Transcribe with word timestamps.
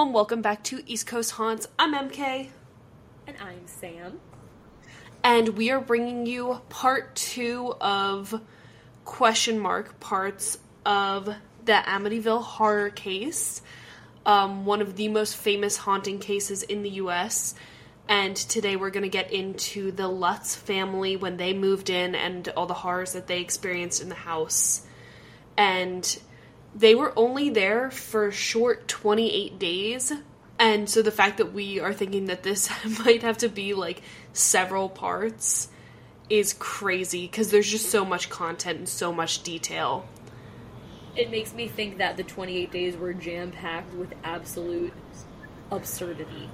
Everyone, 0.00 0.14
welcome 0.14 0.40
back 0.40 0.64
to 0.64 0.82
East 0.86 1.06
Coast 1.06 1.32
Haunts. 1.32 1.68
I'm 1.78 1.92
MK, 1.92 2.48
And 3.26 3.36
I'm 3.38 3.66
Sam. 3.66 4.18
and 5.22 5.50
we 5.50 5.70
are 5.72 5.78
bringing 5.78 6.24
you 6.24 6.62
part 6.70 7.14
two 7.14 7.74
of 7.82 8.40
question 9.04 9.58
mark 9.58 10.00
parts 10.00 10.56
of 10.86 11.26
the 11.66 11.72
Amityville 11.72 12.42
horror 12.42 12.88
case, 12.88 13.60
um, 14.24 14.64
one 14.64 14.80
of 14.80 14.96
the 14.96 15.08
most 15.08 15.36
famous 15.36 15.76
haunting 15.76 16.18
cases 16.18 16.62
in 16.62 16.80
the 16.80 16.90
U.S. 17.02 17.54
And 18.08 18.34
today 18.34 18.76
we're 18.76 18.88
going 18.88 19.02
to 19.02 19.10
get 19.10 19.30
into 19.34 19.92
the 19.92 20.08
Lutz 20.08 20.56
family 20.56 21.18
when 21.18 21.36
they 21.36 21.52
moved 21.52 21.90
in 21.90 22.14
and 22.14 22.48
all 22.56 22.64
the 22.64 22.72
horrors 22.72 23.12
that 23.12 23.26
they 23.26 23.42
experienced 23.42 24.00
in 24.00 24.08
the 24.08 24.14
house. 24.14 24.80
And 25.58 26.18
they 26.74 26.94
were 26.94 27.12
only 27.16 27.50
there 27.50 27.90
for 27.90 28.28
a 28.28 28.32
short 28.32 28.88
28 28.88 29.58
days. 29.58 30.12
And 30.58 30.88
so 30.88 31.02
the 31.02 31.10
fact 31.10 31.38
that 31.38 31.52
we 31.52 31.80
are 31.80 31.92
thinking 31.92 32.26
that 32.26 32.42
this 32.42 32.70
might 33.04 33.22
have 33.22 33.38
to 33.38 33.48
be 33.48 33.74
like 33.74 34.02
several 34.32 34.88
parts 34.88 35.68
is 36.28 36.54
crazy 36.54 37.26
because 37.26 37.50
there's 37.50 37.70
just 37.70 37.90
so 37.90 38.04
much 38.04 38.30
content 38.30 38.78
and 38.78 38.88
so 38.88 39.12
much 39.12 39.42
detail. 39.42 40.06
It 41.16 41.30
makes 41.30 41.52
me 41.52 41.66
think 41.66 41.98
that 41.98 42.16
the 42.16 42.22
28 42.22 42.70
days 42.70 42.96
were 42.96 43.12
jam 43.12 43.50
packed 43.50 43.92
with 43.94 44.14
absolute 44.22 44.92
absurdity. 45.72 46.48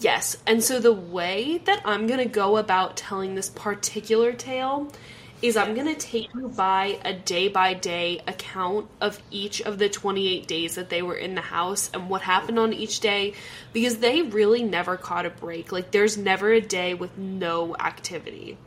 Yes, 0.00 0.36
and 0.46 0.62
so 0.62 0.78
the 0.78 0.92
way 0.92 1.58
that 1.64 1.82
I'm 1.84 2.06
going 2.06 2.20
to 2.20 2.24
go 2.24 2.56
about 2.56 2.96
telling 2.96 3.34
this 3.34 3.50
particular 3.50 4.32
tale 4.32 4.92
is 5.40 5.56
I'm 5.56 5.74
going 5.74 5.86
to 5.86 5.94
take 5.94 6.34
you 6.34 6.48
by 6.48 6.98
a 7.04 7.14
day 7.14 7.48
by 7.48 7.74
day 7.74 8.20
account 8.26 8.88
of 9.00 9.22
each 9.30 9.60
of 9.62 9.78
the 9.78 9.88
28 9.88 10.46
days 10.46 10.74
that 10.74 10.88
they 10.88 11.00
were 11.02 11.14
in 11.14 11.34
the 11.34 11.40
house 11.40 11.90
and 11.94 12.10
what 12.10 12.22
happened 12.22 12.58
on 12.58 12.72
each 12.72 13.00
day 13.00 13.34
because 13.72 13.98
they 13.98 14.22
really 14.22 14.62
never 14.62 14.96
caught 14.96 15.26
a 15.26 15.30
break. 15.30 15.70
Like, 15.70 15.92
there's 15.92 16.16
never 16.16 16.52
a 16.52 16.60
day 16.60 16.94
with 16.94 17.16
no 17.16 17.76
activity. 17.76 18.58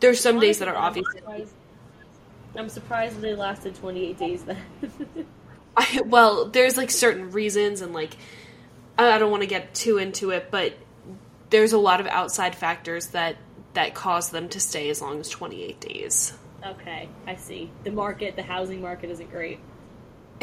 There's 0.00 0.20
some 0.20 0.40
days 0.40 0.58
that 0.58 0.68
are 0.68 0.76
obviously. 0.76 1.20
surprised- 1.20 1.52
I'm 2.56 2.68
surprised 2.68 3.20
they 3.20 3.34
lasted 3.34 3.76
28 3.76 4.18
days 4.18 4.42
then. 4.42 4.58
I, 5.76 6.00
well, 6.04 6.46
there's 6.46 6.76
like 6.76 6.90
certain 6.90 7.30
reasons, 7.30 7.82
and 7.82 7.92
like 7.92 8.16
I 8.98 9.18
don't 9.18 9.30
want 9.30 9.42
to 9.42 9.46
get 9.46 9.74
too 9.74 9.98
into 9.98 10.30
it, 10.30 10.50
but 10.50 10.72
there's 11.50 11.72
a 11.72 11.78
lot 11.78 12.00
of 12.00 12.06
outside 12.08 12.56
factors 12.56 13.08
that 13.08 13.36
that 13.78 13.94
caused 13.94 14.32
them 14.32 14.48
to 14.48 14.58
stay 14.58 14.90
as 14.90 15.00
long 15.00 15.20
as 15.20 15.28
28 15.28 15.78
days. 15.78 16.32
okay, 16.66 17.08
I 17.28 17.36
see. 17.36 17.70
The 17.84 17.92
market, 17.92 18.34
the 18.34 18.42
housing 18.42 18.82
market 18.82 19.08
isn't 19.10 19.30
great. 19.30 19.60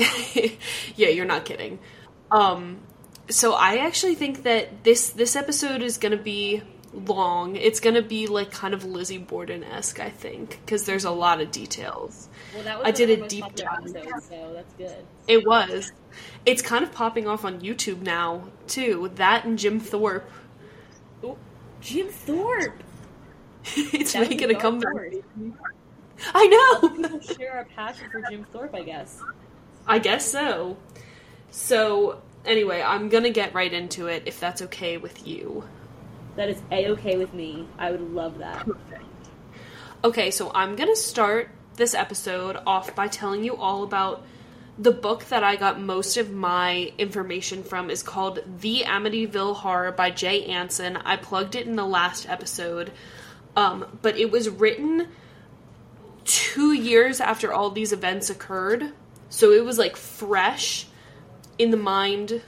yeah, 0.95 1.09
you're 1.09 1.25
not 1.25 1.43
kidding. 1.43 1.79
Um, 2.31 2.79
so 3.29 3.51
I 3.51 3.79
actually 3.79 4.15
think 4.15 4.43
that 4.43 4.85
this 4.85 5.09
this 5.09 5.35
episode 5.35 5.81
is 5.81 5.97
gonna 5.97 6.15
be 6.15 6.61
long. 6.93 7.57
It's 7.57 7.81
gonna 7.81 8.01
be 8.01 8.27
like 8.27 8.51
kind 8.51 8.73
of 8.73 8.85
Lizzie 8.85 9.17
Borden 9.17 9.65
esque, 9.65 9.99
I 9.99 10.11
think, 10.11 10.61
because 10.65 10.85
there's 10.85 11.03
a 11.03 11.11
lot 11.11 11.41
of 11.41 11.51
details. 11.51 12.29
Well, 12.53 12.63
that 12.63 12.77
was 12.77 12.87
I 12.87 12.91
did 12.91 13.19
a 13.19 13.27
deep 13.27 13.53
dive. 13.55 13.89
so 13.89 14.53
that's 14.53 14.73
good. 14.75 15.05
It 15.27 15.45
was. 15.45 15.91
It's 16.45 16.61
kind 16.61 16.85
of 16.85 16.93
popping 16.93 17.27
off 17.27 17.43
on 17.43 17.59
YouTube 17.59 18.01
now 18.01 18.47
too. 18.67 19.11
That 19.15 19.43
and 19.43 19.59
Jim 19.59 19.81
Thorpe. 19.81 20.31
Ooh, 21.21 21.35
Jim 21.81 22.07
Thorpe! 22.07 22.81
it's 23.93 24.13
That 24.13 24.29
making 24.29 24.51
a 24.51 24.55
comeback. 24.55 24.93
I 26.33 26.47
know. 26.47 27.19
Share 27.19 27.57
our 27.57 27.65
passion 27.65 28.09
for 28.11 28.21
Jim 28.29 28.45
Thorpe, 28.51 28.75
I 28.75 28.83
guess. 28.83 29.19
I 29.87 29.99
guess 29.99 30.29
so. 30.29 30.77
So 31.51 32.21
anyway, 32.45 32.81
I'm 32.81 33.09
gonna 33.09 33.29
get 33.29 33.53
right 33.53 33.71
into 33.71 34.07
it 34.07 34.23
if 34.25 34.39
that's 34.39 34.61
okay 34.63 34.97
with 34.97 35.27
you. 35.27 35.63
That 36.35 36.49
is 36.49 36.61
a 36.71 36.89
okay 36.91 37.17
with 37.17 37.33
me. 37.33 37.67
I 37.77 37.91
would 37.91 38.13
love 38.13 38.37
that. 38.39 38.65
Perfect. 38.65 39.03
Okay, 40.03 40.31
so 40.31 40.51
I'm 40.53 40.75
gonna 40.75 40.95
start 40.95 41.49
this 41.75 41.93
episode 41.93 42.57
off 42.65 42.95
by 42.95 43.07
telling 43.07 43.43
you 43.43 43.55
all 43.55 43.83
about 43.83 44.23
the 44.77 44.91
book 44.91 45.23
that 45.25 45.43
I 45.43 45.55
got 45.55 45.79
most 45.79 46.17
of 46.17 46.31
my 46.31 46.91
information 46.97 47.63
from 47.63 47.89
is 47.89 48.03
called 48.03 48.43
The 48.59 48.83
Amityville 48.85 49.55
Horror 49.55 49.93
by 49.93 50.11
Jay 50.11 50.45
Anson. 50.45 50.97
I 50.97 51.15
plugged 51.15 51.55
it 51.55 51.65
in 51.65 51.77
the 51.77 51.85
last 51.85 52.27
episode. 52.27 52.91
Um, 53.55 53.99
but 54.01 54.17
it 54.17 54.31
was 54.31 54.49
written 54.49 55.07
two 56.25 56.73
years 56.73 57.21
after 57.21 57.53
all 57.53 57.69
these 57.69 57.93
events 57.93 58.29
occurred. 58.29 58.91
So 59.29 59.51
it 59.51 59.63
was 59.63 59.77
like 59.77 59.95
fresh 59.95 60.87
in 61.57 61.71
the 61.71 61.77
mind 61.77 62.41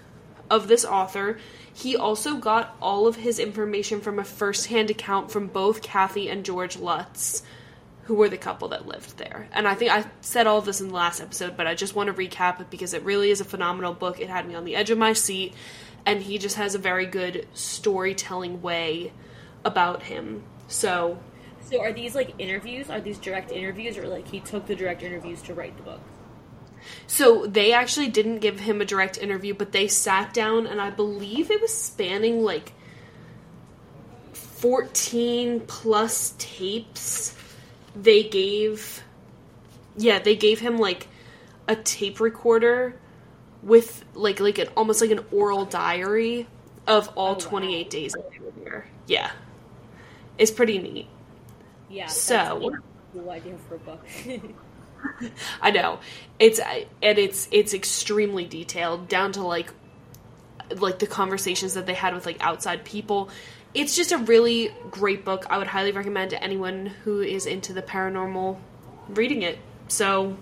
of 0.49 0.67
this 0.67 0.85
author. 0.85 1.37
He 1.73 1.95
also 1.95 2.37
got 2.37 2.75
all 2.81 3.07
of 3.07 3.17
his 3.17 3.39
information 3.39 4.01
from 4.01 4.19
a 4.19 4.23
first 4.23 4.67
hand 4.67 4.89
account 4.89 5.31
from 5.31 5.47
both 5.47 5.81
Kathy 5.81 6.29
and 6.29 6.43
George 6.43 6.77
Lutz, 6.77 7.43
who 8.03 8.15
were 8.15 8.29
the 8.29 8.37
couple 8.37 8.69
that 8.69 8.87
lived 8.87 9.17
there. 9.17 9.47
And 9.51 9.67
I 9.67 9.75
think 9.75 9.91
I 9.91 10.05
said 10.21 10.47
all 10.47 10.57
of 10.57 10.65
this 10.65 10.81
in 10.81 10.87
the 10.87 10.93
last 10.93 11.21
episode, 11.21 11.55
but 11.55 11.67
I 11.67 11.75
just 11.75 11.93
want 11.93 12.07
to 12.07 12.13
recap 12.13 12.59
it 12.59 12.69
because 12.69 12.93
it 12.93 13.03
really 13.03 13.29
is 13.29 13.41
a 13.41 13.45
phenomenal 13.45 13.93
book. 13.93 14.19
It 14.19 14.29
had 14.29 14.47
me 14.47 14.55
on 14.55 14.65
the 14.65 14.75
edge 14.75 14.89
of 14.89 14.97
my 14.97 15.13
seat, 15.13 15.53
and 16.05 16.21
he 16.21 16.37
just 16.37 16.55
has 16.55 16.73
a 16.73 16.79
very 16.79 17.05
good 17.05 17.47
storytelling 17.53 18.61
way 18.61 19.11
about 19.63 20.03
him. 20.03 20.43
So 20.67 21.19
So 21.61 21.81
are 21.81 21.93
these 21.93 22.15
like 22.15 22.33
interviews? 22.39 22.89
Are 22.89 23.01
these 23.01 23.17
direct 23.17 23.51
interviews, 23.51 23.97
or 23.97 24.07
like 24.07 24.27
he 24.27 24.39
took 24.39 24.67
the 24.67 24.75
direct 24.75 25.03
interviews 25.03 25.41
to 25.43 25.53
write 25.53 25.77
the 25.77 25.83
book? 25.83 26.01
So 27.07 27.45
they 27.47 27.73
actually 27.73 28.07
didn't 28.09 28.39
give 28.39 28.59
him 28.61 28.81
a 28.81 28.85
direct 28.85 29.17
interview, 29.17 29.53
but 29.53 29.71
they 29.71 29.87
sat 29.87 30.33
down 30.33 30.67
and 30.67 30.79
I 30.81 30.89
believe 30.89 31.51
it 31.51 31.61
was 31.61 31.73
spanning 31.73 32.43
like 32.43 32.73
14 34.33 35.61
plus 35.61 36.33
tapes. 36.37 37.35
They 37.95 38.23
gave 38.23 39.03
Yeah, 39.97 40.19
they 40.19 40.35
gave 40.35 40.59
him 40.59 40.77
like 40.77 41.07
a 41.67 41.75
tape 41.75 42.19
recorder 42.19 42.99
with 43.63 44.05
like 44.13 44.39
like 44.39 44.57
an 44.59 44.67
almost 44.77 45.01
like 45.01 45.11
an 45.11 45.25
oral 45.31 45.65
diary 45.65 46.47
of 46.87 47.09
all 47.17 47.35
Oh, 47.35 47.39
wow. 47.49 47.49
28 47.49 47.89
days 47.89 48.13
that 48.13 48.25
they 48.31 48.39
were 48.39 48.51
here. 48.63 48.87
Yeah. 49.07 49.31
It's 50.37 50.51
pretty 50.51 50.77
neat. 50.79 51.07
Yeah. 51.89 52.07
So- 52.07 52.71
cool 53.13 53.29
idea 53.29 53.55
for 53.67 53.75
a 53.75 53.79
book. 53.79 54.05
I 55.61 55.71
know. 55.71 55.99
It's 56.39 56.59
and 56.59 57.17
it's 57.17 57.47
it's 57.51 57.73
extremely 57.73 58.45
detailed 58.45 59.07
down 59.07 59.31
to 59.33 59.41
like 59.43 59.71
like 60.75 60.99
the 60.99 61.07
conversations 61.07 61.75
that 61.75 61.85
they 61.85 61.93
had 61.93 62.13
with 62.13 62.25
like 62.25 62.37
outside 62.41 62.83
people. 62.83 63.29
It's 63.73 63.95
just 63.95 64.11
a 64.11 64.17
really 64.17 64.71
great 64.89 65.23
book. 65.23 65.45
I 65.49 65.57
would 65.57 65.67
highly 65.67 65.91
recommend 65.91 66.31
to 66.31 66.43
anyone 66.43 66.87
who 67.03 67.21
is 67.21 67.45
into 67.45 67.73
the 67.73 67.81
paranormal 67.81 68.57
reading 69.09 69.43
it. 69.43 69.59
So 69.87 70.37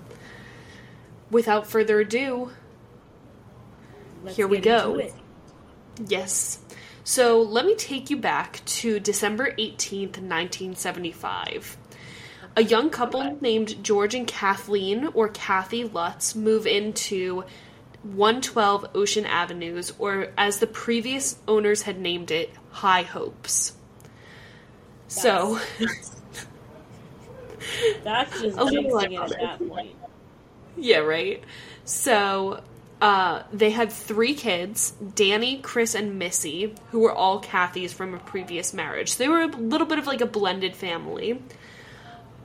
without 1.29 1.67
further 1.67 1.99
ado, 1.99 2.51
Let's 4.23 4.37
Here 4.37 4.47
we 4.47 4.57
go. 4.57 5.07
yes. 6.07 6.59
So 7.07 7.39
let 7.43 7.67
me 7.67 7.75
take 7.75 8.09
you 8.09 8.17
back 8.17 8.65
to 8.65 8.99
December 8.99 9.51
18th, 9.51 10.17
1975. 10.17 11.77
A 12.57 12.63
young 12.63 12.89
couple 12.89 13.37
named 13.41 13.83
George 13.83 14.15
and 14.15 14.25
Kathleen, 14.25 15.09
or 15.13 15.29
Kathy 15.29 15.83
Lutz, 15.83 16.33
move 16.33 16.65
into 16.65 17.43
112 18.01 18.89
Ocean 18.95 19.27
Avenues, 19.27 19.93
or 19.99 20.29
as 20.35 20.57
the 20.57 20.65
previous 20.65 21.37
owners 21.47 21.83
had 21.83 21.99
named 21.99 22.31
it, 22.31 22.49
High 22.71 23.03
Hopes. 23.03 23.73
So, 25.07 25.59
That's 28.03 28.41
just 28.41 28.57
A 28.57 28.63
little 28.63 28.99
at 28.99 29.29
that 29.29 29.69
point. 29.69 29.95
yeah, 30.75 30.97
right? 30.97 31.43
So, 31.83 32.63
uh, 33.01 33.43
they 33.51 33.71
had 33.71 33.91
three 33.91 34.33
kids 34.33 34.91
Danny, 35.15 35.59
Chris, 35.61 35.95
and 35.95 36.17
Missy, 36.17 36.73
who 36.91 36.99
were 36.99 37.11
all 37.11 37.39
Kathy's 37.39 37.93
from 37.93 38.13
a 38.13 38.19
previous 38.19 38.73
marriage. 38.73 39.13
So 39.13 39.23
they 39.23 39.29
were 39.29 39.41
a 39.41 39.47
little 39.47 39.87
bit 39.87 39.99
of 39.99 40.07
like 40.07 40.21
a 40.21 40.25
blended 40.25 40.75
family. 40.75 41.41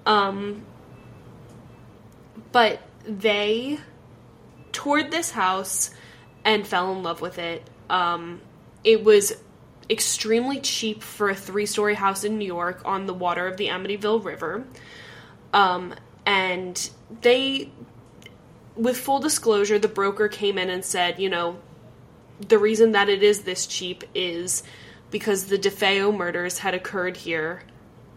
Um, 0.06 0.64
but 2.52 2.81
they 3.05 3.79
toured 4.73 5.11
this 5.11 5.31
house 5.31 5.91
and 6.44 6.67
fell 6.67 6.93
in 6.93 7.02
love 7.02 7.20
with 7.20 7.38
it. 7.38 7.69
Um, 7.88 8.41
it 8.82 9.05
was 9.05 9.37
extremely 9.88 10.61
cheap 10.61 11.02
for 11.02 11.31
a 11.31 11.35
three 11.35 11.67
story 11.67 11.94
house 11.94 12.25
in 12.25 12.38
New 12.38 12.47
York 12.47 12.82
on 12.85 13.06
the 13.06 13.14
water 13.14 13.47
of 13.47 13.56
the 13.56 13.69
Amityville 13.69 14.25
River. 14.25 14.64
Um, 15.52 15.94
and 16.25 16.91
they, 17.23 17.70
with 18.80 18.96
full 18.96 19.20
disclosure, 19.20 19.78
the 19.78 19.88
broker 19.88 20.28
came 20.28 20.56
in 20.58 20.70
and 20.70 20.84
said, 20.84 21.18
you 21.18 21.28
know, 21.28 21.58
the 22.48 22.58
reason 22.58 22.92
that 22.92 23.08
it 23.08 23.22
is 23.22 23.42
this 23.42 23.66
cheap 23.66 24.04
is 24.14 24.62
because 25.10 25.46
the 25.46 25.58
DeFeo 25.58 26.16
murders 26.16 26.58
had 26.58 26.74
occurred 26.74 27.16
here, 27.18 27.62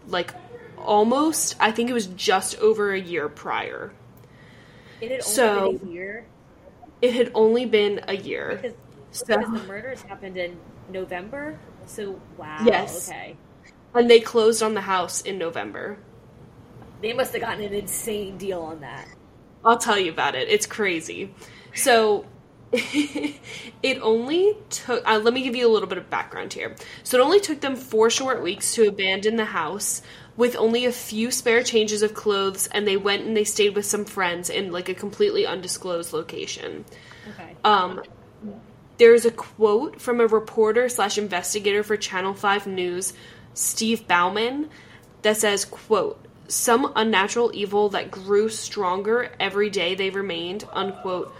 like 0.08 0.32
almost, 0.78 1.56
I 1.60 1.70
think 1.70 1.90
it 1.90 1.92
was 1.92 2.06
just 2.06 2.58
over 2.58 2.92
a 2.92 3.00
year 3.00 3.28
prior. 3.28 3.92
It 5.00 5.10
had 5.10 5.20
only 5.20 5.22
So- 5.22 5.72
been 5.78 5.88
a 5.88 5.92
year. 5.92 6.26
it 7.02 7.12
had 7.14 7.30
only 7.34 7.66
been 7.66 8.00
a 8.08 8.16
year. 8.16 8.58
Because, 8.62 8.76
So, 9.10 9.26
because 9.38 9.60
the 9.62 9.68
murders 9.68 10.02
happened 10.02 10.36
in 10.38 10.56
November. 10.90 11.58
So 11.86 12.18
wow. 12.38 12.58
Yes. 12.64 13.08
Okay. 13.10 13.36
and 13.94 14.10
they 14.10 14.18
closed 14.18 14.62
on 14.62 14.74
the 14.74 14.80
house 14.80 15.20
in 15.20 15.36
November. 15.38 15.98
They 17.02 17.12
must 17.12 17.32
have 17.32 17.42
gotten 17.42 17.62
an 17.62 17.74
insane 17.74 18.38
deal 18.38 18.62
on 18.62 18.80
that. 18.80 19.06
I'll 19.64 19.78
tell 19.78 19.98
you 19.98 20.10
about 20.10 20.34
it. 20.34 20.48
It's 20.48 20.66
crazy. 20.66 21.34
So 21.74 22.26
it 22.72 23.98
only 24.02 24.56
took. 24.70 25.08
Uh, 25.08 25.18
let 25.18 25.32
me 25.32 25.42
give 25.42 25.54
you 25.54 25.68
a 25.68 25.72
little 25.72 25.88
bit 25.88 25.98
of 25.98 26.10
background 26.10 26.52
here. 26.52 26.74
So 27.02 27.18
it 27.18 27.22
only 27.22 27.40
took 27.40 27.60
them 27.60 27.76
four 27.76 28.10
short 28.10 28.42
weeks 28.42 28.74
to 28.74 28.88
abandon 28.88 29.36
the 29.36 29.44
house 29.44 30.02
with 30.36 30.56
only 30.56 30.84
a 30.84 30.92
few 30.92 31.30
spare 31.30 31.62
changes 31.62 32.02
of 32.02 32.14
clothes, 32.14 32.66
and 32.68 32.86
they 32.86 32.96
went 32.96 33.24
and 33.24 33.36
they 33.36 33.44
stayed 33.44 33.76
with 33.76 33.86
some 33.86 34.04
friends 34.04 34.50
in 34.50 34.72
like 34.72 34.88
a 34.88 34.94
completely 34.94 35.46
undisclosed 35.46 36.12
location. 36.12 36.84
Okay. 37.30 37.54
Um, 37.62 38.02
there's 38.98 39.24
a 39.24 39.30
quote 39.30 40.00
from 40.00 40.20
a 40.20 40.26
reporter 40.26 40.88
slash 40.88 41.18
investigator 41.18 41.82
for 41.82 41.96
Channel 41.96 42.34
5 42.34 42.66
News, 42.66 43.12
Steve 43.54 44.06
Bauman, 44.06 44.68
that 45.22 45.36
says, 45.36 45.64
quote, 45.64 46.24
some 46.48 46.92
unnatural 46.94 47.50
evil 47.54 47.88
that 47.90 48.10
grew 48.10 48.48
stronger 48.48 49.30
every 49.40 49.70
day 49.70 49.94
they 49.94 50.10
remained, 50.10 50.64
unquote, 50.72 51.34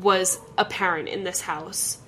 was 0.00 0.38
apparent 0.56 1.08
in 1.08 1.24
this 1.24 1.42
house. 1.42 1.98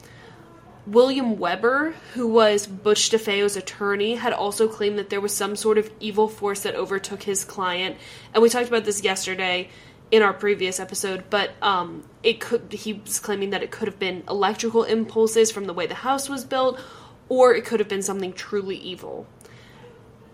William 0.86 1.38
Weber, 1.38 1.94
who 2.12 2.28
was 2.28 2.66
Butch 2.66 3.08
DeFeo's 3.10 3.56
attorney, 3.56 4.16
had 4.16 4.34
also 4.34 4.68
claimed 4.68 4.98
that 4.98 5.08
there 5.08 5.20
was 5.20 5.34
some 5.34 5.56
sort 5.56 5.78
of 5.78 5.90
evil 5.98 6.28
force 6.28 6.62
that 6.62 6.74
overtook 6.74 7.22
his 7.22 7.42
client. 7.44 7.96
And 8.34 8.42
we 8.42 8.50
talked 8.50 8.68
about 8.68 8.84
this 8.84 9.02
yesterday 9.02 9.70
in 10.10 10.22
our 10.22 10.34
previous 10.34 10.78
episode, 10.78 11.24
but 11.30 11.52
um, 11.62 12.04
it 12.22 12.38
could 12.38 12.70
he 12.70 12.92
was 12.92 13.18
claiming 13.18 13.50
that 13.50 13.62
it 13.62 13.70
could 13.70 13.88
have 13.88 13.98
been 13.98 14.22
electrical 14.28 14.84
impulses 14.84 15.50
from 15.50 15.64
the 15.64 15.72
way 15.72 15.86
the 15.86 15.94
house 15.94 16.28
was 16.28 16.44
built, 16.44 16.78
or 17.30 17.54
it 17.54 17.64
could 17.64 17.80
have 17.80 17.88
been 17.88 18.02
something 18.02 18.34
truly 18.34 18.76
evil. 18.76 19.26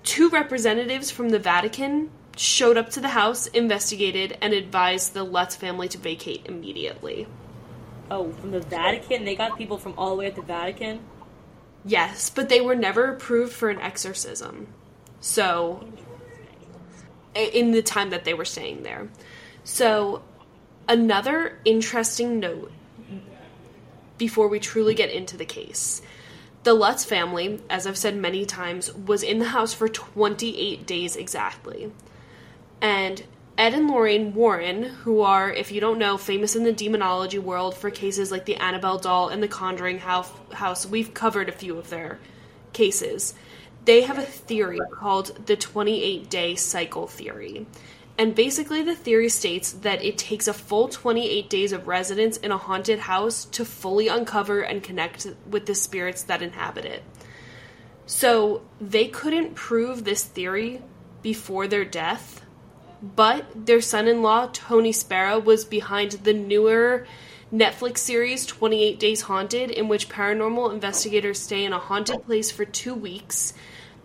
Two 0.03 0.29
representatives 0.31 1.11
from 1.11 1.31
the 1.31 1.39
Vatican 1.39 2.11
showed 2.37 2.77
up 2.77 2.91
to 2.91 3.01
the 3.01 3.09
house, 3.09 3.47
investigated, 3.49 4.37
and 4.41 4.53
advised 4.53 5.15
the 5.15 5.25
Lutz 5.25 5.57
family 5.57 5.89
to 5.89 5.99
vacate 5.99 6.47
immediately. 6.47 7.27
Oh, 8.11 8.33
from 8.33 8.51
the 8.51 8.61
Vatican? 8.61 9.25
They 9.25 9.37
got 9.37 9.59
people 9.59 9.79
from 9.79 9.95
all 9.97 10.11
the 10.11 10.17
way 10.17 10.27
at 10.27 10.37
the 10.37 10.43
Vatican? 10.43 11.01
Yes, 11.85 12.31
but 12.31 12.49
they 12.49 12.61
were 12.61 12.75
never 12.75 13.13
approved 13.13 13.53
for 13.53 13.71
an 13.71 13.81
exorcism. 13.81 14.69
So, 15.21 15.87
in 17.35 17.73
the 17.73 17.83
time 17.83 18.11
that 18.11 18.25
they 18.25 18.35
were 18.35 18.45
staying 18.45 18.83
there. 18.83 19.09
So, 19.65 20.23
another 20.89 21.59
interesting 21.65 22.41
note 22.41 22.73
before 24.19 24.49
we 24.49 24.61
truly 24.61 24.95
get 24.95 25.11
into 25.11 25.37
the 25.37 25.45
case. 25.45 26.03
The 26.63 26.75
Lutz 26.75 27.05
family, 27.05 27.61
as 27.71 27.87
I've 27.87 27.97
said 27.97 28.17
many 28.17 28.45
times, 28.45 28.93
was 28.95 29.23
in 29.23 29.39
the 29.39 29.47
house 29.47 29.73
for 29.73 29.89
28 29.89 30.87
days 30.87 31.17
exactly. 31.17 31.91
And 32.83 33.23
Ed 33.57 33.75
and 33.75 33.89
Lorraine 33.89 34.35
Warren, 34.35 34.83
who 34.83 35.23
are, 35.23 35.51
if 35.51 35.73
you 35.73 35.81
don't 35.81 35.99
know, 35.99 36.17
famous 36.19 36.57
in 36.57 36.65
the 36.65 36.73
demonology 36.73 37.39
world 37.39 37.75
for 37.77 37.91
cases 37.91 38.31
like 38.31 38.45
the 38.45 38.57
Annabelle 38.57 38.99
doll 38.99 39.29
and 39.29 39.43
the 39.43 39.49
Conjuring 39.49 39.99
house, 39.99 40.87
we've 40.87 41.15
covered 41.15 41.49
a 41.49 41.53
few 41.53 41.77
of 41.79 41.91
their 41.91 42.19
cases. 42.73 43.35
They 43.87 44.03
have 44.03 44.19
a 44.19 44.23
theory 44.23 44.81
called 44.93 45.47
the 45.47 45.57
28 45.57 46.29
day 46.29 46.55
cycle 46.55 47.07
theory. 47.07 47.67
And 48.21 48.35
basically, 48.35 48.83
the 48.83 48.95
theory 48.95 49.31
states 49.31 49.73
that 49.73 50.05
it 50.05 50.19
takes 50.19 50.47
a 50.47 50.53
full 50.53 50.89
28 50.89 51.49
days 51.49 51.73
of 51.73 51.89
residence 51.89 52.37
in 52.37 52.53
a 52.53 52.59
haunted 52.59 52.99
house 52.99 53.47
to 53.47 53.65
fully 53.65 54.09
uncover 54.09 54.61
and 54.61 54.83
connect 54.83 55.27
with 55.49 55.65
the 55.65 55.75
spirits 55.75 56.25
that 56.25 56.43
inhabit 56.43 56.85
it. 56.85 57.03
So, 58.05 58.61
they 58.79 59.09
couldn't 59.09 59.55
prove 59.55 60.05
this 60.05 60.23
theory 60.23 60.83
before 61.23 61.67
their 61.67 61.87
death, 61.87 62.45
but 63.01 63.47
their 63.55 63.81
son 63.81 64.07
in 64.07 64.21
law, 64.21 64.51
Tony 64.53 64.93
Spera, 64.93 65.39
was 65.39 65.65
behind 65.65 66.13
the 66.13 66.35
newer 66.35 67.07
Netflix 67.51 67.99
series 67.99 68.45
28 68.45 68.99
Days 68.99 69.23
Haunted, 69.23 69.71
in 69.71 69.89
which 69.89 70.11
paranormal 70.11 70.75
investigators 70.75 71.41
stay 71.41 71.65
in 71.65 71.73
a 71.73 71.79
haunted 71.79 72.27
place 72.27 72.51
for 72.51 72.67
two 72.67 72.93
weeks, 72.93 73.55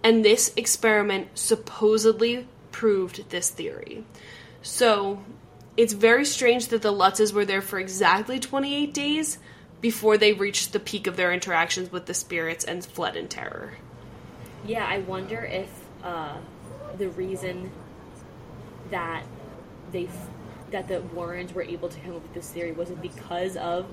and 0.05 0.23
this 0.23 0.53
experiment 0.55 1.37
supposedly 1.37 2.47
proved 2.75 3.29
this 3.29 3.49
theory. 3.49 4.03
So 4.61 5.23
it's 5.77 5.93
very 5.93 6.25
strange 6.25 6.67
that 6.67 6.81
the 6.81 6.91
Lutzes 6.91 7.31
were 7.31 7.45
there 7.45 7.61
for 7.61 7.79
exactly 7.79 8.37
28 8.37 8.93
days 8.93 9.37
before 9.79 10.17
they 10.17 10.33
reached 10.33 10.73
the 10.73 10.79
peak 10.81 11.07
of 11.07 11.15
their 11.15 11.31
interactions 11.31 11.89
with 11.89 12.05
the 12.05 12.13
spirits 12.13 12.65
and 12.65 12.83
fled 12.83 13.15
in 13.15 13.29
terror. 13.29 13.75
Yeah, 14.65 14.85
I 14.85 14.99
wonder 14.99 15.45
if 15.45 15.69
uh, 16.03 16.35
the 16.97 17.07
reason 17.07 17.71
that 18.91 19.23
they 19.93 20.07
f- 20.07 20.29
that 20.71 20.89
the 20.89 20.99
Warrens 20.99 21.53
were 21.53 21.61
able 21.61 21.87
to 21.87 21.99
come 22.01 22.17
up 22.17 22.23
with 22.23 22.33
this 22.33 22.49
theory 22.49 22.73
was 22.73 22.89
it 22.89 23.01
because 23.01 23.55
of 23.55 23.85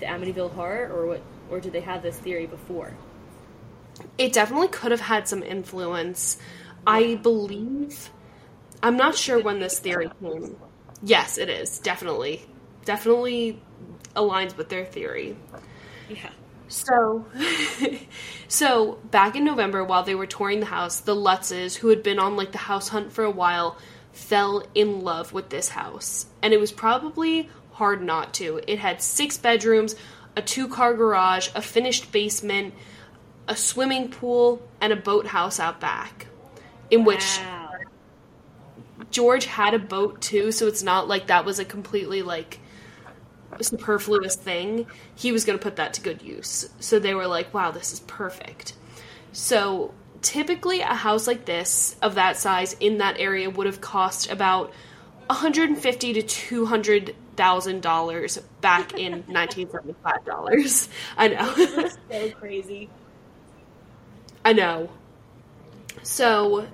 the 0.00 0.06
Amityville 0.06 0.52
horror, 0.52 0.90
or 0.92 1.06
what, 1.06 1.22
or 1.48 1.60
did 1.60 1.72
they 1.72 1.80
have 1.80 2.02
this 2.02 2.18
theory 2.18 2.46
before? 2.46 2.92
It 4.18 4.32
definitely 4.32 4.68
could 4.68 4.90
have 4.90 5.00
had 5.00 5.28
some 5.28 5.44
influence. 5.44 6.38
I 6.86 7.16
believe. 7.16 8.10
I'm 8.82 8.96
not 8.96 9.16
sure 9.16 9.40
when 9.40 9.60
this 9.60 9.78
theory 9.78 10.10
came. 10.20 10.56
Yes, 11.02 11.38
it 11.38 11.48
is. 11.48 11.78
Definitely. 11.78 12.44
Definitely 12.84 13.60
aligns 14.14 14.56
with 14.56 14.68
their 14.68 14.84
theory. 14.84 15.36
Yeah. 16.08 16.30
So, 16.68 17.24
so 18.48 18.98
back 19.10 19.36
in 19.36 19.44
November, 19.44 19.84
while 19.84 20.02
they 20.02 20.14
were 20.14 20.26
touring 20.26 20.60
the 20.60 20.66
house, 20.66 21.00
the 21.00 21.14
Lutzes, 21.14 21.76
who 21.76 21.88
had 21.88 22.02
been 22.02 22.18
on 22.18 22.36
like 22.36 22.52
the 22.52 22.58
house 22.58 22.88
hunt 22.88 23.12
for 23.12 23.24
a 23.24 23.30
while, 23.30 23.78
fell 24.12 24.66
in 24.74 25.00
love 25.00 25.32
with 25.32 25.50
this 25.50 25.68
house, 25.68 26.26
and 26.42 26.52
it 26.52 26.58
was 26.58 26.72
probably 26.72 27.48
hard 27.72 28.02
not 28.02 28.32
to. 28.34 28.60
It 28.66 28.78
had 28.78 29.02
six 29.02 29.36
bedrooms, 29.36 29.94
a 30.36 30.42
two-car 30.42 30.94
garage, 30.94 31.50
a 31.54 31.62
finished 31.62 32.10
basement, 32.10 32.74
a 33.46 33.54
swimming 33.54 34.10
pool, 34.10 34.66
and 34.80 34.92
a 34.92 34.96
boathouse 34.96 35.60
out 35.60 35.80
back, 35.80 36.26
in 36.90 37.04
which 37.04 37.38
Wow. 37.38 37.65
George 39.16 39.46
had 39.46 39.72
a 39.72 39.78
boat 39.78 40.20
too, 40.20 40.52
so 40.52 40.66
it's 40.66 40.82
not 40.82 41.08
like 41.08 41.28
that 41.28 41.46
was 41.46 41.58
a 41.58 41.64
completely 41.64 42.20
like 42.20 42.60
superfluous 43.62 44.36
thing. 44.36 44.86
He 45.14 45.32
was 45.32 45.46
going 45.46 45.58
to 45.58 45.62
put 45.62 45.76
that 45.76 45.94
to 45.94 46.02
good 46.02 46.20
use. 46.20 46.68
So 46.80 46.98
they 46.98 47.14
were 47.14 47.26
like, 47.26 47.54
"Wow, 47.54 47.70
this 47.70 47.94
is 47.94 48.00
perfect." 48.00 48.74
So 49.32 49.94
typically, 50.20 50.82
a 50.82 50.92
house 50.92 51.26
like 51.26 51.46
this 51.46 51.96
of 52.02 52.16
that 52.16 52.36
size 52.36 52.74
in 52.78 52.98
that 52.98 53.18
area 53.18 53.48
would 53.48 53.66
have 53.66 53.80
cost 53.80 54.30
about 54.30 54.74
150 55.28 56.12
to 56.12 56.20
200 56.20 57.16
thousand 57.36 57.80
dollars 57.80 58.36
back 58.60 58.92
in 58.98 59.12
1975 59.28 60.26
dollars. 60.26 60.90
I 61.16 61.28
know. 61.28 61.54
so 62.10 62.30
crazy. 62.32 62.90
I 64.44 64.52
know. 64.52 64.90
So, 66.02 66.66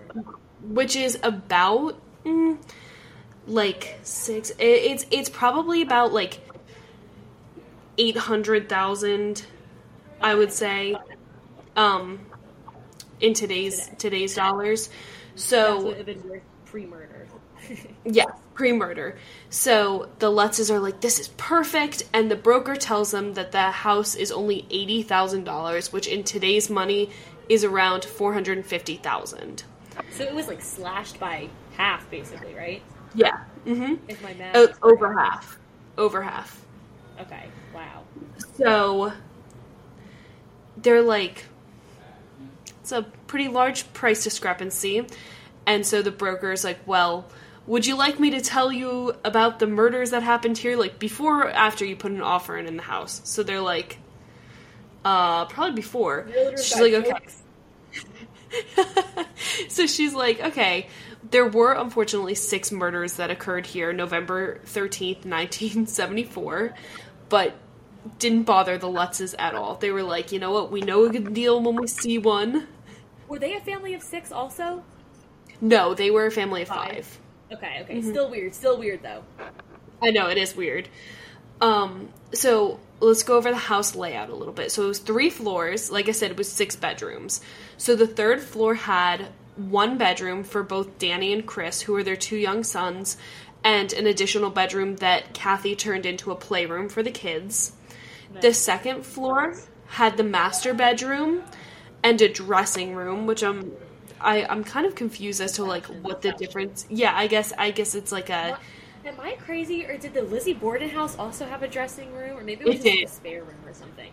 which 0.64 0.96
is 0.96 1.20
about 1.22 2.00
mm, 2.25 2.59
like 3.47 3.99
six. 4.02 4.50
it- 4.50 4.57
It's 4.61 5.07
it's 5.11 5.29
probably 5.29 5.83
about 5.83 6.12
like 6.12 6.41
eight 7.99 8.17
hundred 8.17 8.69
thousand. 8.69 9.45
I 10.21 10.35
would 10.35 10.52
say, 10.52 10.97
um, 11.76 12.21
in 13.21 13.35
today's 13.35 13.91
today's 13.99 14.35
dollars. 14.35 14.88
So 15.35 15.83
would 15.85 15.97
have 15.97 16.07
been 16.07 16.29
worth 16.29 16.43
pre-murder. 16.67 17.26
yeah, 18.05 18.26
pre 18.55 18.73
murder. 18.73 19.19
So 19.50 20.09
the 20.21 20.31
Lutzes 20.31 20.71
are 20.71 20.79
like, 20.79 21.00
this 21.00 21.19
is 21.19 21.29
perfect, 21.37 22.05
and 22.12 22.31
the 22.31 22.37
broker 22.37 22.76
tells 22.76 23.11
them 23.11 23.35
that 23.35 23.50
the 23.52 23.71
house 23.71 24.14
is 24.14 24.31
only 24.31 24.64
eighty 24.71 25.02
thousand 25.02 25.45
dollars, 25.45 25.93
which 25.93 26.07
in 26.07 26.23
today's 26.23 26.71
money 26.71 27.11
is 27.49 27.64
around 27.64 28.05
four 28.05 28.33
hundred 28.33 28.64
fifty 28.64 28.97
thousand. 28.97 29.64
so 30.11 30.23
it 30.25 30.35
was 30.35 30.47
like 30.47 30.62
slashed 30.62 31.19
by 31.19 31.49
half, 31.76 32.09
basically, 32.11 32.55
right? 32.55 32.83
Yeah. 33.14 33.45
Mm-hmm. 33.67 33.95
If 34.09 34.23
my 34.23 34.35
math. 34.35 34.57
O- 34.57 34.64
is 34.64 34.76
over 34.83 35.09
correct. 35.09 35.21
half. 35.21 35.59
Over 35.99 36.23
half. 36.23 36.64
Okay. 37.21 37.45
Wow. 37.75 38.02
So 38.57 39.12
they're 40.76 41.02
like, 41.02 41.45
it's 42.81 42.93
a 42.93 43.02
pretty 43.26 43.49
large 43.49 43.93
price 43.93 44.25
discrepancy. 44.25 45.07
And 45.67 45.87
so 45.87 46.02
the 46.02 46.11
broker 46.11 46.50
is 46.52 46.64
like, 46.64 46.81
well, 46.87 47.26
would 47.67 47.87
you 47.87 47.97
like 47.97 48.19
me 48.19 48.31
to 48.31 48.41
tell 48.41 48.73
you 48.73 49.14
about 49.25 49.59
the 49.61 49.67
murders 49.67 50.11
that 50.11 50.23
happened 50.23 50.59
here, 50.59 50.76
like 50.76 50.99
before 50.99 51.43
or 51.43 51.50
after 51.50 51.85
you 51.85 51.95
put 51.95 52.11
an 52.11 52.21
offer 52.21 52.57
in 52.59 52.67
in 52.67 52.76
the 52.76 52.83
house? 52.83 53.21
So 53.25 53.43
they're 53.45 53.61
like, 53.61 53.99
uh, 55.05 55.45
probably 55.47 55.75
before. 55.75 56.26
She's 56.57 56.81
like, 56.81 56.95
okay. 56.95 57.14
so 59.69 59.87
she's 59.87 60.14
like, 60.14 60.41
okay, 60.41 60.88
there 61.31 61.47
were 61.47 61.73
unfortunately 61.73 62.35
six 62.35 62.71
murders 62.73 63.14
that 63.17 63.31
occurred 63.31 63.67
here 63.67 63.93
November 63.93 64.61
13th, 64.67 65.25
1974. 65.25 66.75
but 67.29 67.55
didn't 68.19 68.43
bother 68.43 68.76
the 68.79 68.88
Lutzes 68.88 69.33
at 69.38 69.55
all. 69.55 69.76
They 69.76 69.93
were 69.93 70.02
like, 70.02 70.33
you 70.33 70.41
know 70.41 70.50
what, 70.50 70.73
we 70.73 70.81
know 70.81 71.05
a 71.05 71.11
good 71.11 71.33
deal 71.33 71.62
when 71.62 71.76
we 71.76 71.87
see 71.87 72.19
one. 72.19 72.67
Were 73.29 73.38
they 73.38 73.55
a 73.55 73.61
family 73.61 73.95
of 73.95 74.02
six 74.02 74.33
also? 74.33 74.83
No, 75.61 75.95
they 75.95 76.11
were 76.11 76.26
a 76.26 76.31
family 76.33 76.62
of 76.62 76.69
Five. 76.69 77.07
five. 77.07 77.19
Okay, 77.52 77.79
okay. 77.83 78.02
Still 78.02 78.29
weird. 78.29 78.55
Still 78.55 78.76
weird 78.79 79.02
though. 79.02 79.23
I 80.02 80.11
know 80.11 80.26
it 80.29 80.37
is 80.37 80.57
weird. 80.57 80.88
Um, 81.61 82.09
so 82.35 82.81
let's 82.99 83.23
go 83.23 83.37
over 83.37 83.50
the 83.50 83.57
house 83.57 83.95
layout 83.95 84.31
a 84.31 84.35
little 84.35 84.52
bit. 84.55 84.73
So 84.73 84.83
it 84.85 84.88
was 84.88 84.99
three 84.99 85.31
floors. 85.31 85.91
Like 85.93 86.09
I 86.09 86.12
said, 86.12 86.33
it 86.33 86.37
was 86.37 86.50
six 86.50 86.75
bedrooms. 86.75 87.41
So 87.76 87.95
the 87.95 88.07
third 88.09 88.41
floor 88.41 88.75
had 88.75 89.29
one 89.56 89.99
bedroom 89.99 90.44
for 90.44 90.62
both 90.62 90.99
Danny 90.99 91.32
and 91.32 91.47
Chris, 91.47 91.82
who 91.82 91.94
are 91.97 92.02
their 92.02 92.16
two 92.16 92.37
young 92.37 92.64
sons, 92.64 93.16
and 93.64 93.92
an 93.92 94.06
additional 94.06 94.50
bedroom 94.50 94.97
that 94.97 95.35
Kathy 95.35 95.76
turned 95.76 96.06
into 96.06 96.30
a 96.30 96.37
playroom 96.37 96.88
for 96.88 97.02
the 97.02 97.11
kids. 97.11 97.73
The 98.40 98.54
second 98.54 99.04
floor 99.04 99.54
had 99.87 100.16
the 100.16 100.25
master 100.25 100.73
bedroom 100.75 101.42
and 102.02 102.21
a 102.21 102.28
dressing 102.28 102.94
room, 102.94 103.26
which 103.26 103.42
I'm 103.42 103.73
I, 104.21 104.44
I'm 104.44 104.64
kind 104.64 104.87
of 104.87 104.94
confused 104.94 105.40
as 105.40 105.52
to 105.52 105.64
like 105.64 105.87
what 105.87 106.23
the 106.23 106.32
difference. 106.32 106.87
Yeah, 106.88 107.12
I 107.16 107.26
guess 107.26 107.52
I 107.59 107.71
guess 107.73 107.94
it's 107.94 108.12
like 108.12 108.30
a 108.30 108.59
Am 109.04 109.21
I 109.21 109.35
crazy, 109.37 109.85
or 109.87 109.97
did 109.99 110.14
the 110.14 110.23
Lizzie 110.23 110.54
Borden 110.54 110.90
house 110.90 111.16
also 111.18 111.47
have 111.47 111.62
a 111.62 111.68
dressing 111.68 112.12
room, 112.12 112.38
or 112.38 112.44
maybe 112.44 112.64
it 112.64 112.66
was 112.68 112.76
It 112.76 112.82
just 112.82 112.90
like 112.90 113.02
a 113.02 113.09
spare 113.09 113.44
room 113.44 113.64
or 113.66 113.75
something? 113.75 114.12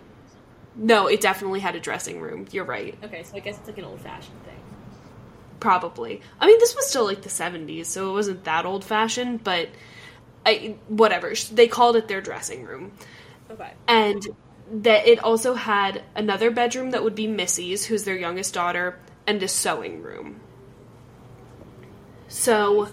no. 0.75 1.08
It 1.08 1.22
definitely 1.22 1.60
had 1.62 1.75
a 1.75 1.79
dressing 1.79 2.19
room. 2.22 2.48
You're 2.51 2.65
right. 2.65 2.98
Okay, 3.03 3.24
so 3.24 3.36
I 3.38 3.39
guess 3.39 3.58
it's 3.60 3.67
like 3.67 3.77
an 3.77 3.86
old 3.86 4.01
fashioned 4.01 4.43
thing. 4.43 4.59
Probably. 5.60 6.22
I 6.39 6.48
mean, 6.48 6.60
this 6.60 6.75
was 6.75 6.88
still 6.88 7.06
like 7.06 7.22
the 7.22 7.30
70s, 7.30 7.88
so 7.88 8.10
it 8.10 8.13
wasn't 8.13 8.44
that 8.46 8.66
old 8.66 8.84
fashioned, 8.86 9.44
but 9.44 9.70
I, 10.46 10.78
whatever. 10.88 11.34
They 11.51 11.68
called 11.68 11.96
it 11.96 12.08
their 12.08 12.22
dressing 12.22 12.63
room. 12.63 12.94
Okay. 13.51 13.72
And 13.88 14.25
that 14.72 15.08
it 15.08 15.24
also 15.24 15.56
had 15.56 16.04
another 16.16 16.51
bedroom 16.51 16.92
that 16.92 17.04
would 17.04 17.16
be 17.16 17.28
Missy's, 17.28 17.86
who's 17.86 18.04
their 18.04 18.16
youngest 18.16 18.54
daughter, 18.54 19.00
and 19.28 19.42
a 19.44 19.48
sewing 19.48 20.01
room. 20.01 20.39
So, 22.28 22.88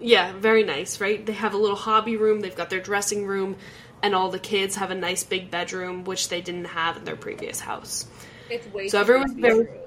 yeah, 0.00 0.32
very 0.32 0.64
nice, 0.64 1.00
right? 1.00 1.24
They 1.24 1.34
have 1.34 1.54
a 1.54 1.58
little 1.58 1.76
hobby 1.76 2.16
room, 2.16 2.40
they've 2.40 2.56
got 2.56 2.70
their 2.70 2.80
dressing 2.80 3.26
room, 3.26 3.56
and 4.02 4.14
all 4.14 4.30
the 4.30 4.38
kids 4.38 4.76
have 4.76 4.90
a 4.90 4.94
nice 4.94 5.22
big 5.22 5.50
bedroom, 5.50 6.04
which 6.04 6.30
they 6.30 6.40
didn't 6.40 6.64
have 6.64 6.96
in 6.96 7.04
their 7.04 7.16
previous 7.16 7.60
house. 7.60 8.06
It's 8.50 8.66
way 8.72 8.88
So 8.88 8.98
too 8.98 9.02
everyone's 9.02 9.34
big 9.34 9.44
to 9.44 9.50
be 9.50 9.64
very-. 9.64 9.83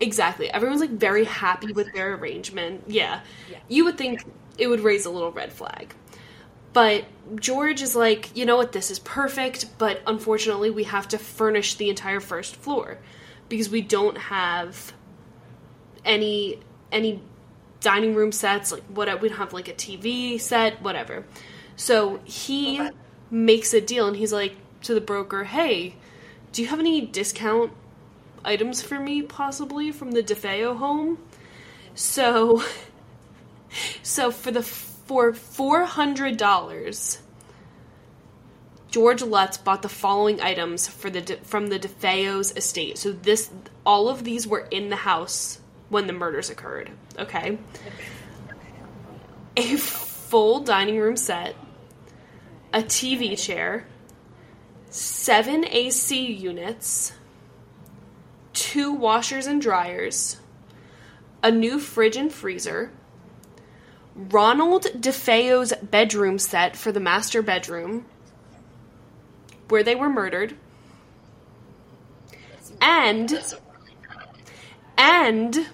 Exactly. 0.00 0.50
Everyone's 0.50 0.80
like 0.80 0.90
very 0.90 1.24
happy 1.24 1.72
with 1.72 1.92
their 1.92 2.14
arrangement. 2.14 2.84
Yeah. 2.86 3.20
Yeah. 3.50 3.58
You 3.68 3.84
would 3.84 3.96
think 3.96 4.24
it 4.58 4.66
would 4.66 4.80
raise 4.80 5.06
a 5.06 5.10
little 5.10 5.32
red 5.32 5.52
flag. 5.52 5.94
But 6.72 7.04
George 7.36 7.80
is 7.82 7.94
like, 7.94 8.36
you 8.36 8.44
know 8.44 8.56
what, 8.56 8.72
this 8.72 8.90
is 8.90 8.98
perfect, 8.98 9.66
but 9.78 10.02
unfortunately 10.06 10.70
we 10.70 10.84
have 10.84 11.06
to 11.08 11.18
furnish 11.18 11.74
the 11.76 11.88
entire 11.88 12.18
first 12.20 12.56
floor 12.56 12.98
because 13.48 13.68
we 13.70 13.80
don't 13.80 14.18
have 14.18 14.92
any 16.04 16.58
any 16.90 17.22
dining 17.80 18.14
room 18.14 18.32
sets, 18.32 18.72
like 18.72 18.82
what 18.84 19.20
we 19.20 19.28
don't 19.28 19.38
have 19.38 19.52
like 19.52 19.68
a 19.68 19.74
TV 19.74 20.40
set, 20.40 20.82
whatever. 20.82 21.24
So 21.76 22.20
he 22.24 22.80
Okay. 22.80 22.90
makes 23.30 23.72
a 23.74 23.80
deal 23.80 24.08
and 24.08 24.16
he's 24.16 24.32
like 24.32 24.54
to 24.82 24.94
the 24.94 25.00
broker, 25.00 25.44
"Hey, 25.44 25.94
do 26.52 26.62
you 26.62 26.68
have 26.68 26.80
any 26.80 27.00
discount 27.00 27.72
items 28.44 28.82
for 28.82 28.98
me 28.98 29.22
possibly 29.22 29.90
from 29.92 30.12
the 30.12 30.22
DeFeo 30.22 30.76
home. 30.76 31.18
So 31.94 32.62
so 34.02 34.30
for 34.30 34.50
the 34.50 34.62
for 34.62 35.32
four 35.32 35.84
hundred 35.84 36.36
dollars 36.36 37.18
George 38.94 39.22
Lutz 39.22 39.56
bought 39.56 39.82
the 39.82 39.88
following 39.88 40.40
items 40.40 40.86
for 40.86 41.10
the 41.10 41.20
De- 41.20 41.36
from 41.38 41.66
the 41.66 41.80
DeFeo's 41.80 42.56
estate. 42.56 42.96
So 42.96 43.10
this 43.10 43.50
all 43.84 44.08
of 44.08 44.22
these 44.22 44.46
were 44.46 44.68
in 44.70 44.88
the 44.88 44.94
house 44.94 45.58
when 45.88 46.06
the 46.06 46.12
murders 46.12 46.48
occurred. 46.48 46.92
Okay. 47.18 47.58
A 49.56 49.76
full 49.76 50.60
dining 50.60 51.00
room 51.00 51.16
set, 51.16 51.56
a 52.72 52.82
TV 52.82 53.36
chair, 53.36 53.84
seven 54.90 55.64
AC 55.64 56.30
units, 56.30 57.14
two 58.74 58.92
washers 58.92 59.46
and 59.46 59.62
dryers, 59.62 60.40
a 61.44 61.50
new 61.52 61.78
fridge 61.78 62.16
and 62.16 62.32
freezer, 62.32 62.90
Ronald 64.16 64.86
DeFeo's 64.98 65.72
bedroom 65.80 66.40
set 66.40 66.74
for 66.74 66.90
the 66.90 66.98
master 66.98 67.40
bedroom 67.40 68.04
where 69.68 69.84
they 69.84 69.94
were 69.94 70.08
murdered, 70.08 70.56
and 72.80 73.54
and 74.98 75.68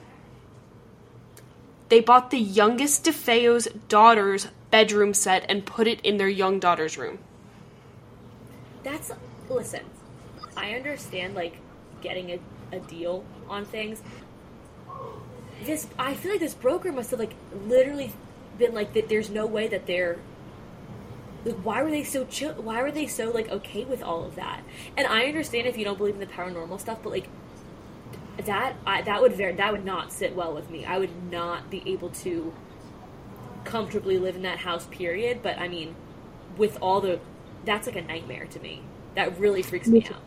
they 1.88 2.00
bought 2.00 2.30
the 2.30 2.38
youngest 2.38 3.06
DeFeo's 3.06 3.66
daughter's 3.88 4.48
bedroom 4.70 5.14
set 5.14 5.46
and 5.48 5.64
put 5.64 5.86
it 5.86 6.02
in 6.02 6.18
their 6.18 6.28
young 6.28 6.60
daughter's 6.60 6.98
room. 6.98 7.18
That's 8.82 9.10
listen. 9.48 9.86
I 10.54 10.74
understand 10.74 11.34
like 11.34 11.56
getting 12.02 12.32
a, 12.32 12.38
a 12.72 12.80
deal 12.80 13.24
on 13.48 13.64
things. 13.64 14.02
This 15.64 15.86
I 15.98 16.14
feel 16.14 16.32
like 16.32 16.40
this 16.40 16.54
broker 16.54 16.92
must 16.92 17.10
have 17.10 17.20
like 17.20 17.34
literally 17.66 18.12
been 18.58 18.74
like 18.74 18.92
that. 18.94 19.08
There's 19.08 19.30
no 19.30 19.46
way 19.46 19.68
that 19.68 19.86
they're. 19.86 20.18
Like, 21.44 21.56
why 21.64 21.82
were 21.82 21.90
they 21.90 22.04
so 22.04 22.26
chill? 22.26 22.52
Why 22.54 22.82
were 22.82 22.92
they 22.92 23.06
so 23.06 23.30
like 23.30 23.50
okay 23.50 23.84
with 23.84 24.02
all 24.02 24.24
of 24.24 24.36
that? 24.36 24.62
And 24.96 25.06
I 25.06 25.24
understand 25.24 25.66
if 25.66 25.76
you 25.76 25.84
don't 25.84 25.96
believe 25.98 26.14
in 26.14 26.20
the 26.20 26.26
paranormal 26.26 26.80
stuff, 26.80 26.98
but 27.02 27.10
like 27.10 27.28
that 28.44 28.76
I, 28.86 29.02
that 29.02 29.20
would 29.20 29.34
very 29.34 29.54
that 29.54 29.72
would 29.72 29.84
not 29.84 30.12
sit 30.12 30.34
well 30.34 30.54
with 30.54 30.70
me. 30.70 30.84
I 30.84 30.98
would 30.98 31.30
not 31.30 31.70
be 31.70 31.82
able 31.86 32.10
to 32.10 32.52
comfortably 33.64 34.18
live 34.18 34.36
in 34.36 34.42
that 34.42 34.58
house. 34.58 34.86
Period. 34.86 35.42
But 35.42 35.58
I 35.58 35.68
mean, 35.68 35.94
with 36.56 36.78
all 36.80 37.00
the 37.00 37.20
that's 37.64 37.86
like 37.86 37.96
a 37.96 38.02
nightmare 38.02 38.46
to 38.46 38.60
me. 38.60 38.82
That 39.16 39.38
really 39.38 39.62
freaks 39.62 39.88
me 39.88 40.06
out. 40.08 40.22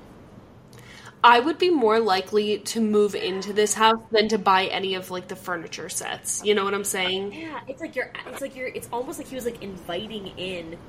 I 1.24 1.40
would 1.40 1.58
be 1.58 1.70
more 1.70 2.00
likely 2.00 2.60
to 2.60 2.82
move 2.82 3.16
into 3.16 3.54
this 3.54 3.74
house 3.74 4.02
than 4.12 4.28
to 4.30 4.38
buy 4.38 4.66
any 4.66 4.96
of 4.96 5.10
like 5.12 5.28
the 5.30 5.36
furniture 5.36 5.90
sets. 5.90 6.42
You 6.44 6.54
know 6.56 6.66
what 6.66 6.74
I'm 6.74 6.84
saying? 6.84 7.34
Yeah, 7.34 7.62
it's 7.68 7.82
like 7.82 7.96
you're. 7.96 8.12
It's 8.28 8.42
like 8.42 8.56
you're. 8.56 8.68
It's 8.68 8.90
almost 8.92 9.20
like 9.20 9.28
he 9.28 9.36
was 9.36 9.46
like 9.46 9.62
inviting 9.62 10.28
in 10.38 10.80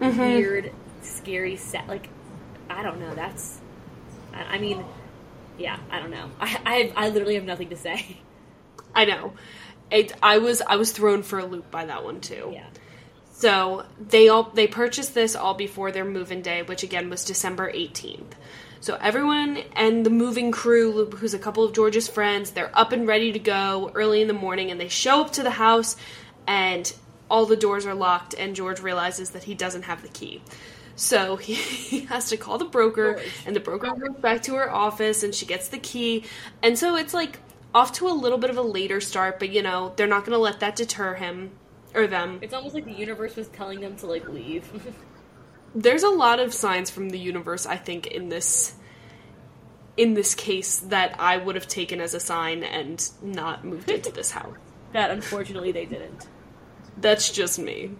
Mm-hmm. 0.00 0.20
weird, 0.20 0.72
scary 1.00 1.56
set. 1.56 1.88
Like, 1.88 2.10
I 2.68 2.82
don't 2.82 3.00
know. 3.00 3.14
That's. 3.14 3.60
I, 4.32 4.56
I 4.56 4.58
mean, 4.58 4.84
yeah, 5.56 5.78
I 5.90 6.00
don't 6.00 6.10
know. 6.10 6.30
I, 6.40 6.92
I 6.96 7.06
I 7.06 7.08
literally 7.10 7.34
have 7.36 7.44
nothing 7.44 7.70
to 7.70 7.76
say. 7.76 8.20
I 8.94 9.04
know. 9.04 9.34
It, 9.90 10.12
I 10.22 10.38
was 10.38 10.62
I 10.62 10.76
was 10.76 10.92
thrown 10.92 11.22
for 11.22 11.38
a 11.38 11.46
loop 11.46 11.70
by 11.70 11.86
that 11.86 12.04
one 12.04 12.20
too. 12.20 12.50
Yeah. 12.52 12.70
So 13.30 13.86
they 13.98 14.28
all 14.28 14.44
they 14.54 14.66
purchased 14.66 15.14
this 15.14 15.34
all 15.36 15.54
before 15.54 15.92
their 15.92 16.04
move-in 16.04 16.42
day, 16.42 16.62
which 16.62 16.82
again 16.82 17.10
was 17.10 17.24
December 17.24 17.70
18th. 17.72 18.34
So 18.84 18.98
everyone 19.00 19.62
and 19.76 20.04
the 20.04 20.10
moving 20.10 20.52
crew, 20.52 21.06
who's 21.06 21.32
a 21.32 21.38
couple 21.38 21.64
of 21.64 21.72
George's 21.72 22.06
friends, 22.06 22.50
they're 22.50 22.70
up 22.74 22.92
and 22.92 23.08
ready 23.08 23.32
to 23.32 23.38
go 23.38 23.90
early 23.94 24.20
in 24.20 24.28
the 24.28 24.34
morning, 24.34 24.70
and 24.70 24.78
they 24.78 24.88
show 24.88 25.22
up 25.22 25.32
to 25.32 25.42
the 25.42 25.48
house, 25.50 25.96
and 26.46 26.92
all 27.30 27.46
the 27.46 27.56
doors 27.56 27.86
are 27.86 27.94
locked, 27.94 28.34
and 28.34 28.54
George 28.54 28.80
realizes 28.80 29.30
that 29.30 29.44
he 29.44 29.54
doesn't 29.54 29.84
have 29.84 30.02
the 30.02 30.08
key. 30.08 30.42
So 30.96 31.36
he, 31.36 31.54
he 31.54 32.00
has 32.00 32.28
to 32.28 32.36
call 32.36 32.58
the 32.58 32.66
broker, 32.66 33.22
and 33.46 33.56
the 33.56 33.60
broker 33.60 33.90
goes 33.90 34.20
back 34.20 34.42
to 34.42 34.54
her 34.56 34.70
office, 34.70 35.22
and 35.22 35.34
she 35.34 35.46
gets 35.46 35.68
the 35.68 35.78
key, 35.78 36.24
and 36.62 36.78
so 36.78 36.94
it's 36.96 37.14
like 37.14 37.38
off 37.74 37.90
to 37.92 38.06
a 38.06 38.12
little 38.12 38.36
bit 38.36 38.50
of 38.50 38.58
a 38.58 38.62
later 38.62 39.00
start, 39.00 39.38
but 39.38 39.48
you 39.48 39.62
know 39.62 39.94
they're 39.96 40.06
not 40.06 40.26
going 40.26 40.36
to 40.36 40.38
let 40.38 40.60
that 40.60 40.76
deter 40.76 41.14
him 41.14 41.52
or 41.94 42.06
them. 42.06 42.38
It's 42.42 42.52
almost 42.52 42.74
like 42.74 42.84
the 42.84 42.92
universe 42.92 43.34
was 43.34 43.48
telling 43.48 43.80
them 43.80 43.96
to 43.96 44.06
like 44.06 44.28
leave. 44.28 44.94
there's 45.74 46.02
a 46.02 46.08
lot 46.08 46.40
of 46.40 46.52
signs 46.52 46.90
from 46.90 47.10
the 47.10 47.18
universe 47.18 47.66
i 47.66 47.76
think 47.76 48.06
in 48.06 48.28
this 48.28 48.74
in 49.96 50.14
this 50.14 50.34
case 50.34 50.78
that 50.78 51.14
i 51.18 51.36
would 51.36 51.54
have 51.54 51.68
taken 51.68 52.00
as 52.00 52.14
a 52.14 52.20
sign 52.20 52.62
and 52.62 53.10
not 53.22 53.64
moved 53.64 53.90
into 53.90 54.10
this 54.12 54.30
house 54.30 54.56
that 54.92 55.10
unfortunately 55.10 55.72
they 55.72 55.84
didn't. 55.84 56.26
that's 56.98 57.30
just 57.30 57.58
me 57.58 57.90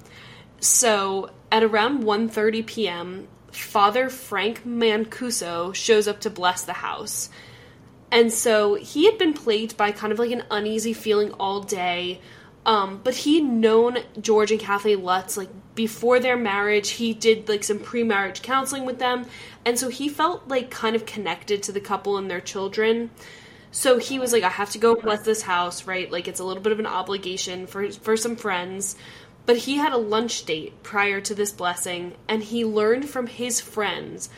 so 0.61 1.31
at 1.51 1.63
around 1.63 2.05
1.30 2.05 2.67
p.m 2.67 3.29
father 3.51 4.09
frank 4.09 4.65
mancuso 4.65 5.75
shows 5.75 6.09
up 6.09 6.21
to 6.21 6.31
bless 6.31 6.65
the 6.65 6.73
house 6.73 7.29
and 8.15 8.33
so 8.33 8.77
he 8.77 9.07
had 9.07 9.19
been 9.19 9.33
plagued 9.33 9.77
by 9.77 9.91
kind 9.91 10.13
of 10.13 10.21
like 10.21 10.31
an 10.31 10.45
uneasy 10.49 10.93
feeling 10.93 11.33
all 11.33 11.61
day. 11.61 12.21
Um, 12.65 13.01
but 13.03 13.17
he'd 13.17 13.43
known 13.43 13.99
George 14.21 14.53
and 14.53 14.61
Kathleen 14.61 15.03
Lutz 15.03 15.37
like 15.37 15.49
before 15.75 16.21
their 16.21 16.37
marriage. 16.37 16.91
He 16.91 17.13
did 17.13 17.49
like 17.49 17.65
some 17.65 17.79
pre-marriage 17.79 18.43
counseling 18.43 18.85
with 18.85 18.99
them, 18.99 19.27
and 19.65 19.79
so 19.79 19.89
he 19.89 20.09
felt 20.09 20.49
like 20.49 20.71
kind 20.71 20.97
of 20.97 21.07
connected 21.07 21.63
to 21.65 21.73
the 21.73 21.81
couple 21.81 22.17
and 22.17 22.31
their 22.31 22.41
children. 22.41 23.11
So 23.71 23.99
he 23.99 24.19
was 24.19 24.33
like, 24.33 24.45
"I 24.45 24.51
have 24.51 24.71
to 24.71 24.79
go 24.79 24.95
bless 24.95 25.23
this 25.23 25.43
house, 25.43 25.87
right? 25.87 26.11
Like 26.11 26.29
it's 26.29 26.41
a 26.41 26.45
little 26.45 26.63
bit 26.63 26.73
of 26.73 26.79
an 26.79 26.87
obligation 26.87 27.67
for 27.67 27.91
for 27.91 28.17
some 28.17 28.37
friends." 28.37 28.97
But 29.47 29.59
he 29.59 29.77
had 29.77 29.93
a 29.93 29.99
lunch 29.99 30.47
date 30.47 30.83
prior 30.83 31.21
to 31.21 31.35
this 31.35 31.53
blessing, 31.53 32.15
and 32.29 32.43
he 32.43 32.65
learned 32.65 33.09
from 33.09 33.27
his 33.27 33.61
friends 33.61 34.31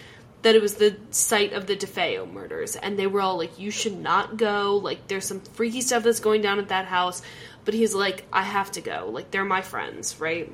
that 0.42 0.54
it 0.54 0.62
was 0.62 0.74
the 0.74 0.96
site 1.10 1.52
of 1.52 1.66
the 1.66 1.76
DeFeo 1.76 2.30
murders. 2.30 2.76
And 2.76 2.98
they 2.98 3.06
were 3.06 3.20
all 3.20 3.36
like, 3.36 3.58
You 3.58 3.70
should 3.70 3.98
not 3.98 4.36
go. 4.36 4.76
Like, 4.76 5.08
there's 5.08 5.24
some 5.24 5.40
freaky 5.40 5.80
stuff 5.80 6.04
that's 6.04 6.20
going 6.20 6.42
down 6.42 6.58
at 6.58 6.68
that 6.68 6.86
house. 6.86 7.22
But 7.64 7.74
he's 7.74 7.94
like, 7.94 8.24
I 8.32 8.42
have 8.42 8.70
to 8.72 8.80
go. 8.80 9.08
Like, 9.10 9.30
they're 9.30 9.44
my 9.44 9.62
friends, 9.62 10.20
right? 10.20 10.52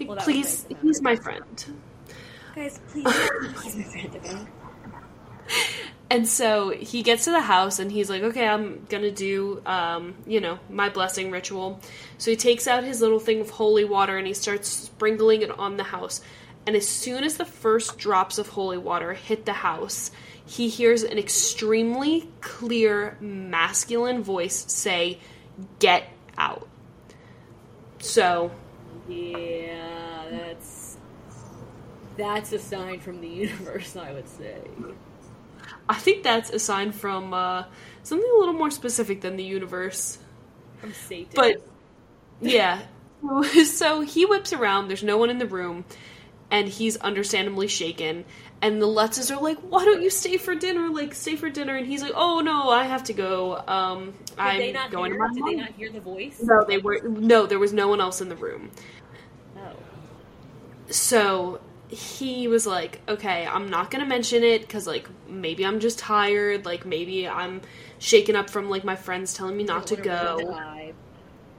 Like, 0.00 0.08
Well, 0.08 0.18
please, 0.18 0.66
nice. 0.70 0.82
he's 0.82 1.02
my 1.02 1.16
friend. 1.16 1.64
Guys, 2.54 2.80
please, 2.88 3.04
please, 3.54 3.76
my 3.76 3.82
friend. 3.84 4.16
Okay? 4.16 4.46
And 6.10 6.28
so 6.28 6.70
he 6.70 7.02
gets 7.02 7.24
to 7.24 7.30
the 7.30 7.40
house 7.40 7.78
and 7.78 7.90
he's 7.90 8.10
like, 8.10 8.22
okay, 8.22 8.46
I'm 8.46 8.84
gonna 8.90 9.10
do, 9.10 9.62
um, 9.64 10.14
you 10.26 10.40
know, 10.42 10.58
my 10.68 10.90
blessing 10.90 11.30
ritual. 11.30 11.80
So 12.18 12.30
he 12.30 12.36
takes 12.36 12.66
out 12.66 12.84
his 12.84 13.00
little 13.00 13.18
thing 13.18 13.40
of 13.40 13.48
holy 13.48 13.84
water 13.86 14.18
and 14.18 14.26
he 14.26 14.34
starts 14.34 14.68
sprinkling 14.68 15.40
it 15.40 15.50
on 15.58 15.78
the 15.78 15.84
house. 15.84 16.20
And 16.66 16.76
as 16.76 16.86
soon 16.86 17.24
as 17.24 17.38
the 17.38 17.46
first 17.46 17.96
drops 17.98 18.36
of 18.36 18.48
holy 18.48 18.76
water 18.76 19.14
hit 19.14 19.46
the 19.46 19.54
house, 19.54 20.10
he 20.44 20.68
hears 20.68 21.02
an 21.02 21.16
extremely 21.18 22.28
clear 22.42 23.16
masculine 23.20 24.22
voice 24.22 24.64
say, 24.70 25.18
Get 25.78 26.08
out. 26.36 26.68
So, 28.00 28.50
Yeah, 29.08 30.26
that's 30.30 30.96
that's 32.16 32.52
a 32.52 32.58
sign 32.58 33.00
from 33.00 33.20
the 33.20 33.28
universe, 33.46 33.96
I 33.96 34.12
would 34.12 34.28
say. 34.28 34.58
I 35.88 35.94
think 35.94 36.22
that's 36.22 36.50
a 36.50 36.58
sign 36.58 36.92
from 36.92 37.34
uh, 37.34 37.64
something 38.02 38.30
a 38.36 38.38
little 38.38 38.54
more 38.54 38.70
specific 38.70 39.20
than 39.20 39.36
the 39.36 39.44
universe. 39.44 40.18
From 40.78 40.92
Satan. 40.92 41.30
But 41.34 41.68
yeah, 42.40 42.82
so 43.64 44.00
he 44.00 44.26
whips 44.26 44.52
around. 44.52 44.88
There's 44.88 45.02
no 45.02 45.16
one 45.16 45.30
in 45.30 45.38
the 45.38 45.46
room, 45.46 45.84
and 46.50 46.68
he's 46.68 46.96
understandably 46.98 47.68
shaken. 47.68 48.24
And 48.62 48.80
the 48.80 48.86
Lutzes 48.86 49.36
are 49.36 49.42
like, 49.42 49.58
"Why 49.58 49.84
don't 49.84 50.02
you 50.02 50.08
stay 50.08 50.36
for 50.36 50.54
dinner? 50.54 50.88
Like, 50.88 51.14
stay 51.14 51.34
for 51.34 51.50
dinner." 51.50 51.74
And 51.76 51.84
he's 51.84 52.00
like, 52.00 52.12
"Oh 52.14 52.40
no, 52.40 52.70
I 52.70 52.84
have 52.84 53.02
to 53.04 53.12
go. 53.12 53.62
Um, 53.66 54.14
did 54.28 54.38
I'm 54.38 54.72
not 54.72 54.90
going 54.92 55.12
hear? 55.12 55.20
to 55.20 55.28
my 55.28 55.34
Did 55.34 55.36
they 55.36 55.40
mom." 55.40 55.56
not 55.56 55.72
hear 55.72 55.90
the 55.90 56.00
voice? 56.00 56.40
No, 56.40 56.64
they 56.64 56.78
were 56.78 57.00
no. 57.02 57.46
There 57.46 57.58
was 57.58 57.72
no 57.72 57.88
one 57.88 58.00
else 58.00 58.20
in 58.20 58.28
the 58.28 58.36
room. 58.36 58.70
Oh. 59.56 59.60
So 60.86 61.60
he 61.88 62.46
was 62.46 62.66
like, 62.66 63.00
"Okay, 63.08 63.46
I'm 63.46 63.68
not 63.68 63.90
gonna 63.90 64.06
mention 64.06 64.44
it 64.44 64.60
because 64.60 64.86
like 64.86 65.08
maybe 65.28 65.66
I'm 65.66 65.80
just 65.80 65.98
tired. 65.98 66.64
Like 66.64 66.86
maybe 66.86 67.28
I'm 67.28 67.62
shaken 67.98 68.36
up 68.36 68.48
from 68.48 68.70
like 68.70 68.84
my 68.84 68.96
friends 68.96 69.34
telling 69.34 69.56
me 69.56 69.64
not 69.64 69.88
to 69.88 69.96
Don't 69.96 70.06
wanna 70.06 70.36
ruin 70.36 70.46
go." 70.46 70.94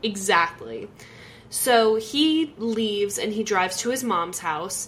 Exactly. 0.03 0.89
So 1.49 1.95
he 1.95 2.53
leaves 2.57 3.19
and 3.19 3.31
he 3.31 3.43
drives 3.43 3.77
to 3.81 3.89
his 3.89 4.03
mom's 4.03 4.39
house, 4.39 4.87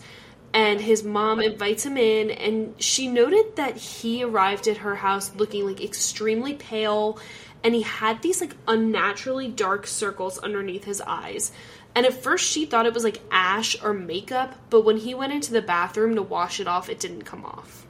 and 0.55 0.79
his 0.79 1.03
mom 1.03 1.41
invites 1.41 1.85
him 1.85 1.97
in. 1.97 2.31
And 2.31 2.81
she 2.81 3.07
noted 3.07 3.57
that 3.57 3.75
he 3.75 4.23
arrived 4.23 4.67
at 4.69 4.77
her 4.77 4.95
house 4.95 5.35
looking 5.35 5.65
like 5.65 5.83
extremely 5.83 6.53
pale, 6.53 7.19
and 7.63 7.75
he 7.75 7.81
had 7.81 8.21
these 8.21 8.39
like 8.39 8.55
unnaturally 8.67 9.49
dark 9.49 9.85
circles 9.85 10.39
underneath 10.39 10.85
his 10.85 11.01
eyes. 11.01 11.51
And 11.93 12.05
at 12.05 12.13
first, 12.13 12.45
she 12.45 12.65
thought 12.65 12.85
it 12.85 12.93
was 12.93 13.03
like 13.03 13.21
ash 13.31 13.81
or 13.83 13.93
makeup, 13.93 14.55
but 14.69 14.85
when 14.85 14.97
he 14.97 15.13
went 15.13 15.33
into 15.33 15.51
the 15.51 15.61
bathroom 15.61 16.15
to 16.15 16.21
wash 16.21 16.59
it 16.59 16.67
off, 16.67 16.89
it 16.89 16.99
didn't 16.99 17.23
come 17.23 17.45
off. 17.45 17.85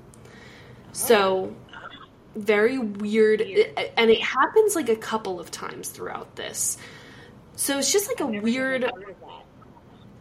So, 0.91 1.55
very 2.35 2.79
weird. 2.79 3.41
Weird. 3.41 3.91
And 3.95 4.09
it 4.09 4.21
happens 4.21 4.75
like 4.75 4.89
a 4.89 4.95
couple 4.95 5.39
of 5.39 5.51
times 5.51 5.89
throughout 5.89 6.35
this. 6.35 6.77
So 7.55 7.77
it's 7.77 7.91
just 7.91 8.07
like 8.07 8.19
a 8.19 8.27
weird 8.27 8.83
even 8.83 9.01
heard 9.01 9.09
of 9.09 9.19
that. 9.21 9.45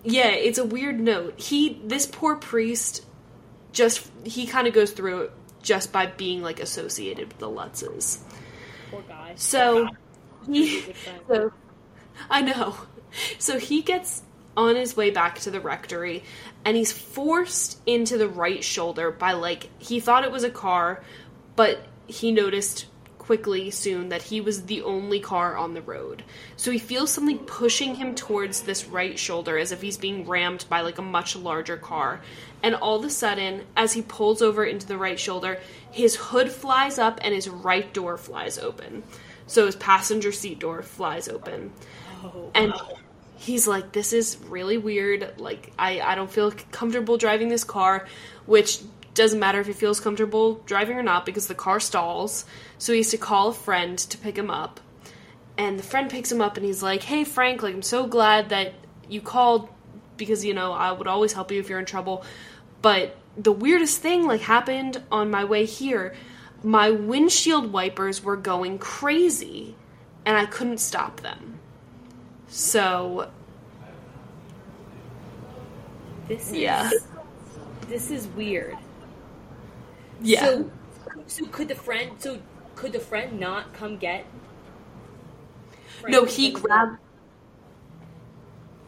Yeah, 0.05 0.29
it's 0.29 0.59
a 0.59 0.65
weird 0.65 1.01
note. 1.01 1.41
He 1.41 1.81
this 1.85 2.07
poor 2.07 2.37
priest 2.37 3.05
just 3.73 4.09
he 4.25 4.47
kind 4.47 4.67
of 4.67 4.75
goes 4.75 4.93
through 4.93 5.23
it 5.23 5.33
just 5.63 5.93
by 5.93 6.07
being 6.07 6.43
like 6.43 6.61
associated 6.61 7.29
with 7.29 7.39
the 7.39 7.49
Lutzes. 7.49 8.19
Poor 8.91 9.03
guy. 9.03 9.33
So 9.37 9.89
he 10.47 10.83
Good 10.83 10.97
friend. 10.97 11.21
so 11.29 11.53
I 12.31 12.43
know. 12.43 12.77
So 13.39 13.59
he 13.59 13.83
gets 13.83 14.23
on 14.57 14.77
his 14.77 14.97
way 14.97 15.11
back 15.11 15.39
to 15.41 15.51
the 15.51 15.61
rectory 15.61 16.23
and 16.65 16.77
he's 16.77 16.93
forced 16.93 17.81
into 17.87 18.19
the 18.19 18.29
right 18.29 18.63
shoulder 18.63 19.11
by 19.11 19.33
like 19.33 19.71
he 19.79 20.01
thought 20.01 20.25
it 20.25 20.31
was 20.31 20.45
a 20.45 20.51
car, 20.51 21.03
but 21.57 21.87
he 22.07 22.33
noticed 22.33 22.87
quickly 23.25 23.71
soon 23.71 24.11
that 24.11 24.21
he 24.21 24.39
was 24.39 24.65
the 24.65 24.83
only 24.83 25.19
car 25.19 25.57
on 25.57 25.73
the 25.73 25.81
road. 25.81 26.23
So 26.57 26.71
he 26.71 26.79
feels 26.79 27.11
something 27.11 27.39
pushing 27.39 27.95
him 27.95 28.15
towards 28.15 28.61
this 28.61 28.85
right 28.85 29.19
shoulder 29.19 29.57
as 29.57 29.73
if 29.73 29.81
he's 29.81 29.97
being 29.97 30.27
rammed 30.27 30.67
by 30.69 30.83
like 30.83 30.99
a 30.99 31.03
much 31.03 31.35
larger 31.35 31.79
car. 31.79 32.21
And 32.63 32.75
all 32.75 32.99
of 32.99 33.05
a 33.05 33.09
sudden, 33.09 33.63
as 33.79 33.95
he 33.95 34.03
pulls 34.03 34.43
over 34.43 34.63
into 34.63 34.87
the 34.87 34.99
right 34.99 35.19
shoulder, 35.19 35.59
his 35.91 36.17
hood 36.17 36.51
flies 36.51 36.99
up 36.99 37.19
and 37.23 37.35
his 37.35 37.49
right 37.49 37.91
door 37.95 38.19
flies 38.19 38.59
open. 38.59 39.03
So 39.47 39.65
his 39.65 39.77
passenger 39.77 40.31
seat 40.31 40.59
door 40.59 40.83
flies 40.83 41.27
open. 41.27 41.73
Oh. 42.23 42.51
And 42.55 42.75
he's 43.37 43.67
like, 43.67 43.93
This 43.93 44.13
is 44.13 44.37
really 44.49 44.77
weird. 44.77 45.33
Like, 45.39 45.73
I, 45.79 46.01
I 46.01 46.15
don't 46.15 46.31
feel 46.31 46.53
comfortable 46.73 47.17
driving 47.17 47.49
this 47.49 47.65
car, 47.65 48.07
which 48.45 48.81
doesn't 49.15 49.39
matter 49.39 49.61
if 49.61 49.67
he 49.67 49.73
feels 49.73 50.01
comfortable 50.01 50.57
driving 50.67 50.99
or 50.99 51.03
not 51.03 51.25
because 51.25 51.47
the 51.47 51.55
car 51.55 51.81
stalls. 51.81 52.45
So 52.79 52.93
he 52.93 52.99
has 52.99 53.11
to 53.11 53.19
call 53.19 53.49
a 53.49 53.55
friend 53.55 53.99
to 53.99 54.19
pick 54.19 54.37
him 54.37 54.51
up. 54.51 54.81
And 55.57 55.79
the 55.79 55.85
friend 55.85 56.11
picks 56.11 56.33
him 56.33 56.41
up 56.41 56.57
and 56.57 56.67
he's 56.67 56.83
like, 56.83 57.03
Hey, 57.05 57.25
Frank, 57.25 57.63
like, 57.63 57.75
I'm 57.75 57.83
so 57.83 58.07
glad 58.07 58.49
that 58.49 58.75
you 59.09 59.21
called 59.21 59.69
because, 60.17 60.45
you 60.45 60.55
know, 60.55 60.73
I 60.73 60.93
would 60.93 61.07
always 61.07 61.33
help 61.33 61.53
you 61.53 61.61
if 61.61 61.69
you're 61.69 61.79
in 61.79 61.85
trouble. 61.85 62.25
But 62.83 63.17
the 63.37 63.53
weirdest 63.53 64.01
thing, 64.01 64.27
like, 64.27 64.43
happened 64.43 65.03
on 65.11 65.31
my 65.31 65.45
way 65.45 65.65
here. 65.65 66.15
My 66.63 66.91
windshield 66.91 67.73
wipers 67.73 68.23
were 68.23 68.37
going 68.37 68.79
crazy 68.79 69.77
and 70.25 70.37
I 70.37 70.47
couldn't 70.47 70.79
stop 70.79 71.21
them. 71.21 71.61
So, 72.49 73.31
This 76.27 76.49
is 76.49 76.57
Yeah. 76.57 76.91
This 77.89 78.11
is 78.11 78.27
weird. 78.29 78.77
Yeah. 80.21 80.41
So, 80.47 80.71
so 81.27 81.47
could 81.47 81.69
the 81.69 81.75
friend? 81.75 82.13
So 82.19 82.41
could 82.75 82.93
the 82.93 83.01
friend 83.01 83.39
not 83.41 83.73
come 83.73 83.97
get? 83.99 84.27
No, 86.09 86.25
he 86.25 86.51
grabbed 86.53 86.99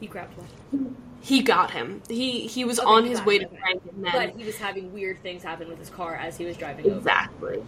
He 0.00 0.06
grabbed 0.06 0.36
one. 0.36 0.48
he 1.20 1.42
got 1.42 1.70
him. 1.72 2.02
He 2.08 2.46
he 2.46 2.64
was 2.64 2.78
Okay, 2.78 2.88
on 2.88 3.04
his 3.04 3.22
way 3.22 3.38
him, 3.38 3.48
to. 3.48 3.48
Frank 3.60 3.82
and 3.92 4.04
then 4.04 4.12
But 4.12 4.30
he 4.30 4.44
was 4.44 4.58
having 4.58 4.92
weird 4.92 5.22
things 5.22 5.42
happen 5.42 5.68
with 5.68 5.78
his 5.78 5.90
car 5.90 6.14
as 6.16 6.36
he 6.36 6.44
was 6.44 6.56
driving 6.56 6.90
over. 6.90 6.98
Exactly. 6.98 7.64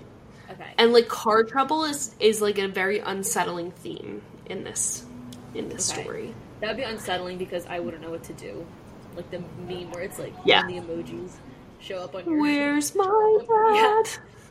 Okay. 0.50 0.74
And 0.78 0.92
like 0.92 1.08
car 1.08 1.44
trouble 1.44 1.84
is 1.84 2.14
is 2.20 2.40
like 2.40 2.58
a 2.58 2.68
very 2.68 2.98
unsettling 3.00 3.72
theme 3.72 4.22
in 4.46 4.64
this 4.64 5.06
in 5.54 5.68
this 5.68 5.90
Okay. 5.90 6.02
story. 6.02 6.34
That 6.60 6.68
would 6.68 6.76
be 6.76 6.82
unsettling 6.82 7.38
because 7.38 7.66
I 7.66 7.80
wouldn't 7.80 8.02
know 8.02 8.10
what 8.10 8.24
to 8.24 8.34
do. 8.34 8.66
Like 9.14 9.30
the 9.30 9.44
meme 9.56 9.90
where 9.90 10.02
it's 10.02 10.18
like 10.18 10.34
Yeah. 10.44 10.62
the 10.66 10.74
emojis 10.74 11.40
show 11.80 11.98
up 11.98 12.14
on 12.14 12.24
your 12.24 12.40
Where's 12.40 12.94
my 12.94 13.38
Yeah. 13.72 14.02
dad? 14.04 14.08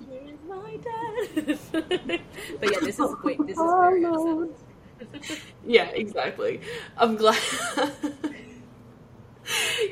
Where's 0.08 0.40
my 0.48 0.78
dad? 0.78 1.60
but 2.60 2.72
yeah, 2.72 2.80
this 2.82 3.00
is 3.00 3.16
wait, 3.24 3.38
this 3.46 3.58
is 3.58 3.64
very. 3.80 4.06
Yeah, 5.66 5.90
exactly. 5.90 6.62
I'm 6.98 7.18
glad. 7.18 7.38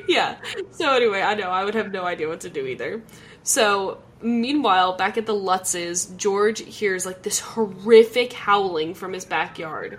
yeah. 0.08 0.36
So 0.72 0.94
anyway, 0.94 1.22
I 1.22 1.34
know 1.34 1.50
I 1.50 1.64
would 1.64 1.74
have 1.74 1.92
no 1.92 2.04
idea 2.04 2.28
what 2.28 2.40
to 2.40 2.50
do 2.50 2.66
either. 2.66 3.02
So 3.42 3.98
meanwhile, 4.20 4.96
back 4.96 5.16
at 5.18 5.26
the 5.26 5.34
Lutzes, 5.34 6.14
George 6.16 6.60
hears 6.60 7.06
like 7.06 7.22
this 7.22 7.40
horrific 7.40 8.32
howling 8.32 8.94
from 8.94 9.12
his 9.12 9.24
backyard, 9.24 9.98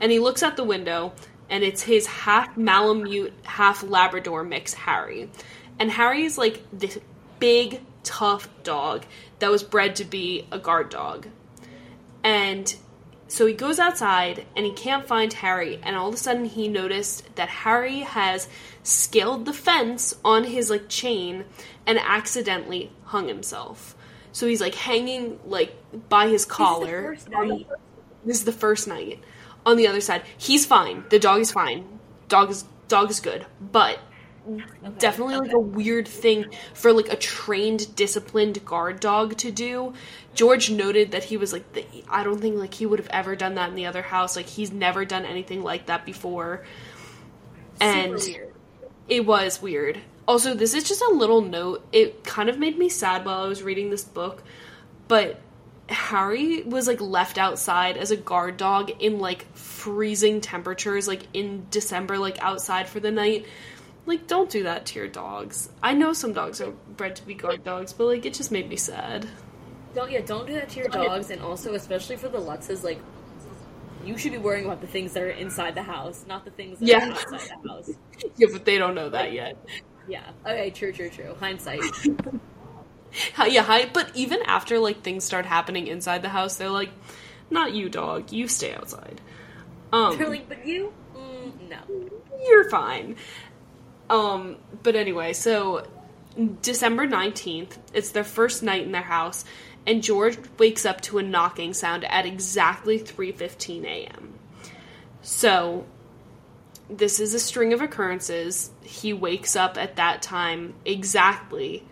and 0.00 0.10
he 0.10 0.18
looks 0.18 0.42
out 0.42 0.56
the 0.56 0.64
window, 0.64 1.12
and 1.50 1.62
it's 1.62 1.82
his 1.82 2.06
half 2.06 2.56
Malamute, 2.56 3.32
half 3.44 3.82
Labrador 3.82 4.44
mix, 4.44 4.74
Harry, 4.74 5.30
and 5.78 5.90
Harry's 5.90 6.38
like 6.38 6.62
this 6.72 6.98
big, 7.38 7.80
tough 8.02 8.48
dog 8.62 9.04
that 9.38 9.50
was 9.50 9.62
bred 9.62 9.96
to 9.96 10.04
be 10.04 10.46
a 10.50 10.58
guard 10.58 10.90
dog, 10.90 11.28
and 12.22 12.74
so 13.28 13.46
he 13.46 13.52
goes 13.52 13.78
outside 13.78 14.46
and 14.56 14.64
he 14.64 14.72
can't 14.72 15.06
find 15.06 15.32
Harry, 15.34 15.78
and 15.82 15.96
all 15.96 16.08
of 16.08 16.14
a 16.14 16.18
sudden 16.18 16.46
he 16.46 16.66
noticed 16.66 17.34
that 17.36 17.48
Harry 17.48 18.00
has 18.00 18.48
scaled 18.82 19.44
the 19.44 19.52
fence 19.52 20.14
on 20.24 20.44
his 20.44 20.70
like 20.70 20.88
chain 20.88 21.44
and 21.86 21.98
accidentally 21.98 22.90
hung 23.04 23.28
himself. 23.28 23.94
So 24.32 24.46
he's 24.46 24.60
like 24.60 24.74
hanging 24.74 25.38
like 25.44 25.76
by 26.08 26.28
his 26.28 26.46
collar. 26.46 27.16
first 27.16 27.28
night? 27.28 27.66
This 28.24 28.38
is 28.38 28.44
the 28.44 28.52
first 28.52 28.88
night. 28.88 29.20
On 29.66 29.76
the 29.76 29.86
other 29.86 30.00
side, 30.00 30.22
he's 30.38 30.64
fine. 30.64 31.04
The 31.10 31.18
dog 31.18 31.40
is 31.40 31.52
fine. 31.52 31.98
Dog 32.28 32.50
is 32.50 32.64
dog 32.88 33.10
is 33.10 33.20
good, 33.20 33.44
but 33.60 33.98
definitely 34.98 35.36
like 35.36 35.52
a 35.52 35.58
weird 35.58 36.06
thing 36.06 36.44
for 36.74 36.92
like 36.92 37.12
a 37.12 37.16
trained 37.16 37.94
disciplined 37.96 38.64
guard 38.64 39.00
dog 39.00 39.36
to 39.36 39.50
do 39.50 39.92
george 40.34 40.70
noted 40.70 41.10
that 41.10 41.24
he 41.24 41.36
was 41.36 41.52
like 41.52 41.72
the, 41.72 41.84
i 42.08 42.22
don't 42.22 42.40
think 42.40 42.56
like 42.56 42.74
he 42.74 42.86
would 42.86 42.98
have 42.98 43.08
ever 43.10 43.36
done 43.36 43.54
that 43.54 43.68
in 43.68 43.74
the 43.74 43.86
other 43.86 44.02
house 44.02 44.36
like 44.36 44.46
he's 44.46 44.72
never 44.72 45.04
done 45.04 45.24
anything 45.24 45.62
like 45.62 45.86
that 45.86 46.04
before 46.04 46.64
and 47.80 48.18
it 49.08 49.24
was 49.24 49.60
weird. 49.62 50.00
Also, 50.26 50.54
this 50.54 50.74
is 50.74 50.84
just 50.84 51.00
a 51.02 51.10
little 51.10 51.40
note. 51.40 51.86
It 51.92 52.24
kind 52.24 52.48
of 52.48 52.58
made 52.58 52.78
me 52.78 52.88
sad 52.88 53.24
while 53.24 53.42
I 53.42 53.48
was 53.48 53.62
reading 53.62 53.90
this 53.90 54.04
book, 54.04 54.42
but 55.08 55.40
Harry 55.88 56.62
was 56.62 56.86
like 56.86 57.00
left 57.00 57.38
outside 57.38 57.96
as 57.96 58.10
a 58.10 58.16
guard 58.16 58.58
dog 58.58 58.90
in 59.00 59.18
like 59.18 59.46
freezing 59.56 60.40
temperatures, 60.40 61.08
like 61.08 61.22
in 61.32 61.66
December, 61.70 62.18
like 62.18 62.38
outside 62.42 62.88
for 62.88 63.00
the 63.00 63.10
night. 63.10 63.46
Like, 64.08 64.26
don't 64.26 64.48
do 64.48 64.62
that 64.62 64.86
to 64.86 64.98
your 64.98 65.06
dogs. 65.08 65.68
I 65.82 65.92
know 65.92 66.14
some 66.14 66.32
dogs 66.32 66.62
are 66.62 66.70
bred 66.96 67.14
to 67.16 67.26
be 67.26 67.34
guard 67.34 67.62
dogs, 67.62 67.92
but 67.92 68.06
like, 68.06 68.24
it 68.24 68.32
just 68.32 68.50
made 68.50 68.68
me 68.68 68.76
sad. 68.76 69.28
Don't 69.94 70.10
yeah, 70.10 70.20
don't 70.22 70.46
do 70.46 70.54
that 70.54 70.70
to 70.70 70.80
your 70.80 70.88
dogs, 70.88 71.30
and 71.30 71.42
also 71.42 71.74
especially 71.74 72.16
for 72.16 72.28
the 72.28 72.38
Lutzes, 72.38 72.82
like 72.82 72.98
you 74.04 74.16
should 74.16 74.32
be 74.32 74.38
worrying 74.38 74.64
about 74.64 74.80
the 74.80 74.86
things 74.86 75.12
that 75.12 75.22
are 75.22 75.28
inside 75.30 75.74
the 75.74 75.82
house, 75.82 76.24
not 76.26 76.44
the 76.46 76.50
things 76.50 76.78
that 76.78 76.88
Yeah. 76.88 77.08
are 77.08 77.12
outside 77.12 77.50
the 77.62 77.68
house. 77.68 77.90
Yeah, 78.36 78.48
but 78.50 78.64
they 78.64 78.78
don't 78.78 78.94
know 78.94 79.10
that 79.10 79.32
yet. 79.32 79.56
Yeah. 80.08 80.22
Okay. 80.46 80.70
True. 80.70 80.92
True. 80.92 81.10
True. 81.10 81.34
Hindsight. 81.38 81.80
Yeah, 83.48 83.62
hi. 83.62 83.86
But 83.92 84.14
even 84.14 84.42
after 84.42 84.78
like 84.78 85.02
things 85.02 85.24
start 85.24 85.46
happening 85.46 85.86
inside 85.86 86.20
the 86.22 86.28
house, 86.28 86.56
they're 86.56 86.70
like, 86.70 86.90
"Not 87.50 87.72
you, 87.72 87.88
dog. 87.88 88.32
You 88.32 88.46
stay 88.48 88.74
outside." 88.74 89.20
Um, 89.92 90.18
They're 90.18 90.28
like, 90.28 90.46
but 90.48 90.66
you, 90.66 90.92
mm, 91.16 91.70
no. 91.70 92.10
you're 92.46 92.68
fine. 92.68 93.16
Um, 94.10 94.56
but 94.82 94.96
anyway, 94.96 95.32
so 95.32 95.86
December 96.62 97.06
19th, 97.06 97.76
it's 97.92 98.10
their 98.12 98.24
first 98.24 98.62
night 98.62 98.84
in 98.84 98.92
their 98.92 99.02
house, 99.02 99.44
and 99.86 100.02
George 100.02 100.38
wakes 100.58 100.86
up 100.86 101.00
to 101.02 101.18
a 101.18 101.22
knocking 101.22 101.74
sound 101.74 102.04
at 102.04 102.26
exactly 102.26 102.98
3:15 102.98 103.84
a.m. 103.84 104.34
So, 105.22 105.86
this 106.88 107.20
is 107.20 107.34
a 107.34 107.40
string 107.40 107.72
of 107.72 107.82
occurrences. 107.82 108.70
He 108.82 109.12
wakes 109.12 109.56
up 109.56 109.76
at 109.76 109.96
that 109.96 110.22
time 110.22 110.74
exactly 110.84 111.84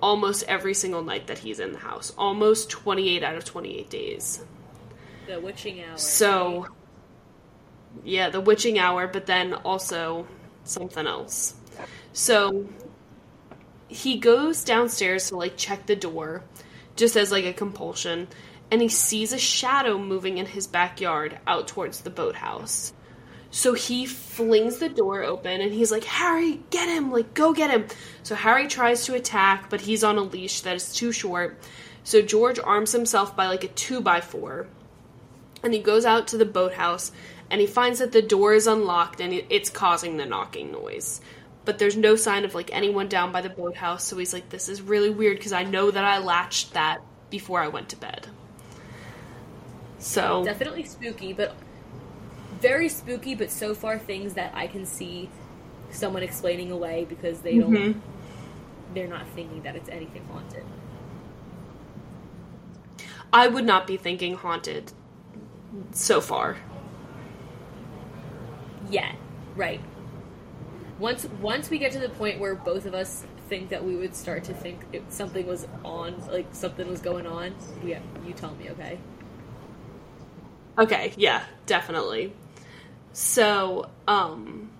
almost 0.00 0.44
every 0.46 0.74
single 0.74 1.02
night 1.02 1.26
that 1.26 1.38
he's 1.38 1.58
in 1.58 1.72
the 1.72 1.78
house. 1.78 2.12
Almost 2.16 2.70
28 2.70 3.22
out 3.24 3.36
of 3.36 3.44
28 3.44 3.90
days. 3.90 4.44
The 5.26 5.40
witching 5.40 5.82
hour. 5.82 5.96
So, 5.96 6.68
yeah, 8.04 8.30
the 8.30 8.40
witching 8.40 8.78
hour, 8.78 9.08
but 9.08 9.26
then 9.26 9.54
also 9.54 10.26
something 10.64 11.06
else. 11.06 11.54
So, 12.16 12.66
he 13.88 14.16
goes 14.16 14.64
downstairs 14.64 15.28
to 15.28 15.36
like 15.36 15.58
check 15.58 15.84
the 15.84 15.94
door, 15.94 16.44
just 16.96 17.14
as 17.14 17.30
like 17.30 17.44
a 17.44 17.52
compulsion, 17.52 18.28
and 18.70 18.80
he 18.80 18.88
sees 18.88 19.34
a 19.34 19.38
shadow 19.38 19.98
moving 19.98 20.38
in 20.38 20.46
his 20.46 20.66
backyard 20.66 21.38
out 21.46 21.68
towards 21.68 22.00
the 22.00 22.08
boathouse. 22.08 22.94
So 23.50 23.74
he 23.74 24.06
flings 24.06 24.78
the 24.78 24.88
door 24.88 25.24
open 25.24 25.60
and 25.60 25.70
he's 25.70 25.92
like, 25.92 26.04
Harry, 26.04 26.62
get 26.70 26.88
him! 26.88 27.12
Like, 27.12 27.34
go 27.34 27.52
get 27.52 27.68
him! 27.68 27.84
So 28.22 28.34
Harry 28.34 28.66
tries 28.66 29.04
to 29.04 29.14
attack, 29.14 29.68
but 29.68 29.82
he's 29.82 30.02
on 30.02 30.16
a 30.16 30.22
leash 30.22 30.62
that 30.62 30.74
is 30.74 30.94
too 30.94 31.12
short. 31.12 31.60
So 32.02 32.22
George 32.22 32.58
arms 32.58 32.92
himself 32.92 33.36
by 33.36 33.48
like 33.48 33.64
a 33.64 33.68
2 33.68 34.00
by 34.00 34.22
4 34.22 34.66
and 35.62 35.74
he 35.74 35.80
goes 35.80 36.06
out 36.06 36.28
to 36.28 36.38
the 36.38 36.46
boathouse 36.46 37.12
and 37.50 37.60
he 37.60 37.66
finds 37.66 37.98
that 37.98 38.12
the 38.12 38.22
door 38.22 38.54
is 38.54 38.66
unlocked 38.66 39.20
and 39.20 39.34
it's 39.50 39.68
causing 39.68 40.16
the 40.16 40.24
knocking 40.24 40.72
noise 40.72 41.20
but 41.66 41.78
there's 41.78 41.96
no 41.96 42.16
sign 42.16 42.44
of 42.46 42.54
like 42.54 42.70
anyone 42.72 43.08
down 43.08 43.30
by 43.32 43.42
the 43.42 43.50
boathouse 43.50 44.04
so 44.04 44.16
he's 44.16 44.32
like 44.32 44.48
this 44.48 44.68
is 44.70 44.80
really 44.80 45.10
weird 45.10 45.36
because 45.36 45.52
i 45.52 45.62
know 45.64 45.90
that 45.90 46.04
i 46.04 46.18
latched 46.18 46.72
that 46.72 47.00
before 47.30 47.60
i 47.60 47.68
went 47.68 47.88
to 47.90 47.96
bed 47.96 48.26
so 49.98 50.44
Definitely 50.44 50.84
spooky, 50.84 51.32
but 51.32 51.56
very 52.60 52.88
spooky. 52.88 53.34
But 53.34 53.50
so 53.50 53.74
far, 53.74 53.98
things 53.98 54.34
that 54.34 54.52
I 54.54 54.66
can 54.66 54.86
see 54.86 55.28
someone 55.90 56.22
explaining 56.22 56.70
away 56.70 57.06
because 57.08 57.40
they 57.40 57.58
don't. 57.58 57.72
Mhm. 57.72 58.00
They're 58.94 59.08
not 59.08 59.26
thinking 59.34 59.62
that 59.62 59.74
it's 59.74 59.88
anything 59.88 60.24
haunted. 60.30 60.64
i 63.32 63.48
would 63.48 63.64
not 63.64 63.86
be 63.86 63.96
thinking 63.96 64.34
haunted 64.34 64.92
so 65.92 66.20
far 66.20 66.56
Yet, 68.88 69.16
right? 69.56 69.80
Once 70.98 71.26
once 71.42 71.68
we 71.68 71.78
get 71.78 71.92
to 71.92 71.98
the 71.98 72.08
point 72.08 72.40
where 72.40 72.54
both 72.54 72.86
of 72.86 72.94
us 72.94 73.24
think 73.48 73.68
that 73.68 73.84
we 73.84 73.96
would 73.96 74.14
start 74.14 74.44
to 74.44 74.54
think 74.54 74.80
something 75.08 75.46
was 75.46 75.66
on, 75.84 76.14
like 76.28 76.46
something 76.52 76.88
was 76.88 77.00
going 77.00 77.26
on, 77.26 77.54
yeah, 77.84 78.00
you 78.26 78.32
tell 78.32 78.54
me, 78.54 78.70
okay? 78.70 78.98
Okay, 80.78 81.12
yeah, 81.16 81.42
definitely. 81.66 82.32
So, 83.12 83.90
um 84.08 84.70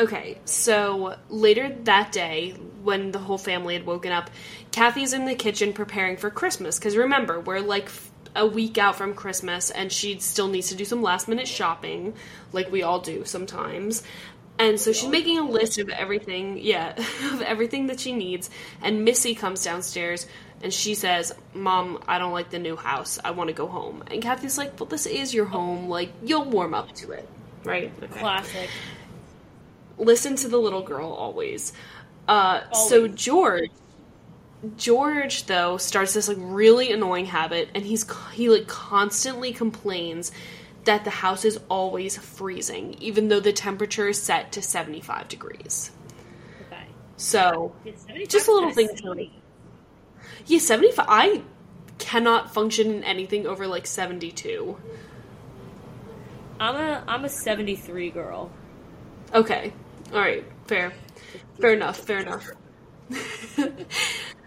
okay, 0.00 0.38
so 0.44 1.16
later 1.28 1.76
that 1.84 2.12
day 2.12 2.52
when 2.82 3.10
the 3.10 3.18
whole 3.18 3.38
family 3.38 3.74
had 3.74 3.84
woken 3.86 4.12
up, 4.12 4.30
Kathy's 4.70 5.12
in 5.12 5.24
the 5.24 5.34
kitchen 5.34 5.72
preparing 5.72 6.16
for 6.16 6.30
Christmas 6.30 6.78
cuz 6.78 6.96
remember, 6.96 7.40
we're 7.40 7.60
like 7.60 7.88
a 8.36 8.46
week 8.46 8.78
out 8.78 8.96
from 8.96 9.14
Christmas 9.14 9.70
and 9.70 9.90
she 9.90 10.18
still 10.20 10.48
needs 10.48 10.68
to 10.68 10.74
do 10.74 10.84
some 10.84 11.02
last 11.02 11.26
minute 11.28 11.48
shopping 11.48 12.14
like 12.52 12.70
we 12.70 12.82
all 12.82 13.00
do 13.00 13.24
sometimes. 13.24 14.02
And 14.58 14.80
so 14.80 14.92
she's 14.92 15.08
making 15.08 15.38
a 15.38 15.42
list 15.42 15.78
of 15.78 15.88
everything, 15.88 16.58
yeah, 16.58 16.94
of 17.32 17.42
everything 17.42 17.86
that 17.86 18.00
she 18.00 18.12
needs. 18.12 18.50
And 18.82 19.04
Missy 19.04 19.34
comes 19.34 19.62
downstairs 19.62 20.26
and 20.62 20.74
she 20.74 20.94
says, 20.94 21.32
Mom, 21.54 22.02
I 22.08 22.18
don't 22.18 22.32
like 22.32 22.50
the 22.50 22.58
new 22.58 22.76
house. 22.76 23.18
I 23.24 23.30
want 23.30 23.48
to 23.48 23.54
go 23.54 23.68
home. 23.68 24.02
And 24.10 24.20
Kathy's 24.20 24.58
like, 24.58 24.78
Well, 24.78 24.88
this 24.88 25.06
is 25.06 25.32
your 25.32 25.44
home. 25.44 25.88
Like, 25.88 26.12
you'll 26.22 26.44
warm 26.44 26.74
up 26.74 26.92
to 26.96 27.12
it. 27.12 27.28
Right? 27.64 27.92
Okay. 28.02 28.18
Classic. 28.18 28.68
Listen 29.96 30.36
to 30.36 30.48
the 30.48 30.58
little 30.58 30.82
girl 30.82 31.10
always. 31.12 31.72
Uh, 32.26 32.70
so 32.72 33.08
George. 33.08 33.70
George 34.76 35.44
though 35.44 35.76
starts 35.76 36.14
this 36.14 36.26
like 36.26 36.36
really 36.40 36.90
annoying 36.90 37.26
habit 37.26 37.68
and 37.76 37.84
he's 37.84 38.04
he 38.32 38.48
like 38.48 38.66
constantly 38.66 39.52
complains 39.52 40.32
that 40.88 41.04
the 41.04 41.10
house 41.10 41.44
is 41.44 41.60
always 41.68 42.16
freezing 42.16 42.96
even 42.98 43.28
though 43.28 43.40
the 43.40 43.52
temperature 43.52 44.08
is 44.08 44.20
set 44.20 44.52
to 44.52 44.62
75 44.62 45.28
degrees. 45.28 45.90
Okay. 46.66 46.86
So, 47.18 47.74
Just 48.26 48.48
a 48.48 48.52
little 48.52 48.72
thing 48.72 48.88
to 48.96 49.28
yeah, 50.46 50.58
75 50.58 51.04
I 51.06 51.42
cannot 51.98 52.54
function 52.54 52.90
in 52.90 53.04
anything 53.04 53.46
over 53.46 53.66
like 53.66 53.86
72. 53.86 54.78
I'm 56.58 56.74
a 56.74 57.04
I'm 57.06 57.26
a 57.26 57.28
73 57.28 58.08
girl. 58.08 58.50
Okay. 59.34 59.74
All 60.14 60.20
right. 60.20 60.42
Fair. 60.66 60.94
Fair 61.60 61.74
enough. 61.74 61.98
Fair 61.98 62.20
enough. 62.20 62.48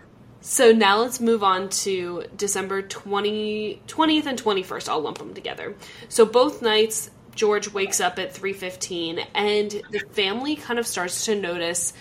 so 0.42 0.72
now 0.72 1.00
let's 1.00 1.20
move 1.20 1.44
on 1.44 1.70
to 1.70 2.26
December 2.36 2.82
20, 2.82 3.82
20th 3.88 4.26
and 4.26 4.42
21st. 4.42 4.90
I'll 4.90 5.02
lump 5.02 5.20
them 5.20 5.34
together. 5.34 5.76
So 6.10 6.26
both 6.26 6.62
nights 6.62 7.10
George 7.36 7.72
wakes 7.72 8.02
up 8.02 8.20
at 8.20 8.34
3:15 8.34 9.26
and 9.34 9.72
the 9.90 10.00
family 10.12 10.56
kind 10.56 10.80
of 10.80 10.88
starts 10.88 11.26
to 11.26 11.36
notice 11.36 11.94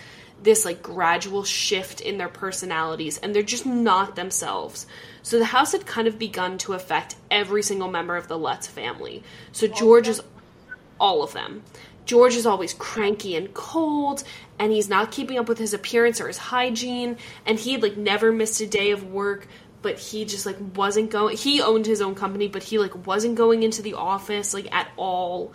this 0.42 0.64
like 0.64 0.82
gradual 0.82 1.44
shift 1.44 2.00
in 2.00 2.18
their 2.18 2.28
personalities 2.28 3.18
and 3.18 3.34
they're 3.34 3.42
just 3.42 3.66
not 3.66 4.16
themselves. 4.16 4.86
So 5.22 5.38
the 5.38 5.44
house 5.44 5.72
had 5.72 5.86
kind 5.86 6.08
of 6.08 6.18
begun 6.18 6.58
to 6.58 6.72
affect 6.72 7.16
every 7.30 7.62
single 7.62 7.90
member 7.90 8.16
of 8.16 8.26
the 8.26 8.38
Lutz 8.38 8.66
family. 8.66 9.22
So 9.52 9.66
George 9.66 10.08
is 10.08 10.22
all 10.98 11.22
of 11.22 11.32
them. 11.32 11.62
George 12.06 12.34
is 12.34 12.46
always 12.46 12.74
cranky 12.74 13.36
and 13.36 13.52
cold, 13.54 14.24
and 14.58 14.72
he's 14.72 14.88
not 14.88 15.10
keeping 15.10 15.38
up 15.38 15.48
with 15.48 15.58
his 15.58 15.74
appearance 15.74 16.20
or 16.20 16.26
his 16.26 16.38
hygiene, 16.38 17.16
and 17.46 17.58
he 17.58 17.76
like 17.76 17.96
never 17.96 18.32
missed 18.32 18.60
a 18.60 18.66
day 18.66 18.90
of 18.90 19.04
work, 19.04 19.46
but 19.82 19.98
he 19.98 20.24
just 20.24 20.46
like 20.46 20.56
wasn't 20.74 21.10
going 21.10 21.36
he 21.36 21.62
owned 21.62 21.86
his 21.86 22.00
own 22.00 22.14
company, 22.14 22.48
but 22.48 22.62
he 22.62 22.78
like 22.78 23.06
wasn't 23.06 23.34
going 23.34 23.62
into 23.62 23.82
the 23.82 23.94
office 23.94 24.52
like 24.54 24.72
at 24.74 24.90
all. 24.96 25.52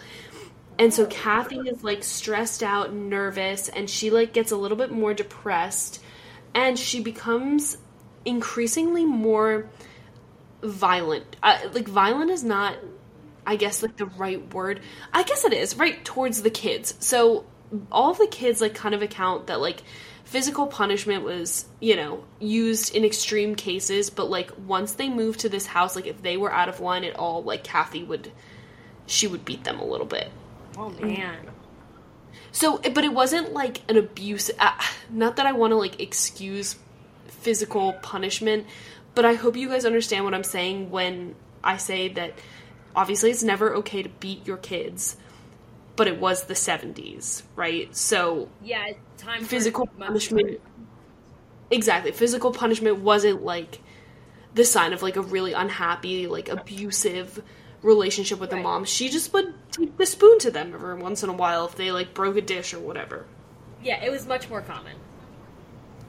And 0.77 0.93
so 0.93 1.05
Kathy 1.05 1.59
is 1.59 1.83
like 1.83 2.03
stressed 2.03 2.63
out 2.63 2.93
nervous, 2.93 3.69
and 3.69 3.89
she 3.89 4.09
like 4.09 4.33
gets 4.33 4.51
a 4.51 4.57
little 4.57 4.77
bit 4.77 4.91
more 4.91 5.13
depressed, 5.13 6.01
and 6.53 6.77
she 6.77 7.01
becomes 7.01 7.77
increasingly 8.25 9.05
more 9.05 9.69
violent. 10.63 11.35
Uh, 11.43 11.59
like 11.73 11.87
violent 11.87 12.31
is 12.31 12.43
not 12.43 12.75
I 13.45 13.55
guess 13.55 13.81
like 13.81 13.97
the 13.97 14.05
right 14.05 14.53
word. 14.53 14.81
I 15.13 15.23
guess 15.23 15.45
it 15.45 15.53
is, 15.53 15.77
right 15.77 16.03
towards 16.03 16.41
the 16.41 16.49
kids. 16.49 16.95
So 16.99 17.45
all 17.91 18.11
of 18.11 18.17
the 18.17 18.27
kids 18.27 18.61
like 18.61 18.75
kind 18.75 18.95
of 18.95 19.01
account 19.01 19.47
that 19.47 19.59
like 19.59 19.81
physical 20.23 20.67
punishment 20.67 21.23
was, 21.23 21.65
you 21.79 21.95
know, 21.95 22.23
used 22.39 22.95
in 22.95 23.05
extreme 23.05 23.55
cases, 23.55 24.09
but 24.09 24.29
like 24.29 24.51
once 24.65 24.93
they 24.93 25.09
moved 25.09 25.41
to 25.41 25.49
this 25.49 25.65
house, 25.65 25.95
like 25.95 26.07
if 26.07 26.21
they 26.21 26.37
were 26.37 26.51
out 26.51 26.69
of 26.69 26.79
line 26.79 27.03
at 27.03 27.15
all, 27.15 27.43
like 27.43 27.63
Kathy 27.63 28.03
would 28.03 28.31
she 29.07 29.27
would 29.27 29.45
beat 29.45 29.63
them 29.63 29.79
a 29.79 29.85
little 29.85 30.07
bit. 30.07 30.29
Oh 30.77 30.89
man. 30.89 31.37
So, 32.51 32.77
but 32.77 33.03
it 33.03 33.13
wasn't 33.13 33.53
like 33.53 33.81
an 33.89 33.97
abuse. 33.97 34.49
Uh, 34.57 34.71
not 35.09 35.35
that 35.35 35.45
I 35.45 35.51
want 35.51 35.71
to 35.71 35.75
like 35.75 36.01
excuse 36.01 36.77
physical 37.27 37.93
punishment, 37.93 38.65
but 39.13 39.25
I 39.25 39.33
hope 39.33 39.55
you 39.55 39.69
guys 39.69 39.85
understand 39.85 40.25
what 40.25 40.33
I'm 40.33 40.43
saying 40.43 40.89
when 40.89 41.35
I 41.63 41.77
say 41.77 42.07
that 42.09 42.33
obviously 42.95 43.31
it's 43.31 43.43
never 43.43 43.75
okay 43.75 44.03
to 44.03 44.09
beat 44.09 44.45
your 44.47 44.57
kids, 44.57 45.17
but 45.95 46.07
it 46.07 46.19
was 46.19 46.45
the 46.45 46.55
70s, 46.55 47.43
right? 47.55 47.95
So 47.95 48.49
Yeah, 48.61 48.85
time 49.17 49.47
for 49.47 49.47
physical 49.47 49.87
punishment 50.05 50.61
exactly 51.71 52.11
physical 52.11 52.51
punishment 52.51 52.99
wasn't 52.99 53.43
like 53.43 53.81
the 54.53 54.65
sign 54.65 54.93
of 54.93 55.01
like 55.03 55.15
a 55.15 55.21
really 55.21 55.53
unhappy 55.53 56.27
like 56.27 56.49
abusive 56.49 57.43
relationship 57.81 58.39
with 58.39 58.49
the 58.49 58.55
Right. 58.55 58.63
mom 58.63 58.85
she 58.85 59.09
just 59.09 59.33
would 59.33 59.53
take 59.71 59.97
the 59.97 60.05
spoon 60.05 60.39
to 60.39 60.51
them 60.51 60.73
every 60.73 60.95
once 60.95 61.23
in 61.23 61.29
a 61.29 61.33
while 61.33 61.65
if 61.65 61.75
they 61.75 61.91
like 61.91 62.13
broke 62.13 62.37
a 62.37 62.41
dish 62.41 62.73
or 62.73 62.79
whatever 62.79 63.25
Yeah, 63.83 64.03
it 64.03 64.09
was 64.09 64.25
much 64.27 64.49
more 64.49 64.61
common. 64.61 64.95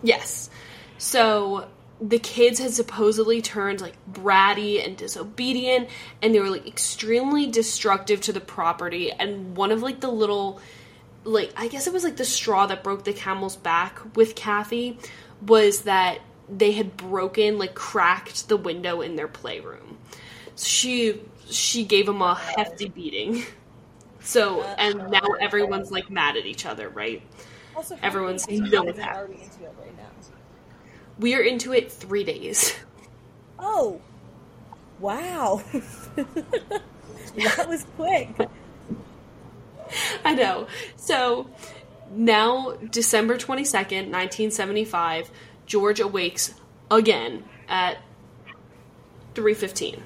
yes 0.02 0.50
so 0.98 1.68
the 2.00 2.18
kids 2.18 2.58
had 2.58 2.72
supposedly 2.72 3.40
turned 3.40 3.80
like 3.80 3.94
bratty 4.10 4.84
and 4.84 4.96
disobedient 4.96 5.88
and 6.20 6.34
they 6.34 6.40
were 6.40 6.50
like 6.50 6.66
extremely 6.66 7.46
destructive 7.46 8.20
to 8.20 8.32
the 8.32 8.40
property 8.40 9.10
and 9.10 9.56
one 9.56 9.70
of 9.72 9.82
like 9.82 10.00
the 10.00 10.10
little 10.10 10.60
like 11.24 11.52
I 11.56 11.68
guess 11.68 11.86
it 11.86 11.92
was 11.92 12.04
like 12.04 12.16
the 12.16 12.24
straw 12.24 12.66
that 12.66 12.82
broke 12.82 13.04
the 13.04 13.12
camel's 13.12 13.56
back 13.56 14.00
with 14.14 14.34
Kathy 14.34 14.98
was 15.46 15.82
that 15.82 16.20
they 16.48 16.72
had 16.72 16.96
broken 16.96 17.58
like 17.58 17.74
cracked 17.74 18.48
the 18.48 18.56
window 18.56 19.00
in 19.00 19.16
their 19.16 19.28
playroom. 19.28 19.98
So 20.54 20.66
she 20.66 21.20
she 21.48 21.84
gave 21.84 22.06
them 22.06 22.22
a 22.22 22.34
hefty 22.34 22.88
beating. 22.88 23.44
So 24.20 24.64
and 24.64 25.08
now 25.08 25.24
everyone's 25.40 25.92
like 25.92 26.10
mad 26.10 26.36
at 26.36 26.46
each 26.46 26.66
other, 26.66 26.88
right? 26.88 27.22
Also, 27.76 27.96
Everyone's 28.02 28.44
many 28.48 28.58
done 28.58 28.70
seasons 28.70 28.86
with 28.86 28.96
that. 28.96 29.14
Are 29.14 29.28
we 31.18 31.34
into 31.34 31.34
it 31.34 31.34
right 31.34 31.34
now? 31.34 31.34
We 31.34 31.34
are 31.34 31.42
into 31.42 31.72
it 31.72 31.92
3 31.92 32.24
days. 32.24 32.74
Oh, 33.58 34.00
wow! 35.00 35.62
that 37.36 37.68
was 37.68 37.86
quick. 37.96 38.28
I 40.24 40.34
know. 40.34 40.66
So 40.96 41.50
now, 42.10 42.76
December 42.90 43.36
22nd, 43.38 44.10
1975, 44.10 45.30
George 45.66 46.00
awakes 46.00 46.54
again 46.90 47.44
at 47.68 47.98
3:15. 49.34 50.00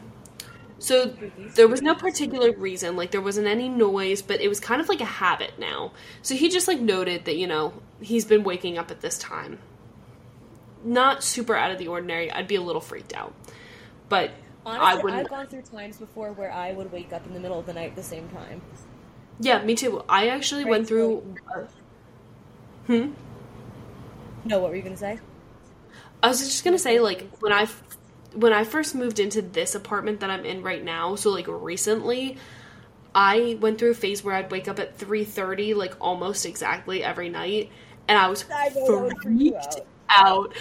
So 0.79 1.15
there 1.57 1.69
was 1.69 1.83
no 1.83 1.95
particular 1.95 2.53
reason, 2.53 2.97
like 2.97 3.11
there 3.11 3.21
wasn't 3.21 3.47
any 3.47 3.69
noise, 3.69 4.23
but 4.23 4.41
it 4.41 4.49
was 4.49 4.61
kind 4.61 4.81
of 4.81 4.89
like 4.89 5.01
a 5.01 5.05
habit 5.05 5.59
now. 5.59 5.93
So 6.23 6.35
he 6.35 6.49
just 6.49 6.69
like 6.69 6.81
noted 6.81 7.27
that, 7.27 7.37
you 7.37 7.47
know, 7.47 7.75
he's 8.01 8.25
been 8.25 8.45
waking 8.45 8.79
up 8.79 8.91
at 8.91 9.03
this 9.03 9.19
time. 9.19 9.59
Not 10.85 11.23
super 11.23 11.55
out 11.57 11.71
of 11.71 11.79
the 11.79 11.89
ordinary. 11.89 12.31
I'd 12.31 12.49
be 12.49 12.57
a 12.57 12.63
little 12.63 12.81
freaked 12.81 13.15
out. 13.15 13.35
But 14.09 14.33
I 14.79 14.95
Honestly, 14.95 15.03
wouldn't 15.03 15.17
I've 15.19 15.29
gone 15.29 15.49
through 15.49 15.63
times 15.65 15.99
before 15.99 16.33
where 16.33 16.51
I 16.51 16.73
would 16.73 16.91
wake 16.91 17.13
up 17.13 17.27
in 17.27 17.35
the 17.35 17.41
middle 17.41 17.59
of 17.59 17.67
the 17.67 17.75
night 17.75 17.91
at 17.91 17.97
the 17.97 18.03
same 18.03 18.31
time. 18.31 18.63
Yeah, 19.39 19.63
me 19.65 19.75
too. 19.75 20.03
I 20.09 20.29
actually 20.29 20.65
Right, 20.65 20.65
went 20.65 20.87
through 20.87 21.37
Hmm 22.87 23.13
No, 24.45 24.61
what 24.61 24.71
were 24.71 24.77
you 24.77 24.83
gonna 24.83 24.97
say? 24.97 25.21
I 26.23 26.29
was 26.29 26.41
just 26.41 26.65
gonna 26.65 26.79
say, 26.79 27.01
like 27.01 27.29
when 27.41 27.53
I 27.53 27.67
when 28.35 28.53
I 28.53 28.65
first 28.65 28.95
moved 28.95 29.19
into 29.19 29.43
this 29.43 29.75
apartment 29.75 30.21
that 30.21 30.31
I'm 30.31 30.45
in 30.45 30.63
right 30.63 30.83
now, 30.83 31.17
so 31.17 31.31
like 31.31 31.47
recently, 31.49 32.37
I 33.15 33.59
went 33.61 33.79
through 33.79 33.93
a 33.93 33.95
phase 33.95 34.25
where 34.25 34.35
I'd 34.35 34.51
wake 34.51 34.69
up 34.69 34.79
at 34.79 34.99
three 34.99 35.25
thirty, 35.25 35.75
like 35.75 35.95
almost 36.01 36.47
exactly 36.47 37.03
every 37.05 37.29
night, 37.29 37.71
and 38.09 38.19
I 38.19 38.29
was 38.29 38.45
I 38.53 38.69
know 38.75 38.91
that 38.91 39.01
would 39.01 39.17
freak 39.23 39.41
you 39.45 39.55
freaked 39.55 39.81
out. 40.11 40.53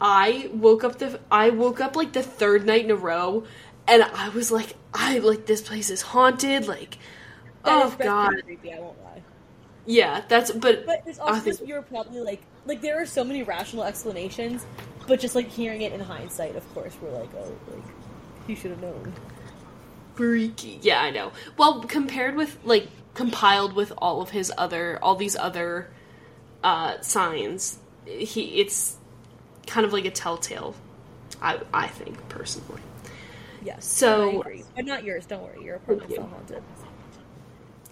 I 0.00 0.50
woke 0.52 0.84
up 0.84 0.98
the 0.98 1.20
I 1.30 1.50
woke 1.50 1.80
up 1.80 1.96
like 1.96 2.12
the 2.12 2.22
third 2.22 2.64
night 2.66 2.84
in 2.84 2.90
a 2.90 2.96
row, 2.96 3.44
and 3.88 4.02
I 4.02 4.28
was 4.30 4.50
like, 4.52 4.74
I 4.94 5.18
like 5.18 5.46
this 5.46 5.60
place 5.62 5.90
is 5.90 6.02
haunted. 6.02 6.68
Like, 6.68 6.98
That 7.64 7.84
oh 7.86 7.96
god, 7.98 8.42
creepy. 8.44 8.72
I 8.72 8.78
won't 8.78 9.02
lie. 9.02 9.22
yeah, 9.86 10.22
that's 10.28 10.52
but 10.52 10.86
But 10.86 11.02
it's 11.06 11.18
also 11.18 11.40
think- 11.40 11.68
you're 11.68 11.82
probably 11.82 12.20
like 12.20 12.42
like 12.66 12.80
there 12.80 13.00
are 13.02 13.06
so 13.06 13.24
many 13.24 13.42
rational 13.42 13.82
explanations, 13.84 14.64
but 15.08 15.18
just 15.20 15.34
like 15.34 15.48
hearing 15.48 15.82
it 15.82 15.92
in 15.92 16.00
hindsight, 16.00 16.54
of 16.54 16.74
course, 16.74 16.94
we're 17.02 17.10
like, 17.10 17.30
oh, 17.36 17.52
like 17.74 17.84
you 18.46 18.54
should 18.54 18.70
have 18.70 18.80
known. 18.80 19.12
freaky. 20.14 20.78
Yeah, 20.82 21.00
I 21.00 21.10
know. 21.10 21.32
Well, 21.56 21.82
compared 21.82 22.36
with 22.36 22.58
like 22.64 22.86
compiled 23.14 23.74
with 23.74 23.92
all 23.98 24.20
of 24.22 24.30
his 24.30 24.52
other 24.56 24.98
all 25.02 25.16
these 25.16 25.34
other 25.34 25.90
uh 26.62 27.00
signs, 27.00 27.78
he 28.06 28.60
it's 28.60 28.96
kind 29.68 29.86
of 29.86 29.92
like 29.92 30.04
a 30.04 30.10
telltale. 30.10 30.74
I 31.40 31.60
I 31.72 31.86
think 31.86 32.28
personally. 32.28 32.82
Yes. 33.62 33.84
So- 33.84 34.44
but 34.74 34.84
not 34.84 35.04
yours. 35.04 35.26
Don't 35.26 35.42
worry, 35.42 35.64
your 35.64 35.76
apartment's 35.76 36.16
not 36.16 36.30
haunted. 36.30 36.62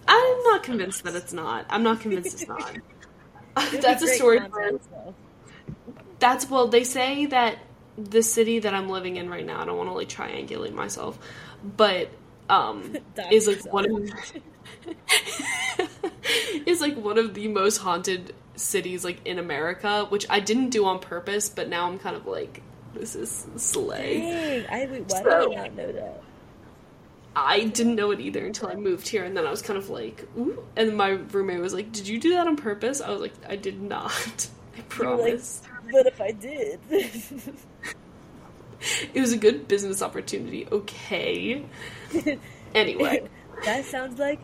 I'm 0.07 0.43
not 0.43 0.63
convinced 0.63 1.03
that 1.03 1.15
it's 1.15 1.33
not. 1.33 1.65
I'm 1.69 1.83
not 1.83 1.99
convinced 1.99 2.41
it's 2.41 2.47
not. 2.47 2.77
That's 3.81 4.03
a 4.03 4.07
story. 4.07 4.39
content, 4.39 4.81
so. 4.89 5.15
That's 6.19 6.49
well, 6.49 6.67
they 6.67 6.83
say 6.83 7.25
that 7.27 7.57
the 7.97 8.21
city 8.21 8.59
that 8.59 8.73
I'm 8.73 8.89
living 8.89 9.15
in 9.15 9.29
right 9.29 9.45
now. 9.45 9.61
I 9.61 9.65
don't 9.65 9.77
want 9.77 9.89
to 9.89 9.93
like 9.93 10.09
triangulate 10.09 10.73
myself, 10.73 11.17
but 11.75 12.09
um, 12.49 12.95
is 13.31 13.47
like 13.47 13.57
yourself. 13.57 13.73
one 13.73 13.91
of 13.91 14.11
is 16.65 16.81
like 16.81 16.95
one 16.95 17.17
of 17.17 17.33
the 17.33 17.47
most 17.47 17.77
haunted 17.77 18.33
cities 18.57 19.03
like 19.05 19.25
in 19.25 19.39
America, 19.39 20.05
which 20.09 20.25
I 20.29 20.39
didn't 20.39 20.69
do 20.69 20.85
on 20.85 20.99
purpose, 20.99 21.47
but 21.49 21.69
now 21.69 21.87
I'm 21.87 21.99
kind 21.99 22.15
of 22.15 22.25
like, 22.25 22.61
this 22.93 23.15
is 23.15 23.47
slay. 23.55 24.19
Dang, 24.19 24.65
I 24.69 24.91
wait, 24.91 25.03
why 25.07 25.23
So- 25.23 25.49
did 25.49 25.57
I 25.57 25.61
not 25.61 25.75
know 25.75 25.91
that? 25.93 26.23
I 27.35 27.65
didn't 27.65 27.95
know 27.95 28.09
it 28.09 28.19
either 28.19 28.43
until 28.43 28.67
I 28.67 28.73
moved 28.73 29.07
here, 29.07 29.23
and 29.23 29.37
then 29.37 29.45
I 29.45 29.51
was 29.51 29.61
kind 29.61 29.77
of 29.77 29.89
like, 29.91 30.27
ooh. 30.35 30.63
And 30.75 30.97
my 30.97 31.09
roommate 31.09 31.59
was 31.59 31.71
like, 31.71 31.91
"Did 31.91 32.07
you 32.07 32.19
do 32.19 32.31
that 32.31 32.47
on 32.47 32.55
purpose?" 32.55 32.99
I 32.99 33.11
was 33.11 33.21
like, 33.21 33.33
"I 33.47 33.55
did 33.55 33.79
not. 33.79 34.11
I 34.75 34.77
were 34.77 34.81
like, 34.81 34.89
promise." 34.89 35.61
but 35.91 36.07
if 36.07 36.19
I 36.19 36.31
did, 36.31 36.79
It 39.13 39.19
was 39.21 39.33
a 39.33 39.37
good 39.37 39.67
business 39.67 40.01
opportunity. 40.01 40.67
Okay. 40.71 41.63
Anyway, 42.75 43.27
that 43.65 43.85
sounds 43.85 44.19
like 44.19 44.39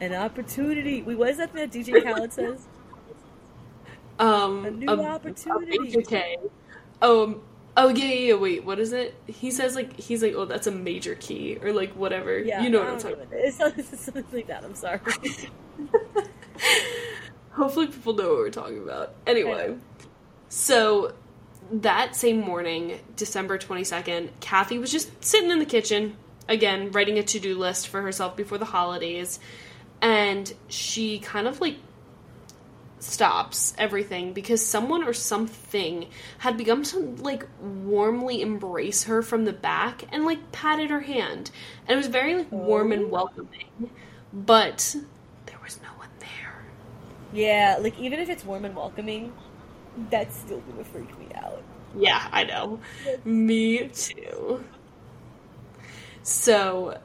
an 0.00 0.12
opportunity. 0.14 1.02
Wait, 1.02 1.16
what 1.16 1.30
is 1.30 1.38
that 1.38 1.52
that 1.54 1.72
DJ 1.72 2.02
Khaled 2.04 2.32
says? 2.32 2.66
Um, 4.18 4.64
A 4.64 4.70
new 4.70 4.88
opportunity. 4.88 5.78
major 5.78 6.02
K. 6.02 6.36
Um. 7.02 7.42
Oh 7.76 7.88
yeah, 7.88 8.04
yeah, 8.04 8.14
yeah. 8.28 8.34
Wait, 8.34 8.64
what 8.64 8.78
is 8.78 8.92
it? 8.92 9.14
He 9.26 9.50
says 9.50 9.74
like 9.74 9.98
he's 9.98 10.22
like, 10.22 10.34
oh, 10.34 10.44
that's 10.44 10.66
a 10.66 10.70
major 10.70 11.16
key 11.16 11.58
or 11.60 11.72
like 11.72 11.92
whatever. 11.94 12.38
Yeah, 12.38 12.62
you 12.62 12.70
know 12.70 12.78
what 12.80 12.88
I'm 12.88 12.98
talking. 12.98 13.18
know 13.18 13.24
what 13.24 13.32
it 13.32 13.44
is. 13.46 13.60
It's 13.92 14.04
something 14.04 14.24
like 14.32 14.46
that. 14.46 14.64
I'm 14.64 14.74
sorry. 14.74 15.00
Hopefully, 17.50 17.86
people 17.88 18.14
know 18.14 18.28
what 18.30 18.38
we're 18.38 18.50
talking 18.50 18.82
about. 18.82 19.14
Anyway, 19.26 19.76
so 20.48 21.14
that 21.70 22.14
same 22.16 22.40
morning, 22.40 23.00
December 23.16 23.58
22nd, 23.58 24.28
Kathy 24.40 24.78
was 24.78 24.90
just 24.90 25.24
sitting 25.24 25.50
in 25.50 25.58
the 25.60 25.64
kitchen, 25.64 26.16
again, 26.48 26.90
writing 26.92 27.18
a 27.18 27.22
to 27.22 27.38
do 27.40 27.56
list 27.58 27.88
for 27.88 28.02
herself 28.02 28.36
before 28.36 28.58
the 28.58 28.64
holidays. 28.66 29.38
And 30.02 30.52
she 30.68 31.18
kind 31.20 31.46
of 31.46 31.60
like 31.60 31.76
stops 33.04 33.74
everything 33.78 34.32
because 34.32 34.64
someone 34.64 35.04
or 35.04 35.12
something 35.12 36.06
had 36.38 36.56
begun 36.56 36.82
to 36.82 36.98
like 36.98 37.46
warmly 37.60 38.40
embrace 38.40 39.04
her 39.04 39.22
from 39.22 39.44
the 39.44 39.52
back 39.52 40.04
and 40.12 40.24
like 40.24 40.52
patted 40.52 40.90
her 40.90 41.00
hand. 41.00 41.50
And 41.86 41.94
it 41.94 41.96
was 41.96 42.06
very 42.06 42.36
like 42.36 42.50
warm 42.50 42.92
and 42.92 43.04
oh. 43.04 43.08
welcoming. 43.08 43.90
But 44.32 44.96
there 45.46 45.58
was 45.62 45.78
no 45.82 45.88
one 45.96 46.08
there. 46.18 46.64
Yeah, 47.32 47.78
like 47.80 47.98
even 47.98 48.18
if 48.18 48.28
it's 48.28 48.44
warm 48.44 48.64
and 48.64 48.74
welcoming, 48.74 49.32
that's 50.10 50.36
still 50.36 50.60
gonna 50.60 50.84
freak 50.84 51.16
me 51.18 51.26
out. 51.34 51.62
Yeah, 51.96 52.26
I 52.32 52.44
know. 52.44 52.80
Me 53.24 53.88
too. 53.88 54.64
So 56.22 56.98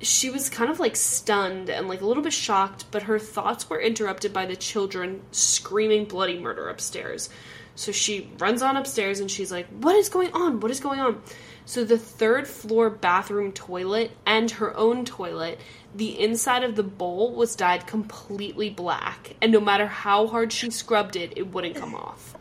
she 0.00 0.28
was 0.30 0.50
kind 0.50 0.70
of 0.70 0.80
like 0.80 0.96
stunned 0.96 1.70
and 1.70 1.88
like 1.88 2.00
a 2.00 2.06
little 2.06 2.22
bit 2.22 2.32
shocked, 2.32 2.84
but 2.90 3.04
her 3.04 3.18
thoughts 3.18 3.68
were 3.70 3.80
interrupted 3.80 4.32
by 4.32 4.46
the 4.46 4.56
children 4.56 5.22
screaming 5.30 6.04
bloody 6.04 6.38
murder 6.38 6.68
upstairs. 6.68 7.30
So 7.76 7.90
she 7.92 8.30
runs 8.38 8.62
on 8.62 8.76
upstairs 8.76 9.20
and 9.20 9.30
she's 9.30 9.50
like, 9.50 9.66
What 9.68 9.96
is 9.96 10.08
going 10.08 10.32
on? 10.32 10.60
What 10.60 10.70
is 10.70 10.80
going 10.80 11.00
on? 11.00 11.22
So 11.66 11.84
the 11.84 11.98
third 11.98 12.46
floor 12.46 12.90
bathroom 12.90 13.50
toilet 13.52 14.10
and 14.26 14.50
her 14.52 14.76
own 14.76 15.04
toilet, 15.04 15.58
the 15.94 16.20
inside 16.20 16.62
of 16.62 16.76
the 16.76 16.82
bowl 16.82 17.34
was 17.34 17.56
dyed 17.56 17.86
completely 17.86 18.68
black. 18.70 19.34
And 19.40 19.50
no 19.50 19.60
matter 19.60 19.86
how 19.86 20.26
hard 20.26 20.52
she 20.52 20.70
scrubbed 20.70 21.16
it, 21.16 21.32
it 21.36 21.52
wouldn't 21.52 21.76
come 21.76 21.94
off. 21.94 22.36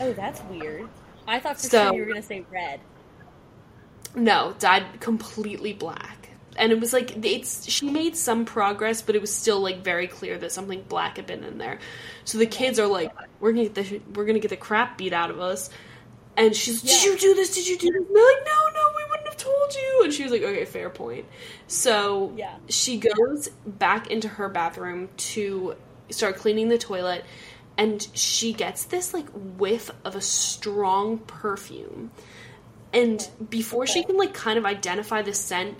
Oh, 0.00 0.12
that's 0.14 0.42
weird. 0.44 0.88
I 1.26 1.40
thought 1.40 1.60
for 1.60 1.68
So- 1.68 1.84
sure 1.84 1.94
you 1.94 2.00
were 2.00 2.08
gonna 2.08 2.22
say 2.22 2.44
red. 2.50 2.80
No, 4.14 4.54
dyed 4.58 5.00
completely 5.00 5.72
black. 5.72 6.23
And 6.56 6.72
it 6.72 6.80
was 6.80 6.92
like 6.92 7.24
it's 7.24 7.68
she 7.68 7.90
made 7.90 8.16
some 8.16 8.44
progress, 8.44 9.02
but 9.02 9.14
it 9.14 9.20
was 9.20 9.34
still 9.34 9.60
like 9.60 9.82
very 9.82 10.06
clear 10.06 10.38
that 10.38 10.52
something 10.52 10.82
black 10.88 11.16
had 11.16 11.26
been 11.26 11.44
in 11.44 11.58
there. 11.58 11.78
So 12.24 12.38
the 12.38 12.46
kids 12.46 12.78
are 12.78 12.86
like, 12.86 13.12
"We're 13.40 13.52
gonna 13.52 13.68
get 13.68 13.74
the 13.74 14.00
we're 14.14 14.24
gonna 14.24 14.38
get 14.38 14.50
the 14.50 14.56
crap 14.56 14.96
beat 14.98 15.12
out 15.12 15.30
of 15.30 15.40
us." 15.40 15.70
And 16.36 16.54
she's, 16.54 16.82
"Did 16.82 17.04
Yeah. 17.04 17.12
you 17.12 17.18
do 17.18 17.34
this? 17.34 17.54
Did 17.54 17.66
you 17.68 17.78
do 17.78 17.86
this?" 17.90 17.96
And 18.06 18.16
they're 18.16 18.24
like, 18.24 18.46
"No, 18.46 18.52
no, 18.74 18.88
we 18.96 19.04
wouldn't 19.10 19.28
have 19.28 19.36
told 19.36 19.74
you. 19.74 20.00
And 20.04 20.12
she 20.12 20.22
was 20.24 20.32
like, 20.32 20.42
okay, 20.42 20.64
fair 20.64 20.90
point. 20.90 21.26
So 21.66 22.32
Yeah. 22.36 22.54
she 22.68 22.98
goes 22.98 23.48
back 23.66 24.08
into 24.10 24.28
her 24.28 24.48
bathroom 24.48 25.08
to 25.16 25.76
start 26.10 26.36
cleaning 26.36 26.68
the 26.68 26.78
toilet. 26.78 27.24
And 27.76 28.06
she 28.14 28.52
gets 28.52 28.84
this 28.84 29.12
like 29.12 29.26
whiff 29.30 29.90
of 30.04 30.14
a 30.14 30.20
strong 30.20 31.18
perfume. 31.18 32.10
And 32.92 33.28
before 33.50 33.86
she 33.86 34.04
can 34.04 34.16
like 34.16 34.32
kind 34.34 34.58
of 34.58 34.64
identify 34.64 35.22
the 35.22 35.34
scent, 35.34 35.76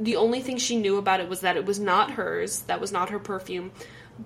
the 0.00 0.16
only 0.16 0.40
thing 0.40 0.58
she 0.58 0.76
knew 0.76 0.96
about 0.96 1.20
it 1.20 1.28
was 1.28 1.40
that 1.40 1.56
it 1.56 1.64
was 1.64 1.78
not 1.78 2.12
hers, 2.12 2.60
that 2.62 2.80
was 2.80 2.92
not 2.92 3.10
her 3.10 3.18
perfume, 3.18 3.72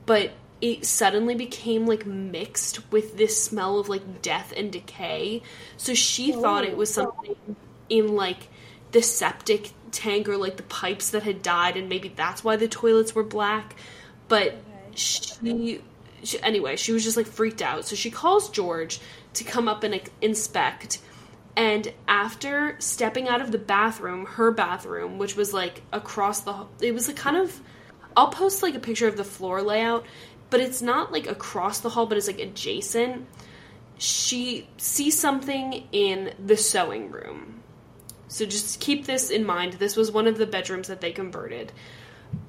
but 0.07 0.33
it 0.61 0.87
suddenly 0.87 1.35
became 1.35 1.87
like 1.87 2.07
mixed 2.07 2.91
with 2.91 3.17
this 3.17 3.43
smell 3.43 3.79
of 3.79 3.89
like 3.89 4.23
death 4.23 4.53
and 4.57 4.73
decay. 4.73 5.43
So 5.77 5.95
she 5.95 6.33
thought 6.33 6.65
it 6.65 6.77
was 6.77 6.97
oh. 6.97 7.03
something 7.03 7.57
in 7.89 8.15
like 8.15 8.49
the 8.93 9.03
septic 9.03 9.71
tank 9.91 10.29
or 10.29 10.37
like 10.37 10.57
the 10.57 10.63
pipes 10.65 11.11
that 11.11 11.23
had 11.23 11.43
died, 11.43 11.77
and 11.77 11.89
maybe 11.89 12.09
that's 12.09 12.43
why 12.43 12.57
the 12.57 12.69
toilets 12.69 13.15
were 13.15 13.25
black. 13.25 13.77
But 14.29 14.57
she, 14.95 15.81
she, 16.23 16.43
anyway, 16.43 16.77
she 16.77 16.93
was 16.93 17.05
just 17.05 17.17
like 17.17 17.27
freaked 17.27 17.63
out. 17.63 17.85
So 17.87 17.97
she 17.97 18.11
calls 18.11 18.51
George 18.51 19.01
to 19.35 19.45
come 19.45 19.69
up 19.69 19.85
and 19.85 19.93
like, 19.93 20.11
inspect. 20.21 20.99
And 21.57 21.93
after 22.07 22.77
stepping 22.79 23.29
out 23.29 23.41
of 23.41 23.51
the 23.51 23.59
bathroom, 23.59 24.27
her 24.27 24.51
bathroom, 24.51 25.19
which 25.19 25.37
was 25.37 25.55
like 25.55 25.83
across 25.93 26.41
the, 26.41 26.67
it 26.81 26.93
was 26.93 27.09
a 27.09 27.15
kind 27.15 27.37
of, 27.37 27.61
I'll 28.17 28.29
post 28.29 28.63
like 28.63 28.75
a 28.75 28.79
picture 28.79 29.09
of 29.09 29.17
the 29.17 29.25
floor 29.25 29.63
layout, 29.63 30.05
but 30.51 30.61
it's 30.61 30.83
not 30.83 31.13
like 31.13 31.27
across 31.27 31.81
the 31.81 31.89
hall, 31.89 32.07
but 32.07 32.19
it's 32.19 32.27
like 32.27 32.41
adjacent. 32.41 33.27
She 33.99 34.69
sees 34.77 35.19
something 35.19 35.89
in 35.93 36.35
the 36.45 36.57
sewing 36.57 37.11
room. 37.11 37.63
So 38.29 38.45
just 38.45 38.81
keep 38.81 39.07
this 39.07 39.31
in 39.31 39.47
mind. 39.47 39.75
This 39.75 39.97
was 39.97 40.13
one 40.13 40.27
of 40.27 40.37
the 40.37 40.47
bedrooms 40.47 40.89
that 40.89 41.01
they 41.01 41.13
converted. 41.13 41.73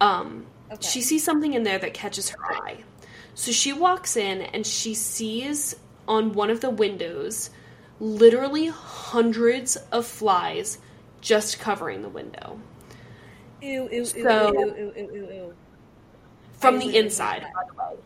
Um, 0.01 0.47
Okay. 0.71 0.87
She 0.87 1.01
sees 1.01 1.23
something 1.23 1.53
in 1.53 1.63
there 1.63 1.79
that 1.79 1.93
catches 1.93 2.29
her 2.29 2.43
eye. 2.43 2.83
So 3.35 3.51
she 3.51 3.71
walks 3.71 4.17
in 4.17 4.41
and 4.41 4.65
she 4.65 4.93
sees 4.93 5.75
on 6.07 6.33
one 6.33 6.49
of 6.49 6.61
the 6.61 6.69
windows 6.69 7.49
literally 7.99 8.67
hundreds 8.67 9.75
of 9.91 10.05
flies 10.05 10.77
just 11.21 11.59
covering 11.59 12.01
the 12.01 12.09
window 12.09 12.59
Ew, 13.61 13.89
ew, 13.91 14.05
So- 14.05 14.53
ew, 14.53 14.59
ew, 14.77 14.93
ew, 14.95 15.09
ew, 15.13 15.29
ew. 15.31 15.53
from 16.59 16.77
the 16.79 16.95
inside. 16.95 17.43
the. 17.75 17.97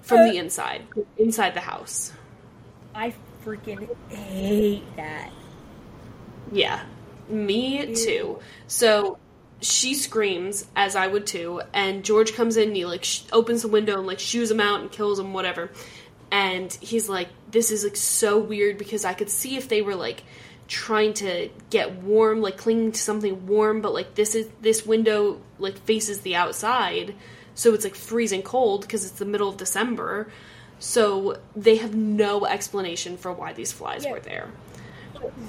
From 0.00 0.26
the 0.28 0.38
uh, 0.38 0.42
inside, 0.42 0.82
inside 1.18 1.52
the 1.52 1.60
house. 1.60 2.12
I 2.94 3.12
freaking 3.44 3.86
hate 4.08 4.84
that. 4.96 5.30
Yeah, 6.50 6.80
me 7.28 7.94
too. 7.94 8.38
So 8.66 9.18
she 9.60 9.92
screams, 9.94 10.64
as 10.74 10.96
I 10.96 11.06
would 11.08 11.26
too, 11.26 11.60
and 11.74 12.02
George 12.02 12.32
comes 12.32 12.56
in 12.56 12.68
and 12.68 12.76
he 12.76 12.86
like 12.86 13.04
sh- 13.04 13.24
opens 13.32 13.60
the 13.60 13.68
window 13.68 13.98
and 13.98 14.06
like 14.06 14.20
shoos 14.20 14.50
him 14.50 14.60
out 14.60 14.80
and 14.80 14.90
kills 14.90 15.18
him, 15.18 15.34
whatever. 15.34 15.70
And 16.30 16.72
he's 16.80 17.08
like, 17.08 17.28
"This 17.50 17.70
is 17.70 17.84
like 17.84 17.96
so 17.96 18.38
weird 18.38 18.76
because 18.78 19.04
I 19.04 19.14
could 19.14 19.30
see 19.30 19.56
if 19.56 19.68
they 19.68 19.80
were 19.82 19.94
like 19.94 20.22
trying 20.68 21.14
to 21.14 21.48
get 21.70 21.94
warm, 22.02 22.42
like 22.42 22.58
clinging 22.58 22.92
to 22.92 23.00
something 23.00 23.46
warm, 23.46 23.80
but 23.80 23.94
like 23.94 24.14
this 24.14 24.34
is 24.34 24.48
this 24.60 24.84
window 24.84 25.40
like 25.58 25.78
faces 25.78 26.20
the 26.20 26.36
outside, 26.36 27.14
so 27.54 27.72
it's 27.72 27.84
like 27.84 27.94
freezing 27.94 28.42
cold 28.42 28.82
because 28.82 29.04
it's 29.06 29.18
the 29.18 29.24
middle 29.24 29.48
of 29.48 29.56
December." 29.56 30.28
So 30.80 31.38
they 31.56 31.76
have 31.76 31.94
no 31.96 32.46
explanation 32.46 33.16
for 33.16 33.32
why 33.32 33.52
these 33.52 33.72
flies 33.72 34.04
Yeah. 34.04 34.12
were 34.12 34.20
there. 34.20 34.48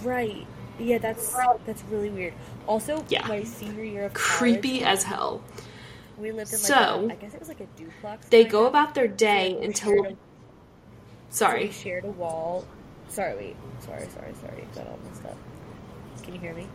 Right. 0.03 0.47
Yeah, 0.79 0.97
that's 0.97 1.35
that's 1.65 1.83
really 1.91 2.09
weird. 2.09 2.33
Also, 2.67 3.05
Yeah. 3.09 3.27
my 3.27 3.43
senior 3.43 3.83
year 3.83 4.05
of 4.05 4.13
Creepy 4.13 4.79
college, 4.79 4.83
as 4.93 5.03
hell. 5.03 5.43
we 6.17 6.31
lived 6.31 6.51
in 6.53 6.57
like 6.59 6.65
So, 6.67 7.07
a, 7.09 7.13
I 7.13 7.15
guess 7.15 7.33
it 7.33 7.39
was 7.39 7.49
like 7.49 7.59
a 7.59 7.67
duplex. 7.77 8.27
They 8.29 8.43
go 8.45 8.65
about 8.65 8.95
their 8.95 9.07
day 9.07 9.57
until. 9.61 10.15
A- 11.29 11.33
so 11.33 11.45
we 11.47 11.51
Sorry. 11.51 11.71
shared 11.71 12.05
a 12.05 12.11
wall. 12.11 12.65
Sorry, 13.09 13.35
wait. 13.35 13.55
Sorry, 13.79 14.07
sorry, 14.13 14.33
sorry. 14.41 14.67
Got 14.75 14.87
all 14.87 14.99
messed 15.07 15.25
up. 15.25 15.37
Can 16.23 16.33
you 16.35 16.39
hear 16.39 16.53
me? 16.53 16.67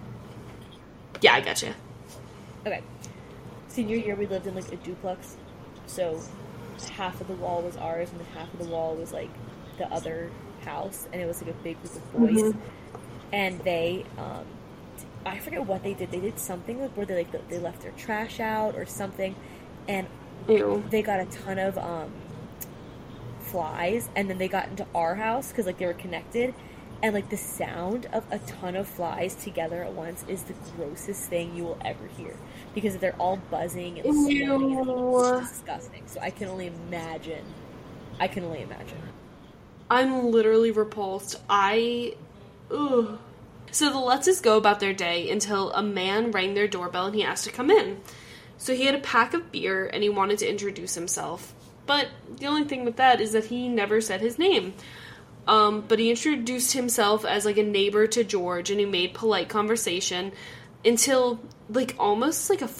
Yeah, 1.20 1.34
I 1.34 1.40
gotcha. 1.40 1.74
Okay. 2.66 2.82
Senior 3.68 3.96
year, 3.96 4.14
we 4.14 4.26
lived 4.26 4.46
in 4.46 4.54
like 4.54 4.70
a 4.72 4.76
duplex, 4.76 5.36
so 5.86 6.20
half 6.96 7.20
of 7.20 7.28
the 7.28 7.34
wall 7.34 7.62
was 7.62 7.76
ours, 7.76 8.10
and 8.10 8.20
then 8.20 8.26
half 8.34 8.52
of 8.52 8.58
the 8.58 8.66
wall 8.66 8.94
was 8.94 9.12
like 9.12 9.30
the 9.78 9.86
other 9.92 10.30
house, 10.64 11.06
and 11.12 11.20
it 11.20 11.26
was 11.26 11.40
like 11.42 11.50
a 11.50 11.58
big 11.62 11.80
group 11.82 11.94
of 11.96 12.12
boys. 12.12 12.30
Mhm. 12.52 12.56
And 13.32 13.60
they, 13.60 14.04
um, 14.18 14.44
I 15.26 15.38
forget 15.38 15.66
what 15.66 15.82
they 15.82 15.94
did. 15.94 16.10
They 16.10 16.20
did 16.20 16.38
something 16.38 16.80
like 16.80 16.96
where 16.96 17.06
they 17.06 17.16
like 17.16 17.48
they 17.48 17.58
left 17.58 17.82
their 17.82 17.90
trash 17.92 18.38
out 18.40 18.76
or 18.76 18.86
something, 18.86 19.34
and 19.88 20.06
Ew. 20.48 20.84
they 20.90 21.02
got 21.02 21.20
a 21.20 21.26
ton 21.26 21.58
of 21.58 21.76
um, 21.78 22.12
flies, 23.54 24.08
and 24.16 24.28
then 24.28 24.38
they 24.38 24.48
got 24.48 24.66
into 24.66 24.84
our 24.96 25.14
house 25.14 25.50
because 25.50 25.64
like 25.64 25.78
they 25.78 25.86
were 25.86 25.94
connected, 25.94 26.52
and 27.04 27.14
like 27.14 27.28
the 27.30 27.36
sound 27.36 28.06
of 28.12 28.24
a 28.32 28.40
ton 28.40 28.74
of 28.74 28.88
flies 28.88 29.36
together 29.36 29.84
at 29.84 29.92
once 29.92 30.24
is 30.26 30.42
the 30.42 30.54
grossest 30.74 31.30
thing 31.30 31.54
you 31.54 31.62
will 31.62 31.78
ever 31.84 32.04
hear 32.16 32.34
because 32.74 32.96
they're 32.98 33.14
all 33.14 33.36
buzzing 33.52 34.00
and 34.00 34.12
swarming 34.12 34.76
and 34.80 34.90
it's 34.90 35.50
disgusting. 35.52 36.02
So 36.06 36.18
I 36.20 36.30
can 36.30 36.48
only 36.48 36.66
imagine. 36.66 37.44
I 38.18 38.26
can 38.26 38.42
only 38.42 38.62
imagine. 38.62 38.98
I'm 39.88 40.32
literally 40.32 40.72
repulsed. 40.72 41.36
I. 41.48 42.16
Ugh. 42.72 43.20
So 43.70 43.88
the 43.88 43.96
Lutzes 43.96 44.42
go 44.42 44.56
about 44.56 44.80
their 44.80 44.92
day 44.92 45.30
until 45.30 45.70
a 45.72 45.82
man 45.82 46.32
rang 46.32 46.54
their 46.54 46.66
doorbell 46.66 47.06
and 47.06 47.14
he 47.14 47.22
asked 47.22 47.44
to 47.44 47.52
come 47.52 47.70
in. 47.70 48.00
So 48.58 48.74
he 48.74 48.86
had 48.86 48.96
a 48.96 49.00
pack 49.00 49.32
of 49.32 49.52
beer 49.52 49.86
and 49.86 50.02
he 50.02 50.08
wanted 50.08 50.38
to 50.38 50.50
introduce 50.50 50.96
himself. 50.96 51.54
But 51.86 52.08
the 52.38 52.46
only 52.46 52.64
thing 52.64 52.84
with 52.84 52.96
that 52.96 53.20
is 53.20 53.32
that 53.32 53.46
he 53.46 53.68
never 53.68 54.00
said 54.00 54.20
his 54.20 54.38
name. 54.38 54.74
Um, 55.46 55.84
but 55.86 55.98
he 55.98 56.10
introduced 56.10 56.72
himself 56.72 57.24
as 57.24 57.44
like 57.44 57.58
a 57.58 57.62
neighbor 57.62 58.06
to 58.06 58.24
George 58.24 58.70
and 58.70 58.80
he 58.80 58.86
made 58.86 59.12
polite 59.12 59.48
conversation 59.48 60.32
until 60.84 61.38
like 61.68 61.94
almost 61.98 62.48
like 62.48 62.62
a 62.62 62.70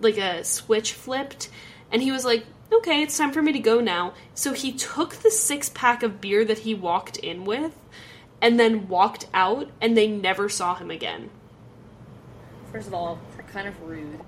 like 0.00 0.18
a 0.18 0.44
switch 0.44 0.92
flipped 0.92 1.48
and 1.90 2.02
he 2.02 2.10
was 2.10 2.24
like 2.24 2.44
okay 2.72 3.02
it's 3.02 3.16
time 3.16 3.32
for 3.32 3.40
me 3.40 3.52
to 3.52 3.58
go 3.58 3.80
now. 3.80 4.12
So 4.34 4.52
he 4.52 4.72
took 4.72 5.14
the 5.16 5.30
six 5.30 5.70
pack 5.70 6.02
of 6.02 6.20
beer 6.20 6.44
that 6.44 6.60
he 6.60 6.74
walked 6.74 7.16
in 7.16 7.46
with 7.46 7.72
and 8.42 8.60
then 8.60 8.88
walked 8.88 9.26
out 9.32 9.70
and 9.80 9.96
they 9.96 10.06
never 10.08 10.50
saw 10.50 10.74
him 10.74 10.90
again. 10.90 11.30
First 12.72 12.88
of 12.88 12.94
all, 12.94 13.18
kind 13.52 13.68
of 13.68 13.80
rude. 13.82 14.20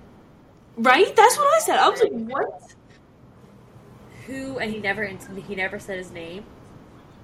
right? 0.77 1.15
That's 1.17 1.37
what 1.37 1.55
i 1.55 1.59
said. 1.61 1.79
I 1.79 1.89
was 1.89 2.01
like 2.01 2.13
what 2.13 2.74
Who 4.27 4.59
and 4.59 4.71
he 4.73 4.79
never 4.81 5.05
he 5.07 5.55
never 5.55 5.79
said 5.79 5.99
his 5.99 6.11
name. 6.11 6.45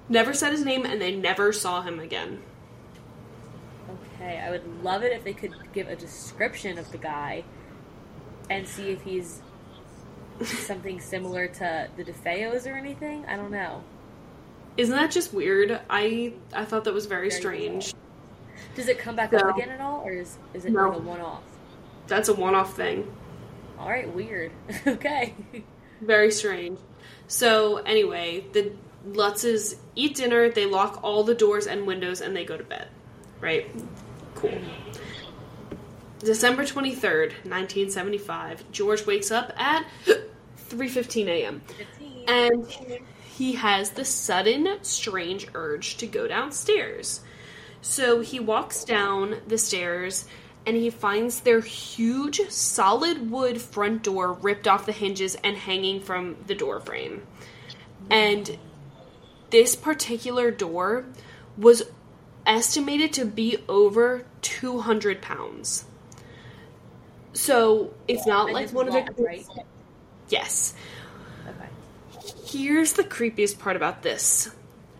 never 0.09 0.33
said 0.33 0.51
his 0.51 0.63
name 0.65 0.85
and 0.85 1.01
they 1.01 1.15
never 1.15 1.51
saw 1.53 1.81
him 1.81 1.99
again 1.99 2.41
Okay, 4.15 4.37
I 4.39 4.49
would 4.51 4.83
love 4.83 5.03
it 5.03 5.11
if 5.11 5.23
they 5.23 5.33
could 5.33 5.53
give 5.73 5.87
a 5.87 5.95
description 5.95 6.77
of 6.77 6.91
the 6.91 6.97
guy 6.97 7.43
and 8.49 8.67
see 8.67 8.89
if 8.91 9.01
he's 9.01 9.41
something 10.43 10.99
similar 10.99 11.47
to 11.47 11.89
the 11.97 12.03
DeFeos 12.03 12.65
or 12.71 12.75
anything. 12.75 13.25
I 13.25 13.35
don't 13.35 13.51
know. 13.51 13.83
isn't 14.77 14.95
that 14.95 15.11
just 15.11 15.33
weird 15.33 15.79
i 15.89 16.33
i 16.53 16.63
thought 16.65 16.83
that 16.85 16.93
was 16.93 17.05
very 17.05 17.29
Very 17.29 17.39
strange 17.41 17.93
Does 18.75 18.87
it 18.87 18.99
come 18.99 19.15
back 19.15 19.31
No. 19.31 19.39
up 19.39 19.55
again 19.57 19.69
at 19.69 19.81
all, 19.81 20.01
or 20.05 20.11
is 20.11 20.37
is 20.53 20.65
it 20.65 20.71
No. 20.71 20.89
like 20.89 20.97
a 20.97 21.01
one 21.01 21.21
off? 21.21 21.43
that's 22.07 22.29
a 22.29 22.33
one-off 22.33 22.75
thing 22.75 23.11
All 23.79 23.89
right, 23.89 24.11
weird. 24.13 24.51
okay. 24.87 25.33
Very 26.01 26.31
strange. 26.31 26.77
So 27.31 27.77
anyway, 27.77 28.43
the 28.51 28.73
Lutzes 29.07 29.77
eat 29.95 30.15
dinner, 30.15 30.49
they 30.49 30.65
lock 30.65 30.99
all 31.01 31.23
the 31.23 31.33
doors 31.33 31.65
and 31.65 31.87
windows, 31.87 32.19
and 32.19 32.35
they 32.35 32.43
go 32.43 32.57
to 32.57 32.63
bed. 32.63 32.89
Right? 33.39 33.73
Cool. 34.35 34.59
December 36.19 36.65
twenty 36.65 36.93
third, 36.93 37.33
nineteen 37.45 37.89
seventy 37.89 38.17
five. 38.17 38.69
George 38.73 39.05
wakes 39.05 39.31
up 39.31 39.53
at 39.55 39.85
three 40.57 40.89
fifteen 40.89 41.29
a.m. 41.29 41.61
And 42.27 42.67
he 43.37 43.53
has 43.53 43.91
the 43.91 44.03
sudden 44.03 44.79
strange 44.81 45.47
urge 45.55 45.95
to 45.97 46.07
go 46.07 46.27
downstairs. 46.27 47.21
So 47.81 48.19
he 48.19 48.41
walks 48.41 48.83
down 48.83 49.37
the 49.47 49.57
stairs 49.57 50.27
and 50.65 50.75
he 50.75 50.89
finds 50.89 51.41
their 51.41 51.61
huge 51.61 52.41
solid 52.49 53.31
wood 53.31 53.61
front 53.61 54.03
door 54.03 54.33
ripped 54.33 54.67
off 54.67 54.85
the 54.85 54.91
hinges 54.91 55.35
and 55.43 55.57
hanging 55.57 56.01
from 56.01 56.35
the 56.47 56.55
door 56.55 56.79
frame. 56.79 57.25
And 58.09 58.57
this 59.49 59.75
particular 59.75 60.51
door 60.51 61.05
was 61.57 61.83
estimated 62.45 63.13
to 63.13 63.25
be 63.25 63.57
over 63.67 64.25
200 64.41 65.21
pounds. 65.21 65.85
So 67.33 67.93
it's 68.07 68.25
not 68.25 68.47
And 68.47 68.53
like 68.53 68.71
one 68.71 68.87
of 68.87 68.93
the 68.93 69.23
right? 69.23 69.45
Yes. 70.29 70.73
Okay. 71.47 72.27
Here's 72.45 72.93
the 72.93 73.03
creepiest 73.03 73.59
part 73.59 73.75
about 73.75 74.03
this. 74.03 74.51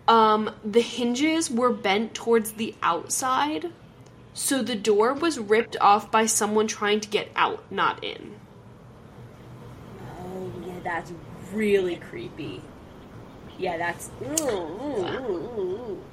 Um, 0.07 0.51
the 0.63 0.81
hinges 0.81 1.49
were 1.49 1.71
bent 1.71 2.13
towards 2.13 2.53
the 2.53 2.75
outside, 2.81 3.71
So 4.33 4.63
the 4.63 4.75
door 4.75 5.13
was 5.13 5.39
ripped 5.39 5.75
off 5.81 6.09
by 6.11 6.25
someone 6.25 6.67
trying 6.67 7.01
to 7.01 7.09
get 7.09 7.29
out, 7.35 7.63
not 7.71 8.03
in. 8.03 8.35
Oh 10.23 10.51
yeah, 10.65 10.79
that's 10.83 11.11
really 11.53 11.97
creepy. 11.97 12.61
Yeah, 13.57 13.77
that's. 13.77 14.09
Ooh, 14.21 14.43
ooh, 14.43 15.05
ooh, 15.05 15.59
ooh. 15.59 16.03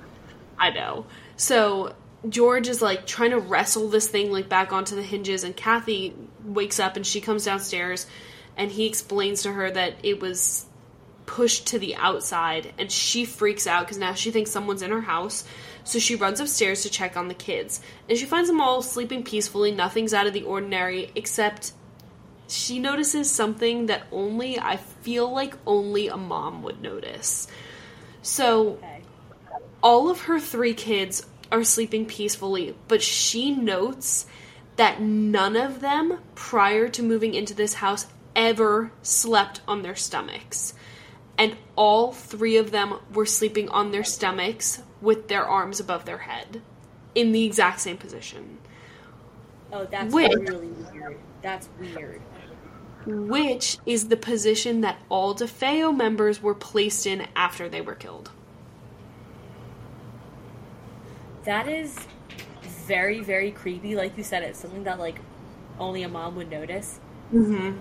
I 0.59 0.71
know. 0.71 1.07
So 1.37 1.95
George 2.29 2.69
is 2.69 2.83
like 2.83 3.07
trying 3.07 3.31
to 3.31 3.39
wrestle 3.39 3.89
this 3.89 4.09
thing 4.09 4.33
like 4.33 4.49
back 4.49 4.73
onto 4.73 4.97
the 4.97 5.03
hinges, 5.03 5.45
and 5.45 5.57
Kathy 5.57 6.15
wakes 6.45 6.81
up 6.81 6.97
and 6.97 7.07
she 7.07 7.21
comes 7.21 7.45
downstairs, 7.45 8.07
and 8.57 8.71
he 8.71 8.87
explains 8.87 9.43
to 9.43 9.53
her 9.53 9.71
that 9.71 9.95
it 10.03 10.21
was 10.21 10.67
pushed 11.29 11.67
to 11.67 11.79
the 11.79 11.95
outside, 11.95 12.73
and 12.79 12.91
she 12.91 13.27
freaks 13.27 13.67
out 13.67 13.85
because 13.85 13.99
now 13.99 14.15
she 14.15 14.31
thinks 14.31 14.51
someone's 14.51 14.81
in 14.81 14.91
her 14.91 15.03
house. 15.03 15.45
So 15.85 15.99
she 15.99 16.17
runs 16.17 16.41
upstairs 16.41 16.83
to 16.83 16.91
check 16.91 17.17
on 17.17 17.29
the 17.29 17.35
kids, 17.35 17.81
and 18.09 18.19
she 18.19 18.25
finds 18.25 18.49
them 18.49 18.61
all 18.61 18.81
sleeping 18.81 19.23
peacefully. 19.23 19.71
Nothing's 19.71 20.15
out 20.15 20.27
of 20.27 20.33
the 20.33 20.43
ordinary, 20.43 21.13
except 21.15 21.73
she 22.49 22.79
notices 22.79 23.31
something 23.31 23.87
that 23.87 24.07
only 24.11 24.59
I 24.59 24.79
feel 24.79 25.31
like 25.31 25.55
only 25.67 26.09
a 26.09 26.17
mom 26.17 26.63
would 26.63 26.81
notice. 26.81 27.47
So 28.23 28.79
all 29.83 30.11
of 30.11 30.23
her 30.23 30.41
three 30.41 30.75
kids 30.75 31.27
are 31.53 31.63
sleeping 31.63 32.07
peacefully, 32.07 32.75
but 32.89 33.03
she 33.03 33.51
notes 33.51 34.27
that 34.77 35.03
none 35.03 35.57
of 35.57 35.81
them, 35.81 36.21
prior 36.35 36.89
to 36.89 37.03
moving 37.03 37.35
into 37.35 37.53
this 37.53 37.75
house, 37.75 38.07
ever 38.35 38.93
slept 39.03 39.61
on 39.69 39.83
their 39.83 39.97
stomachs. 39.97 40.73
And 41.39 41.57
all 41.77 42.13
three 42.13 42.57
of 42.57 42.73
them 42.73 42.99
were 43.15 43.27
sleeping 43.27 43.69
on 43.69 43.93
their 43.93 44.03
stomachs 44.03 44.83
with 45.01 45.29
their 45.29 45.45
arms 45.45 45.79
above 45.79 46.05
their 46.05 46.19
head 46.19 46.61
in 47.15 47.33
the 47.33 47.45
exact 47.45 47.81
same 47.81 47.97
position. 47.97 48.59
Oh, 49.73 49.85
that's 49.85 50.13
Wait. 50.13 50.35
really 50.35 50.67
weird. 50.67 51.19
That's 51.43 51.69
weird. 51.79 52.21
Which 53.07 53.79
is 53.87 54.09
the 54.09 54.17
position 54.17 54.81
that 54.81 54.99
all 55.09 55.35
DeFeo 55.35 55.97
members 55.97 56.43
were 56.43 56.55
placed 56.55 57.07
in 57.07 57.27
after 57.37 57.69
they 57.69 57.81
were 57.81 57.95
killed. 57.95 58.31
That 61.45 61.69
is 61.69 61.97
very, 62.87 63.21
very 63.21 63.53
creepy. 63.53 63.95
Like 63.95 64.19
you 64.19 64.25
said, 64.25 64.43
it's 64.43 64.59
something 64.59 64.85
that 64.85 64.99
like 64.99 65.21
only 65.79 66.03
a 66.03 66.09
mom 66.09 66.35
would 66.37 66.51
notice. 66.51 66.99
Mm-hmm. 67.33 67.79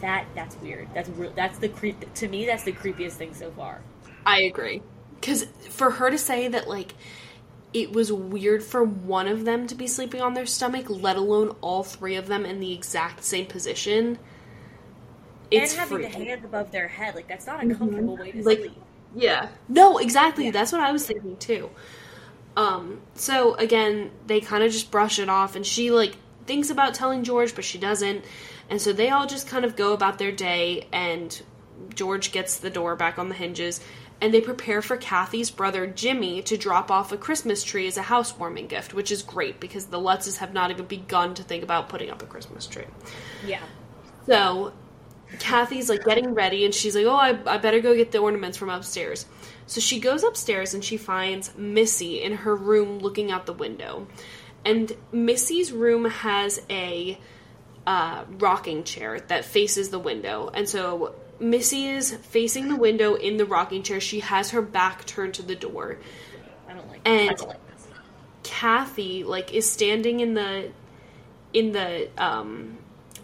That 0.00 0.26
that's 0.34 0.56
weird. 0.56 0.88
That's 0.94 1.08
re- 1.10 1.32
that's 1.34 1.58
the 1.58 1.68
creep. 1.68 2.12
To 2.14 2.28
me, 2.28 2.46
that's 2.46 2.64
the 2.64 2.72
creepiest 2.72 3.12
thing 3.12 3.34
so 3.34 3.50
far. 3.50 3.80
I 4.24 4.42
agree. 4.42 4.82
Because 5.14 5.46
for 5.70 5.90
her 5.92 6.10
to 6.10 6.18
say 6.18 6.48
that, 6.48 6.68
like, 6.68 6.94
it 7.72 7.92
was 7.92 8.12
weird 8.12 8.62
for 8.62 8.84
one 8.84 9.26
of 9.28 9.44
them 9.44 9.66
to 9.68 9.74
be 9.74 9.86
sleeping 9.86 10.20
on 10.20 10.34
their 10.34 10.46
stomach, 10.46 10.86
let 10.88 11.16
alone 11.16 11.56
all 11.60 11.82
three 11.82 12.16
of 12.16 12.26
them 12.26 12.44
in 12.44 12.60
the 12.60 12.72
exact 12.72 13.24
same 13.24 13.46
position, 13.46 14.18
it's 15.50 15.72
and 15.72 15.80
having 15.80 15.98
freaky. 15.98 16.18
the 16.18 16.24
hands 16.30 16.44
above 16.44 16.70
their 16.72 16.88
head, 16.88 17.14
like 17.14 17.28
that's 17.28 17.46
not 17.46 17.64
a 17.64 17.74
comfortable 17.74 18.16
way 18.16 18.32
to 18.32 18.42
Like- 18.42 18.58
sleep. 18.58 18.72
Yeah. 19.14 19.48
No, 19.68 19.96
exactly. 19.98 20.46
Yeah. 20.46 20.50
That's 20.50 20.72
what 20.72 20.82
I 20.82 20.92
was 20.92 21.06
thinking 21.06 21.36
too. 21.38 21.70
Um, 22.56 23.00
so 23.14 23.54
again, 23.54 24.10
they 24.26 24.40
kind 24.40 24.62
of 24.62 24.72
just 24.72 24.90
brush 24.90 25.18
it 25.18 25.28
off 25.30 25.56
and 25.56 25.64
she 25.64 25.90
like 25.90 26.16
thinks 26.46 26.68
about 26.70 26.94
telling 26.94 27.24
George, 27.24 27.54
but 27.54 27.64
she 27.64 27.78
doesn't. 27.78 28.24
And 28.68 28.80
so 28.80 28.92
they 28.92 29.10
all 29.10 29.26
just 29.26 29.48
kind 29.48 29.64
of 29.64 29.76
go 29.76 29.92
about 29.92 30.18
their 30.18 30.32
day 30.32 30.88
and 30.92 31.40
George 31.94 32.32
gets 32.32 32.58
the 32.58 32.70
door 32.70 32.96
back 32.96 33.18
on 33.18 33.28
the 33.28 33.34
hinges 33.34 33.80
and 34.20 34.32
they 34.32 34.40
prepare 34.40 34.80
for 34.80 34.96
Kathy's 34.96 35.50
brother 35.50 35.86
Jimmy 35.86 36.42
to 36.42 36.56
drop 36.56 36.90
off 36.90 37.12
a 37.12 37.18
Christmas 37.18 37.62
tree 37.62 37.86
as 37.86 37.98
a 37.98 38.02
housewarming 38.02 38.66
gift, 38.66 38.94
which 38.94 39.10
is 39.10 39.22
great 39.22 39.60
because 39.60 39.86
the 39.86 39.98
Lutzes 39.98 40.38
have 40.38 40.54
not 40.54 40.70
even 40.70 40.86
begun 40.86 41.34
to 41.34 41.42
think 41.42 41.62
about 41.62 41.88
putting 41.88 42.10
up 42.10 42.22
a 42.22 42.26
Christmas 42.26 42.66
tree. 42.66 42.86
Yeah. 43.44 43.62
So 44.26 44.72
Kathy's 45.38 45.90
like 45.90 46.04
getting 46.04 46.32
ready 46.32 46.64
and 46.64 46.74
she's 46.74 46.96
like, 46.96 47.04
Oh, 47.04 47.14
I, 47.14 47.38
I 47.46 47.58
better 47.58 47.80
go 47.80 47.94
get 47.94 48.10
the 48.10 48.18
ornaments 48.18 48.56
from 48.56 48.70
upstairs. 48.70 49.26
So 49.66 49.80
she 49.80 50.00
goes 50.00 50.24
upstairs 50.24 50.72
and 50.72 50.82
she 50.82 50.96
finds 50.96 51.56
Missy 51.56 52.22
in 52.22 52.36
her 52.36 52.56
room 52.56 53.00
looking 53.00 53.30
out 53.30 53.44
the 53.44 53.52
window. 53.52 54.06
And 54.64 54.92
Missy's 55.12 55.72
room 55.72 56.06
has 56.06 56.60
a 56.70 57.18
uh, 57.86 58.24
rocking 58.38 58.84
chair 58.84 59.20
that 59.20 59.44
faces 59.44 59.90
the 59.90 59.98
window. 59.98 60.50
And 60.52 60.68
so 60.68 61.14
Missy 61.38 61.88
is 61.88 62.12
facing 62.14 62.68
the 62.68 62.76
window 62.76 63.14
in 63.14 63.36
the 63.36 63.44
rocking 63.46 63.82
chair. 63.82 64.00
She 64.00 64.20
has 64.20 64.50
her 64.50 64.62
back 64.62 65.04
turned 65.06 65.34
to 65.34 65.42
the 65.42 65.54
door. 65.54 65.98
I 66.68 66.74
don't 66.74 66.88
like. 66.88 67.00
And- 67.04 67.30
I 67.30 67.34
don't 67.34 67.48
like 67.48 67.66
this. 67.72 67.86
Kathy 68.42 69.24
like 69.24 69.52
is 69.52 69.68
standing 69.70 70.20
in 70.20 70.34
the 70.34 70.70
in 71.52 71.72
the 71.72 72.08
um 72.16 72.78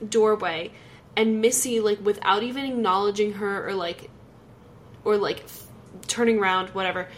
doorway 0.08 0.72
and 1.16 1.40
Missy 1.40 1.80
like 1.80 2.04
without 2.04 2.42
even 2.42 2.64
acknowledging 2.64 3.34
her 3.34 3.68
or 3.68 3.74
like 3.74 4.10
or 5.04 5.16
like 5.16 5.44
f- 5.44 5.66
turning 6.08 6.38
around 6.38 6.70
whatever 6.70 7.08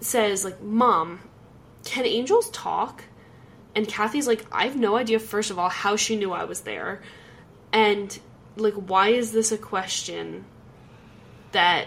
says 0.00 0.44
like 0.44 0.60
mom 0.60 1.20
can 1.84 2.04
angels 2.04 2.50
talk 2.50 3.04
and 3.76 3.86
Kathy's 3.86 4.26
like 4.26 4.44
I 4.50 4.64
have 4.64 4.76
no 4.76 4.96
idea 4.96 5.20
first 5.20 5.52
of 5.52 5.58
all 5.58 5.68
how 5.68 5.94
she 5.94 6.16
knew 6.16 6.32
I 6.32 6.44
was 6.44 6.62
there 6.62 7.02
and 7.72 8.18
like 8.56 8.74
why 8.74 9.10
is 9.10 9.30
this 9.30 9.52
a 9.52 9.58
question 9.58 10.44
that 11.52 11.86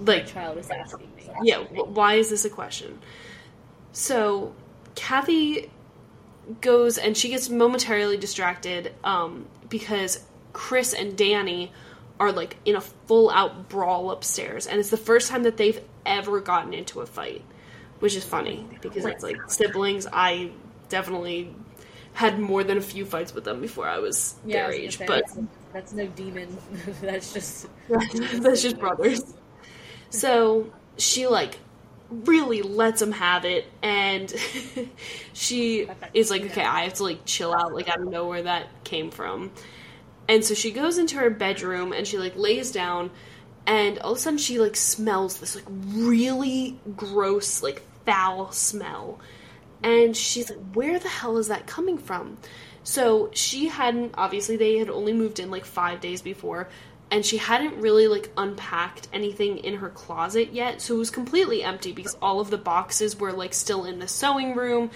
like 0.00 0.26
Child 0.26 0.58
is 0.58 0.70
asking 0.70 1.10
me. 1.16 1.28
yeah, 1.42 1.58
why 1.58 2.14
is 2.14 2.30
this 2.30 2.44
a 2.44 2.50
question? 2.50 2.98
So, 3.92 4.54
Kathy 4.94 5.70
goes 6.60 6.98
and 6.98 7.16
she 7.16 7.28
gets 7.28 7.48
momentarily 7.48 8.16
distracted 8.16 8.92
um, 9.04 9.46
because 9.68 10.24
Chris 10.52 10.92
and 10.92 11.16
Danny 11.16 11.72
are 12.20 12.32
like 12.32 12.56
in 12.64 12.76
a 12.76 12.80
full 12.80 13.30
out 13.30 13.68
brawl 13.68 14.10
upstairs, 14.10 14.66
and 14.66 14.80
it's 14.80 14.90
the 14.90 14.96
first 14.96 15.30
time 15.30 15.44
that 15.44 15.56
they've 15.56 15.80
ever 16.06 16.40
gotten 16.40 16.74
into 16.74 17.00
a 17.00 17.06
fight, 17.06 17.42
which 18.00 18.14
is 18.14 18.24
funny 18.24 18.66
because 18.80 19.04
it's 19.04 19.22
like 19.22 19.38
siblings. 19.50 20.06
I 20.12 20.50
definitely 20.88 21.54
had 22.12 22.38
more 22.38 22.62
than 22.62 22.78
a 22.78 22.82
few 22.82 23.04
fights 23.04 23.34
with 23.34 23.44
them 23.44 23.60
before 23.60 23.88
I 23.88 23.98
was 23.98 24.34
Yeah, 24.44 24.56
I 24.56 24.58
their 24.58 24.66
was 24.68 24.76
age, 24.76 24.98
say, 24.98 25.06
but 25.06 25.24
that's, 25.26 25.38
that's 25.72 25.92
no 25.92 26.06
demon. 26.06 26.56
that's 27.00 27.32
just 27.32 27.66
that's 27.88 28.62
just 28.62 28.78
brothers. 28.78 29.34
So 30.10 30.72
she 30.96 31.26
like 31.26 31.58
really 32.10 32.62
lets 32.62 33.02
him 33.02 33.12
have 33.12 33.44
it, 33.44 33.66
and 33.82 34.32
she 35.32 35.88
is 36.12 36.30
like, 36.30 36.42
okay, 36.42 36.62
I 36.64 36.84
have 36.84 36.94
to 36.94 37.02
like 37.02 37.24
chill 37.24 37.52
out. 37.54 37.74
Like 37.74 37.88
I 37.88 37.96
don't 37.96 38.10
know 38.10 38.28
where 38.28 38.42
that 38.42 38.84
came 38.84 39.10
from. 39.10 39.50
And 40.28 40.44
so 40.44 40.54
she 40.54 40.70
goes 40.70 40.96
into 40.98 41.16
her 41.16 41.28
bedroom 41.30 41.92
and 41.92 42.06
she 42.06 42.18
like 42.18 42.36
lays 42.36 42.70
down, 42.70 43.10
and 43.66 43.98
all 44.00 44.12
of 44.12 44.18
a 44.18 44.20
sudden 44.20 44.38
she 44.38 44.58
like 44.58 44.76
smells 44.76 45.38
this 45.38 45.54
like 45.54 45.64
really 45.68 46.78
gross 46.96 47.62
like 47.62 47.82
foul 48.04 48.52
smell, 48.52 49.18
and 49.82 50.16
she's 50.16 50.50
like, 50.50 50.60
where 50.74 50.98
the 50.98 51.08
hell 51.08 51.38
is 51.38 51.48
that 51.48 51.66
coming 51.66 51.98
from? 51.98 52.38
So 52.82 53.30
she 53.32 53.68
hadn't 53.68 54.14
obviously 54.16 54.56
they 54.56 54.78
had 54.78 54.90
only 54.90 55.12
moved 55.12 55.40
in 55.40 55.50
like 55.50 55.64
five 55.64 56.00
days 56.00 56.20
before, 56.20 56.68
and 57.10 57.24
she 57.24 57.38
hadn't 57.38 57.80
really 57.80 58.08
like 58.08 58.30
unpacked 58.36 59.08
anything 59.12 59.58
in 59.58 59.76
her 59.76 59.88
closet 59.88 60.52
yet, 60.52 60.80
so 60.80 60.94
it 60.94 60.98
was 60.98 61.10
completely 61.10 61.62
empty 61.62 61.92
because 61.92 62.16
all 62.20 62.40
of 62.40 62.50
the 62.50 62.58
boxes 62.58 63.18
were 63.18 63.32
like 63.32 63.54
still 63.54 63.84
in 63.84 63.98
the 63.98 64.08
sewing 64.08 64.54
room 64.54 64.90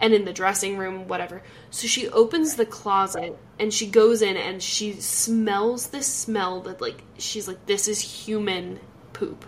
and 0.00 0.12
in 0.12 0.24
the 0.24 0.32
dressing 0.32 0.76
room, 0.76 1.08
whatever. 1.08 1.42
So 1.70 1.86
she 1.86 2.08
opens 2.08 2.56
the 2.56 2.66
closet 2.66 3.38
and 3.58 3.72
she 3.72 3.86
goes 3.86 4.22
in 4.22 4.36
and 4.36 4.62
she 4.62 4.94
smells 4.94 5.88
this 5.88 6.06
smell 6.06 6.60
that 6.62 6.80
like 6.80 7.02
she's 7.18 7.48
like, 7.48 7.64
This 7.66 7.88
is 7.88 8.00
human 8.00 8.80
poop. 9.12 9.44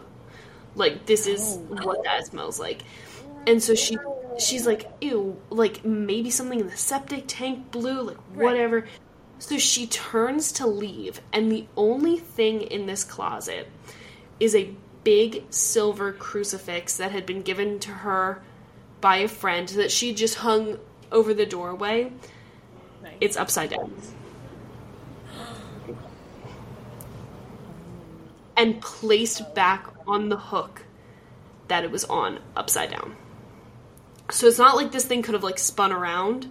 Like 0.74 1.06
this 1.06 1.26
is 1.26 1.58
oh. 1.70 1.84
what 1.84 2.04
that 2.04 2.26
smells 2.26 2.60
like. 2.60 2.82
And 3.46 3.62
so 3.62 3.74
she 3.74 3.96
she's 4.38 4.66
like, 4.66 4.88
ew, 5.00 5.40
like 5.50 5.84
maybe 5.84 6.30
something 6.30 6.60
in 6.60 6.68
the 6.68 6.76
septic 6.76 7.24
tank 7.26 7.70
blew, 7.70 8.02
like 8.02 8.16
Right. 8.34 8.44
whatever. 8.44 8.86
So 9.38 9.58
she 9.58 9.86
turns 9.86 10.50
to 10.52 10.66
leave, 10.66 11.20
and 11.30 11.52
the 11.52 11.66
only 11.76 12.18
thing 12.18 12.62
in 12.62 12.86
this 12.86 13.04
closet 13.04 13.68
is 14.40 14.54
a 14.54 14.70
big 15.04 15.44
silver 15.50 16.12
crucifix 16.12 16.96
that 16.96 17.12
had 17.12 17.26
been 17.26 17.42
given 17.42 17.78
to 17.80 17.90
her 17.90 18.42
by 19.00 19.16
a 19.18 19.28
friend 19.28 19.68
that 19.70 19.90
she 19.90 20.14
just 20.14 20.36
hung 20.36 20.78
over 21.12 21.32
the 21.34 21.46
doorway. 21.46 22.12
nice. 23.02 23.12
It's 23.20 23.36
upside 23.36 23.70
down. 23.70 23.92
And 28.56 28.80
placed 28.80 29.54
back 29.54 29.86
on 30.06 30.30
the 30.30 30.36
hook 30.38 30.82
that 31.68 31.84
it 31.84 31.90
was 31.90 32.04
on 32.04 32.40
upside 32.56 32.90
down. 32.90 33.14
So 34.30 34.46
it's 34.46 34.58
not 34.58 34.76
like 34.76 34.92
this 34.92 35.04
thing 35.04 35.22
could 35.22 35.34
have 35.34 35.44
like 35.44 35.58
spun 35.58 35.92
around. 35.92 36.50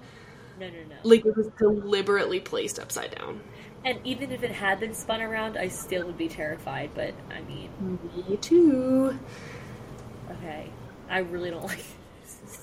no, 0.60 0.68
no, 0.68 0.74
no. 0.90 0.96
Like 1.04 1.26
it 1.26 1.36
was 1.36 1.48
deliberately 1.58 2.40
placed 2.40 2.80
upside 2.80 3.16
down. 3.16 3.42
And 3.84 4.00
even 4.04 4.32
if 4.32 4.44
it 4.44 4.52
had 4.52 4.80
been 4.80 4.94
spun 4.94 5.22
around, 5.22 5.58
I 5.58 5.68
still 5.68 6.06
would 6.06 6.18
be 6.18 6.28
terrified. 6.30 6.92
But 6.94 7.14
I 7.32 7.42
mean, 7.42 8.00
Me 8.30 8.38
too. 8.38 9.18
okay, 10.32 10.70
I 11.10 11.20
really 11.20 11.50
don't 11.50 11.64
like. 11.68 11.84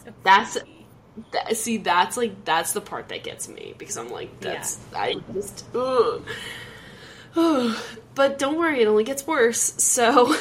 This 0.05 0.48
is 0.48 0.55
so 0.55 0.59
That's- 0.59 0.59
That, 1.32 1.57
see, 1.59 1.76
that's 1.76 2.16
like 2.16 2.42
that's 2.46 2.72
the 2.72 2.80
part 2.80 3.09
that 3.11 3.22
gets 3.22 3.46
me 3.46 3.74
because 3.76 3.98
I'm 3.98 4.11
like, 4.11 4.40
that's 4.40 4.80
I 4.96 5.16
just. 5.34 5.66
Ugh. 5.74 6.22
but 8.14 8.38
don't 8.38 8.57
worry, 8.59 8.80
it 8.80 8.86
only 8.86 9.05
gets 9.05 9.26
worse. 9.26 9.74
So, 9.76 10.34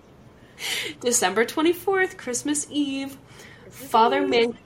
December 1.00 1.44
twenty 1.44 1.72
fourth, 1.72 2.16
Christmas 2.16 2.66
Eve, 2.70 3.16
Father 3.70 4.26
Man, 4.26 4.56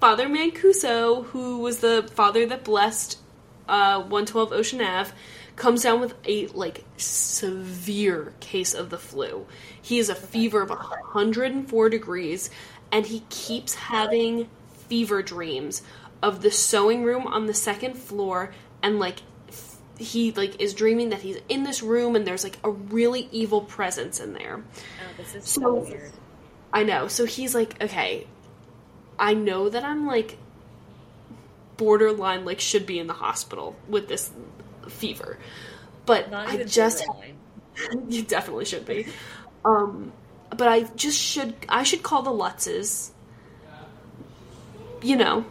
Father 0.00 0.28
Mancuso, 0.28 1.24
who 1.26 1.58
was 1.58 1.80
the 1.80 2.08
father 2.14 2.46
that 2.46 2.64
blessed 2.64 3.18
uh, 3.68 4.02
one 4.02 4.24
twelve 4.26 4.52
Ocean 4.52 4.80
Ave, 4.80 5.12
comes 5.56 5.82
down 5.82 6.00
with 6.00 6.14
a 6.26 6.46
like 6.48 6.84
severe 6.96 8.32
case 8.40 8.74
of 8.74 8.90
the 8.90 8.98
flu. 8.98 9.46
He 9.88 9.96
has 9.96 10.10
a 10.10 10.14
fever 10.14 10.60
of 10.60 10.68
hundred 10.68 11.52
and 11.52 11.66
four 11.66 11.88
degrees, 11.88 12.50
and 12.92 13.06
he 13.06 13.22
keeps 13.30 13.74
having 13.74 14.46
fever 14.86 15.22
dreams 15.22 15.80
of 16.22 16.42
the 16.42 16.50
sewing 16.50 17.04
room 17.04 17.26
on 17.26 17.46
the 17.46 17.54
second 17.54 17.94
floor, 17.94 18.52
and 18.82 18.98
like 18.98 19.20
he 19.98 20.30
like 20.32 20.60
is 20.60 20.74
dreaming 20.74 21.08
that 21.08 21.22
he's 21.22 21.38
in 21.48 21.62
this 21.62 21.82
room, 21.82 22.16
and 22.16 22.26
there's 22.26 22.44
like 22.44 22.58
a 22.64 22.70
really 22.70 23.30
evil 23.32 23.62
presence 23.62 24.20
in 24.20 24.34
there. 24.34 24.60
Oh, 24.62 25.06
this 25.16 25.34
is 25.34 25.48
so, 25.48 25.60
So- 25.62 25.74
weird. 25.76 26.12
I 26.70 26.82
know. 26.82 27.08
So 27.08 27.24
he's 27.24 27.54
like, 27.54 27.82
okay, 27.82 28.26
I 29.18 29.32
know 29.32 29.70
that 29.70 29.84
I'm 29.84 30.06
like 30.06 30.36
borderline, 31.78 32.44
like 32.44 32.60
should 32.60 32.84
be 32.84 32.98
in 32.98 33.06
the 33.06 33.14
hospital 33.14 33.74
with 33.88 34.06
this 34.06 34.30
fever, 34.86 35.38
but 36.04 36.30
I 36.30 36.62
just 36.64 37.06
borderline. 37.06 37.38
you 38.10 38.22
definitely 38.22 38.66
should 38.66 38.84
be. 38.84 39.06
Um, 39.64 40.12
but 40.50 40.68
I 40.68 40.82
just 40.82 41.18
should. 41.18 41.54
I 41.68 41.82
should 41.82 42.02
call 42.02 42.22
the 42.22 42.30
Lutzes. 42.30 43.10
You 45.02 45.16
know, 45.16 45.44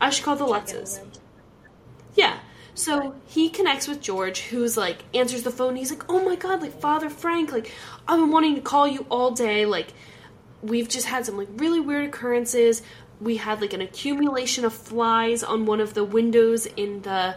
I 0.00 0.10
should 0.10 0.24
call 0.24 0.36
the 0.36 0.46
Lutzes. 0.46 1.00
Yeah. 2.14 2.38
So 2.74 3.14
he 3.26 3.48
connects 3.48 3.88
with 3.88 4.02
George, 4.02 4.40
who's 4.40 4.76
like 4.76 4.98
answers 5.14 5.42
the 5.42 5.50
phone. 5.50 5.76
He's 5.76 5.90
like, 5.90 6.04
"Oh 6.10 6.22
my 6.22 6.36
god, 6.36 6.60
like 6.60 6.78
Father 6.78 7.08
Frank, 7.08 7.50
like 7.50 7.72
I've 8.06 8.20
been 8.20 8.30
wanting 8.30 8.54
to 8.56 8.60
call 8.60 8.86
you 8.86 9.06
all 9.10 9.30
day. 9.30 9.64
Like 9.64 9.94
we've 10.62 10.88
just 10.88 11.06
had 11.06 11.24
some 11.24 11.38
like 11.38 11.48
really 11.56 11.80
weird 11.80 12.04
occurrences. 12.04 12.82
We 13.18 13.36
had 13.36 13.62
like 13.62 13.72
an 13.72 13.80
accumulation 13.80 14.66
of 14.66 14.74
flies 14.74 15.42
on 15.42 15.64
one 15.64 15.80
of 15.80 15.94
the 15.94 16.04
windows 16.04 16.66
in 16.66 17.00
the 17.00 17.36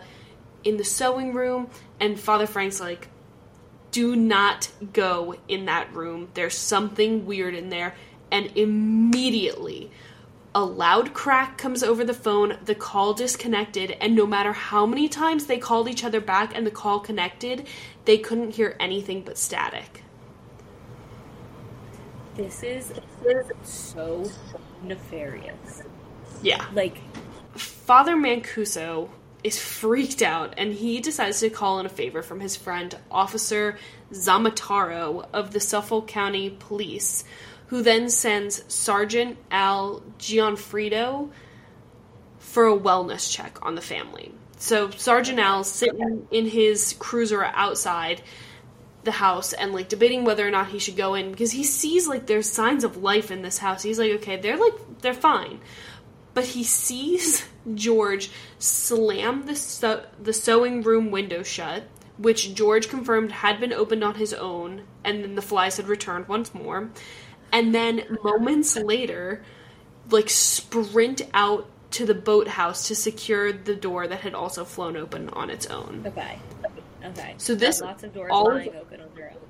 in 0.66 0.76
the 0.76 0.84
sewing 0.84 1.34
room, 1.34 1.70
and 2.02 2.20
Father 2.20 2.46
Frank's 2.46 2.82
like, 2.82 3.08
"Do 3.92 4.16
not 4.16 4.70
go 4.94 5.36
in 5.48 5.66
that 5.66 5.94
room. 5.94 6.30
There's 6.34 6.58
something 6.58 7.26
weird 7.26 7.56
in 7.56 7.70
there." 7.70 7.96
And 8.32 8.52
immediately, 8.56 9.92
a 10.54 10.64
loud 10.64 11.14
crack 11.14 11.58
comes 11.58 11.84
over 11.84 12.04
the 12.04 12.14
phone, 12.14 12.58
the 12.66 12.76
call 12.76 13.14
disconnected, 13.14 13.92
and 14.02 14.16
no 14.16 14.26
matter 14.26 14.54
how 14.54 14.86
many 14.86 15.08
times 15.08 15.46
they 15.46 15.58
called 15.58 15.88
each 15.88 16.04
other 16.04 16.20
back 16.20 16.56
and 16.56 16.66
the 16.66 16.72
call 16.72 17.00
connected, 17.00 17.68
they 18.06 18.18
couldn't 18.18 18.56
hear 18.56 18.76
anything 18.80 19.22
but 19.22 19.38
static. 19.38 20.04
This 22.36 22.64
is 22.64 22.94
so 23.64 24.30
nefarious. 24.84 25.84
Yeah. 26.42 26.66
Like, 26.74 26.98
Father 27.56 28.16
Mancuso 28.16 29.10
is 29.44 29.60
freaked 29.60 30.22
out 30.22 30.54
and 30.58 30.74
he 30.74 31.00
decides 31.00 31.40
to 31.40 31.50
call 31.50 31.80
in 31.80 31.86
a 31.86 31.90
favor 31.90 32.22
from 32.22 32.40
his 32.40 32.56
friend, 32.56 32.98
Officer 33.10 33.78
Zamataro 34.12 35.28
of 35.34 35.52
the 35.52 35.60
Suffolk 35.60 36.08
County 36.08 36.50
Police, 36.50 37.24
who 37.68 37.82
then 37.82 38.10
sends 38.10 38.64
Sergeant 38.74 39.38
Al 39.52 40.02
Gionfriddo 40.18 41.30
for 42.40 42.68
a 42.68 42.78
wellness 42.78 43.32
check 43.32 43.64
on 43.66 43.76
the 43.76 43.82
family. 43.82 44.34
So 44.58 44.90
Sergeant 44.90 45.40
Al's 45.40 45.72
sitting 45.72 46.28
in 46.32 46.48
his 46.48 46.96
cruiser 47.00 47.44
outside 47.44 48.22
the 49.04 49.12
house 49.12 49.54
and 49.54 49.72
like 49.72 49.88
debating 49.88 50.26
whether 50.26 50.46
or 50.46 50.52
not 50.52 50.68
he 50.68 50.80
should 50.80 50.98
go 50.98 51.14
in 51.14 51.32
because 51.32 51.52
he 51.52 51.64
sees 51.64 52.08
like 52.08 52.26
there's 52.26 52.52
signs 52.52 52.84
of 52.84 52.98
life 52.98 53.32
in 53.32 53.42
this 53.42 53.58
house. 53.58 53.84
He's 53.84 53.98
like, 53.98 54.12
okay, 54.14 54.36
they're 54.36 54.58
like 54.58 54.74
they're 55.02 55.14
fine 55.14 55.62
but 56.34 56.46
he 56.46 56.64
sees 56.64 57.46
George 57.76 58.32
slammed 58.58 59.48
the 59.48 59.56
sew- 59.56 60.06
the 60.22 60.34
sewing 60.34 60.82
room 60.82 61.12
window 61.12 61.44
shut, 61.44 61.84
which 62.18 62.54
George 62.54 62.90
confirmed 62.90 63.32
had 63.32 63.60
been 63.60 63.74
opened 63.74 64.04
on 64.04 64.16
his 64.16 64.34
own, 64.34 64.84
and 65.04 65.24
then 65.24 65.36
the 65.36 65.42
flies 65.42 65.78
had 65.78 65.88
returned 65.88 66.28
once 66.28 66.54
more. 66.54 66.90
And 67.52 67.74
then 67.74 68.18
moments 68.24 68.76
later, 68.76 69.44
like 70.10 70.30
sprint 70.30 71.22
out 71.34 71.68
to 71.92 72.06
the 72.06 72.14
boathouse 72.14 72.88
to 72.88 72.96
secure 72.96 73.52
the 73.52 73.76
door 73.76 74.08
that 74.08 74.20
had 74.22 74.34
also 74.36 74.64
flown 74.64 74.96
open 74.96 75.30
on 75.30 75.50
its 75.50 75.66
own. 75.68 76.04
okay. 76.06 76.40
Okay. 77.04 77.34
So 77.38 77.56
this- 77.56 77.82
lots 77.82 78.04
of 78.04 78.14
doors 78.14 78.30
all 78.32 78.52
of- 78.52 78.68
open 78.68 79.02
on 79.02 79.08
their 79.16 79.32
own. 79.32 79.49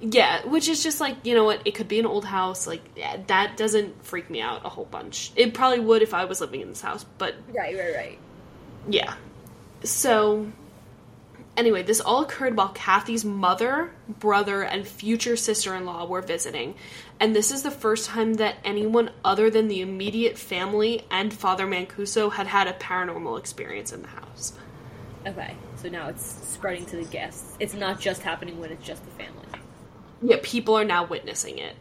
Yeah, 0.00 0.46
which 0.46 0.68
is 0.68 0.82
just 0.82 1.00
like, 1.00 1.16
you 1.24 1.34
know 1.34 1.44
what, 1.44 1.62
it 1.64 1.74
could 1.74 1.88
be 1.88 1.98
an 1.98 2.06
old 2.06 2.24
house. 2.24 2.66
Like, 2.66 2.82
yeah, 2.94 3.16
that 3.26 3.56
doesn't 3.56 4.04
freak 4.04 4.30
me 4.30 4.40
out 4.40 4.64
a 4.64 4.68
whole 4.68 4.84
bunch. 4.84 5.32
It 5.34 5.54
probably 5.54 5.80
would 5.80 6.02
if 6.02 6.14
I 6.14 6.24
was 6.24 6.40
living 6.40 6.60
in 6.60 6.68
this 6.68 6.80
house, 6.80 7.04
but 7.18 7.34
Right, 7.52 7.76
right, 7.76 7.94
right. 7.94 8.18
Yeah. 8.88 9.14
So, 9.82 10.46
anyway, 11.56 11.82
this 11.82 12.00
all 12.00 12.22
occurred 12.22 12.56
while 12.56 12.68
Kathy's 12.68 13.24
mother, 13.24 13.90
brother, 14.08 14.62
and 14.62 14.86
future 14.86 15.36
sister 15.36 15.74
in 15.74 15.84
law 15.84 16.06
were 16.06 16.22
visiting. 16.22 16.74
And 17.18 17.34
this 17.34 17.50
is 17.50 17.64
the 17.64 17.70
first 17.70 18.08
time 18.08 18.34
that 18.34 18.56
anyone 18.64 19.10
other 19.24 19.50
than 19.50 19.66
the 19.66 19.80
immediate 19.80 20.38
family 20.38 21.04
and 21.10 21.34
Father 21.34 21.66
Mancuso 21.66 22.32
had 22.32 22.46
had 22.46 22.68
a 22.68 22.72
paranormal 22.72 23.38
experience 23.38 23.92
in 23.92 24.02
the 24.02 24.08
house. 24.08 24.52
Okay. 25.26 25.56
So 25.76 25.88
now 25.88 26.08
it's 26.08 26.24
spreading 26.48 26.86
to 26.86 26.96
the 26.96 27.04
guests. 27.04 27.56
It's 27.58 27.74
not 27.74 28.00
just 28.00 28.22
happening 28.22 28.60
when 28.60 28.70
it's 28.70 28.86
just 28.86 29.04
the 29.04 29.10
family. 29.10 29.46
Yeah, 30.22 30.36
people 30.42 30.76
are 30.76 30.84
now 30.84 31.04
witnessing 31.04 31.58
it. 31.58 31.76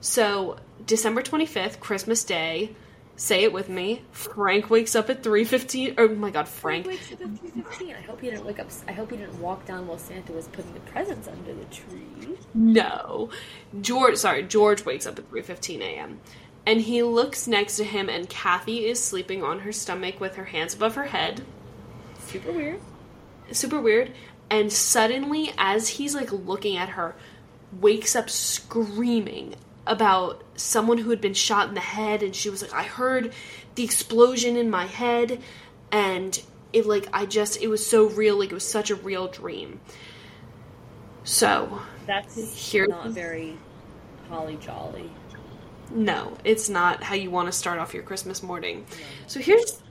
So, 0.00 0.56
December 0.86 1.22
25th, 1.22 1.80
Christmas 1.80 2.24
Day, 2.24 2.74
say 3.16 3.44
it 3.44 3.52
with 3.52 3.68
me. 3.68 4.02
Frank 4.12 4.70
wakes 4.70 4.96
up 4.96 5.10
at 5.10 5.22
3:15. 5.22 5.94
Oh 5.98 6.08
my 6.08 6.30
god, 6.30 6.48
Frank. 6.48 6.86
wakes 6.86 7.12
up 7.12 7.20
at 7.20 7.28
3:15. 7.28 7.94
I 7.94 8.00
hope 8.00 8.20
he 8.20 8.30
didn't 8.30 8.46
wake 8.46 8.58
up. 8.58 8.68
I 8.88 8.92
hope 8.92 9.10
he 9.10 9.18
didn't 9.18 9.38
walk 9.40 9.66
down 9.66 9.86
while 9.86 9.98
Santa 9.98 10.32
was 10.32 10.48
putting 10.48 10.72
the 10.72 10.80
presents 10.80 11.28
under 11.28 11.52
the 11.52 11.64
tree. 11.66 12.38
No. 12.54 13.28
George, 13.80 14.16
sorry, 14.16 14.42
George 14.44 14.84
wakes 14.84 15.06
up 15.06 15.18
at 15.18 15.30
3:15 15.30 15.80
a.m. 15.82 16.20
And 16.66 16.80
he 16.82 17.02
looks 17.02 17.46
next 17.46 17.76
to 17.76 17.84
him 17.84 18.08
and 18.08 18.28
Kathy 18.28 18.86
is 18.86 19.02
sleeping 19.02 19.42
on 19.42 19.60
her 19.60 19.72
stomach 19.72 20.20
with 20.20 20.36
her 20.36 20.44
hands 20.44 20.74
above 20.74 20.94
her 20.94 21.06
head. 21.06 21.42
Super 22.26 22.52
weird. 22.52 22.80
Super 23.50 23.80
weird. 23.80 24.12
And 24.50 24.72
suddenly 24.72 25.52
as 25.58 25.88
he's 25.88 26.14
like 26.14 26.32
looking 26.32 26.76
at 26.76 26.90
her, 26.90 27.14
wakes 27.78 28.16
up 28.16 28.28
screaming 28.28 29.54
about 29.86 30.42
someone 30.56 30.98
who 30.98 31.10
had 31.10 31.20
been 31.20 31.34
shot 31.34 31.68
in 31.68 31.74
the 31.74 31.80
head 31.80 32.22
and 32.22 32.34
she 32.34 32.50
was 32.50 32.62
like 32.62 32.72
I 32.72 32.82
heard 32.82 33.32
the 33.74 33.84
explosion 33.84 34.56
in 34.56 34.70
my 34.70 34.86
head 34.86 35.40
and 35.90 36.40
it 36.72 36.86
like 36.86 37.08
I 37.12 37.26
just 37.26 37.60
it 37.60 37.68
was 37.68 37.84
so 37.86 38.06
real 38.06 38.38
like 38.38 38.50
it 38.50 38.54
was 38.54 38.68
such 38.68 38.90
a 38.90 38.94
real 38.94 39.28
dream. 39.28 39.80
So, 41.24 41.80
That's 42.06 42.70
Here- 42.70 42.86
not 42.86 43.08
very 43.10 43.56
holly 44.28 44.58
jolly. 44.60 45.10
No, 45.92 46.36
it's 46.44 46.68
not 46.68 47.02
how 47.02 47.14
you 47.16 47.30
want 47.30 47.46
to 47.46 47.52
start 47.52 47.78
off 47.78 47.94
your 47.94 48.04
Christmas 48.04 48.42
morning. 48.42 48.86
So 49.26 49.40
here's 49.40 49.82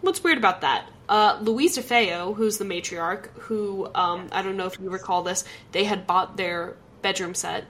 what's 0.00 0.22
weird 0.22 0.38
about 0.38 0.60
that. 0.60 0.88
Uh, 1.08 1.38
Louise 1.42 1.76
DeFeo, 1.76 2.36
who's 2.36 2.58
the 2.58 2.64
matriarch, 2.64 3.26
who 3.30 3.90
um, 3.94 4.28
I 4.30 4.42
don't 4.42 4.56
know 4.56 4.66
if 4.66 4.78
you 4.78 4.90
recall 4.90 5.22
this, 5.22 5.44
they 5.72 5.84
had 5.84 6.06
bought 6.06 6.36
their 6.36 6.76
bedroom 7.02 7.34
set, 7.34 7.64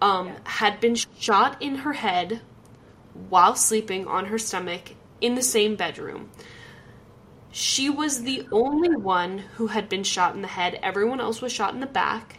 um, 0.00 0.28
Yeah. 0.28 0.38
had 0.44 0.80
been 0.80 0.94
shot 0.94 1.60
in 1.60 1.76
her 1.76 1.94
head 1.94 2.40
while 3.28 3.54
sleeping 3.56 4.06
on 4.06 4.26
her 4.26 4.38
stomach 4.38 4.94
in 5.20 5.34
the 5.34 5.42
same 5.42 5.76
bedroom. 5.76 6.30
She 7.50 7.90
was 7.90 8.22
the 8.22 8.46
only 8.52 8.94
one 8.94 9.38
who 9.56 9.68
had 9.68 9.88
been 9.88 10.04
shot 10.04 10.34
in 10.34 10.42
the 10.42 10.48
head. 10.48 10.78
Everyone 10.82 11.20
else 11.20 11.40
was 11.40 11.52
shot 11.52 11.74
in 11.74 11.80
the 11.80 11.86
back. 11.86 12.38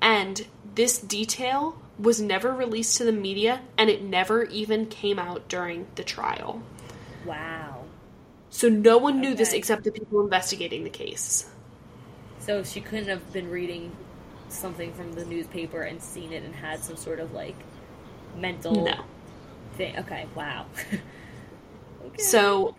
And 0.00 0.46
this 0.74 0.98
detail 0.98 1.80
was 1.98 2.20
never 2.20 2.54
released 2.54 2.96
to 2.98 3.04
the 3.04 3.12
media, 3.12 3.60
and 3.76 3.90
it 3.90 4.02
never 4.02 4.44
even 4.44 4.86
came 4.86 5.18
out 5.18 5.48
during 5.48 5.88
the 5.96 6.04
trial. 6.04 6.62
Wow. 7.26 7.84
So 8.50 8.68
no 8.68 8.96
one 8.96 9.20
knew 9.20 9.34
this 9.34 9.52
except 9.52 9.84
the 9.84 9.90
people 9.90 10.20
investigating 10.20 10.84
the 10.84 10.90
case. 10.90 11.50
So 12.38 12.62
she 12.62 12.80
couldn't 12.80 13.08
have 13.08 13.32
been 13.32 13.50
reading 13.50 13.92
something 14.50 14.92
from 14.92 15.12
the 15.12 15.24
newspaper 15.24 15.82
and 15.82 16.02
seen 16.02 16.32
it 16.32 16.42
and 16.44 16.54
had 16.54 16.82
some 16.84 16.96
sort 16.96 17.20
of 17.20 17.32
like 17.32 17.56
mental 18.36 18.74
No. 18.84 19.04
thing. 19.76 19.96
Okay, 19.98 20.26
wow. 20.34 20.66
okay. 22.06 22.22
So 22.22 22.74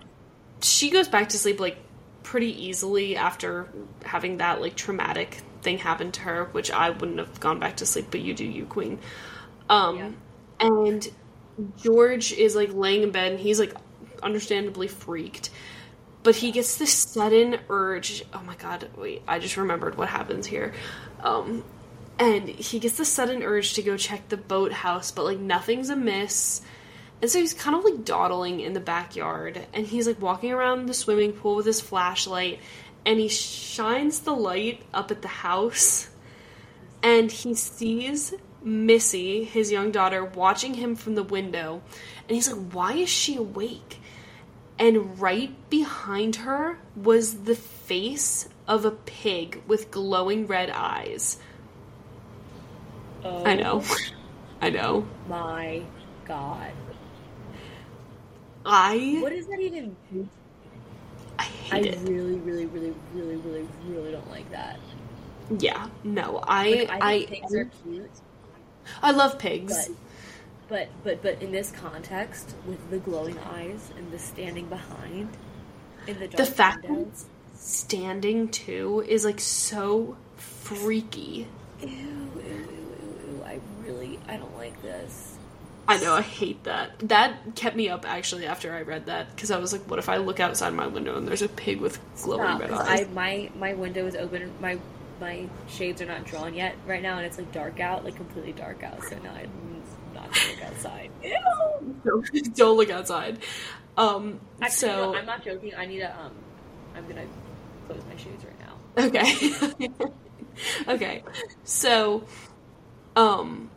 she 0.62 0.90
goes 0.90 1.08
back 1.08 1.30
to 1.30 1.38
sleep 1.38 1.60
like 1.60 1.78
pretty 2.24 2.66
easily 2.66 3.16
after 3.16 3.68
having 4.06 4.38
that 4.38 4.62
like 4.62 4.76
traumatic 4.76 5.42
thing 5.62 5.78
happen 5.78 6.12
to 6.14 6.22
her, 6.22 6.46
which 6.52 6.72
I 6.72 6.90
wouldn't 6.92 7.20
have 7.20 7.40
gone 7.40 7.60
back 7.60 7.78
to 7.78 7.86
sleep, 7.86 8.08
but 8.12 8.22
you 8.22 8.34
do, 8.34 8.46
you 8.46 8.66
queen. 8.66 9.00
Um, 9.70 9.98
Yeah. 9.98 10.12
and 10.60 11.08
George 11.78 12.32
is 12.34 12.56
like 12.56 12.74
laying 12.74 13.04
in 13.04 13.12
bed 13.12 13.32
and 13.32 13.40
he's 13.40 13.60
like 13.60 13.74
understandably 14.24 14.88
freaked. 14.88 15.50
But 16.22 16.36
he 16.36 16.52
gets 16.52 16.78
this 16.78 16.94
sudden 16.94 17.60
urge. 17.70 18.24
Oh 18.34 18.42
my 18.42 18.56
god, 18.56 18.90
wait, 18.98 19.24
I 19.28 19.40
just 19.40 19.58
remembered 19.58 19.98
what 19.98 20.10
happens 20.10 20.46
here. 20.46 20.74
Um, 21.22 21.64
and 22.20 22.50
he 22.50 22.80
gets 22.80 22.98
the 22.98 23.06
sudden 23.06 23.44
urge 23.44 23.74
to 23.76 23.82
go 23.82 23.96
check 23.96 24.28
the 24.28 24.38
boathouse, 24.38 25.12
but 25.12 25.24
like 25.24 25.40
nothing's 25.40 25.90
amiss. 25.90 26.62
And 27.22 27.32
so 27.32 27.40
he's 27.40 27.54
kind 27.54 27.76
of 27.76 27.84
like 27.84 28.06
dawdling 28.06 28.60
in 28.60 28.74
the 28.74 28.80
backyard, 28.80 29.66
and 29.74 29.86
he's 29.86 30.08
like 30.08 30.22
walking 30.22 30.52
around 30.52 30.86
the 30.86 30.94
swimming 30.94 31.34
pool 31.34 31.56
with 31.56 31.66
his 31.66 31.82
flashlight, 31.82 32.60
and 33.06 33.20
he 33.20 33.28
shines 33.28 34.20
the 34.20 34.36
light 34.36 34.84
up 34.94 35.12
at 35.12 35.22
the 35.22 35.28
house, 35.28 36.10
and 37.02 37.32
he 37.32 37.56
sees 37.56 38.34
Missy, 38.62 39.46
his 39.46 39.72
young 39.72 39.92
daughter, 39.92 40.24
watching 40.24 40.74
him 40.74 40.96
from 40.96 41.16
the 41.16 41.24
window, 41.24 41.82
and 42.28 42.36
he's 42.36 42.52
like, 42.52 42.72
Why 42.72 42.94
is 42.94 43.10
she 43.10 43.36
awake? 43.36 43.99
And 44.80 45.20
right 45.20 45.54
behind 45.70 46.38
her 46.38 46.80
was 46.96 47.44
the 47.44 47.56
face 47.56 48.48
of 48.68 48.86
a 48.86 48.92
pig 48.92 49.62
with 49.68 49.92
glowing 49.92 50.48
red 50.48 50.70
eyes. 50.72 51.38
Oh, 53.24 53.46
I 53.46 53.56
know. 53.56 53.84
I 54.62 54.70
know. 54.70 55.08
My 55.26 55.90
God. 56.26 56.74
I 58.66 59.20
What 59.20 59.32
does 59.32 59.48
that 59.48 59.60
even 59.60 59.98
mean? 60.12 60.30
I 61.40 61.44
I 61.72 61.82
hate 61.82 61.86
it. 61.86 62.00
really, 62.00 62.40
really, 62.40 62.66
really, 62.68 62.96
really, 63.14 63.38
really, 63.38 63.70
really 63.84 64.12
don't 64.12 64.30
like 64.30 64.50
that. 64.52 64.80
Yeah, 65.50 65.90
no, 66.04 66.40
I 66.48 66.70
Like, 66.70 66.90
I 66.90 67.02
I 67.02 67.20
think 67.26 67.28
pigs 67.28 67.54
are 67.56 67.66
cute, 67.66 68.22
I 69.02 69.12
love 69.12 69.38
pigs. 69.40 69.88
but 69.88 69.96
but 70.70 70.88
but 71.04 71.22
but 71.22 71.42
in 71.42 71.52
this 71.52 71.72
context, 71.72 72.56
with 72.66 72.90
the 72.90 73.00
glowing 73.00 73.38
eyes 73.40 73.92
and 73.98 74.12
the 74.12 74.20
standing 74.20 74.68
behind 74.68 75.36
in 76.08 76.20
the 76.20 76.28
dark 76.28 76.38
the 76.38 76.46
fact 76.46 76.84
that 76.84 76.92
windows, 76.92 77.26
standing 77.56 78.50
too 78.50 79.04
is 79.08 79.26
like 79.26 79.40
so 79.40 80.18
freaky. 80.38 81.48
ew, 81.82 81.88
ew, 81.90 81.90
ew, 81.90 82.36
ew, 82.46 83.20
ew, 83.28 83.44
I 83.46 83.60
really 83.84 84.20
I 84.28 84.38
don't 84.38 84.56
like 84.58 84.82
this. 84.82 85.38
I 85.88 85.98
know, 85.98 86.14
I 86.14 86.22
hate 86.22 86.64
that. 86.66 87.00
That 87.00 87.56
kept 87.56 87.76
me 87.76 87.90
up 87.90 88.08
actually 88.08 88.46
after 88.46 88.74
I 88.74 88.84
read 88.84 89.08
that 89.08 89.36
because 89.36 89.50
I 89.50 89.58
was 89.58 89.74
like, 89.74 89.82
what 89.90 89.98
if 89.98 90.08
I 90.08 90.18
look 90.18 90.40
outside 90.40 90.74
my 90.74 90.86
window 90.86 91.18
and 91.18 91.28
there's 91.28 91.42
a 91.42 91.50
pig 91.50 91.82
with 91.82 92.00
glowing 92.22 92.58
Stop, 92.58 92.62
red 92.62 92.72
eyes? 92.72 93.02
I 93.02 93.06
my 93.06 93.50
my 93.56 93.74
window 93.74 94.06
is 94.06 94.16
open. 94.16 94.54
My 94.60 94.78
my 95.20 95.50
shades 95.68 96.02
are 96.02 96.06
not 96.06 96.26
drawn 96.26 96.54
yet 96.54 96.76
right 96.86 97.02
now, 97.02 97.18
and 97.18 97.26
it's 97.26 97.40
like 97.40 97.52
dark 97.52 97.80
out, 97.80 98.06
like 98.06 98.16
completely 98.16 98.54
dark 98.54 98.84
out. 98.84 99.04
So 99.04 99.18
now 99.18 99.34
I'm 99.34 99.79
look 100.30 100.64
outside. 100.64 101.12
Ew. 101.24 102.54
Don't, 102.56 102.78
look 102.78 102.90
outside. 102.90 103.40
Um, 103.98 104.40
Actually, 104.62 104.78
so 104.78 105.12
no, 105.12 105.16
I'm 105.16 105.26
not 105.26 105.44
joking. 105.44 105.74
I 105.76 105.86
need 105.86 106.00
to 106.00 106.20
um, 106.20 106.32
I'm 106.96 107.08
gonna 107.08 107.26
close 107.88 108.02
my 108.10 108.16
shoes 108.16 108.40
right 108.44 108.60
now. 108.60 108.70
Okay. 108.98 109.92
okay. 110.88 111.24
So, 111.64 112.24
um, 113.16 113.70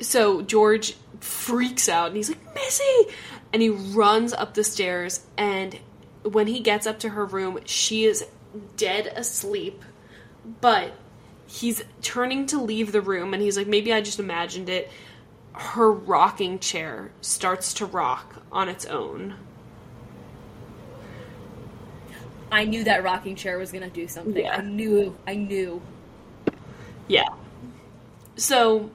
so 0.00 0.42
George 0.42 0.96
freaks 1.20 1.88
out 1.88 2.08
and 2.08 2.16
he's 2.16 2.28
like, 2.28 2.54
Missy! 2.54 3.06
And 3.52 3.60
he 3.60 3.68
runs 3.68 4.32
up 4.32 4.54
the 4.54 4.64
stairs. 4.64 5.26
And 5.36 5.78
when 6.22 6.46
he 6.46 6.60
gets 6.60 6.86
up 6.86 6.98
to 7.00 7.10
her 7.10 7.24
room, 7.24 7.58
she 7.64 8.04
is 8.04 8.24
dead 8.76 9.08
asleep. 9.08 9.82
But 10.60 10.92
he's 11.46 11.84
turning 12.00 12.46
to 12.46 12.60
leave 12.60 12.92
the 12.92 13.00
room 13.00 13.34
and 13.34 13.42
he's 13.42 13.56
like, 13.56 13.66
maybe 13.66 13.92
I 13.92 14.00
just 14.00 14.18
imagined 14.18 14.68
it. 14.68 14.90
Her 15.52 15.92
rocking 15.92 16.58
chair 16.58 17.10
starts 17.20 17.74
to 17.74 17.86
rock 17.86 18.42
on 18.50 18.68
its 18.68 18.86
own. 18.86 19.34
I 22.50 22.64
knew 22.64 22.84
that 22.84 23.02
rocking 23.02 23.34
chair 23.34 23.58
was 23.58 23.72
gonna 23.72 23.88
do 23.88 24.06
something. 24.06 24.44
Yeah. 24.44 24.56
I 24.56 24.60
knew. 24.60 25.16
I 25.26 25.34
knew. 25.34 25.80
Yeah. 27.08 27.28
So 28.36 28.90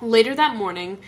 later 0.00 0.34
that 0.34 0.56
morning, 0.56 0.98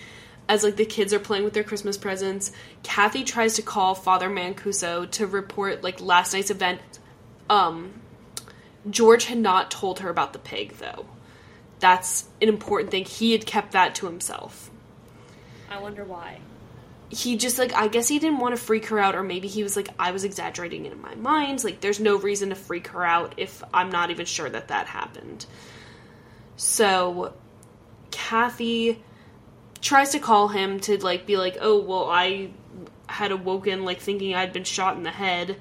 as 0.49 0.65
like 0.65 0.77
the 0.77 0.85
kids 0.85 1.13
are 1.15 1.19
playing 1.19 1.45
with 1.45 1.55
their 1.55 1.65
Christmas 1.65 1.97
presents, 1.97 2.53
Kathy 2.83 3.25
tries 3.25 3.55
to 3.55 3.63
call 3.63 3.95
Father 3.95 4.29
Mancuso 4.29 5.11
to 5.13 5.27
report 5.27 5.83
like 5.83 6.01
last 6.01 6.35
night's 6.35 6.51
event. 6.51 6.81
Um, 7.49 8.01
George 8.91 9.25
had 9.25 9.39
not 9.39 9.71
told 9.71 10.01
her 10.01 10.11
about 10.11 10.33
the 10.33 10.39
pig 10.39 10.75
though. 10.77 11.07
That's 11.83 12.27
an 12.41 12.49
important 12.49 12.93
thing. 12.93 13.05
He 13.05 13.33
had 13.33 13.45
kept 13.45 13.73
that 13.73 13.97
to 13.97 14.07
himself. 14.07 14.71
I 15.69 15.81
wonder 15.81 16.05
why. 16.05 16.39
He 17.09 17.37
just 17.37 17.59
like 17.59 17.73
I 17.75 17.89
guess 17.89 18.07
he 18.07 18.21
didn't 18.21 18.39
want 18.39 18.55
to 18.55 18.63
freak 18.63 18.87
her 18.87 19.01
out, 19.01 19.17
or 19.17 19.25
maybe 19.25 19.49
he 19.49 19.65
was 19.65 19.75
like 19.75 19.89
I 19.99 20.13
was 20.13 20.23
exaggerating 20.23 20.87
it 20.87 20.93
in 20.93 21.03
my 21.03 21.17
mind. 21.17 21.65
Like 21.65 21.81
there's 21.81 21.99
no 21.99 22.19
reason 22.19 22.51
to 22.51 22.55
freak 22.55 22.87
her 22.87 23.05
out 23.05 23.35
if 23.37 23.65
I'm 23.75 23.91
not 23.91 24.11
even 24.11 24.27
sure 24.27 24.49
that 24.49 24.69
that 24.69 24.87
happened. 24.87 25.45
So 26.55 27.35
Kathy 28.13 29.03
tries 29.81 30.11
to 30.11 30.21
call 30.21 30.47
him 30.47 30.79
to 30.81 31.03
like 31.03 31.27
be 31.27 31.37
like, 31.37 31.59
"Oh, 31.61 31.81
well, 31.81 32.09
I 32.09 32.51
had 33.09 33.33
awoken 33.33 33.85
like 33.85 33.99
thinking 33.99 34.37
I'd 34.37 34.53
been 34.53 34.63
shot 34.63 34.97
in 34.97 35.03
the 35.03 35.11
head." 35.11 35.57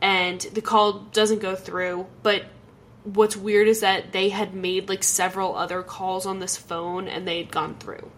And 0.00 0.40
the 0.40 0.62
call 0.62 1.00
doesn't 1.12 1.40
go 1.40 1.56
through, 1.56 2.06
but 2.22 2.44
what's 3.14 3.36
weird 3.36 3.68
is 3.68 3.80
that 3.80 4.12
they 4.12 4.28
had 4.28 4.54
made 4.54 4.88
like 4.88 5.02
several 5.02 5.56
other 5.56 5.82
calls 5.82 6.26
on 6.26 6.40
this 6.40 6.56
phone 6.56 7.08
and 7.08 7.26
they 7.26 7.38
had 7.38 7.50
gone 7.50 7.76
through. 7.76 8.10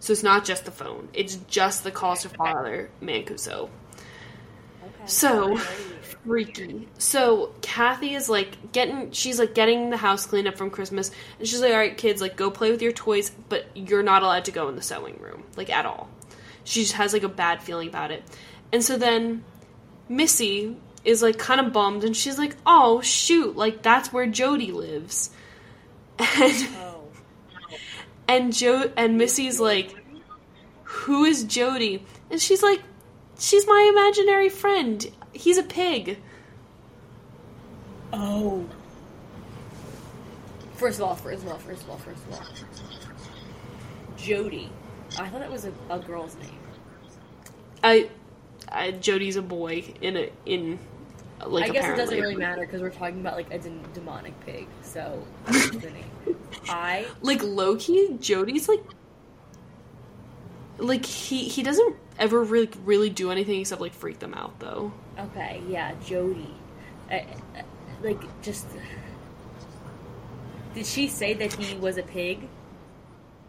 So 0.00 0.12
it's 0.12 0.22
not 0.22 0.44
just 0.44 0.64
the 0.64 0.70
phone. 0.70 1.08
It's 1.12 1.36
just 1.48 1.82
the 1.82 1.90
calls 1.90 2.22
to 2.22 2.28
Father 2.28 2.90
Mancuso. 3.02 3.68
Okay. 4.84 5.06
So 5.06 5.56
freaky. 5.56 6.88
So 6.98 7.54
Kathy 7.62 8.14
is 8.14 8.28
like 8.28 8.72
getting 8.72 9.10
she's 9.12 9.38
like 9.38 9.54
getting 9.54 9.90
the 9.90 9.96
house 9.96 10.26
cleaned 10.26 10.46
up 10.46 10.56
from 10.56 10.70
Christmas 10.70 11.10
and 11.38 11.48
she's 11.48 11.60
like, 11.60 11.72
Alright 11.72 11.96
kids, 11.96 12.20
like 12.20 12.36
go 12.36 12.50
play 12.50 12.70
with 12.70 12.82
your 12.82 12.92
toys, 12.92 13.30
but 13.48 13.66
you're 13.74 14.02
not 14.02 14.22
allowed 14.22 14.44
to 14.44 14.52
go 14.52 14.68
in 14.68 14.76
the 14.76 14.82
sewing 14.82 15.18
room. 15.20 15.42
Like 15.56 15.70
at 15.70 15.86
all. 15.86 16.08
She 16.64 16.82
just 16.82 16.94
has 16.94 17.12
like 17.12 17.22
a 17.22 17.28
bad 17.28 17.62
feeling 17.62 17.88
about 17.88 18.10
it. 18.10 18.22
And 18.72 18.84
so 18.84 18.98
then 18.98 19.44
Missy 20.08 20.76
is 21.04 21.22
like 21.22 21.38
kind 21.38 21.60
of 21.60 21.72
bummed 21.72 22.04
and 22.04 22.16
she's 22.16 22.38
like, 22.38 22.56
Oh 22.66 23.00
shoot, 23.00 23.56
like 23.56 23.82
that's 23.82 24.12
where 24.12 24.26
Jody 24.26 24.72
lives. 24.72 25.30
And 26.18 26.68
Oh. 26.76 27.02
and 28.26 28.52
Joe 28.52 28.90
and 28.96 29.16
Missy's 29.16 29.60
like, 29.60 29.94
"Who 30.82 31.24
is 31.24 31.44
Jody?" 31.44 32.04
And 32.30 32.40
she's 32.40 32.62
like, 32.62 32.82
"She's 33.38 33.66
my 33.66 33.88
imaginary 33.92 34.48
friend. 34.48 35.06
He's 35.32 35.58
a 35.58 35.62
pig." 35.62 36.18
Oh. 38.12 38.66
First 40.74 40.98
of 40.98 41.06
all, 41.06 41.14
first 41.14 41.42
of 41.44 41.48
all, 41.50 41.58
first 41.58 41.82
of 41.82 41.90
all, 41.90 41.96
first 41.98 42.22
of 42.26 42.32
all. 42.34 42.42
Jody. 44.16 44.70
I 45.18 45.28
thought 45.28 45.40
that 45.40 45.50
was 45.50 45.64
a, 45.64 45.72
a 45.90 45.98
girl's 45.98 46.36
name. 46.36 46.58
I, 47.82 48.10
I 48.70 48.90
Jody's 48.92 49.36
a 49.36 49.42
boy 49.42 49.94
in 50.00 50.16
a 50.16 50.30
in 50.44 50.78
like 51.46 51.70
I 51.70 51.72
guess 51.72 51.88
it 51.88 51.96
doesn't 51.96 52.20
really 52.20 52.36
matter 52.36 52.62
because 52.62 52.80
we're 52.80 52.90
talking 52.90 53.20
about 53.20 53.36
like 53.36 53.50
a 53.52 53.58
de- 53.58 53.70
demonic 53.94 54.38
pig. 54.44 54.66
So 54.82 55.22
that's 55.46 55.70
the 55.76 55.90
name. 55.90 56.36
I 56.68 57.06
Like 57.22 57.42
Loki, 57.42 58.16
Jody's 58.20 58.68
like 58.68 58.82
like 60.78 61.04
he 61.04 61.44
he 61.48 61.62
doesn't 61.62 61.96
ever 62.18 62.42
really 62.42 62.70
really 62.84 63.10
do 63.10 63.30
anything 63.30 63.60
except 63.60 63.80
like 63.80 63.92
freak 63.94 64.18
them 64.18 64.34
out 64.34 64.58
though. 64.60 64.92
okay, 65.18 65.60
yeah, 65.68 65.92
Jody. 66.04 66.54
I, 67.10 67.14
I- 67.56 67.64
like 68.02 68.20
just. 68.42 68.66
Did 70.74 70.86
she 70.86 71.08
say 71.08 71.34
that 71.34 71.52
he 71.54 71.74
was 71.76 71.96
a 71.96 72.02
pig? 72.02 72.48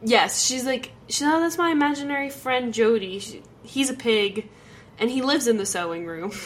Yes, 0.02 0.44
she's 0.44 0.66
like, 0.66 0.92
she's 1.08 1.28
oh, 1.28 1.40
that's 1.40 1.58
my 1.58 1.70
imaginary 1.72 2.30
friend 2.30 2.74
Jody. 2.74 3.20
She, 3.20 3.44
he's 3.62 3.90
a 3.90 3.94
pig, 3.94 4.50
and 4.98 5.12
he 5.12 5.22
lives 5.22 5.48
in 5.48 5.58
the 5.58 5.66
sewing 5.66 6.06
room. 6.08 6.32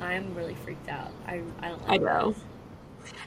I'm 0.00 0.34
really 0.34 0.54
freaked 0.54 0.88
out. 0.88 1.10
I 1.26 1.42
I 1.60 1.68
don't. 1.68 1.82
I 1.88 1.96
know. 1.96 2.32
this. 2.32 2.42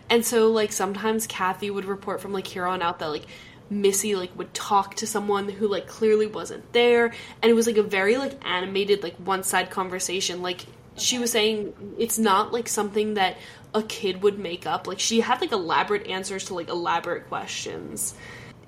And 0.10 0.26
so 0.26 0.52
like 0.52 0.72
sometimes 0.72 1.28
Kathy 1.28 1.72
would 1.72 1.86
report 1.86 2.22
from 2.22 2.34
like 2.34 2.48
here 2.48 2.66
on 2.66 2.82
out 2.82 3.00
that 3.00 3.08
like 3.08 3.26
Missy 3.70 4.16
like 4.16 4.36
would 4.38 4.54
talk 4.54 4.96
to 4.96 5.08
someone 5.08 5.48
who 5.48 5.68
like 5.68 5.88
clearly 5.88 6.28
wasn't 6.28 6.74
there 6.74 7.14
and 7.42 7.50
it 7.50 7.54
was 7.54 7.68
like 7.68 7.78
a 7.78 7.84
very 7.84 8.18
like 8.18 8.34
animated 8.46 9.04
like 9.04 9.16
one 9.18 9.44
side 9.44 9.70
conversation 9.70 10.42
like 10.42 10.66
she 10.98 11.20
was 11.20 11.32
saying 11.32 11.96
it's 12.00 12.18
not 12.18 12.52
like 12.52 12.68
something 12.68 13.14
that 13.14 13.38
a 13.76 13.84
kid 13.84 14.24
would 14.24 14.40
make 14.40 14.66
up 14.66 14.88
like 14.88 15.00
she 15.00 15.20
had 15.20 15.40
like 15.40 15.52
elaborate 15.52 16.08
answers 16.08 16.46
to 16.46 16.56
like 16.56 16.68
elaborate 16.68 17.28
questions 17.28 18.16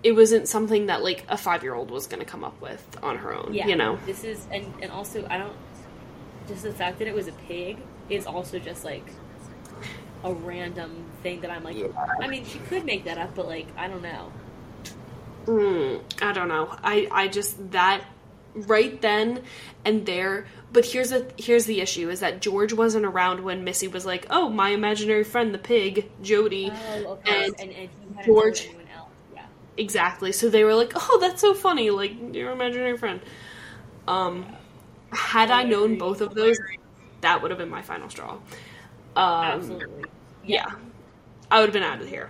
it 0.04 0.12
wasn't 0.12 0.48
something 0.48 0.86
that 0.86 1.04
like 1.04 1.26
a 1.30 1.36
5-year-old 1.36 1.90
was 1.90 2.06
going 2.06 2.20
to 2.20 2.26
come 2.26 2.44
up 2.44 2.62
with 2.62 2.98
on 3.02 3.18
her 3.18 3.34
own 3.34 3.54
Yeah, 3.54 3.68
you 3.68 3.76
know 3.76 3.98
This 4.06 4.24
is 4.24 4.46
and 4.52 4.72
and 4.84 4.92
also 4.92 5.26
I 5.30 5.40
don't. 5.40 5.54
Just 6.52 6.64
the 6.64 6.74
fact 6.74 7.00
that 7.00 7.08
it 7.08 7.16
was 7.16 7.28
a 7.28 7.32
pig 7.34 7.78
is 8.10 8.26
also 8.28 8.60
just 8.60 8.84
like 8.84 9.06
a 10.24 10.34
random 10.34 11.06
thing 11.24 11.42
that 11.42 11.50
I'm 11.52 11.64
like. 11.64 11.78
Yeah. 11.78 11.88
I 12.22 12.28
mean, 12.28 12.46
she 12.46 12.60
could 12.60 12.86
make 12.86 13.06
that 13.06 13.18
up, 13.18 13.34
but 13.36 13.48
like 13.48 13.68
I 13.78 13.88
don't 13.88 14.02
know. 14.04 14.32
Mm, 15.46 16.02
I 16.22 16.32
don't 16.34 16.48
know. 16.48 16.76
I 16.84 17.08
I 17.12 17.28
just 17.28 17.72
that 17.72 18.04
right 18.54 19.02
then 19.02 19.44
and 19.86 20.06
there. 20.06 20.46
But 20.74 20.86
here's 20.86 21.10
the 21.10 21.26
here's 21.38 21.66
the 21.66 21.82
issue: 21.82 22.10
is 22.10 22.20
that 22.20 22.42
George 22.42 22.74
wasn't 22.74 23.06
around 23.06 23.40
when 23.42 23.64
Missy 23.64 23.88
was 23.88 24.06
like, 24.06 24.28
"Oh, 24.30 24.50
my 24.50 24.70
imaginary 24.70 25.24
friend, 25.24 25.54
the 25.54 25.58
pig, 25.58 26.10
Jody," 26.22 26.72
Oh, 26.72 27.08
okay. 27.26 27.46
And 27.46 27.56
And, 27.60 27.72
and, 27.72 27.90
he 28.20 28.26
George- 28.26 28.68
else. 28.96 29.10
Yeah. 29.34 29.46
exactly. 29.78 30.32
So 30.32 30.50
they 30.50 30.64
were 30.64 30.76
like, 30.76 30.94
"Oh, 30.96 31.18
that's 31.20 31.42
so 31.42 31.54
funny! 31.54 31.90
Like 31.90 32.14
your 32.34 32.52
imaginary 32.52 32.98
friend." 32.98 33.20
Um, 34.08 34.46
had 35.12 35.52
I 35.52 35.64
known 35.64 35.98
both 35.98 36.22
of 36.22 36.34
those, 36.34 36.60
that 37.22 37.42
would 37.42 37.52
have 37.52 37.58
been 37.58 37.70
my 37.70 37.82
final 37.82 38.10
straw. 38.10 38.34
Um, 39.16 39.46
Absolutely. 39.46 40.06
yeah, 40.46 40.72
I 41.50 41.60
would 41.60 41.68
have 41.70 41.74
been 41.74 41.84
out 41.84 42.02
of 42.02 42.08
here. 42.08 42.30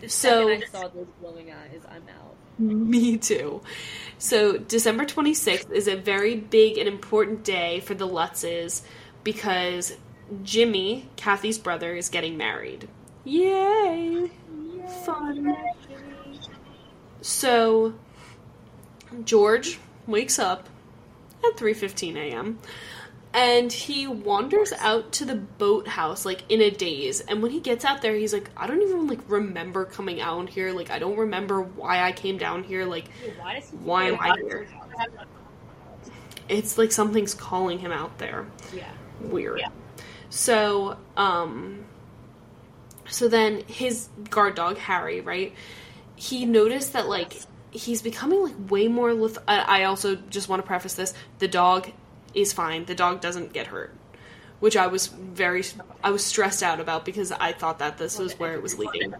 The 0.00 0.08
So- 0.08 0.48
I 0.48 0.60
saw 0.70 0.88
those 0.88 1.06
glowing 1.20 1.50
eyes, 1.50 1.80
I'm 1.90 2.02
out. 2.08 2.34
Me 2.58 3.16
too. 3.16 3.60
So 4.18 4.58
December 4.58 5.04
26th 5.04 5.70
is 5.70 5.86
a 5.86 5.94
very 5.94 6.34
big 6.34 6.76
and 6.76 6.88
important 6.88 7.44
day 7.44 7.80
for 7.80 7.94
the 7.94 8.06
Lutzes 8.06 8.82
because 9.22 9.96
Jimmy, 10.42 11.08
Kathy's 11.16 11.56
brother, 11.58 11.94
is 11.94 12.08
getting 12.08 12.36
married. 12.36 12.88
Yay! 13.24 14.30
Fun. 15.04 15.54
So 17.20 17.94
George 19.24 19.78
wakes 20.06 20.38
up 20.38 20.68
at 21.44 21.56
3:15 21.56 22.16
a.m. 22.16 22.58
and 23.34 23.72
he 23.72 24.06
wanders 24.06 24.72
out 24.72 25.12
to 25.12 25.24
the 25.24 25.34
boathouse 25.34 26.24
like 26.24 26.42
in 26.48 26.60
a 26.60 26.70
daze. 26.70 27.20
And 27.20 27.42
when 27.42 27.50
he 27.50 27.60
gets 27.60 27.84
out 27.84 28.02
there, 28.02 28.14
he's 28.14 28.32
like, 28.32 28.50
I 28.56 28.66
don't 28.66 28.82
even 28.82 29.06
like 29.06 29.20
remember 29.28 29.84
coming 29.84 30.20
out 30.20 30.48
here. 30.48 30.72
Like 30.72 30.90
I 30.90 30.98
don't 30.98 31.16
remember 31.16 31.62
why 31.62 32.02
I 32.02 32.12
came 32.12 32.38
down 32.38 32.64
here. 32.64 32.84
Like 32.84 33.08
why 33.38 33.60
why 33.82 34.04
am 34.04 34.20
I 34.20 34.34
here? 34.36 34.68
It's 36.48 36.78
like 36.78 36.92
something's 36.92 37.34
calling 37.34 37.78
him 37.78 37.92
out 37.92 38.18
there. 38.18 38.46
Yeah. 38.74 38.90
Weird. 39.20 39.62
So, 40.30 40.96
um, 41.16 41.84
so 43.08 43.28
then 43.28 43.62
his 43.66 44.08
guard 44.30 44.54
dog 44.54 44.78
Harry, 44.78 45.20
right? 45.20 45.52
He 46.16 46.46
noticed 46.46 46.94
that 46.94 47.08
like 47.08 47.40
he's 47.70 48.02
becoming 48.02 48.42
like 48.42 48.70
way 48.70 48.88
more. 48.88 49.12
Leth- 49.14 49.38
I, 49.46 49.80
I 49.80 49.84
also 49.84 50.16
just 50.16 50.48
want 50.48 50.62
to 50.62 50.66
preface 50.66 50.94
this: 50.94 51.14
the 51.38 51.48
dog 51.48 51.90
is 52.34 52.52
fine. 52.52 52.84
The 52.84 52.94
dog 52.94 53.20
doesn't 53.20 53.52
get 53.52 53.68
hurt, 53.68 53.94
which 54.60 54.76
I 54.76 54.86
was 54.86 55.06
very 55.06 55.64
I 56.02 56.10
was 56.10 56.24
stressed 56.24 56.62
out 56.62 56.80
about 56.80 57.04
because 57.04 57.32
I 57.32 57.52
thought 57.52 57.78
that 57.80 57.98
this 57.98 58.18
was 58.18 58.38
where 58.38 58.54
it 58.54 58.62
was 58.62 58.78
leading. 58.78 59.14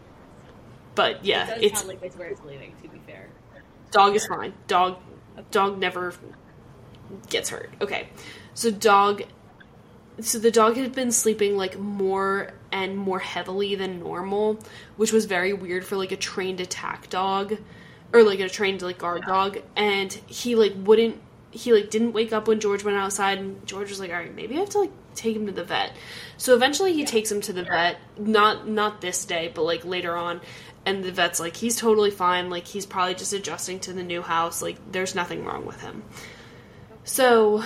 But 0.95 1.25
yeah, 1.25 1.55
it 1.55 1.65
it's 1.65 1.81
sound 1.81 1.89
like 1.89 2.03
it's 2.03 2.17
where 2.17 2.29
it's 2.29 2.43
leading, 2.43 2.75
to 2.83 2.89
be 2.89 2.99
fair. 3.07 3.29
Dog 3.91 4.15
is 4.15 4.27
fine. 4.27 4.53
Dog 4.67 4.99
dog 5.51 5.79
never 5.79 6.15
gets 7.29 7.51
hurt. 7.51 7.71
Okay. 7.81 8.09
So 8.55 8.71
dog 8.71 9.23
so 10.21 10.39
the 10.39 10.51
dog 10.51 10.77
had 10.77 10.95
been 10.95 11.13
sleeping 11.13 11.57
like 11.57 11.79
more 11.79 12.53
and 12.73 12.97
more 12.97 13.21
heavily 13.21 13.75
than 13.77 14.01
normal, 14.01 14.59
which 14.97 15.13
was 15.13 15.27
very 15.27 15.53
weird 15.53 15.85
for 15.85 15.97
like 15.97 16.13
a 16.13 16.17
trained 16.17 16.61
attack 16.61 17.09
dog 17.09 17.57
or 18.13 18.23
like 18.23 18.41
a 18.41 18.49
trained 18.49 18.83
like 18.83 18.99
guard 18.99 19.25
dog 19.27 19.59
and 19.77 20.13
he 20.27 20.55
like 20.55 20.73
wouldn't 20.77 21.21
he 21.51 21.73
like 21.73 21.91
didn't 21.91 22.13
wake 22.13 22.33
up 22.33 22.47
when 22.47 22.61
George 22.61 22.85
went 22.85 22.97
outside 22.97 23.39
and 23.39 23.67
George 23.67 23.89
was 23.89 24.01
like, 24.01 24.11
"All 24.11 24.17
right, 24.17 24.35
maybe 24.35 24.57
I 24.57 24.61
have 24.61 24.71
to 24.71 24.81
like 24.81 24.93
take 25.15 25.35
him 25.35 25.47
to 25.47 25.53
the 25.53 25.65
vet." 25.65 25.93
So 26.37 26.55
eventually 26.55 26.93
he 26.93 27.05
takes 27.05 27.31
him 27.33 27.41
to 27.43 27.53
the 27.53 27.63
vet, 27.63 27.99
not 28.19 28.69
not 28.69 29.01
this 29.01 29.25
day, 29.25 29.51
but 29.55 29.63
like 29.63 29.85
later 29.85 30.15
on, 30.15 30.41
and 30.85 31.03
the 31.03 31.11
vet's 31.11 31.41
like, 31.41 31.57
"He's 31.57 31.77
totally 31.77 32.11
fine. 32.11 32.51
Like 32.51 32.67
he's 32.67 32.87
probably 32.87 33.15
just 33.15 33.33
adjusting 33.33 33.81
to 33.81 33.93
the 33.93 34.03
new 34.03 34.23
house. 34.23 34.61
Like 34.61 34.77
there's 34.93 35.15
nothing 35.15 35.45
wrong 35.45 35.65
with 35.65 35.81
him." 35.81 36.03
So 37.05 37.65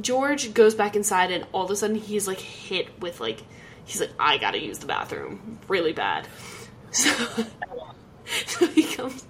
George 0.00 0.52
goes 0.54 0.74
back 0.74 0.96
inside 0.96 1.30
and 1.30 1.46
all 1.52 1.64
of 1.64 1.70
a 1.70 1.76
sudden 1.76 1.96
he's 1.96 2.26
like 2.26 2.40
hit 2.40 3.00
with 3.00 3.20
like 3.20 3.40
he's 3.84 4.00
like 4.00 4.12
I 4.18 4.38
got 4.38 4.52
to 4.52 4.58
use 4.58 4.78
the 4.78 4.86
bathroom 4.86 5.58
really 5.68 5.92
bad. 5.92 6.26
So, 6.94 7.10
so 8.46 8.66
he 8.68 8.84
comes 8.84 9.26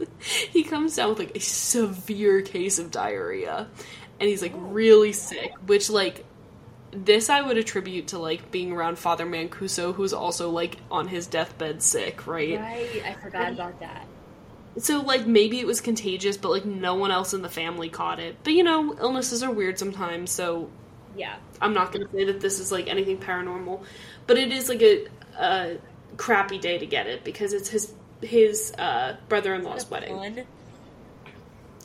he 0.50 0.64
comes 0.64 0.96
down 0.96 1.10
with 1.10 1.18
like 1.18 1.36
a 1.36 1.40
severe 1.40 2.42
case 2.42 2.78
of 2.78 2.90
diarrhea 2.90 3.68
and 4.20 4.28
he's 4.28 4.42
like 4.42 4.52
really 4.56 5.12
sick, 5.12 5.52
which 5.66 5.90
like 5.90 6.24
this 6.92 7.28
I 7.30 7.42
would 7.42 7.58
attribute 7.58 8.08
to 8.08 8.18
like 8.18 8.50
being 8.50 8.72
around 8.72 8.98
Father 8.98 9.26
Mancuso 9.26 9.94
who's 9.94 10.12
also 10.12 10.50
like 10.50 10.78
on 10.90 11.08
his 11.08 11.26
deathbed 11.26 11.82
sick, 11.82 12.26
right? 12.26 12.60
Right, 12.60 13.02
I 13.04 13.14
forgot 13.14 13.52
about 13.52 13.80
that. 13.80 14.08
So 14.78 15.00
like 15.02 15.26
maybe 15.26 15.60
it 15.60 15.66
was 15.66 15.80
contagious, 15.80 16.36
but 16.36 16.50
like 16.50 16.64
no 16.64 16.94
one 16.96 17.10
else 17.10 17.34
in 17.34 17.42
the 17.42 17.48
family 17.48 17.90
caught 17.90 18.20
it. 18.20 18.38
But 18.42 18.54
you 18.54 18.64
know, 18.64 18.94
illnesses 18.98 19.42
are 19.42 19.50
weird 19.52 19.78
sometimes, 19.78 20.30
so 20.32 20.72
Yeah. 21.14 21.36
I'm 21.60 21.74
not 21.74 21.92
going 21.92 22.06
to 22.06 22.12
say 22.12 22.24
that 22.26 22.40
this 22.40 22.58
is 22.60 22.72
like 22.72 22.88
anything 22.88 23.18
paranormal, 23.18 23.84
but 24.26 24.38
it 24.38 24.52
is 24.52 24.68
like 24.68 24.82
a, 24.82 25.06
a 25.38 25.78
crappy 26.16 26.58
day 26.58 26.78
to 26.78 26.86
get 26.86 27.06
it 27.06 27.24
because 27.24 27.52
it's 27.52 27.68
his 27.68 27.94
his 28.24 28.72
uh, 28.78 29.16
brother-in-law's 29.28 29.88
wedding. 29.90 30.16
Fun. 30.16 30.44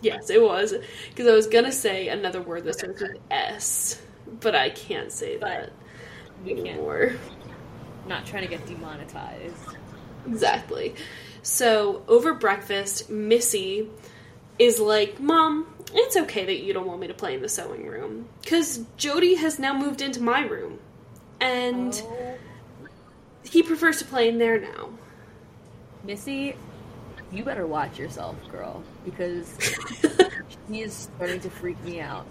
Yes, 0.01 0.29
it 0.29 0.41
was 0.41 0.73
because 1.09 1.27
I 1.27 1.35
was 1.35 1.47
gonna 1.47 1.71
say 1.71 2.07
another 2.07 2.41
word 2.41 2.63
that 2.63 2.75
starts 2.79 3.01
with 3.01 3.17
S, 3.29 4.01
but 4.39 4.55
I 4.55 4.69
can't 4.69 5.11
say 5.11 5.37
that 5.37 5.71
We 6.43 6.53
can't. 6.53 6.67
anymore. 6.67 7.13
Not 8.07 8.25
trying 8.25 8.43
to 8.43 8.49
get 8.49 8.65
demonetized. 8.65 9.75
Exactly. 10.25 10.95
So 11.41 12.03
over 12.07 12.33
breakfast, 12.33 13.09
Missy 13.09 13.89
is 14.57 14.79
like, 14.79 15.19
"Mom, 15.19 15.67
it's 15.93 16.15
okay 16.15 16.45
that 16.45 16.59
you 16.63 16.71
don't 16.73 16.87
want 16.87 17.01
me 17.01 17.07
to 17.07 17.13
play 17.13 17.33
in 17.33 17.41
the 17.41 17.49
sewing 17.49 17.85
room 17.85 18.27
because 18.41 18.85
Jody 18.97 19.35
has 19.35 19.59
now 19.59 19.73
moved 19.77 20.01
into 20.01 20.21
my 20.21 20.41
room, 20.45 20.79
and 21.41 22.01
Oh, 22.05 22.37
he 23.43 23.63
prefers 23.63 23.99
to 23.99 24.05
play 24.05 24.29
in 24.29 24.37
there 24.37 24.59
now." 24.59 24.89
Missy, 26.03 26.55
you 27.31 27.43
better 27.43 27.67
watch 27.67 27.99
yourself, 27.99 28.35
girl, 28.51 28.83
because 29.05 29.55
she 30.67 30.81
is 30.81 30.93
starting 30.93 31.39
to 31.41 31.49
freak 31.49 31.81
me 31.83 31.99
out. 31.99 32.25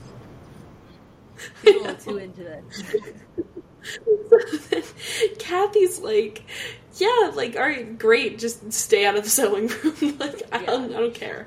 She's 1.63 1.77
a 1.77 1.79
little 1.79 1.97
too 1.97 2.17
into 2.19 2.43
this. 2.43 2.83
Kathy's 5.39 6.01
like, 6.01 6.43
yeah, 6.97 7.31
like, 7.35 7.57
all 7.57 7.63
right, 7.63 7.99
great, 7.99 8.39
just 8.39 8.73
stay 8.73 9.07
out 9.07 9.17
of 9.17 9.25
the 9.25 9.31
sewing 9.31 9.69
room. 9.69 10.19
like, 10.19 10.43
I 10.51 10.65
don't, 10.65 10.95
I 10.95 11.01
don't 11.01 11.15
care. 11.15 11.47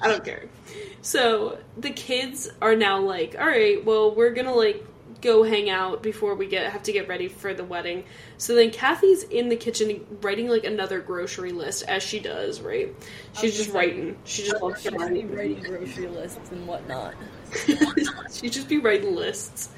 I 0.00 0.08
don't 0.08 0.24
care. 0.24 0.44
So 1.00 1.58
the 1.78 1.90
kids 1.90 2.50
are 2.60 2.76
now 2.76 3.00
like, 3.00 3.36
all 3.38 3.46
right, 3.46 3.84
well, 3.84 4.14
we're 4.14 4.32
gonna 4.32 4.54
like 4.54 4.84
go 5.22 5.42
hang 5.44 5.70
out 5.70 6.02
before 6.02 6.34
we 6.34 6.46
get 6.46 6.70
have 6.72 6.82
to 6.82 6.92
get 6.92 7.08
ready 7.08 7.28
for 7.28 7.54
the 7.54 7.64
wedding. 7.64 8.04
So 8.36 8.54
then 8.54 8.70
Kathy's 8.70 9.22
in 9.22 9.48
the 9.48 9.56
kitchen 9.56 10.04
writing 10.20 10.48
like 10.48 10.64
another 10.64 11.00
grocery 11.00 11.52
list 11.52 11.84
as 11.88 12.02
she 12.02 12.18
does, 12.20 12.60
right? 12.60 12.94
She's 13.38 13.56
just 13.56 13.70
writing. 13.72 14.16
She 14.24 14.42
just 14.42 14.60
loves 14.60 14.82
to 14.82 14.90
She's 14.90 14.98
write. 14.98 15.30
writing 15.30 15.62
grocery 15.62 16.08
lists 16.08 16.50
and 16.50 16.66
whatnot. 16.66 17.14
She'd 18.32 18.52
just 18.52 18.68
be 18.68 18.78
writing 18.78 19.14
lists. 19.14 19.70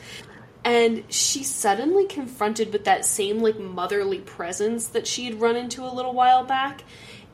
And 0.66 1.04
she's 1.10 1.50
suddenly 1.54 2.06
confronted 2.06 2.72
with 2.72 2.84
that 2.86 3.04
same 3.04 3.40
like 3.40 3.58
motherly 3.58 4.20
presence 4.20 4.86
that 4.88 5.06
she 5.06 5.26
had 5.26 5.38
run 5.38 5.56
into 5.56 5.84
a 5.84 5.92
little 5.92 6.14
while 6.14 6.42
back, 6.42 6.84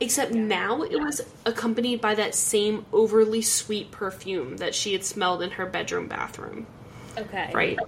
except 0.01 0.33
now 0.33 0.81
it 0.81 0.99
was 0.99 1.21
accompanied 1.45 2.01
by 2.01 2.13
that 2.15 2.35
same 2.35 2.85
overly 2.91 3.41
sweet 3.41 3.89
perfume 3.89 4.57
that 4.57 4.75
she 4.75 4.91
had 4.91 5.05
smelled 5.05 5.41
in 5.41 5.51
her 5.51 5.65
bedroom 5.65 6.07
bathroom, 6.09 6.67
Okay. 7.17 7.49
right? 7.53 7.79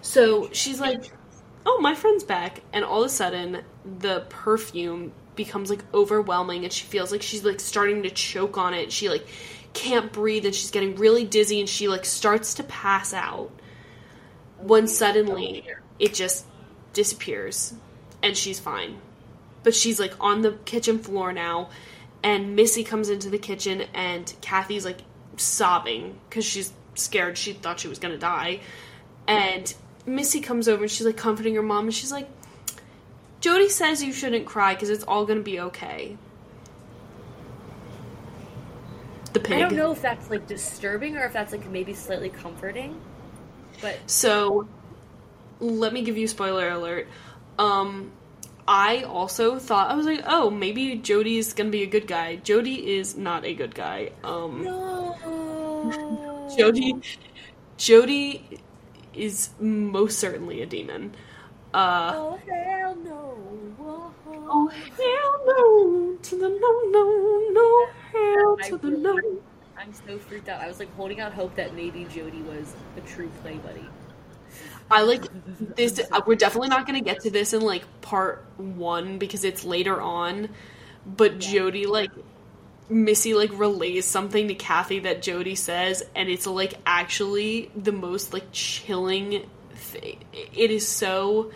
So 0.00 0.50
she's 0.52 0.80
like, 0.80 1.10
"Oh, 1.66 1.80
my 1.80 1.94
friend's 1.94 2.24
back." 2.24 2.62
And 2.72 2.84
all 2.84 3.02
of 3.02 3.06
a 3.06 3.08
sudden, 3.08 3.62
the 3.98 4.26
perfume 4.28 5.12
becomes 5.38 5.70
like 5.70 5.82
overwhelming 5.94 6.64
and 6.64 6.72
she 6.72 6.84
feels 6.84 7.12
like 7.12 7.22
she's 7.22 7.44
like 7.44 7.60
starting 7.60 8.02
to 8.02 8.10
choke 8.10 8.58
on 8.58 8.74
it. 8.74 8.92
She 8.92 9.08
like 9.08 9.26
can't 9.72 10.12
breathe 10.12 10.44
and 10.44 10.54
she's 10.54 10.70
getting 10.70 10.96
really 10.96 11.24
dizzy 11.24 11.60
and 11.60 11.68
she 11.68 11.88
like 11.88 12.04
starts 12.04 12.54
to 12.54 12.64
pass 12.64 13.14
out 13.14 13.50
when 14.58 14.88
suddenly 14.88 15.64
it 15.98 16.12
just 16.12 16.44
disappears 16.92 17.72
and 18.22 18.36
she's 18.36 18.58
fine. 18.58 18.98
But 19.62 19.74
she's 19.74 20.00
like 20.00 20.12
on 20.20 20.42
the 20.42 20.52
kitchen 20.64 20.98
floor 20.98 21.32
now 21.32 21.70
and 22.22 22.56
Missy 22.56 22.82
comes 22.82 23.08
into 23.08 23.30
the 23.30 23.38
kitchen 23.38 23.84
and 23.94 24.34
Kathy's 24.42 24.84
like 24.84 24.98
sobbing 25.36 26.18
cuz 26.30 26.44
she's 26.44 26.72
scared 26.94 27.38
she 27.38 27.52
thought 27.52 27.78
she 27.78 27.88
was 27.88 28.00
to 28.00 28.18
die. 28.18 28.60
And 29.28 29.72
Missy 30.08 30.40
comes 30.40 30.68
over 30.68 30.84
and 30.84 30.90
she's 30.90 31.06
like 31.06 31.16
comforting 31.16 31.54
her 31.54 31.62
mom 31.62 31.86
and 31.86 31.94
she's 31.94 32.12
like 32.12 32.28
Jody 33.40 33.68
says 33.68 34.02
you 34.02 34.12
shouldn't 34.12 34.46
cry 34.46 34.74
cuz 34.74 34.90
it's 34.90 35.04
all 35.04 35.24
going 35.24 35.38
to 35.38 35.44
be 35.44 35.60
okay. 35.60 36.16
The 39.32 39.40
pig. 39.40 39.52
I 39.52 39.60
don't 39.60 39.76
know 39.76 39.92
if 39.92 40.02
that's 40.02 40.30
like 40.30 40.46
disturbing 40.46 41.16
or 41.16 41.24
if 41.24 41.32
that's 41.32 41.52
like 41.52 41.68
maybe 41.70 41.94
slightly 41.94 42.30
comforting. 42.30 43.00
But 43.80 43.98
So, 44.06 44.66
let 45.60 45.92
me 45.92 46.02
give 46.02 46.16
you 46.16 46.26
spoiler 46.26 46.68
alert. 46.70 47.06
Um, 47.58 48.12
I 48.66 49.02
also 49.02 49.58
thought 49.58 49.90
I 49.90 49.94
was 49.94 50.06
like, 50.06 50.22
oh, 50.26 50.50
maybe 50.50 50.96
Jody's 50.96 51.52
gonna 51.52 51.70
be 51.70 51.82
a 51.82 51.86
good 51.86 52.06
guy. 52.06 52.36
Jody 52.36 52.96
is 52.96 53.16
not 53.16 53.44
a 53.44 53.54
good 53.54 53.74
guy. 53.74 54.10
Um, 54.24 54.64
No. 54.64 56.48
Jody, 56.56 56.94
Jody 57.76 58.60
is 59.18 59.50
most 59.60 60.18
certainly 60.18 60.62
a 60.62 60.66
demon. 60.66 61.14
Uh, 61.74 62.14
Oh 62.14 62.38
hell 62.48 62.96
no. 62.96 63.34
Whoa. 63.76 64.12
oh 64.26 64.68
hell 64.68 65.44
no 65.46 66.16
to 66.22 66.36
the 66.36 66.48
no 66.48 66.72
no 66.90 67.48
no 67.52 67.86
hell 68.12 68.58
I 68.60 68.68
to 68.68 68.78
the 68.78 68.90
no. 68.90 69.18
I'm 69.76 69.92
so 69.94 70.18
freaked 70.18 70.48
out. 70.48 70.60
I 70.60 70.68
was 70.68 70.78
like 70.80 70.92
holding 70.94 71.20
out 71.20 71.32
hope 71.32 71.54
that 71.56 71.74
maybe 71.74 72.04
Jody 72.04 72.42
was 72.42 72.76
a 72.96 73.00
true 73.02 73.30
play 73.42 73.56
buddy. 73.58 73.88
I 74.90 75.02
like 75.02 75.24
this. 75.76 76.00
uh, 76.10 76.20
We're 76.26 76.34
definitely 76.36 76.68
not 76.68 76.86
going 76.86 76.98
to 76.98 77.04
get 77.04 77.20
to 77.22 77.30
this 77.30 77.52
in 77.52 77.60
like 77.62 77.84
part 78.00 78.46
one 78.56 79.18
because 79.18 79.44
it's 79.44 79.64
later 79.64 80.00
on. 80.00 80.48
But 81.06 81.38
Jody, 81.38 81.86
like, 81.86 82.10
Missy, 82.90 83.34
like, 83.34 83.50
relays 83.52 84.06
something 84.06 84.48
to 84.48 84.54
Kathy 84.54 85.00
that 85.00 85.22
Jody 85.22 85.54
says, 85.54 86.02
and 86.14 86.28
it's 86.28 86.46
like 86.46 86.74
actually 86.86 87.70
the 87.76 87.92
most 87.92 88.32
like 88.32 88.46
chilling 88.52 89.46
thing. 89.74 90.18
It 90.32 90.70
is 90.70 90.86
so 90.88 91.50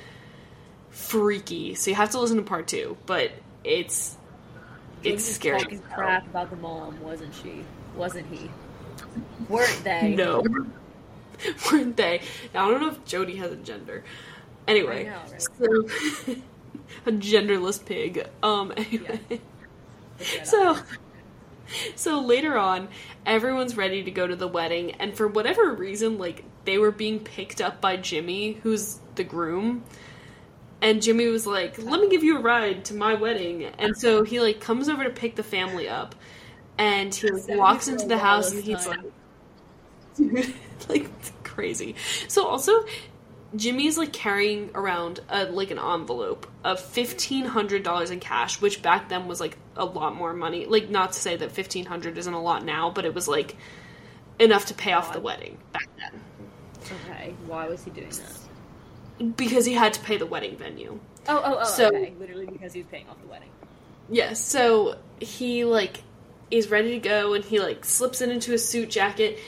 freaky. 0.90 1.74
So 1.74 1.90
you 1.90 1.96
have 1.96 2.10
to 2.10 2.20
listen 2.20 2.36
to 2.36 2.42
part 2.42 2.68
two, 2.68 2.96
but 3.06 3.32
it's 3.64 4.16
it's 5.02 5.26
was 5.26 5.34
scary. 5.34 5.60
Talking 5.60 5.80
crap 5.80 6.26
about 6.26 6.50
the 6.50 6.56
mom, 6.56 7.00
wasn't 7.00 7.34
she? 7.34 7.64
Wasn't 7.96 8.26
he? 8.32 8.50
Weren't 9.48 9.84
they? 9.84 10.14
No. 10.16 10.44
Weren't 11.72 11.96
they? 11.96 12.20
Now, 12.54 12.68
I 12.68 12.70
don't 12.70 12.80
know 12.80 12.90
if 12.90 13.04
Jody 13.04 13.36
has 13.36 13.50
a 13.50 13.56
gender. 13.56 14.04
Anyway, 14.68 15.04
know, 15.04 15.16
right? 15.32 15.42
so 15.42 16.34
a 17.06 17.12
genderless 17.12 17.84
pig. 17.84 18.28
Um. 18.42 18.72
Anyway, 18.76 19.20
that 20.18 20.46
so. 20.46 20.78
So 21.94 22.20
later 22.20 22.56
on, 22.56 22.88
everyone's 23.26 23.76
ready 23.76 24.02
to 24.02 24.10
go 24.10 24.26
to 24.26 24.36
the 24.36 24.48
wedding, 24.48 24.92
and 24.92 25.14
for 25.16 25.28
whatever 25.28 25.72
reason, 25.72 26.18
like 26.18 26.44
they 26.64 26.78
were 26.78 26.90
being 26.90 27.20
picked 27.20 27.60
up 27.60 27.80
by 27.80 27.96
Jimmy, 27.96 28.54
who's 28.62 28.98
the 29.14 29.24
groom. 29.24 29.84
And 30.80 31.00
Jimmy 31.00 31.28
was 31.28 31.46
like, 31.46 31.78
"Let 31.78 32.00
me 32.00 32.08
give 32.08 32.24
you 32.24 32.38
a 32.38 32.40
ride 32.40 32.84
to 32.86 32.94
my 32.94 33.14
wedding." 33.14 33.64
And 33.78 33.96
so 33.96 34.24
he 34.24 34.40
like 34.40 34.60
comes 34.60 34.88
over 34.88 35.04
to 35.04 35.10
pick 35.10 35.36
the 35.36 35.44
family 35.44 35.88
up, 35.88 36.14
and 36.76 37.14
he 37.14 37.30
like, 37.30 37.48
walks 37.48 37.88
into 37.88 38.06
the 38.06 38.18
house, 38.18 38.52
and 38.52 38.64
he's 38.64 38.84
time. 38.84 39.12
like, 40.18 40.54
like 40.88 41.44
crazy. 41.44 41.94
So 42.26 42.46
also, 42.46 42.84
Jimmy's 43.54 43.96
like 43.96 44.12
carrying 44.12 44.70
around 44.74 45.20
a, 45.28 45.44
like 45.44 45.70
an 45.70 45.78
envelope 45.78 46.48
of 46.64 46.80
fifteen 46.80 47.44
hundred 47.44 47.82
dollars 47.84 48.10
in 48.10 48.18
cash, 48.18 48.60
which 48.60 48.82
back 48.82 49.08
then 49.08 49.28
was 49.28 49.40
like 49.40 49.56
a 49.76 49.84
lot 49.84 50.14
more 50.14 50.32
money. 50.32 50.66
Like 50.66 50.88
not 50.90 51.12
to 51.12 51.20
say 51.20 51.36
that 51.36 51.52
fifteen 51.52 51.84
hundred 51.86 52.18
isn't 52.18 52.32
a 52.34 52.40
lot 52.42 52.64
now, 52.64 52.90
but 52.90 53.04
it 53.04 53.14
was 53.14 53.28
like 53.28 53.56
enough 54.38 54.66
to 54.66 54.74
pay 54.74 54.92
off 54.92 55.12
the 55.12 55.20
wedding 55.20 55.58
back 55.72 55.88
then 55.98 56.20
Okay, 57.10 57.34
why 57.46 57.68
was 57.68 57.84
he 57.84 57.90
doing 57.90 58.08
that? 58.10 59.36
because 59.36 59.64
he 59.64 59.72
had 59.74 59.92
to 59.94 60.00
pay 60.00 60.16
the 60.16 60.26
wedding 60.26 60.56
venue. 60.56 60.98
Oh, 61.28 61.40
oh, 61.44 61.58
oh, 61.60 61.64
So- 61.64 61.88
okay. 61.88 62.12
Literally 62.18 62.46
because 62.46 62.72
he 62.72 62.80
was 62.80 62.88
paying 62.90 63.08
off 63.08 63.20
the 63.20 63.28
wedding. 63.28 63.50
Yes, 64.08 64.40
so 64.44 64.96
he 65.20 65.64
like 65.64 66.02
is 66.50 66.70
ready 66.70 66.90
to 66.92 66.98
go 67.08 67.34
and 67.34 67.44
he 67.44 67.60
like 67.60 67.84
slips 67.84 68.20
it 68.20 68.28
into 68.30 68.52
a 68.52 68.58
suit 68.58 68.90
jacket 68.90 69.38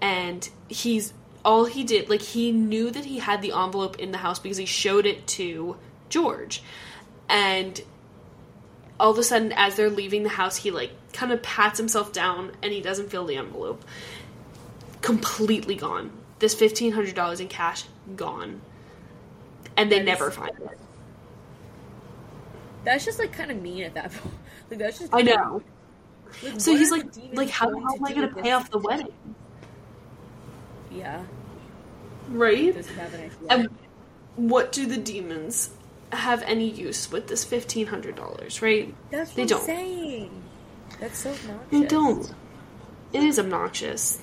and 0.00 0.48
he's 0.68 1.14
all 1.44 1.64
he 1.64 1.82
did 1.84 2.08
like 2.10 2.20
he 2.22 2.52
knew 2.52 2.90
that 2.90 3.04
he 3.06 3.18
had 3.18 3.40
the 3.42 3.52
envelope 3.52 3.98
in 3.98 4.12
the 4.12 4.18
house 4.18 4.38
because 4.38 4.56
he 4.58 4.66
showed 4.66 5.06
it 5.06 5.26
to 5.26 5.76
George. 6.10 6.62
And 7.28 7.80
all 8.98 9.10
of 9.10 9.18
a 9.18 9.22
sudden 9.22 9.52
as 9.52 9.76
they're 9.76 9.90
leaving 9.90 10.22
the 10.22 10.28
house 10.28 10.56
he 10.56 10.70
like 10.70 10.92
kind 11.12 11.32
of 11.32 11.42
pats 11.42 11.78
himself 11.78 12.12
down 12.12 12.52
and 12.62 12.72
he 12.72 12.80
doesn't 12.80 13.10
feel 13.10 13.24
the 13.24 13.36
envelope. 13.36 13.84
Completely 15.00 15.74
gone. 15.74 16.10
This 16.38 16.54
$1500 16.54 17.40
in 17.40 17.48
cash 17.48 17.84
gone. 18.16 18.60
And 19.76 19.90
they 19.90 20.02
never 20.02 20.30
find 20.30 20.50
it. 20.50 20.78
That's 22.84 23.04
just 23.04 23.18
like 23.18 23.32
kind 23.32 23.50
of 23.50 23.60
mean 23.60 23.82
at 23.84 23.94
that 23.94 24.12
point. 24.14 24.34
Like 24.70 24.78
that's 24.78 24.98
just. 24.98 25.14
I 25.14 25.22
know. 25.22 25.62
Like, 26.42 26.60
So 26.60 26.76
he's 26.76 26.90
like, 26.90 27.06
like, 27.32 27.48
how 27.48 27.66
the 27.66 27.72
going 27.72 27.84
hell 27.84 27.96
am 27.96 28.04
I 28.04 28.12
gonna 28.12 28.42
pay 28.42 28.52
off 28.52 28.70
the 28.70 28.78
wedding? 28.78 29.12
Yeah. 30.90 31.24
Right? 32.28 32.74
Does 32.74 32.88
he 32.88 32.94
have 32.96 33.14
an 33.14 33.20
idea? 33.20 33.48
And 33.50 33.68
what 34.36 34.72
do 34.72 34.86
the 34.86 34.96
demons 34.96 35.70
have 36.14 36.42
any 36.42 36.68
use 36.70 37.10
with 37.10 37.28
this 37.28 37.44
fifteen 37.44 37.86
hundred 37.86 38.16
dollars? 38.16 38.62
Right? 38.62 38.94
That's 39.10 39.32
they 39.32 39.42
I'm 39.42 39.48
don't. 39.48 39.64
saying. 39.64 40.42
That's 41.00 41.18
so 41.18 41.30
obnoxious. 41.30 41.70
They 41.70 41.86
don't. 41.86 42.34
It 43.12 43.22
is 43.24 43.38
obnoxious. 43.38 44.20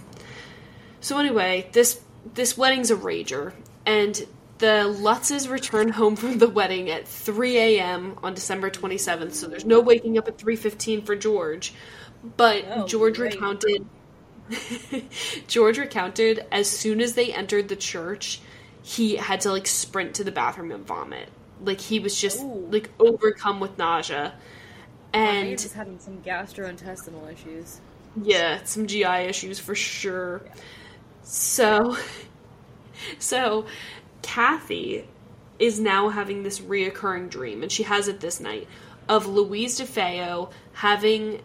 So 1.00 1.18
anyway, 1.18 1.70
this 1.72 2.02
this 2.34 2.58
wedding's 2.58 2.92
a 2.92 2.96
rager, 2.96 3.54
and 3.86 4.16
the 4.60 4.96
Lutzes 5.00 5.50
return 5.50 5.90
home 5.90 6.16
from 6.16 6.38
the 6.38 6.48
wedding 6.48 6.92
at 6.92 7.08
3 7.08 7.58
a.m. 7.58 8.20
on 8.22 8.36
December 8.36 8.70
27th. 8.70 9.34
So 9.34 9.48
there's 9.48 9.66
no 9.66 9.80
waking 9.80 10.18
up 10.18 10.28
at 10.28 10.38
3:15 10.38 11.06
for 11.06 11.16
George, 11.16 11.74
but 12.38 12.64
Oh, 12.70 12.86
George 12.88 13.18
recounted. 13.18 13.86
George 15.48 15.78
recounted 15.78 16.46
as 16.52 16.70
soon 16.70 17.02
as 17.02 17.14
they 17.14 17.34
entered 17.34 17.70
the 17.70 17.76
church, 17.76 18.42
he 18.84 19.16
had 19.16 19.42
to 19.42 19.52
like 19.52 19.68
sprint 19.68 20.16
to 20.16 20.24
the 20.24 20.32
bathroom 20.32 20.72
and 20.72 20.86
vomit. 20.86 21.30
Like 21.64 21.80
he 21.80 22.00
was 22.00 22.20
just 22.20 22.42
Ooh. 22.42 22.68
like 22.72 22.90
overcome 23.00 23.60
with 23.60 23.78
nausea. 23.78 24.34
And 25.14 25.48
man 25.48 25.54
is 25.54 25.74
having 25.74 26.00
some 26.00 26.22
gastrointestinal 26.22 27.32
issues. 27.32 27.82
yeah, 28.22 28.64
some 28.64 28.88
GI 28.88 29.04
issues 29.04 29.60
for 29.60 29.76
sure. 29.76 30.42
So, 31.24 31.98
so 33.20 33.66
Kathy 34.22 35.06
is 35.60 35.80
now 35.80 36.10
having 36.10 36.44
this 36.44 36.60
reoccurring 36.60 37.30
dream, 37.30 37.62
and 37.62 37.72
she 37.72 37.84
has 37.84 38.08
it 38.08 38.20
this 38.20 38.40
night 38.40 38.68
of 39.10 39.28
Louise 39.28 39.80
DeFeo 39.80 40.52
having, 40.74 41.42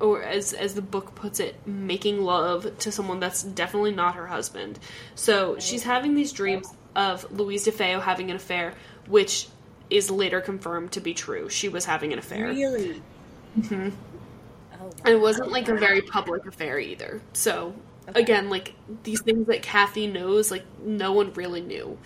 or 0.00 0.22
as 0.22 0.52
as 0.52 0.74
the 0.74 0.82
book 0.82 1.14
puts 1.14 1.38
it, 1.38 1.54
making 1.66 2.22
love 2.22 2.78
to 2.78 2.90
someone 2.90 3.20
that's 3.20 3.42
definitely 3.42 3.92
not 3.92 4.14
her 4.14 4.26
husband. 4.26 4.78
So 5.14 5.58
she's 5.58 5.82
having 5.82 6.14
these 6.14 6.32
dreams 6.32 6.66
of 6.94 7.30
Louise 7.30 7.66
DeFeo 7.66 8.00
having 8.00 8.30
an 8.30 8.36
affair, 8.36 8.74
which 9.06 9.48
is 9.90 10.10
later 10.10 10.40
confirmed 10.40 10.92
to 10.92 11.00
be 11.00 11.14
true. 11.14 11.48
She 11.48 11.68
was 11.68 11.84
having 11.84 12.12
an 12.12 12.18
affair. 12.18 12.48
Really? 12.48 13.02
Mhm. 13.58 13.92
Oh, 14.80 14.90
And 15.04 15.14
it 15.14 15.20
wasn't 15.20 15.50
like 15.50 15.68
a 15.68 15.74
very 15.74 16.02
public 16.02 16.44
affair 16.46 16.78
either. 16.78 17.20
So 17.32 17.74
Okay. 18.08 18.20
again, 18.20 18.50
like 18.50 18.74
these 19.04 19.20
things 19.22 19.46
that 19.48 19.62
Kathy 19.62 20.06
knows, 20.06 20.50
like 20.50 20.64
no 20.84 21.12
one 21.12 21.32
really 21.34 21.60
knew, 21.60 21.98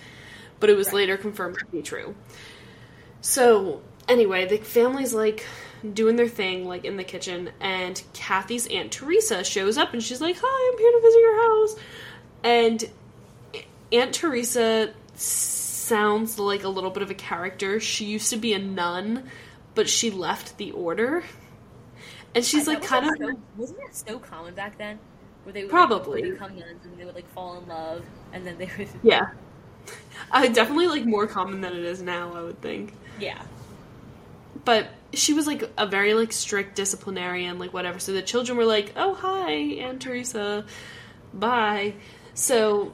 but 0.58 0.70
it 0.70 0.76
was 0.76 0.88
Right. 0.88 0.96
later 0.96 1.16
confirmed 1.16 1.58
to 1.58 1.66
be 1.66 1.82
true. 1.82 2.14
So 3.20 3.82
anyway, 4.08 4.46
the 4.46 4.58
family's 4.58 5.12
like 5.12 5.44
doing 5.94 6.16
their 6.16 6.28
thing, 6.28 6.66
like 6.66 6.84
in 6.84 6.96
the 6.96 7.04
kitchen, 7.04 7.50
and 7.60 8.02
Kathy's 8.12 8.66
aunt 8.68 8.92
Teresa 8.92 9.44
shows 9.44 9.78
up, 9.78 9.92
and 9.92 10.02
she's 10.02 10.20
like, 10.20 10.36
"Hi, 10.40 10.72
I'm 10.72 10.78
here 10.78 10.92
to 10.92 11.00
visit 11.00 11.20
your 11.20 11.42
house," 11.42 11.76
and 12.44 12.90
Aunt 13.92 14.14
Teresa 14.14 14.92
sounds 15.90 16.38
like 16.38 16.64
a 16.64 16.68
little 16.68 16.90
bit 16.90 17.02
of 17.02 17.10
a 17.10 17.14
character. 17.14 17.80
She 17.80 18.04
used 18.06 18.30
to 18.30 18.36
be 18.36 18.52
a 18.54 18.58
nun, 18.58 19.28
but 19.74 19.88
she 19.88 20.10
left 20.10 20.56
the 20.56 20.70
order. 20.72 21.24
And 22.34 22.44
she's 22.44 22.68
I- 22.68 22.74
like 22.74 22.82
kind 22.84 23.06
of 23.06 23.12
so, 23.18 23.40
wasn't 23.56 23.80
that 23.80 23.94
so 23.96 24.18
common 24.18 24.54
back 24.54 24.78
then? 24.78 24.98
Where 25.44 25.52
they 25.52 25.62
would 25.62 25.70
Probably. 25.70 26.22
like, 26.22 26.32
become 26.32 26.58
nuns 26.58 26.84
and 26.84 26.96
they 26.98 27.04
would 27.04 27.14
like 27.14 27.28
fall 27.32 27.58
in 27.58 27.66
love 27.66 28.02
and 28.32 28.46
then 28.46 28.56
they 28.58 28.70
would 28.78 28.88
Yeah. 29.02 29.30
I 30.30 30.48
definitely 30.48 30.86
like 30.86 31.04
more 31.06 31.26
common 31.26 31.60
than 31.62 31.72
it 31.74 31.84
is 31.84 32.00
now, 32.02 32.32
I 32.34 32.42
would 32.42 32.60
think. 32.60 32.94
yeah. 33.18 33.42
But 34.64 34.88
she 35.14 35.32
was 35.32 35.46
like 35.46 35.68
a 35.78 35.86
very 35.86 36.12
like 36.14 36.32
strict 36.32 36.76
disciplinarian, 36.76 37.58
like 37.58 37.72
whatever. 37.72 37.98
So 37.98 38.12
the 38.12 38.20
children 38.22 38.58
were 38.58 38.66
like, 38.66 38.92
"Oh, 38.94 39.14
hi, 39.14 39.50
Aunt 39.52 40.02
Teresa. 40.02 40.66
Bye." 41.32 41.94
So 42.34 42.92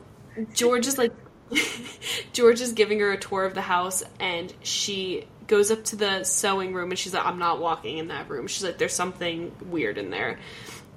George 0.55 0.87
is 0.87 0.97
like 0.97 1.13
George 2.33 2.61
is 2.61 2.73
giving 2.73 3.01
her 3.01 3.13
a 3.13 3.19
tour 3.19 3.45
of 3.45 3.55
the 3.55 3.63
house 3.63 4.03
and 4.21 4.53
she 4.63 5.27
goes 5.47 5.71
up 5.71 5.85
to 5.85 5.97
the 5.97 6.25
sewing 6.25 6.75
room 6.75 6.91
and 6.91 6.99
she's 6.99 7.15
like, 7.15 7.25
I'm 7.25 7.39
not 7.39 7.61
walking 7.61 7.99
in 7.99 8.09
that 8.09 8.29
room. 8.29 8.47
She's 8.47 8.65
like, 8.65 8.79
there's 8.79 8.93
something 8.95 9.53
weird 9.67 9.99
in 9.99 10.11
there. 10.11 10.39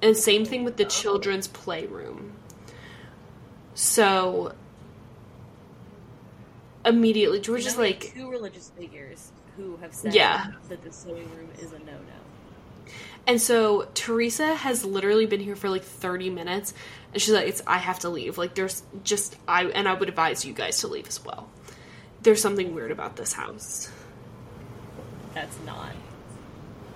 And 0.02 0.16
same 0.16 0.44
thing 0.44 0.64
with 0.64 0.76
the 0.76 0.84
children's 0.86 1.46
playroom. 1.46 2.32
So 3.74 4.54
immediately 6.84 7.40
George 7.40 7.66
is 7.66 7.76
now 7.76 7.82
we 7.82 7.88
have 7.92 8.02
like 8.02 8.14
two 8.14 8.30
religious 8.30 8.70
figures 8.78 9.32
who 9.56 9.76
have 9.76 9.94
said 9.94 10.14
Yeah. 10.14 10.46
that 10.68 10.82
the 10.82 10.92
sewing 10.92 11.28
room 11.36 11.48
is 11.60 11.72
a 11.72 11.78
no 11.80 11.92
no. 11.92 12.92
And 13.26 13.40
so 13.40 13.86
Teresa 13.94 14.54
has 14.54 14.84
literally 14.84 15.26
been 15.26 15.40
here 15.40 15.54
for 15.56 15.68
like 15.68 15.84
30 15.84 16.30
minutes 16.30 16.72
and 17.12 17.20
she's 17.20 17.32
like 17.34 17.48
it's 17.48 17.62
I 17.66 17.78
have 17.78 18.00
to 18.00 18.08
leave. 18.08 18.38
Like 18.38 18.54
there's 18.54 18.82
just 19.04 19.36
I 19.48 19.64
and 19.64 19.88
I 19.88 19.94
would 19.94 20.08
advise 20.08 20.44
you 20.44 20.52
guys 20.52 20.80
to 20.80 20.88
leave 20.88 21.08
as 21.08 21.24
well. 21.24 21.48
There's 22.22 22.40
something 22.40 22.74
weird 22.74 22.90
about 22.90 23.16
this 23.16 23.32
house. 23.32 23.90
that's 25.34 25.58
not 25.64 25.92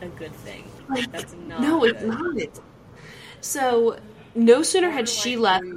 a 0.01 0.09
good 0.09 0.33
thing. 0.33 0.71
Like, 0.89 1.11
That's 1.11 1.33
not. 1.33 1.61
no, 1.61 1.85
it's 1.85 2.03
not. 2.03 2.61
So 3.41 3.99
no 4.35 4.63
sooner 4.63 4.91
had 4.91 5.09
she 5.09 5.37
like, 5.37 5.63
left. 5.63 5.77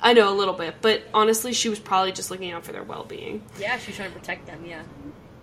I 0.00 0.14
know 0.14 0.32
a 0.32 0.36
little 0.36 0.54
bit, 0.54 0.76
but 0.80 1.02
honestly, 1.14 1.52
she 1.52 1.68
was 1.68 1.78
probably 1.78 2.12
just 2.12 2.30
looking 2.30 2.50
out 2.50 2.64
for 2.64 2.72
their 2.72 2.82
well-being. 2.82 3.42
Yeah, 3.58 3.78
she's 3.78 3.96
trying 3.96 4.12
to 4.12 4.18
protect 4.18 4.46
them. 4.46 4.64
Yeah. 4.66 4.82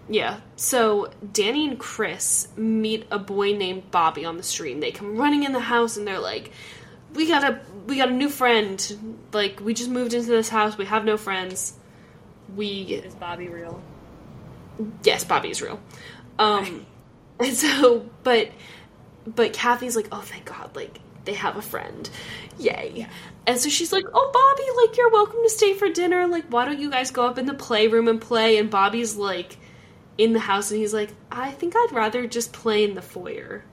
Yeah. 0.09 0.39
So 0.55 1.11
Danny 1.31 1.67
and 1.67 1.79
Chris 1.79 2.47
meet 2.57 3.05
a 3.11 3.19
boy 3.19 3.53
named 3.55 3.91
Bobby 3.91 4.25
on 4.25 4.37
the 4.37 4.43
street. 4.43 4.73
And 4.73 4.83
they 4.83 4.91
come 4.91 5.15
running 5.15 5.43
in 5.43 5.53
the 5.53 5.59
house 5.59 5.95
and 5.95 6.05
they're 6.07 6.19
like, 6.19 6.51
"We 7.13 7.27
got 7.27 7.43
a 7.43 7.59
we 7.87 7.97
got 7.97 8.09
a 8.09 8.13
new 8.13 8.29
friend. 8.29 9.21
Like 9.33 9.59
we 9.59 9.73
just 9.73 9.89
moved 9.89 10.13
into 10.13 10.29
this 10.29 10.49
house. 10.49 10.77
We 10.77 10.85
have 10.85 11.05
no 11.05 11.17
friends. 11.17 11.73
We 12.55 12.81
Is 12.83 13.15
Bobby 13.15 13.47
real? 13.47 13.81
yes, 15.03 15.23
Bobby's 15.23 15.61
real." 15.61 15.79
Um, 16.37 16.85
and 17.39 17.53
so, 17.55 18.09
but 18.23 18.49
but 19.25 19.53
Kathy's 19.53 19.95
like, 19.95 20.07
"Oh, 20.11 20.21
thank 20.21 20.45
God! 20.45 20.75
Like 20.75 20.99
they 21.25 21.33
have 21.33 21.57
a 21.57 21.61
friend, 21.61 22.09
yay!" 22.57 23.07
And 23.45 23.59
so 23.59 23.69
she's 23.69 23.91
like, 23.91 24.05
"Oh, 24.13 24.31
Bobby, 24.33 24.87
like 24.87 24.97
you're 24.97 25.11
welcome 25.11 25.41
to 25.43 25.49
stay 25.49 25.73
for 25.73 25.89
dinner. 25.89 26.27
Like 26.27 26.45
why 26.49 26.65
don't 26.65 26.79
you 26.79 26.89
guys 26.89 27.11
go 27.11 27.25
up 27.25 27.37
in 27.37 27.45
the 27.45 27.53
playroom 27.53 28.07
and 28.07 28.19
play?" 28.21 28.57
And 28.57 28.69
Bobby's 28.69 29.15
like 29.15 29.57
in 30.19 30.33
the 30.33 30.39
house 30.39 30.69
and 30.69 30.79
he's 30.79 30.93
like, 30.93 31.09
I 31.31 31.51
think 31.51 31.73
I'd 31.75 31.93
rather 31.93 32.27
just 32.27 32.51
play 32.51 32.83
in 32.83 32.93
the 32.93 33.01
foyer. 33.01 33.63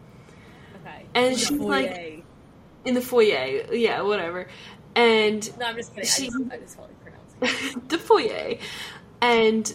Okay. 0.80 1.04
And 1.12 1.36
she's 1.36 1.50
like-. 1.50 2.15
In 2.86 2.94
the 2.94 3.02
foyer, 3.02 3.72
yeah, 3.74 4.00
whatever. 4.02 4.48
And 4.94 5.58
No, 5.58 5.66
I'm 5.66 5.76
just 5.76 5.94
kidding. 5.94 6.08
she- 6.08 6.30
I 6.50 6.58
just, 6.58 6.78
I 7.42 7.46
just 7.46 7.88
the 7.88 7.98
foyer. 7.98 8.56
And 9.20 9.74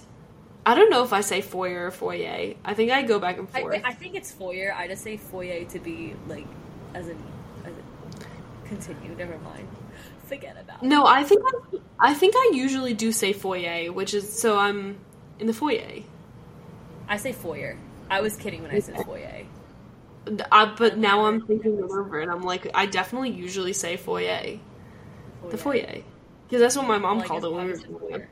I 0.65 0.75
don't 0.75 0.89
know 0.89 1.03
if 1.03 1.13
I 1.13 1.21
say 1.21 1.41
foyer 1.41 1.87
or 1.87 1.91
foyer. 1.91 2.53
I 2.63 2.73
think 2.73 2.91
I 2.91 3.03
go 3.03 3.19
back 3.19 3.37
and 3.37 3.47
I, 3.53 3.61
forth. 3.61 3.81
I 3.83 3.93
think 3.93 4.15
it's 4.15 4.31
foyer. 4.31 4.73
I 4.75 4.87
just 4.87 5.03
say 5.03 5.17
foyer 5.17 5.65
to 5.65 5.79
be 5.79 6.15
like, 6.27 6.45
as 6.93 7.07
a 7.07 7.15
as 7.65 7.73
continue. 8.65 9.15
Never 9.15 9.37
mind. 9.39 9.67
Forget 10.25 10.55
about. 10.59 10.81
it. 10.81 10.85
no, 10.87 11.05
I 11.05 11.23
think 11.23 11.41
I, 11.45 11.77
I 12.11 12.13
think 12.13 12.35
I 12.37 12.51
usually 12.53 12.93
do 12.93 13.11
say 13.11 13.33
foyer, 13.33 13.91
which 13.91 14.13
is 14.13 14.31
so 14.39 14.57
I'm 14.57 14.97
in 15.39 15.47
the 15.47 15.53
foyer. 15.53 16.03
I 17.07 17.17
say 17.17 17.33
foyer. 17.33 17.77
I 18.09 18.21
was 18.21 18.35
kidding 18.37 18.61
when 18.61 18.71
I 18.71 18.79
said 18.79 18.95
foyer. 19.05 19.45
I, 20.51 20.65
but 20.77 20.97
now 20.97 21.25
I'm 21.25 21.45
thinking 21.45 21.77
it 21.77 21.83
over, 21.91 22.19
and 22.19 22.31
I'm 22.31 22.43
like, 22.43 22.69
I 22.73 22.85
definitely 22.85 23.31
usually 23.31 23.73
say 23.73 23.97
foyer, 23.97 24.59
the 25.49 25.57
foyer, 25.57 26.03
because 26.47 26.61
that's 26.61 26.75
what 26.75 26.87
my 26.87 26.97
mom 26.97 27.17
Well, 27.17 27.27
called 27.27 27.45
it 27.45 27.51
when 27.51 27.67
we 27.67 27.73
were 27.73 27.99
growing 27.99 28.27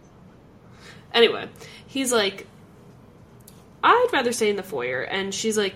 Anyway, 1.14 1.50
he's 1.88 2.12
like, 2.12 2.48
I'd 3.84 4.08
rather 4.14 4.32
stay 4.32 4.50
in 4.50 4.56
the 4.56 4.64
foyer. 4.64 5.02
And 5.02 5.34
she's 5.34 5.58
like, 5.58 5.74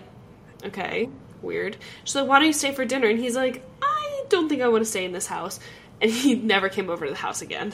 okay, 0.65 1.09
weird. 1.41 1.77
She's 2.03 2.15
like, 2.15 2.27
why 2.27 2.39
don't 2.39 2.47
you 2.47 2.53
stay 2.53 2.71
for 2.73 2.85
dinner? 2.85 3.07
And 3.07 3.19
he's 3.19 3.35
like, 3.35 3.63
I 3.81 4.23
don't 4.29 4.49
think 4.49 4.61
I 4.61 4.67
want 4.67 4.83
to 4.83 4.89
stay 4.89 5.05
in 5.05 5.11
this 5.11 5.27
house. 5.27 5.59
And 6.01 6.11
he 6.11 6.35
never 6.35 6.69
came 6.69 6.89
over 6.89 7.05
to 7.05 7.11
the 7.11 7.17
house 7.17 7.41
again. 7.41 7.73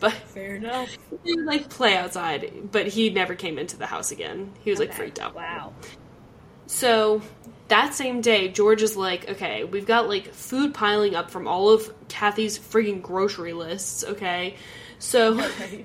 But 0.00 0.12
Fair 0.12 0.56
enough. 0.56 0.96
he 1.22 1.34
would 1.34 1.44
like 1.46 1.70
play 1.70 1.96
outside, 1.96 2.70
but 2.72 2.86
he 2.88 3.10
never 3.10 3.34
came 3.34 3.58
into 3.58 3.76
the 3.76 3.86
house 3.86 4.10
again. 4.10 4.52
He 4.62 4.70
was 4.70 4.78
like 4.80 4.92
freaked 4.92 5.18
out. 5.20 5.34
Wow. 5.34 5.72
So 6.66 7.22
that 7.68 7.94
same 7.94 8.20
day, 8.20 8.48
George 8.48 8.82
is 8.82 8.96
like, 8.96 9.28
okay, 9.30 9.64
we've 9.64 9.86
got 9.86 10.08
like 10.08 10.32
food 10.32 10.74
piling 10.74 11.14
up 11.14 11.30
from 11.30 11.48
all 11.48 11.70
of 11.70 11.92
Kathy's 12.08 12.58
frigging 12.58 13.00
grocery 13.00 13.52
lists, 13.52 14.04
okay? 14.04 14.56
So 14.98 15.40
Okay. 15.40 15.84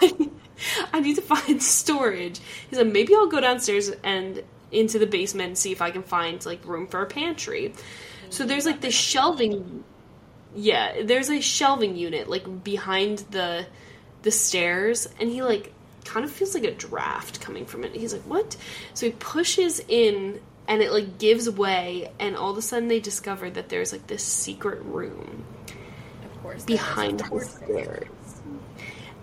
I 0.92 1.00
need 1.00 1.16
to 1.16 1.22
find 1.22 1.62
storage. 1.62 2.40
He 2.68 2.76
said, 2.76 2.92
maybe 2.92 3.14
I'll 3.14 3.28
go 3.28 3.40
downstairs 3.40 3.90
and 4.02 4.42
into 4.72 4.98
the 4.98 5.06
basement 5.06 5.48
and 5.48 5.58
see 5.58 5.72
if 5.72 5.80
I 5.80 5.90
can 5.90 6.02
find 6.02 6.44
like 6.44 6.64
room 6.64 6.86
for 6.86 7.02
a 7.02 7.06
pantry. 7.06 7.72
So 8.30 8.44
there's 8.44 8.66
like 8.66 8.80
this 8.80 8.94
shelving 8.94 9.84
yeah, 10.54 11.02
there's 11.02 11.28
a 11.28 11.40
shelving 11.40 11.96
unit 11.96 12.28
like 12.28 12.64
behind 12.64 13.18
the 13.30 13.66
the 14.22 14.30
stairs 14.30 15.06
and 15.20 15.30
he 15.30 15.42
like 15.42 15.72
kind 16.04 16.24
of 16.24 16.30
feels 16.30 16.54
like 16.54 16.64
a 16.64 16.72
draft 16.72 17.40
coming 17.40 17.66
from 17.66 17.84
it. 17.84 17.94
He's 17.94 18.12
like, 18.12 18.22
"What?" 18.22 18.56
So 18.94 19.06
he 19.06 19.12
pushes 19.12 19.80
in 19.88 20.40
and 20.68 20.82
it 20.82 20.90
like 20.92 21.18
gives 21.18 21.48
way 21.50 22.10
and 22.18 22.36
all 22.36 22.50
of 22.50 22.58
a 22.58 22.62
sudden 22.62 22.88
they 22.88 23.00
discover 23.00 23.50
that 23.50 23.68
there's 23.68 23.92
like 23.92 24.06
this 24.06 24.24
secret 24.24 24.82
room 24.82 25.44
Of 26.24 26.42
course. 26.42 26.64
behind 26.64 27.20
the 27.20 27.24
course 27.24 27.54
there 27.54 27.78
is. 27.78 27.84
stairs. 27.84 28.08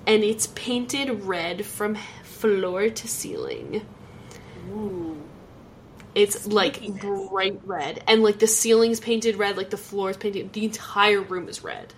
And 0.05 0.23
it's 0.23 0.47
painted 0.47 1.23
red 1.23 1.65
from 1.65 1.95
floor 2.23 2.89
to 2.89 3.07
ceiling. 3.07 3.85
Ooh. 4.69 5.21
It's 6.15 6.45
like 6.45 6.81
bright 6.99 7.59
red. 7.65 8.03
And 8.07 8.21
like 8.21 8.39
the 8.39 8.47
ceiling's 8.47 8.99
painted 8.99 9.37
red, 9.37 9.57
like 9.57 9.69
the 9.69 9.77
floor 9.77 10.09
is 10.11 10.17
painted 10.17 10.53
the 10.53 10.65
entire 10.65 11.21
room 11.21 11.47
is 11.49 11.63
red. 11.63 11.93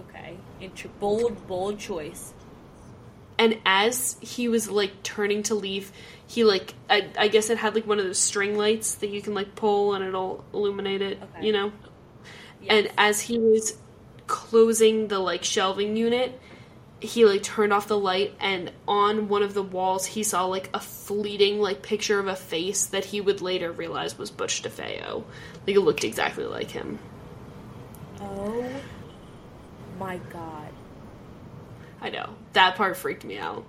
Okay. 0.00 0.36
Int- 0.60 1.00
bold, 1.00 1.46
bold 1.46 1.78
choice. 1.78 2.32
And 3.38 3.58
as 3.66 4.16
he 4.20 4.48
was 4.48 4.70
like 4.70 5.02
turning 5.02 5.42
to 5.44 5.54
leave, 5.54 5.92
he 6.28 6.44
like 6.44 6.74
I, 6.90 7.08
I 7.18 7.28
guess 7.28 7.50
it 7.50 7.58
had 7.58 7.74
like 7.74 7.86
one 7.86 7.98
of 7.98 8.04
those 8.04 8.18
string 8.18 8.56
lights 8.56 8.96
that 8.96 9.10
you 9.10 9.22
can 9.22 9.34
like 9.34 9.54
pull 9.54 9.94
and 9.94 10.04
it'll 10.04 10.44
illuminate 10.52 11.02
it, 11.02 11.20
Okay. 11.22 11.46
you 11.46 11.52
know? 11.52 11.72
Yes. 12.62 12.70
And 12.70 12.92
as 12.98 13.20
he 13.20 13.38
was 13.38 13.76
closing 14.26 15.08
the 15.08 15.18
like 15.20 15.44
shelving 15.44 15.96
unit, 15.96 16.38
he 17.00 17.24
like 17.26 17.42
turned 17.42 17.72
off 17.72 17.86
the 17.86 17.98
light 17.98 18.34
and 18.40 18.72
on 18.88 19.28
one 19.28 19.42
of 19.42 19.54
the 19.54 19.62
walls 19.62 20.06
he 20.06 20.22
saw 20.22 20.46
like 20.46 20.70
a 20.74 20.80
fleeting 20.80 21.60
like 21.60 21.82
picture 21.82 22.18
of 22.18 22.26
a 22.26 22.34
face 22.34 22.86
that 22.86 23.04
he 23.04 23.20
would 23.20 23.40
later 23.42 23.70
realize 23.70 24.18
was 24.18 24.30
Butch 24.30 24.62
DeFeo. 24.62 25.22
Like 25.66 25.76
it 25.76 25.80
looked 25.80 26.02
exactly 26.04 26.44
like 26.44 26.70
him. 26.70 26.98
oh 28.20 28.66
my 29.98 30.18
god. 30.32 30.72
I 32.00 32.10
know. 32.10 32.30
That 32.52 32.76
part 32.76 32.96
freaked 32.96 33.24
me 33.24 33.38
out. 33.38 33.64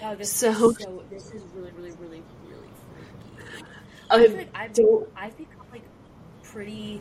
Wow, 0.00 0.14
this 0.14 0.32
So- 0.32 0.70
is 0.70 0.78
so 0.78 1.02
this 1.10 1.30
is 1.32 1.42
really, 1.54 1.70
really, 1.76 1.92
really, 2.00 2.22
really 2.48 2.68
freaky. 2.94 3.64
I 4.10 4.16
I 4.16 4.26
feel 4.26 4.36
like 4.36 4.48
I've, 4.54 4.70
I've 5.16 5.36
become 5.36 5.66
like 5.72 5.82
pretty 6.42 7.00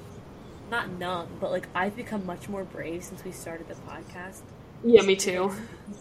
not 0.69 0.89
numb, 0.91 1.27
but 1.39 1.51
like 1.51 1.67
I've 1.73 1.95
become 1.95 2.25
much 2.25 2.49
more 2.49 2.63
brave 2.63 3.03
since 3.03 3.23
we 3.23 3.31
started 3.31 3.67
the 3.67 3.75
podcast. 3.75 4.41
Yeah, 4.83 5.01
me 5.01 5.15
too. 5.15 5.51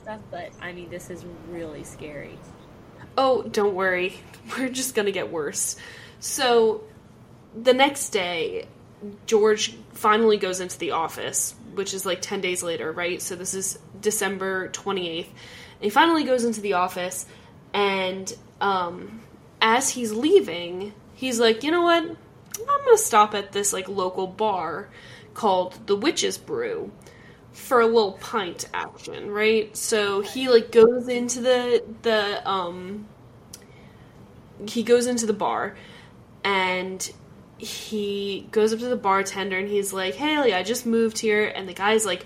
Stuff, 0.02 0.20
but 0.30 0.50
I 0.60 0.72
mean 0.72 0.90
this 0.90 1.10
is 1.10 1.24
really 1.50 1.84
scary. 1.84 2.38
Oh, 3.16 3.42
don't 3.42 3.74
worry. 3.74 4.14
We're 4.58 4.68
just 4.68 4.94
gonna 4.94 5.10
get 5.12 5.30
worse. 5.32 5.76
So, 6.20 6.82
the 7.60 7.72
next 7.74 8.10
day, 8.10 8.66
George 9.26 9.76
finally 9.92 10.36
goes 10.36 10.60
into 10.60 10.78
the 10.78 10.90
office, 10.92 11.54
which 11.74 11.94
is 11.94 12.04
like 12.04 12.20
10 12.20 12.40
days 12.40 12.62
later, 12.62 12.90
right? 12.92 13.22
So, 13.22 13.34
this 13.36 13.54
is 13.54 13.78
December 14.00 14.68
28th. 14.68 15.28
And 15.78 15.84
he 15.84 15.90
finally 15.90 16.24
goes 16.24 16.44
into 16.44 16.60
the 16.60 16.74
office, 16.74 17.26
and 17.72 18.34
um, 18.60 19.20
as 19.60 19.90
he's 19.90 20.12
leaving, 20.12 20.92
he's 21.14 21.38
like, 21.38 21.62
you 21.62 21.70
know 21.70 21.82
what? 21.82 22.04
I'm 22.04 22.84
gonna 22.84 22.98
stop 22.98 23.34
at 23.34 23.52
this 23.52 23.72
like 23.72 23.88
local 23.88 24.26
bar 24.26 24.88
called 25.34 25.86
the 25.86 25.96
Witch's 25.96 26.38
Brew 26.38 26.90
for 27.52 27.80
a 27.80 27.86
little 27.86 28.12
pint 28.12 28.68
action, 28.74 29.30
right? 29.30 29.76
So 29.76 30.20
he 30.20 30.48
like 30.48 30.72
goes 30.72 31.08
into 31.08 31.40
the 31.40 31.84
the 32.02 32.48
um 32.48 33.06
he 34.66 34.82
goes 34.82 35.06
into 35.06 35.26
the 35.26 35.32
bar 35.32 35.76
and 36.42 37.10
he 37.58 38.46
goes 38.50 38.72
up 38.72 38.78
to 38.78 38.86
the 38.86 38.96
bartender 38.96 39.58
and 39.58 39.68
he's 39.68 39.92
like, 39.92 40.14
"Hey, 40.14 40.38
like, 40.38 40.52
I 40.52 40.62
just 40.62 40.86
moved 40.86 41.18
here." 41.18 41.44
And 41.44 41.68
the 41.68 41.74
guy's 41.74 42.06
like, 42.06 42.24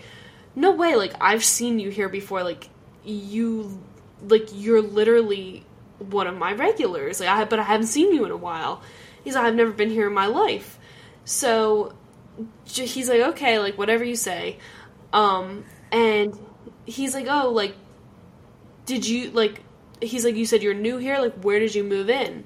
"No 0.55 0.70
way, 0.70 0.96
like 0.96 1.14
I've 1.20 1.44
seen 1.44 1.78
you 1.78 1.90
here 1.90 2.09
before. 2.09 2.42
Like 2.42 2.68
you 3.05 3.82
like 4.28 4.48
you're 4.55 4.82
literally 4.82 5.64
one 5.98 6.26
of 6.26 6.36
my 6.36 6.53
regulars. 6.53 7.20
Like 7.20 7.28
I 7.28 7.44
but 7.44 7.59
I 7.59 7.64
haven't 7.64 7.86
seen 7.88 8.12
you 8.12 8.24
in 8.24 8.30
a 8.30 8.36
while." 8.36 8.82
He's 9.24 9.34
like, 9.34 9.44
"I've 9.44 9.55
never 9.55 9.72
been 9.72 9.90
here 9.90 10.07
in 10.09 10.14
my 10.14 10.26
life." 10.26 10.78
So 11.24 11.94
j- 12.66 12.86
he's 12.86 13.09
like, 13.09 13.20
"Okay, 13.20 13.59
like 13.59 13.78
whatever 13.78 14.05
you 14.05 14.16
say." 14.16 14.59
Um 15.12 15.64
and 15.90 16.38
he's 16.86 17.14
like, 17.14 17.26
"Oh, 17.28 17.50
like 17.50 17.74
did 18.86 19.07
you 19.07 19.30
like 19.30 19.62
he's 20.00 20.24
like 20.24 20.34
you 20.34 20.46
said 20.46 20.62
you're 20.62 20.74
new 20.74 20.98
here 20.98 21.18
like 21.18 21.34
where 21.44 21.59
did 21.59 21.74
you 21.74 21.84
move 21.84 22.11
in 22.11 22.26
and 22.32 22.44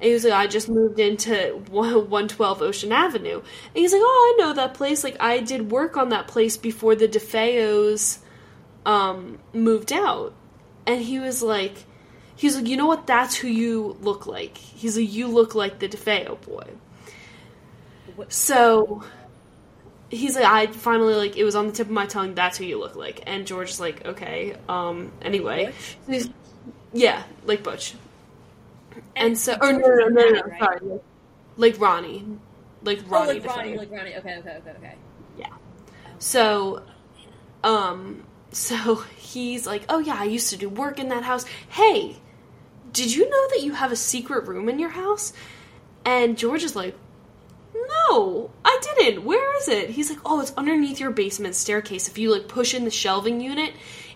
he 0.00 0.12
was 0.12 0.24
like 0.24 0.32
i 0.32 0.46
just 0.46 0.68
moved 0.68 0.98
into 0.98 1.62
112 1.70 2.62
ocean 2.62 2.92
avenue 2.92 3.36
and 3.36 3.44
he's 3.74 3.92
like 3.92 4.02
oh 4.02 4.34
i 4.36 4.42
know 4.42 4.52
that 4.52 4.74
place 4.74 5.04
like 5.04 5.16
i 5.20 5.38
did 5.38 5.70
work 5.70 5.96
on 5.96 6.08
that 6.08 6.26
place 6.26 6.56
before 6.56 6.94
the 6.94 7.08
defeos 7.08 8.18
um 8.86 9.38
moved 9.52 9.92
out. 9.92 10.32
And 10.86 11.02
he 11.02 11.18
was 11.18 11.42
like 11.42 11.84
he's 12.34 12.56
like 12.56 12.66
you 12.66 12.76
know 12.78 12.86
what? 12.86 13.06
That's 13.06 13.34
who 13.36 13.48
you 13.48 13.96
look 14.00 14.26
like. 14.26 14.56
He's 14.56 14.96
like 14.96 15.12
you 15.12 15.26
look 15.28 15.54
like 15.54 15.78
the 15.80 15.88
defeo 15.88 16.40
boy. 16.40 16.66
What- 18.14 18.32
so 18.32 19.02
he's 20.08 20.36
like 20.36 20.44
i 20.44 20.66
finally 20.68 21.14
like 21.14 21.36
it 21.36 21.42
was 21.42 21.56
on 21.56 21.66
the 21.66 21.72
tip 21.72 21.88
of 21.88 21.92
my 21.92 22.06
tongue 22.06 22.32
that's 22.32 22.56
who 22.58 22.64
you 22.64 22.78
look 22.78 22.94
like. 22.96 23.22
And 23.26 23.46
george 23.46 23.70
is 23.70 23.80
like 23.80 24.06
okay 24.06 24.56
um 24.68 25.12
anyway. 25.20 25.74
Yeah 26.92 27.22
like 27.44 27.62
butch. 27.62 27.94
And, 29.14 29.36
so, 29.36 29.56
or 29.60 29.72
no, 29.72 29.78
no, 29.78 29.94
no, 29.94 30.08
no, 30.08 30.28
no, 30.30 30.40
Right. 30.42 30.58
sorry, 30.58 30.78
like, 30.82 31.02
like 31.56 31.80
Ronnie, 31.80 32.24
like 32.82 32.98
Oh, 33.06 33.10
Ronnie, 33.10 33.40
like 33.40 33.44
Ronnie, 33.56 33.76
like 33.78 33.90
Ronnie. 33.90 34.14
Okay, 34.16 34.36
okay, 34.38 34.56
okay, 34.58 34.70
okay. 34.78 34.94
Yeah. 35.38 35.48
So, 36.18 36.82
um, 37.64 38.22
so 38.56 38.94
he's 39.18 39.66
like, 39.66 39.84
"Oh 39.90 39.98
yeah, 39.98 40.16
I 40.18 40.24
used 40.24 40.48
to 40.50 40.56
do 40.56 40.68
work 40.70 40.98
in 40.98 41.08
that 41.10 41.24
house. 41.24 41.44
Hey, 41.68 42.16
did 42.92 43.14
you 43.14 43.28
know 43.28 43.48
that 43.50 43.62
you 43.62 43.74
have 43.74 43.92
a 43.92 43.96
secret 43.96 44.48
room 44.48 44.70
in 44.70 44.78
your 44.78 44.88
house?" 44.88 45.34
And 46.06 46.38
George 46.38 46.64
is 46.64 46.74
like, 46.74 46.96
"No, 47.74 48.50
I 48.64 48.80
didn't. 48.82 49.24
Where 49.24 49.56
is 49.58 49.68
it?" 49.68 49.90
He's 49.90 50.08
like, 50.08 50.20
"Oh, 50.24 50.40
it's 50.40 50.54
underneath 50.56 50.98
your 50.98 51.10
basement 51.10 51.54
staircase. 51.54 52.08
If 52.08 52.16
you 52.16 52.32
like 52.32 52.48
push 52.48 52.72
in 52.72 52.84
the 52.84 52.90
shelving 52.90 53.42
unit, 53.42 53.74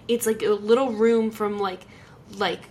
it's 0.08 0.26
like 0.26 0.42
a 0.42 0.52
little 0.52 0.90
room 0.90 1.30
from 1.30 1.58
like 1.58 1.82
like 2.36 2.62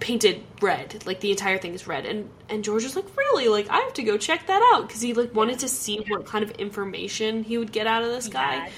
painted 0.00 0.42
red 0.60 1.06
like 1.06 1.20
the 1.20 1.30
entire 1.30 1.58
thing 1.58 1.72
is 1.72 1.86
red 1.86 2.04
and 2.04 2.28
and 2.48 2.64
george 2.64 2.82
is 2.82 2.96
like 2.96 3.04
really 3.16 3.46
like 3.48 3.68
i 3.68 3.78
have 3.78 3.92
to 3.92 4.02
go 4.02 4.16
check 4.16 4.46
that 4.46 4.60
out 4.74 4.88
because 4.88 5.00
he 5.00 5.14
like 5.14 5.32
wanted 5.34 5.58
to 5.58 5.68
see 5.68 6.02
what 6.08 6.26
kind 6.26 6.42
of 6.42 6.50
information 6.52 7.44
he 7.44 7.58
would 7.58 7.70
get 7.70 7.86
out 7.86 8.02
of 8.02 8.08
this 8.08 8.26
guy. 8.26 8.70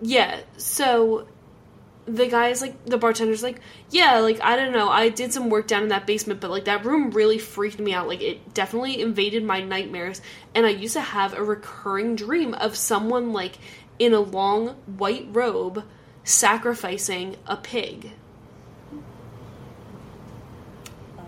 Yeah 0.00 0.40
so 0.56 1.26
the 2.06 2.26
guy's 2.26 2.60
like 2.60 2.84
the 2.86 2.98
bartender's 2.98 3.42
like 3.42 3.60
yeah 3.90 4.18
like 4.18 4.40
i 4.40 4.56
don't 4.56 4.72
know 4.72 4.88
i 4.88 5.08
did 5.08 5.32
some 5.32 5.50
work 5.50 5.66
down 5.68 5.82
in 5.84 5.88
that 5.90 6.06
basement 6.06 6.40
but 6.40 6.50
like 6.50 6.64
that 6.64 6.84
room 6.84 7.10
really 7.10 7.38
freaked 7.38 7.78
me 7.78 7.92
out. 7.92 8.08
Like 8.08 8.22
it 8.22 8.52
definitely 8.54 9.00
invaded 9.00 9.44
my 9.44 9.60
nightmares 9.60 10.20
and 10.54 10.66
i 10.66 10.70
used 10.70 10.94
to 10.94 11.00
have 11.00 11.34
a 11.34 11.44
recurring 11.44 12.16
dream 12.16 12.54
of 12.54 12.74
someone 12.76 13.32
like 13.32 13.58
in 13.98 14.14
a 14.14 14.20
long 14.20 14.68
white 14.96 15.28
robe 15.30 15.84
sacrificing 16.24 17.36
a 17.46 17.56
pig. 17.56 18.12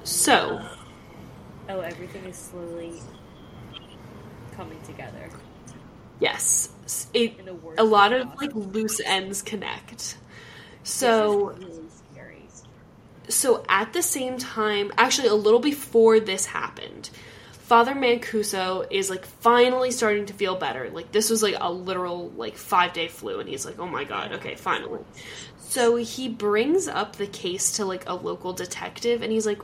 So 0.04 0.66
Oh, 1.68 1.80
everything 1.80 2.24
is 2.24 2.36
slowly 2.36 2.94
coming 4.56 4.80
together. 4.82 5.30
yes 6.20 6.70
it 7.14 7.34
a 7.78 7.84
lot 7.84 8.12
of 8.12 8.28
like 8.40 8.54
loose 8.54 9.00
ends 9.04 9.42
connect 9.42 10.16
so 10.84 11.50
is 11.50 11.64
really 11.64 11.88
scary. 12.12 12.42
so 13.28 13.64
at 13.68 13.92
the 13.92 14.02
same 14.02 14.38
time, 14.38 14.92
actually 14.98 15.28
a 15.28 15.34
little 15.34 15.60
before 15.60 16.20
this 16.20 16.46
happened, 16.46 17.10
Father 17.52 17.94
Mancuso 17.94 18.86
is 18.90 19.08
like 19.08 19.24
finally 19.24 19.90
starting 19.90 20.26
to 20.26 20.32
feel 20.32 20.56
better. 20.56 20.90
Like 20.90 21.12
this 21.12 21.30
was 21.30 21.42
like 21.42 21.54
a 21.60 21.72
literal 21.72 22.30
like 22.30 22.56
five 22.56 22.92
day 22.92 23.08
flu, 23.08 23.40
and 23.40 23.48
he's 23.48 23.64
like, 23.64 23.78
oh 23.78 23.86
my 23.86 24.04
god, 24.04 24.32
okay, 24.32 24.56
finally. 24.56 25.00
So 25.58 25.96
he 25.96 26.28
brings 26.28 26.88
up 26.88 27.16
the 27.16 27.26
case 27.26 27.72
to 27.76 27.84
like 27.84 28.08
a 28.08 28.14
local 28.14 28.52
detective, 28.52 29.22
and 29.22 29.32
he's 29.32 29.46
like, 29.46 29.60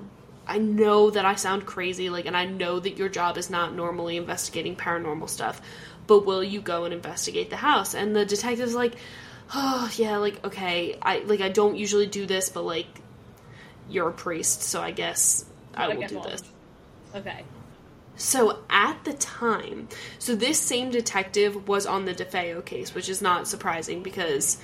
I 0.46 0.56
know 0.58 1.10
that 1.10 1.26
I 1.26 1.34
sound 1.34 1.66
crazy, 1.66 2.08
like, 2.08 2.24
and 2.24 2.34
I 2.34 2.46
know 2.46 2.80
that 2.80 2.96
your 2.96 3.10
job 3.10 3.36
is 3.36 3.50
not 3.50 3.74
normally 3.74 4.16
investigating 4.16 4.76
paranormal 4.76 5.28
stuff, 5.28 5.60
but 6.08 6.26
will 6.26 6.42
you 6.42 6.60
go 6.60 6.84
and 6.84 6.92
investigate 6.92 7.50
the 7.50 7.56
house? 7.56 7.94
And 7.94 8.16
the 8.16 8.24
detective's 8.26 8.74
like, 8.74 8.94
oh 9.54 9.88
yeah, 9.94 10.16
like 10.16 10.44
okay, 10.44 10.98
I 11.00 11.20
like 11.20 11.40
I 11.40 11.50
don't 11.50 11.76
usually 11.76 12.08
do 12.08 12.26
this, 12.26 12.48
but 12.48 12.64
like 12.64 12.86
you're 13.88 14.08
a 14.08 14.12
priest, 14.12 14.62
so 14.62 14.82
I 14.82 14.90
guess 14.90 15.44
I 15.74 15.88
will 15.88 16.06
do 16.08 16.20
this. 16.20 16.42
Okay. 17.14 17.44
So 18.16 18.58
at 18.68 19.04
the 19.04 19.12
time, 19.14 19.88
so 20.18 20.34
this 20.34 20.58
same 20.58 20.90
detective 20.90 21.68
was 21.68 21.86
on 21.86 22.04
the 22.04 22.12
DeFeo 22.12 22.64
case, 22.64 22.92
which 22.92 23.08
is 23.08 23.22
not 23.22 23.46
surprising 23.46 24.02
because 24.02 24.58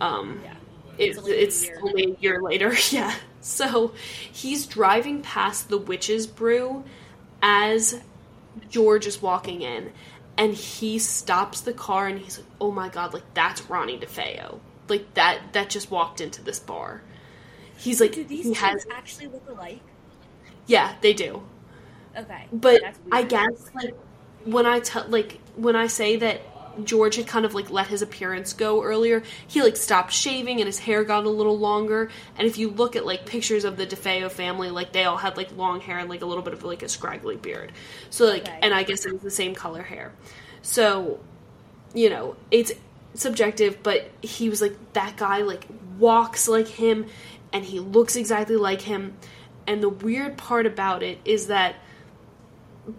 um, 0.00 0.40
Yeah. 0.42 0.54
it's, 0.96 1.18
only 1.18 1.32
been 1.32 1.38
a 1.38 1.42
it's 1.42 1.66
only 1.82 2.04
a 2.04 2.16
year 2.20 2.40
later. 2.40 2.74
Yeah. 2.90 3.14
So 3.42 3.92
he's 4.32 4.66
driving 4.66 5.22
past 5.22 5.68
the 5.68 5.78
Witch's 5.78 6.26
Brew 6.26 6.82
as 7.42 8.00
George 8.70 9.06
is 9.06 9.22
walking 9.22 9.62
in, 9.62 9.92
and 10.38 10.54
he 10.54 10.98
stops 10.98 11.60
the 11.60 11.72
car 11.72 12.06
and 12.06 12.18
he's 12.18 12.38
like, 12.38 12.46
"Oh 12.60 12.70
my 12.72 12.88
god! 12.88 13.14
Like 13.14 13.34
that's 13.34 13.62
Ronnie 13.70 13.98
DeFeo. 13.98 14.60
Like 14.88 15.14
that 15.14 15.52
that 15.52 15.70
just 15.70 15.90
walked 15.90 16.20
into 16.20 16.42
this 16.42 16.58
bar." 16.58 17.02
He's 17.78 18.00
like, 18.00 18.12
Do 18.12 18.24
these 18.24 18.46
he 18.46 18.54
has, 18.54 18.86
actually 18.90 19.26
look 19.26 19.46
alike? 19.48 19.80
yeah, 20.66 20.94
they 21.02 21.12
do. 21.12 21.42
Okay. 22.16 22.46
But 22.52 22.80
I 23.12 23.22
guess 23.22 23.70
like 23.74 23.94
when 24.44 24.64
I 24.66 24.80
tell 24.80 25.06
like 25.08 25.40
when 25.56 25.76
I 25.76 25.86
say 25.86 26.16
that 26.16 26.40
George 26.84 27.16
had 27.16 27.26
kind 27.26 27.44
of 27.44 27.54
like 27.54 27.70
let 27.70 27.86
his 27.88 28.02
appearance 28.02 28.52
go 28.52 28.82
earlier, 28.82 29.22
he 29.46 29.62
like 29.62 29.76
stopped 29.76 30.12
shaving 30.12 30.60
and 30.60 30.66
his 30.66 30.78
hair 30.78 31.04
got 31.04 31.24
a 31.24 31.30
little 31.30 31.58
longer. 31.58 32.10
And 32.36 32.46
if 32.46 32.58
you 32.58 32.70
look 32.70 32.96
at 32.96 33.06
like 33.06 33.26
pictures 33.26 33.64
of 33.64 33.76
the 33.76 33.86
DeFeo 33.86 34.30
family, 34.30 34.70
like 34.70 34.92
they 34.92 35.04
all 35.04 35.16
had 35.16 35.36
like 35.36 35.56
long 35.56 35.80
hair 35.80 35.98
and 35.98 36.08
like 36.08 36.22
a 36.22 36.26
little 36.26 36.42
bit 36.42 36.52
of 36.52 36.62
like 36.64 36.82
a 36.82 36.88
scraggly 36.88 37.36
beard. 37.36 37.72
So 38.10 38.26
like, 38.26 38.42
Okay. 38.42 38.58
and 38.62 38.74
I 38.74 38.82
guess 38.82 39.06
it 39.06 39.12
was 39.12 39.22
the 39.22 39.30
same 39.30 39.54
color 39.54 39.82
hair. 39.82 40.12
So 40.62 41.20
you 41.94 42.10
know, 42.10 42.36
it's 42.50 42.72
subjective, 43.14 43.82
but 43.82 44.10
he 44.20 44.50
was 44.50 44.60
like 44.60 44.76
that 44.92 45.16
guy 45.16 45.38
like 45.42 45.66
walks 45.98 46.46
like 46.48 46.68
him 46.68 47.06
and 47.52 47.64
he 47.64 47.80
looks 47.80 48.16
exactly 48.16 48.56
like 48.56 48.82
him. 48.82 49.16
And 49.66 49.82
the 49.82 49.88
weird 49.88 50.36
part 50.36 50.66
about 50.66 51.02
it 51.02 51.18
is 51.24 51.46
that 51.46 51.76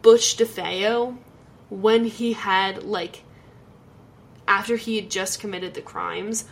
Butch 0.02 0.36
DeFeo, 0.38 1.18
when 1.70 2.06
he 2.06 2.34
had 2.34 2.84
like 2.84 3.24
after 4.48 4.76
he 4.76 4.96
had 4.96 5.10
just 5.10 5.40
committed 5.40 5.74
the 5.74 5.82
crimes, 5.82 6.46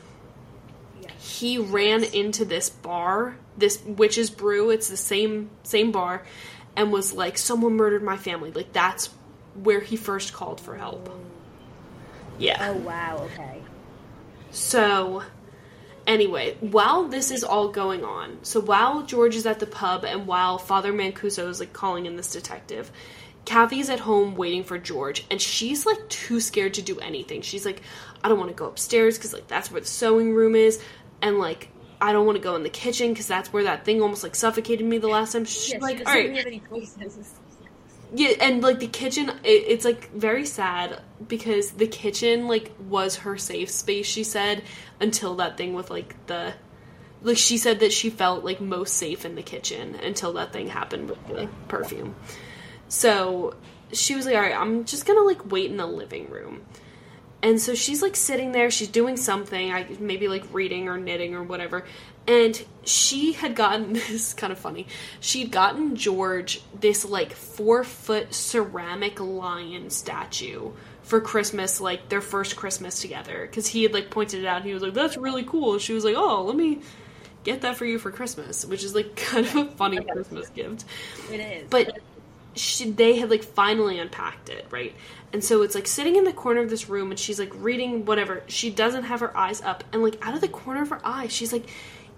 Yeah. 1.01 1.09
he 1.17 1.57
ran 1.57 2.03
into 2.03 2.45
this 2.45 2.69
bar, 2.69 3.37
this 3.57 3.81
witch's 3.85 4.29
brew, 4.29 4.69
it's 4.69 4.89
the 4.89 4.97
same 4.97 5.49
same 5.63 5.91
bar, 5.91 6.23
and 6.75 6.91
was 6.91 7.13
like, 7.13 7.37
Someone 7.37 7.75
murdered 7.75 8.03
my 8.03 8.17
family. 8.17 8.51
Like 8.51 8.73
that's 8.73 9.09
where 9.55 9.79
he 9.79 9.95
first 9.95 10.33
called 10.33 10.59
for 10.59 10.75
help. 10.75 11.07
Mm. 11.07 11.19
Yeah. 12.37 12.71
Oh 12.71 12.77
wow. 12.77 13.29
Okay. 13.33 13.61
So, 14.51 15.21
anyway, 16.07 16.55
while 16.61 17.03
this 17.09 17.29
is 17.31 17.43
all 17.43 17.69
going 17.69 18.03
on, 18.05 18.37
so 18.43 18.59
while 18.61 19.03
George 19.03 19.35
is 19.35 19.45
at 19.45 19.59
the 19.59 19.65
pub 19.67 20.05
and 20.05 20.27
while 20.27 20.57
Father 20.57 20.93
Mancuso 20.93 21.49
is 21.49 21.59
like 21.59 21.73
calling 21.73 22.05
in 22.05 22.15
this 22.15 22.31
detective, 22.31 22.89
Kathy's 23.45 23.89
at 23.89 23.99
home 23.99 24.35
waiting 24.35 24.63
for 24.63 24.77
George, 24.77 25.25
and 25.29 25.41
she's 25.41 25.85
like 25.85 26.07
too 26.09 26.39
scared 26.39 26.73
to 26.75 26.81
do 26.81 26.99
anything. 26.99 27.41
She's 27.41 27.65
like, 27.65 27.81
I 28.23 28.29
don't 28.29 28.39
want 28.39 28.49
to 28.49 28.55
go 28.55 28.65
upstairs 28.67 29.17
because 29.17 29.33
like 29.33 29.47
that's 29.47 29.71
where 29.71 29.81
the 29.81 29.87
sewing 29.87 30.33
room 30.33 30.55
is, 30.55 30.81
and 31.21 31.37
like 31.37 31.69
I 32.01 32.11
don't 32.11 32.25
want 32.25 32.37
to 32.37 32.43
go 32.43 32.55
in 32.55 32.63
the 32.63 32.69
kitchen 32.69 33.09
because 33.13 33.27
that's 33.27 33.53
where 33.53 33.63
that 33.63 33.85
thing 33.85 34.01
almost 34.01 34.23
like 34.23 34.35
suffocated 34.35 34.85
me 34.85 34.97
the 34.97 35.07
last 35.07 35.33
time. 35.33 35.45
She's 35.45 35.73
Yeah, 35.73 35.79
like, 35.79 35.97
she 35.99 36.03
all 36.05 36.13
doesn't 36.13 36.35
have 36.35 36.45
any 36.47 36.61
choices. 36.69 37.35
yeah, 38.13 38.29
and 38.41 38.61
like 38.63 38.79
the 38.79 38.87
kitchen, 38.87 39.29
it, 39.29 39.49
it's 39.67 39.85
like 39.85 40.11
very 40.13 40.45
sad 40.45 41.01
because 41.27 41.71
the 41.71 41.87
kitchen 41.87 42.47
like 42.47 42.71
was 42.89 43.17
her 43.17 43.37
safe 43.37 43.69
space. 43.69 44.05
She 44.07 44.23
said 44.23 44.63
until 44.99 45.35
that 45.35 45.57
thing 45.57 45.73
with 45.73 45.89
like 45.89 46.15
the, 46.27 46.53
like 47.21 47.37
she 47.37 47.57
said 47.57 47.79
that 47.79 47.93
she 47.93 48.09
felt 48.09 48.43
like 48.43 48.59
most 48.59 48.95
safe 48.95 49.23
in 49.25 49.35
the 49.35 49.41
kitchen 49.43 49.95
until 49.95 50.33
that 50.33 50.51
thing 50.51 50.67
happened 50.67 51.09
with 51.09 51.27
the 51.27 51.47
perfume. 51.67 52.15
So 52.87 53.55
she 53.91 54.15
was 54.15 54.25
like, 54.25 54.35
all 54.35 54.41
right, 54.41 54.55
I'm 54.55 54.85
just 54.85 55.05
gonna 55.05 55.21
like 55.21 55.51
wait 55.51 55.69
in 55.71 55.77
the 55.77 55.85
living 55.87 56.29
room. 56.29 56.61
And 57.43 57.61
so 57.61 57.75
she's 57.75 58.01
like 58.01 58.15
sitting 58.15 58.53
there, 58.53 58.71
she's 58.71 58.87
doing 58.87 59.17
something, 59.17 59.71
I 59.71 59.85
maybe 59.99 60.27
like 60.27 60.43
reading 60.51 60.87
or 60.89 60.97
knitting 60.97 61.35
or 61.35 61.43
whatever. 61.43 61.85
And 62.27 62.59
she 62.83 63.33
had 63.33 63.55
gotten 63.55 63.93
this 64.09 64.33
kind 64.33 64.51
of 64.51 64.57
funny. 64.57 64.87
She'd 65.19 65.51
gotten 65.51 65.95
George 65.95 66.61
this 66.79 67.05
like 67.05 67.33
four 67.33 67.83
foot 67.83 68.33
ceramic 68.33 69.19
lion 69.19 69.89
statue 69.91 70.71
for 71.03 71.21
Christmas, 71.21 71.79
like 71.79 72.09
their 72.09 72.21
first 72.21 72.55
Christmas 72.55 72.99
together. 72.99 73.45
Because 73.45 73.67
he 73.67 73.83
had 73.83 73.93
like 73.93 74.09
pointed 74.09 74.39
it 74.43 74.47
out. 74.47 74.57
And 74.57 74.65
he 74.65 74.73
was 74.73 74.81
like, 74.81 74.95
"That's 74.95 75.17
really 75.17 75.43
cool." 75.43 75.73
And 75.73 75.81
she 75.81 75.93
was 75.93 76.03
like, 76.03 76.15
"Oh, 76.17 76.43
let 76.45 76.55
me 76.55 76.81
get 77.43 77.61
that 77.61 77.77
for 77.77 77.85
you 77.85 77.99
for 77.99 78.09
Christmas," 78.09 78.65
which 78.65 78.83
is 78.83 78.95
like 78.95 79.15
kind 79.17 79.45
of 79.45 79.55
a 79.55 79.65
funny 79.65 80.03
Christmas 80.03 80.49
gift 80.49 80.85
It 81.31 81.39
is. 81.39 81.67
but 81.69 81.95
she, 82.55 82.89
they 82.89 83.17
had 83.17 83.29
like 83.29 83.43
finally 83.43 83.99
unpacked 83.99 84.49
it 84.49 84.65
right? 84.69 84.95
And 85.33 85.43
so 85.43 85.61
it's 85.61 85.75
like 85.75 85.87
sitting 85.87 86.15
in 86.15 86.23
the 86.23 86.33
corner 86.33 86.61
of 86.61 86.69
this 86.69 86.89
room 86.89 87.11
and 87.11 87.19
she's 87.19 87.39
like 87.39 87.51
reading 87.55 88.05
whatever. 88.05 88.43
She 88.47 88.69
doesn't 88.69 89.03
have 89.03 89.19
her 89.19 89.35
eyes 89.35 89.61
up 89.61 89.83
and 89.91 90.01
like 90.01 90.17
out 90.25 90.33
of 90.33 90.41
the 90.41 90.47
corner 90.47 90.81
of 90.81 90.89
her 90.89 91.01
eye 91.03 91.27
she's 91.27 91.51
like 91.51 91.69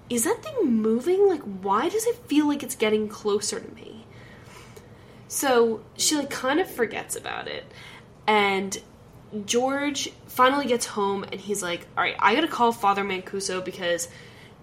is 0.09 0.23
that 0.23 0.41
thing 0.41 0.81
moving? 0.81 1.27
Like 1.27 1.41
why 1.41 1.89
does 1.89 2.05
it 2.05 2.15
feel 2.27 2.47
like 2.47 2.64
it's 2.64 2.76
getting 2.76 3.07
closer 3.09 3.59
to 3.59 3.76
me? 3.76 4.05
So 5.27 5.81
she 5.97 6.15
like 6.15 6.30
kind 6.30 6.59
of 6.59 6.69
forgets 6.69 7.15
about 7.15 7.47
it. 7.47 7.65
And 8.26 8.77
george 9.45 10.09
finally 10.27 10.65
gets 10.65 10.85
home 10.85 11.26
and 11.30 11.41
he's 11.41 11.61
like 11.61 11.85
all 11.97 12.03
right 12.03 12.15
i 12.19 12.34
gotta 12.34 12.47
call 12.47 12.72
father 12.72 13.03
mancuso 13.03 13.64
because 13.64 14.07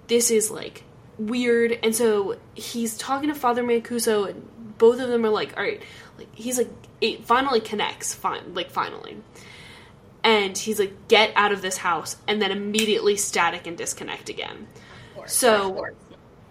this 0.06 0.30
is 0.30 0.50
like 0.50 0.84
weird. 1.18 1.78
And 1.82 1.94
so 1.94 2.38
he's 2.54 2.96
talking 2.96 3.28
to 3.28 3.34
father 3.34 3.62
mancuso 3.62 4.28
and 4.28 4.48
both 4.78 5.00
of 5.00 5.08
them 5.08 5.24
are 5.24 5.30
like 5.30 5.56
all 5.56 5.62
right 5.62 5.82
like 6.18 6.34
he's 6.34 6.58
like 6.58 6.70
it 7.00 7.24
finally 7.24 7.60
connects 7.60 8.14
fine 8.14 8.54
like 8.54 8.70
finally 8.70 9.16
and 10.22 10.56
he's 10.56 10.78
like 10.78 11.08
get 11.08 11.30
out 11.36 11.52
of 11.52 11.62
this 11.62 11.78
house 11.78 12.16
and 12.26 12.40
then 12.40 12.50
immediately 12.50 13.16
static 13.16 13.66
and 13.66 13.76
disconnect 13.76 14.28
again 14.28 14.66
course, 15.24 15.32
so- 15.32 15.86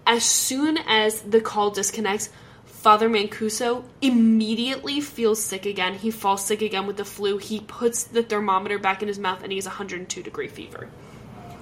as 0.06 0.26
soon 0.26 0.78
as 0.80 1.22
the 1.22 1.40
call 1.40 1.72
disconnects, 1.72 2.30
Father 2.66 3.10
Mancuso 3.10 3.86
immediately 4.02 5.00
feels 5.00 5.42
sick 5.42 5.66
again. 5.66 5.94
He 5.94 6.12
falls 6.12 6.46
sick 6.46 6.62
again 6.62 6.86
with 6.86 6.98
the 6.98 7.06
flu. 7.06 7.38
He 7.38 7.62
puts 7.62 8.04
the 8.04 8.22
thermometer 8.22 8.78
back 8.78 9.02
in 9.02 9.08
his 9.08 9.18
mouth 9.18 9.42
and 9.44 9.52
he 9.52 9.58
has 9.58 9.66
102 9.66 10.22
degree 10.22 10.50
fever. 10.50 10.90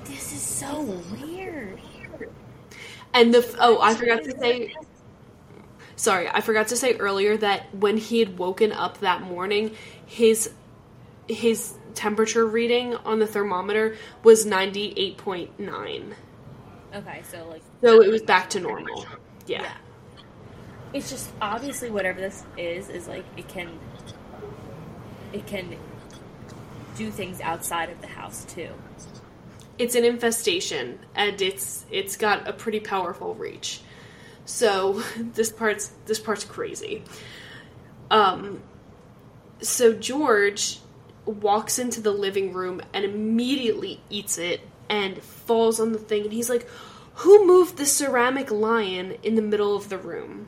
This 0.06 0.34
is 0.34 0.42
so 0.42 0.82
weird. 0.82 1.80
And 3.14 3.34
the 3.34 3.56
oh, 3.60 3.80
I 3.80 3.94
forgot 3.94 4.24
to 4.24 4.36
say 4.40 4.74
Sorry, 6.02 6.28
I 6.28 6.42
forgot 6.42 6.70
to 6.70 6.76
say 6.76 6.96
earlier 6.96 7.38
that 7.38 7.76
when 7.76 7.96
he 7.96 8.18
had 8.18 8.40
woken 8.40 8.72
up 8.72 9.02
that 9.02 9.22
morning, 9.22 9.76
his 10.08 10.50
his 11.28 11.76
temperature 11.94 12.44
reading 12.44 12.96
on 12.96 13.20
the 13.20 13.28
thermometer 13.28 13.96
was 14.24 14.44
98.9. 14.44 16.16
Okay, 16.96 17.22
so 17.30 17.48
like 17.48 17.62
So 17.82 18.02
it 18.02 18.10
was 18.10 18.24
back 18.24 18.50
to 18.50 18.60
normal. 18.60 19.06
Yeah. 19.46 19.62
Yeah. 19.62 19.74
it's 20.92 21.12
just 21.12 21.30
obviously 21.40 21.92
whatever 21.92 22.20
this 22.20 22.46
is 22.58 22.90
is 22.90 23.08
like 23.08 23.26
it 23.38 23.48
can 23.48 23.70
it 25.34 25.46
can 25.46 25.78
do 26.96 27.12
things 27.12 27.40
outside 27.42 27.92
of 27.92 28.02
the 28.02 28.08
house 28.08 28.44
too. 28.46 28.70
It's 29.78 29.94
an 29.94 30.04
infestation 30.04 30.98
and 31.14 31.40
it's 31.44 31.86
it's 31.92 32.18
got 32.18 32.48
a 32.48 32.54
pretty 32.54 32.80
powerful 32.80 33.36
reach. 33.36 33.82
So 34.52 35.02
this 35.18 35.50
part's 35.50 35.92
this 36.06 36.20
part's 36.20 36.44
crazy. 36.44 37.04
Um 38.12 38.62
so 39.62 39.94
George 39.94 40.80
walks 41.26 41.80
into 41.80 42.02
the 42.02 42.12
living 42.12 42.52
room 42.52 42.82
and 42.94 43.06
immediately 43.06 44.02
eats 44.10 44.38
it 44.38 44.62
and 44.90 45.22
falls 45.22 45.80
on 45.80 45.94
the 45.94 46.00
thing 46.00 46.24
and 46.24 46.34
he's 46.34 46.50
like 46.50 46.68
who 47.16 47.46
moved 47.46 47.78
the 47.78 47.86
ceramic 47.86 48.52
lion 48.52 49.18
in 49.24 49.36
the 49.36 49.42
middle 49.42 49.76
of 49.76 49.90
the 49.90 49.98
room? 49.98 50.48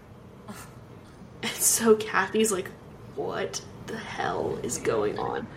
And 1.44 1.52
so 1.52 1.96
kathy's 1.96 2.52
like 2.52 2.70
what 3.16 3.62
the 3.88 3.98
hell 3.98 4.60
is 4.64 4.78
going 4.78 5.18
on? 5.20 5.48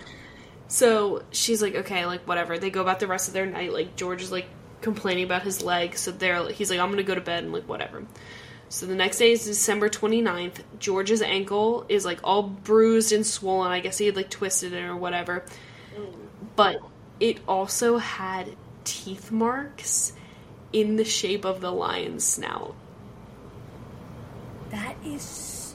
So 0.68 1.22
she's 1.30 1.62
like 1.62 1.74
okay 1.74 2.06
like 2.06 2.22
whatever. 2.28 2.58
They 2.58 2.70
go 2.70 2.80
about 2.80 3.00
the 3.00 3.06
rest 3.08 3.26
of 3.28 3.34
their 3.34 3.46
night 3.46 3.72
like 3.72 3.96
george 3.96 4.22
is 4.22 4.30
like 4.30 4.46
complaining 4.80 5.24
about 5.24 5.42
his 5.42 5.62
leg 5.62 5.96
so 5.96 6.10
they're 6.10 6.48
he's 6.50 6.70
like 6.70 6.78
i'm 6.78 6.90
gonna 6.90 7.02
go 7.02 7.14
to 7.14 7.20
bed 7.20 7.44
and 7.44 7.52
like 7.52 7.68
whatever 7.68 8.04
so 8.68 8.86
the 8.86 8.94
next 8.94 9.18
day 9.18 9.32
is 9.32 9.44
December 9.44 9.88
29th. 9.88 10.62
George's 10.78 11.22
ankle 11.22 11.86
is 11.88 12.04
like 12.04 12.18
all 12.24 12.42
bruised 12.42 13.12
and 13.12 13.24
swollen. 13.24 13.70
I 13.70 13.80
guess 13.80 13.98
he 13.98 14.06
had 14.06 14.16
like 14.16 14.30
twisted 14.30 14.72
it 14.72 14.82
or 14.82 14.96
whatever. 14.96 15.44
But 16.56 16.80
it 17.20 17.40
also 17.46 17.98
had 17.98 18.56
teeth 18.84 19.30
marks 19.30 20.12
in 20.72 20.96
the 20.96 21.04
shape 21.04 21.44
of 21.44 21.60
the 21.60 21.72
lion's 21.72 22.24
snout. 22.24 22.74
That 24.70 24.96
is 25.04 25.74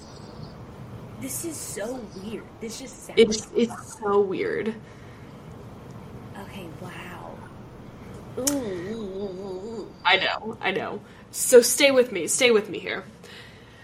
this 1.22 1.46
is 1.46 1.56
so 1.58 2.00
weird. 2.24 2.44
This 2.60 2.80
just 2.80 3.06
sounds 3.06 3.20
It's 3.20 3.48
it's 3.56 4.00
so 4.00 4.20
weird. 4.22 4.76
okay. 6.38 6.68
Wow. 6.82 7.11
Ooh. 8.38 9.88
I 10.04 10.18
know, 10.18 10.58
I 10.62 10.72
know. 10.72 11.02
So 11.32 11.62
stay 11.62 11.92
with 11.92 12.12
me. 12.12 12.28
Stay 12.28 12.52
with 12.52 12.70
me 12.70 12.80
here. 12.80 13.04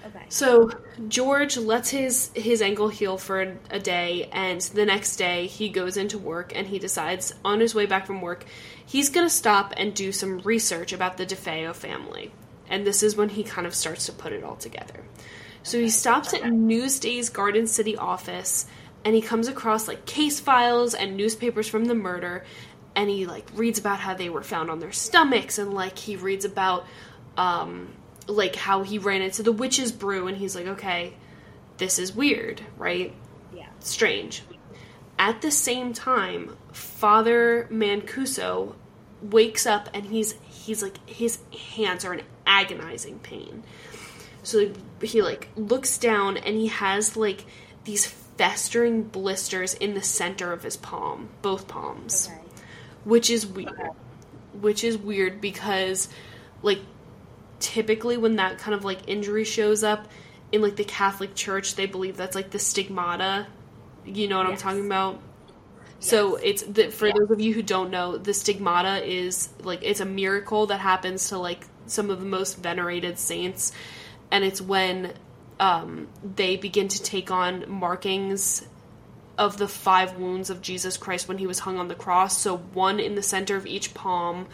Okay. 0.05 0.25
So 0.29 0.71
George 1.07 1.57
lets 1.57 1.89
his 1.89 2.31
his 2.33 2.61
ankle 2.61 2.87
heal 2.87 3.17
for 3.17 3.41
a, 3.41 3.57
a 3.71 3.79
day, 3.79 4.29
and 4.31 4.61
the 4.61 4.85
next 4.85 5.17
day 5.17 5.47
he 5.47 5.69
goes 5.69 5.97
into 5.97 6.17
work 6.17 6.53
and 6.55 6.67
he 6.67 6.79
decides 6.79 7.33
on 7.43 7.59
his 7.59 7.75
way 7.75 7.85
back 7.85 8.05
from 8.05 8.21
work 8.21 8.45
he's 8.87 9.09
gonna 9.09 9.29
stop 9.29 9.73
and 9.77 9.93
do 9.93 10.11
some 10.11 10.39
research 10.39 10.93
about 10.93 11.17
the 11.17 11.25
DeFeo 11.25 11.75
family. 11.75 12.31
And 12.69 12.87
this 12.87 13.03
is 13.03 13.15
when 13.15 13.29
he 13.29 13.43
kind 13.43 13.67
of 13.67 13.75
starts 13.75 14.07
to 14.07 14.11
put 14.11 14.31
it 14.33 14.43
all 14.43 14.55
together. 14.55 15.03
So 15.61 15.79
he 15.79 15.89
stops 15.89 16.33
at 16.33 16.49
Newsday's 16.51 17.29
Garden 17.29 17.67
City 17.67 17.97
office 17.97 18.65
and 19.05 19.13
he 19.13 19.21
comes 19.21 19.47
across 19.47 19.87
like 19.87 20.05
case 20.05 20.39
files 20.39 20.93
and 20.93 21.15
newspapers 21.15 21.67
from 21.67 21.85
the 21.85 21.95
murder 21.95 22.45
and 22.97 23.09
he 23.09 23.25
like 23.27 23.45
reads 23.53 23.79
about 23.79 23.99
how 23.99 24.13
they 24.15 24.29
were 24.29 24.43
found 24.43 24.69
on 24.69 24.79
their 24.79 24.91
stomachs 24.91 25.57
and 25.59 25.73
like 25.73 25.97
he 25.97 26.17
reads 26.17 26.43
about 26.43 26.85
um 27.37 27.93
like 28.27 28.55
how 28.57 28.83
he 28.83 28.97
ran 28.97 29.21
into 29.21 29.43
the 29.43 29.51
witch's 29.53 29.91
brew 29.93 30.27
and 30.27 30.35
he's 30.37 30.55
like 30.55 30.67
okay 30.67 31.13
this 31.77 31.99
is 31.99 32.13
weird 32.13 32.59
right 32.77 33.13
Yeah. 33.53 33.67
strange 33.79 34.43
at 35.19 35.41
the 35.41 35.51
same 35.51 35.93
time 35.93 36.57
father 36.73 37.67
mancuso 37.71 38.73
wakes 39.21 39.65
up 39.65 39.89
and 39.93 40.05
he's 40.07 40.33
he's 40.49 40.81
like 40.83 40.97
his 41.09 41.39
hands 41.75 42.03
are 42.03 42.13
in 42.15 42.23
agonizing 42.45 43.19
pain 43.19 43.63
so 44.43 44.71
he 45.01 45.21
like 45.21 45.49
looks 45.55 45.97
down 45.97 46.37
and 46.37 46.55
he 46.55 46.67
has 46.67 47.15
like 47.15 47.45
these 47.85 48.05
festering 48.07 49.03
blisters 49.03 49.73
in 49.75 49.93
the 49.93 50.01
center 50.01 50.51
of 50.53 50.63
his 50.63 50.77
palm 50.77 51.29
both 51.41 51.67
palms 51.67 52.29
Okay. 52.31 52.36
Which 53.07 53.29
is 53.29 53.47
weird 53.47 53.71
which 54.59 54.83
is 54.83 54.97
weird 54.97 55.39
because 55.39 56.09
like 56.61 56.79
typically 57.59 58.17
when 58.17 58.35
that 58.35 58.57
kind 58.57 58.75
of 58.75 58.83
like 58.83 59.07
injury 59.07 59.43
shows 59.45 59.83
up 59.83 60.07
in 60.51 60.61
like 60.61 60.75
the 60.75 60.83
catholic 60.83 61.33
church 61.35 61.75
they 61.75 61.85
believe 61.85 62.17
that's 62.17 62.35
like 62.35 62.51
the 62.51 62.59
stigmata. 62.59 63.47
You 64.05 64.27
know 64.27 64.37
what 64.37 64.47
i'm 64.47 64.57
talking 64.57 64.85
about? 64.85 65.19
So 65.99 66.35
it's 66.35 66.61
the, 66.63 66.89
for 66.89 67.07
Yeah. 67.07 67.13
those 67.17 67.31
of 67.31 67.41
you 67.41 67.53
who 67.53 67.63
don't 67.63 67.89
know 67.89 68.17
the 68.17 68.33
stigmata 68.33 69.03
is 69.03 69.49
like 69.63 69.79
it's 69.83 69.99
a 69.99 70.05
miracle 70.05 70.67
that 70.67 70.79
happens 70.79 71.29
to 71.29 71.37
like 71.37 71.65
some 71.87 72.09
of 72.09 72.19
the 72.19 72.25
most 72.25 72.57
venerated 72.57 73.17
saints. 73.17 73.71
And 74.29 74.43
it's 74.43 74.61
when 74.61 75.13
um, 75.59 76.07
they 76.35 76.57
begin 76.57 76.87
to 76.89 77.01
take 77.01 77.31
on 77.31 77.65
markings 77.67 78.66
of 79.37 79.57
the 79.57 79.67
five 79.67 80.17
wounds 80.17 80.49
of 80.49 80.61
Jesus 80.61 80.97
Christ 80.97 81.27
when 81.27 81.37
he 81.37 81.47
was 81.47 81.59
hung 81.59 81.77
on 81.77 81.87
the 81.87 81.95
cross. 81.95 82.37
So 82.37 82.57
one 82.57 82.99
in 82.99 83.15
the 83.15 83.23
center 83.23 83.55
of 83.55 83.67
each 83.67 83.93
palm, 83.93 84.47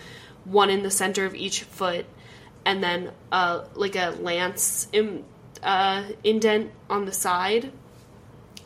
one 0.43 0.69
in 0.69 0.83
the 0.83 0.91
center 0.91 1.25
of 1.25 1.35
each 1.35 1.63
foot, 1.63 2.05
and 2.65 2.83
then 2.83 3.11
uh, 3.31 3.65
like 3.75 3.95
a 3.95 4.15
lance 4.19 4.87
in, 4.91 5.23
uh, 5.61 6.03
indent 6.23 6.71
on 6.89 7.05
the 7.05 7.13
side. 7.13 7.71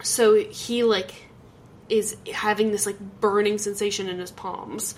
So 0.01 0.35
he 0.35 0.83
like 0.83 1.13
is 1.89 2.17
having 2.33 2.71
this 2.71 2.85
like 2.85 2.99
burning 3.21 3.57
sensation 3.57 4.09
in 4.09 4.19
his 4.19 4.31
palms. 4.31 4.95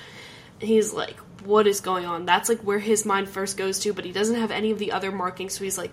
He's 0.60 0.94
like, 0.94 1.18
what 1.46 1.68
is 1.68 1.82
going 1.82 2.06
on? 2.06 2.26
That's 2.26 2.50
like 2.50 2.60
where 2.62 2.80
his 2.80 3.06
mind 3.06 3.30
first 3.30 3.58
goes 3.58 3.80
to, 3.80 3.94
but 3.94 4.06
he 4.06 4.12
doesn't 4.12 4.36
have 4.36 4.52
any 4.52 4.72
of 4.72 4.80
the 4.80 4.92
other 4.92 5.12
markings, 5.12 5.54
so 5.54 5.64
he's 5.64 5.78
like 5.78 5.92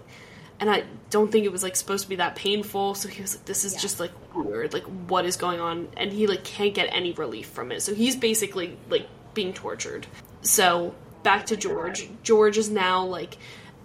and 0.61 0.71
I 0.71 0.85
don't 1.11 1.31
think 1.31 1.45
it 1.45 1.53
was 1.53 1.63
like 1.63 1.77
supposed 1.77 2.05
to 2.05 2.09
be 2.09 2.17
that 2.17 2.35
painful, 2.37 2.95
so 2.95 3.09
he 3.09 3.23
was 3.23 3.37
like, 3.37 3.45
This 3.45 3.65
is 3.65 3.75
Yeah. 3.75 3.81
just 3.81 4.01
like 4.01 4.13
weird, 4.35 4.73
like 4.73 4.85
what 5.09 5.25
is 5.25 5.37
going 5.37 5.61
on? 5.61 5.89
And 5.97 6.13
he 6.13 6.27
like 6.27 6.45
can't 6.45 6.75
get 6.75 6.89
any 6.93 7.13
relief 7.13 7.49
from 7.49 7.73
it. 7.73 7.83
So 7.83 7.95
he's 7.95 8.17
basically 8.17 8.77
like 8.89 9.07
being 9.35 9.53
tortured. 9.53 10.07
So 10.43 10.95
back 11.23 11.47
to 11.47 11.57
George. 11.57 12.09
George 12.23 12.57
is 12.59 12.71
now 12.71 13.05
like 13.05 13.37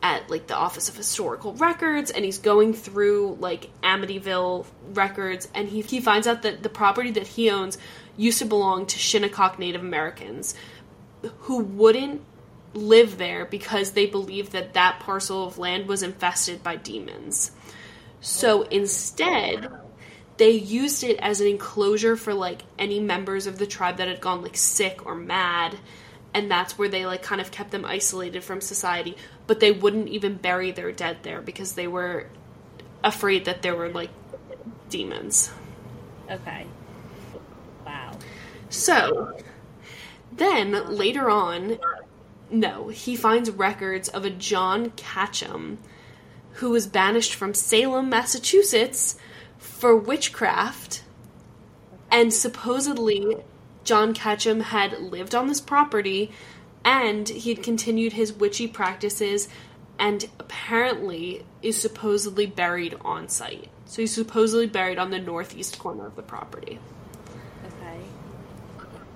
at 0.04 0.30
like 0.30 0.48
the 0.48 0.56
Office 0.56 0.90
of 0.90 0.96
Historical 0.96 1.54
Records 1.54 2.10
and 2.10 2.26
he's 2.26 2.40
going 2.40 2.74
through 2.74 3.38
like 3.40 3.70
Amityville 3.84 4.66
records 4.94 5.48
and 5.54 5.68
he, 5.70 5.82
he 5.82 6.00
finds 6.00 6.26
out 6.26 6.42
that 6.42 6.64
the 6.64 6.70
property 6.70 7.12
that 7.12 7.28
he 7.28 7.50
owns 7.52 7.78
used 8.18 8.40
to 8.40 8.46
belong 8.46 8.86
to 8.88 8.98
Shinnecock 8.98 9.60
Native 9.60 9.82
Americans 9.82 10.56
who 11.42 11.60
wouldn't 11.60 12.22
live 12.74 13.18
there 13.18 13.46
because 13.46 13.92
they 13.92 14.06
believed 14.06 14.54
that 14.54 14.74
that 14.74 15.00
parcel 15.00 15.46
of 15.46 15.58
land 15.58 15.88
was 15.88 16.04
infested 16.04 16.64
by 16.64 16.76
demons. 16.78 17.52
So 18.22 18.64
instead, 18.64 19.68
they 20.38 20.52
used 20.52 21.04
it 21.04 21.18
as 21.20 21.40
an 21.40 21.48
enclosure 21.48 22.16
for 22.16 22.34
like 22.34 22.64
any 22.80 23.00
members 23.00 23.46
of 23.46 23.58
the 23.60 23.68
tribe 23.68 23.98
that 23.98 24.08
had 24.08 24.22
gone 24.22 24.42
like 24.42 24.58
sick 24.58 25.06
or 25.06 25.14
mad 25.16 25.78
and 26.34 26.50
that's 26.50 26.78
where 26.78 26.90
they 26.90 27.06
like 27.06 27.22
kind 27.22 27.40
of 27.40 27.52
kept 27.52 27.70
them 27.72 27.86
isolated 27.86 28.44
from 28.44 28.60
society 28.60 29.16
but 29.46 29.60
they 29.60 29.72
wouldn't 29.72 30.08
even 30.08 30.36
bury 30.36 30.72
their 30.72 30.92
dead 30.92 31.18
there 31.22 31.42
because 31.42 31.74
they 31.74 31.88
were 31.88 32.28
afraid 33.04 33.46
that 33.46 33.62
there 33.62 33.76
were 33.76 33.90
like 33.90 34.10
demons 34.90 35.52
Okay. 36.30 36.66
Wow. 37.86 38.18
so 38.70 39.38
then 40.32 40.96
later 40.96 41.30
on 41.30 41.78
no 42.52 42.90
he 42.90 43.16
finds 43.16 43.50
records 43.50 44.08
of 44.10 44.26
a 44.26 44.30
john 44.30 44.92
Ketchum 44.92 45.80
who 46.56 46.70
was 46.70 46.86
banished 46.86 47.34
from 47.34 47.54
salem 47.54 48.10
massachusetts 48.10 49.16
for 49.58 49.96
witchcraft 49.96 51.04
and 52.12 52.34
supposedly 52.34 53.38
John 53.84 54.14
Ketchum 54.14 54.60
had 54.60 55.00
lived 55.00 55.34
on 55.34 55.48
this 55.48 55.62
property 55.62 56.32
and 56.84 57.28
he 57.28 57.54
had 57.54 57.64
continued 57.64 58.14
his 58.14 58.34
witchy 58.34 58.68
practices 58.68 59.48
and 59.98 60.26
apparently 60.40 61.46
is 61.62 61.80
supposedly 61.80 62.46
buried 62.46 62.96
on 63.02 63.28
site. 63.28 63.70
So 63.86 64.02
he's 64.02 64.14
supposedly 64.14 64.68
buried 64.68 64.98
on 64.98 65.12
the 65.12 65.20
northeast 65.20 65.80
corner 65.80 66.08
of 66.08 66.16
the 66.16 66.22
property. 66.22 66.80
Okay. 67.66 68.00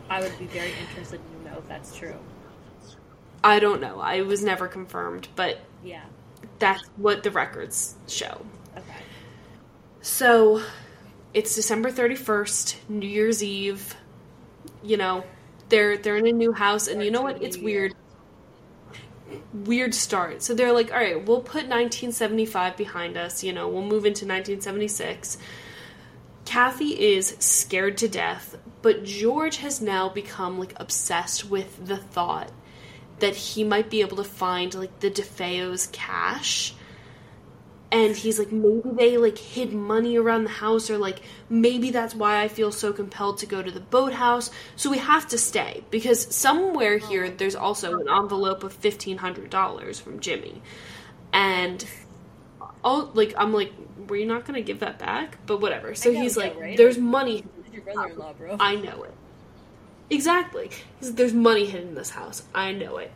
I 0.10 0.22
would 0.22 0.38
be 0.38 0.46
very 0.46 0.74
interested 0.88 1.20
to 1.20 1.50
know 1.50 1.58
if 1.58 1.68
that's 1.68 1.96
true. 1.96 2.16
I 3.46 3.60
don't 3.60 3.80
know. 3.80 4.00
I 4.00 4.22
was 4.22 4.44
never 4.44 4.68
confirmed, 4.68 5.28
but 5.36 5.60
Yeah. 5.84 6.02
that's 6.58 6.82
what 6.98 7.22
the 7.22 7.30
records 7.30 7.94
show. 8.08 8.44
Okay. 8.76 9.04
So 10.02 10.64
it's 11.32 11.54
December 11.54 11.92
31st, 11.92 12.76
New 12.90 13.08
Year's 13.08 13.44
Eve. 13.44 13.96
You 14.82 14.98
know, 14.98 15.24
they're 15.70 15.96
they're 15.96 16.18
in 16.18 16.26
a 16.26 16.32
new 16.32 16.54
house 16.54 16.88
and 16.88 17.04
you 17.04 17.12
know 17.12 17.22
what? 17.22 17.44
It's 17.44 17.56
weird. 17.56 17.94
Weird 19.54 19.94
start. 19.94 20.42
So 20.42 20.56
they're 20.56 20.74
like, 20.74 20.92
"All 20.92 20.98
right, 20.98 21.24
we'll 21.24 21.42
put 21.42 21.68
1975 21.68 22.76
behind 22.76 23.16
us, 23.16 23.44
you 23.44 23.54
know, 23.54 23.68
we'll 23.68 23.84
move 23.84 24.06
into 24.08 24.26
1976." 24.26 25.38
Kathy 26.46 27.14
is 27.16 27.36
scared 27.40 27.98
to 28.00 28.08
death, 28.08 28.58
but 28.82 29.04
George 29.04 29.58
has 29.58 29.82
now 29.82 30.10
become 30.10 30.58
like 30.58 30.74
obsessed 30.78 31.50
with 31.50 31.86
the 31.86 31.98
thought 31.98 32.52
that 33.20 33.36
he 33.36 33.64
might 33.64 33.90
be 33.90 34.02
able 34.02 34.18
to 34.18 34.24
find 34.24 34.74
like 34.74 35.00
the 35.00 35.10
DeFeo's 35.10 35.88
cash 35.88 36.76
and 37.92 38.16
he's 38.16 38.38
like 38.40 38.52
maybe 38.52 38.90
they 38.94 39.18
like 39.18 39.38
hid 39.38 39.72
money 39.72 40.18
around 40.18 40.44
the 40.44 40.50
house 40.50 40.90
or 40.90 40.98
like 40.98 41.22
maybe 41.50 41.92
that's 41.92 42.14
why 42.14 42.42
i 42.42 42.48
feel 42.48 42.72
so 42.72 42.92
compelled 42.92 43.38
to 43.38 43.46
go 43.46 43.62
to 43.62 43.72
the 43.72 43.80
boathouse 43.80 44.50
so 44.76 44.90
we 44.90 44.98
have 44.98 45.28
to 45.28 45.38
stay 45.38 45.84
because 45.92 46.36
somewhere 46.36 46.98
here 46.98 47.30
there's 47.30 47.56
also 47.56 48.00
an 48.00 48.10
envelope 48.10 48.64
of 48.64 48.80
$1500 48.80 50.02
from 50.02 50.20
jimmy 50.20 50.62
and 51.32 51.86
oh 52.84 53.12
like 53.14 53.34
i'm 53.38 53.54
like 53.54 53.72
were 54.10 54.18
you 54.18 54.26
not 54.26 54.46
gonna 54.46 54.62
give 54.62 54.80
that 54.80 55.00
back 55.00 55.38
but 55.46 55.62
whatever 55.62 55.96
so 55.96 56.12
he's 56.12 56.36
like 56.36 56.60
right? 56.60 56.78
there's 56.78 56.98
money 56.98 57.46
Your 57.72 57.82
brother-in-law, 57.84 58.34
bro. 58.34 58.58
I 58.60 58.76
know 58.76 59.04
it. 59.04 59.14
Exactly. 60.10 60.70
Like, 61.02 61.16
There's 61.16 61.34
money 61.34 61.66
hidden 61.66 61.90
in 61.90 61.96
this 61.96 62.10
house. 62.10 62.44
I 62.54 62.72
know 62.72 62.98
it. 62.98 63.12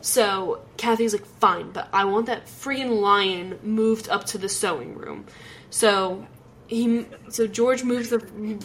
So 0.00 0.60
Kathy's 0.76 1.14
like, 1.14 1.24
fine, 1.24 1.70
but 1.70 1.88
I 1.92 2.04
want 2.04 2.26
that 2.26 2.46
freaking 2.46 3.00
lion 3.00 3.58
moved 3.62 4.08
up 4.08 4.24
to 4.26 4.38
the 4.38 4.50
sewing 4.50 4.94
room. 4.96 5.24
So 5.70 6.26
he, 6.66 7.06
so 7.30 7.46
George 7.46 7.84
moves 7.84 8.10
the 8.10 8.18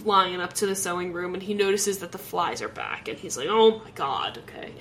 lion 0.04 0.42
up 0.42 0.54
to 0.54 0.66
the 0.66 0.76
sewing 0.76 1.14
room, 1.14 1.34
and 1.34 1.42
he 1.42 1.54
notices 1.54 2.00
that 2.00 2.12
the 2.12 2.18
flies 2.18 2.62
are 2.62 2.68
back, 2.68 3.08
and 3.08 3.18
he's 3.18 3.38
like, 3.38 3.48
oh 3.50 3.80
my 3.80 3.92
god, 3.92 4.40
okay, 4.40 4.74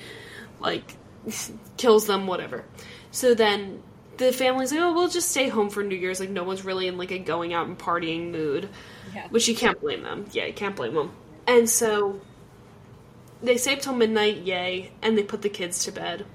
like 0.59 0.97
kills 1.77 2.07
them, 2.09 2.27
whatever. 2.27 2.65
So 3.13 3.35
then 3.35 3.83
the 4.17 4.33
family's 4.33 4.73
like, 4.73 4.81
oh, 4.81 4.93
we'll 4.93 5.09
just 5.09 5.31
stay 5.31 5.49
home 5.49 5.71
for 5.71 5.83
New 5.85 5.97
Year's. 5.97 6.19
Like 6.21 6.31
no 6.31 6.43
one's 6.45 6.65
really 6.65 6.89
in 6.89 6.99
like 6.99 7.13
a 7.13 7.19
going 7.19 7.55
out 7.55 7.69
and 7.69 7.79
partying 7.79 8.31
mood. 8.33 8.69
Yeah. 9.15 9.29
Which 9.29 9.49
you 9.49 9.55
can't 9.55 9.81
blame 9.81 10.03
them. 10.03 10.27
Yeah, 10.33 10.47
you 10.47 10.53
can't 10.53 10.77
blame 10.77 10.95
them. 10.95 11.13
And 11.47 11.69
so 11.71 12.21
they 13.43 13.57
stay 13.57 13.77
till 13.77 13.95
midnight, 13.95 14.39
yay, 14.39 14.93
and 15.03 15.17
they 15.17 15.23
put 15.23 15.43
the 15.43 15.49
kids 15.49 15.85
to 15.85 15.93
bed. 15.93 16.27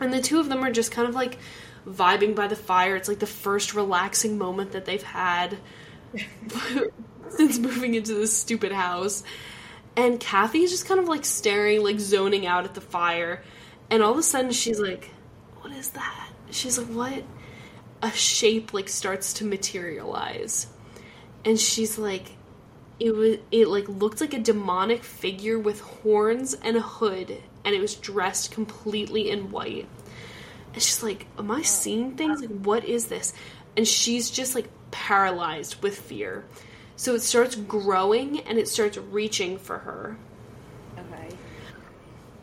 And 0.00 0.12
the 0.12 0.20
two 0.20 0.40
of 0.40 0.48
them 0.48 0.64
are 0.64 0.72
just 0.72 0.90
kind 0.90 1.08
of 1.08 1.14
like 1.14 1.38
vibing 1.86 2.34
by 2.34 2.48
the 2.48 2.56
fire. 2.56 2.96
It's 2.96 3.08
like 3.08 3.20
the 3.20 3.26
first 3.26 3.74
relaxing 3.74 4.38
moment 4.38 4.72
that 4.72 4.84
they've 4.84 5.02
had 5.02 5.58
since 7.28 7.58
moving 7.58 7.94
into 7.94 8.14
this 8.14 8.36
stupid 8.36 8.72
house. 8.72 9.22
And 9.96 10.18
Kathy's 10.18 10.70
just 10.70 10.86
kind 10.86 11.00
of 11.00 11.08
like 11.08 11.24
staring, 11.24 11.82
like 11.82 12.00
zoning 12.00 12.46
out 12.46 12.64
at 12.64 12.74
the 12.74 12.80
fire. 12.80 13.42
And 13.90 14.02
all 14.02 14.12
of 14.12 14.18
a 14.18 14.22
sudden 14.22 14.52
she's 14.52 14.80
like, 14.80 15.10
What 15.60 15.72
is 15.72 15.90
that? 15.90 16.30
She's 16.50 16.78
like, 16.78 16.88
What? 16.88 17.24
A 18.02 18.10
shape 18.10 18.74
like 18.74 18.88
starts 18.88 19.34
to 19.34 19.44
materialize. 19.44 20.66
And 21.44 21.58
she's 21.58 21.98
like, 21.98 22.32
it 23.00 23.14
was 23.14 23.38
it 23.50 23.68
like 23.68 23.88
looked 23.88 24.20
like 24.20 24.34
a 24.34 24.38
demonic 24.38 25.02
figure 25.02 25.58
with 25.58 25.80
horns 25.80 26.54
and 26.54 26.76
a 26.76 26.80
hood 26.82 27.36
and 27.64 27.74
it 27.74 27.80
was 27.80 27.94
dressed 27.94 28.50
completely 28.52 29.30
in 29.30 29.50
white. 29.50 29.88
And 30.72 30.82
she's 30.82 31.02
like 31.02 31.26
am 31.38 31.50
i 31.50 31.62
seeing 31.62 32.12
things? 32.12 32.40
Like 32.40 32.50
what 32.50 32.84
is 32.84 33.06
this? 33.06 33.32
And 33.76 33.86
she's 33.88 34.30
just 34.30 34.54
like 34.54 34.68
paralyzed 34.90 35.82
with 35.82 35.98
fear. 35.98 36.44
So 36.96 37.14
it 37.14 37.22
starts 37.22 37.56
growing 37.56 38.40
and 38.40 38.58
it 38.58 38.68
starts 38.68 38.96
reaching 38.98 39.58
for 39.58 39.78
her. 39.78 40.16
Okay. 40.98 41.34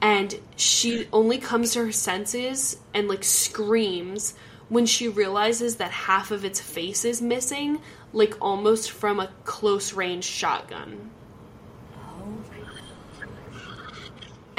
and 0.01 0.39
she 0.55 1.07
only 1.13 1.38
comes 1.38 1.73
to 1.73 1.85
her 1.85 1.91
senses 1.91 2.77
and 2.93 3.07
like 3.07 3.23
screams 3.23 4.34
when 4.69 4.85
she 4.85 5.07
realizes 5.07 5.77
that 5.77 5.91
half 5.91 6.31
of 6.31 6.45
its 6.45 6.59
face 6.59 7.03
is 7.03 7.21
missing 7.21 7.81
like 8.14 8.36
almost 8.41 8.91
from 8.91 9.19
a 9.19 9.30
close 9.44 9.94
range 9.94 10.23
shotgun 10.23 11.11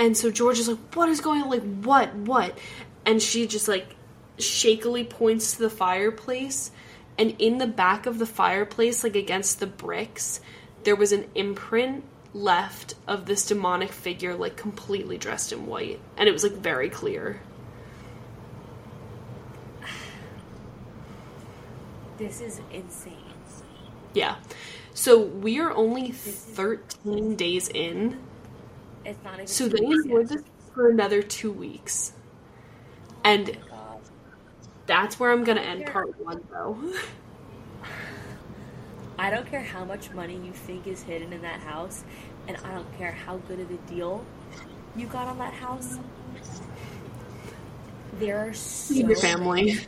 And 0.00 0.16
so 0.16 0.30
George 0.30 0.58
is 0.58 0.66
like, 0.66 0.78
"What 0.94 1.10
is 1.10 1.20
going 1.20 1.42
on? 1.42 1.50
Like, 1.50 1.82
what? 1.82 2.14
What?" 2.14 2.58
And 3.04 3.22
she 3.22 3.46
just 3.46 3.68
like 3.68 3.94
shakily 4.38 5.04
points 5.04 5.52
to 5.52 5.58
the 5.58 5.68
fireplace, 5.68 6.70
and 7.18 7.36
in 7.38 7.58
the 7.58 7.66
back 7.66 8.06
of 8.06 8.18
the 8.18 8.24
fireplace, 8.24 9.04
like 9.04 9.14
against 9.14 9.60
the 9.60 9.66
bricks, 9.66 10.40
there 10.84 10.96
was 10.96 11.12
an 11.12 11.26
imprint 11.34 12.04
left 12.32 12.94
of 13.06 13.26
this 13.26 13.44
demonic 13.46 13.92
figure, 13.92 14.34
like 14.34 14.56
completely 14.56 15.18
dressed 15.18 15.52
in 15.52 15.66
white, 15.66 16.00
and 16.16 16.30
it 16.30 16.32
was 16.32 16.44
like 16.44 16.54
very 16.54 16.88
clear. 16.88 17.42
This 22.16 22.40
is 22.40 22.62
insane. 22.72 23.19
Yeah. 24.14 24.36
So 24.94 25.20
we 25.20 25.60
are 25.60 25.72
only 25.72 26.10
13 26.12 27.36
days 27.36 27.68
in, 27.68 28.20
It's 29.04 29.22
not 29.24 29.34
even 29.34 29.46
so 29.46 29.68
they 29.68 29.84
endured 29.84 30.28
this 30.28 30.42
for 30.74 30.90
another 30.90 31.22
two 31.22 31.52
weeks. 31.52 32.12
And 33.24 33.50
oh 33.50 33.68
God. 33.68 34.00
that's 34.86 35.20
where 35.20 35.30
I'm 35.30 35.44
gonna 35.44 35.60
end 35.60 35.86
part 35.86 36.18
one, 36.20 36.42
though. 36.50 36.78
I 39.18 39.30
don't 39.30 39.46
care 39.46 39.62
how 39.62 39.84
much 39.84 40.10
money 40.12 40.34
you 40.34 40.52
think 40.52 40.86
is 40.86 41.02
hidden 41.02 41.32
in 41.32 41.42
that 41.42 41.60
house, 41.60 42.04
and 42.48 42.56
I 42.64 42.72
don't 42.72 42.98
care 42.98 43.12
how 43.12 43.36
good 43.36 43.60
of 43.60 43.70
a 43.70 43.76
deal 43.90 44.24
you 44.96 45.06
got 45.06 45.28
on 45.28 45.38
that 45.38 45.52
house. 45.52 45.98
There 48.18 48.38
are 48.38 48.52
so 48.54 48.94
your 48.94 49.16
family. 49.16 49.78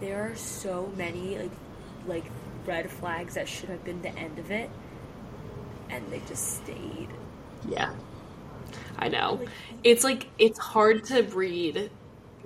there 0.00 0.22
are 0.22 0.36
so 0.36 0.92
many 0.96 1.36
like 1.38 1.50
like 2.06 2.24
red 2.68 2.90
flags 2.90 3.34
that 3.34 3.48
should 3.48 3.68
have 3.70 3.82
been 3.84 4.02
the 4.02 4.16
end 4.16 4.38
of 4.38 4.50
it, 4.50 4.70
and 5.90 6.04
they 6.10 6.20
just 6.28 6.58
stayed. 6.58 7.08
Yeah. 7.68 7.92
I 8.98 9.08
know. 9.08 9.40
It's 9.82 10.04
like 10.04 10.28
it's 10.38 10.58
hard 10.58 11.04
to 11.04 11.22
read 11.22 11.90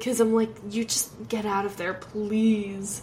cuz 0.01 0.20
I'm 0.20 0.35
like 0.35 0.55
you 0.70 0.85
just 0.85 1.28
get 1.28 1.44
out 1.47 1.65
of 1.66 1.77
there, 1.77 1.94
please. 1.94 3.03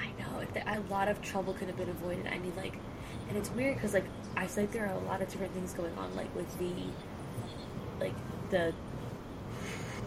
I 0.00 0.06
know 0.20 0.34
a 0.66 0.80
lot 0.92 1.08
of 1.08 1.20
trouble 1.22 1.52
could 1.54 1.68
have 1.68 1.76
been 1.76 1.88
avoided. 1.88 2.26
I 2.26 2.38
mean, 2.38 2.52
like, 2.56 2.76
and 3.28 3.36
it's 3.36 3.50
weird 3.50 3.74
because 3.76 3.94
like 3.94 4.04
I 4.36 4.46
feel 4.46 4.64
like 4.64 4.72
there 4.72 4.86
are 4.86 4.94
a 4.94 5.04
lot 5.06 5.22
of 5.22 5.28
different 5.28 5.52
things 5.54 5.72
going 5.72 5.96
on, 5.98 6.14
like 6.16 6.34
with 6.34 6.58
the 6.58 6.72
like 8.00 8.14
the 8.50 8.72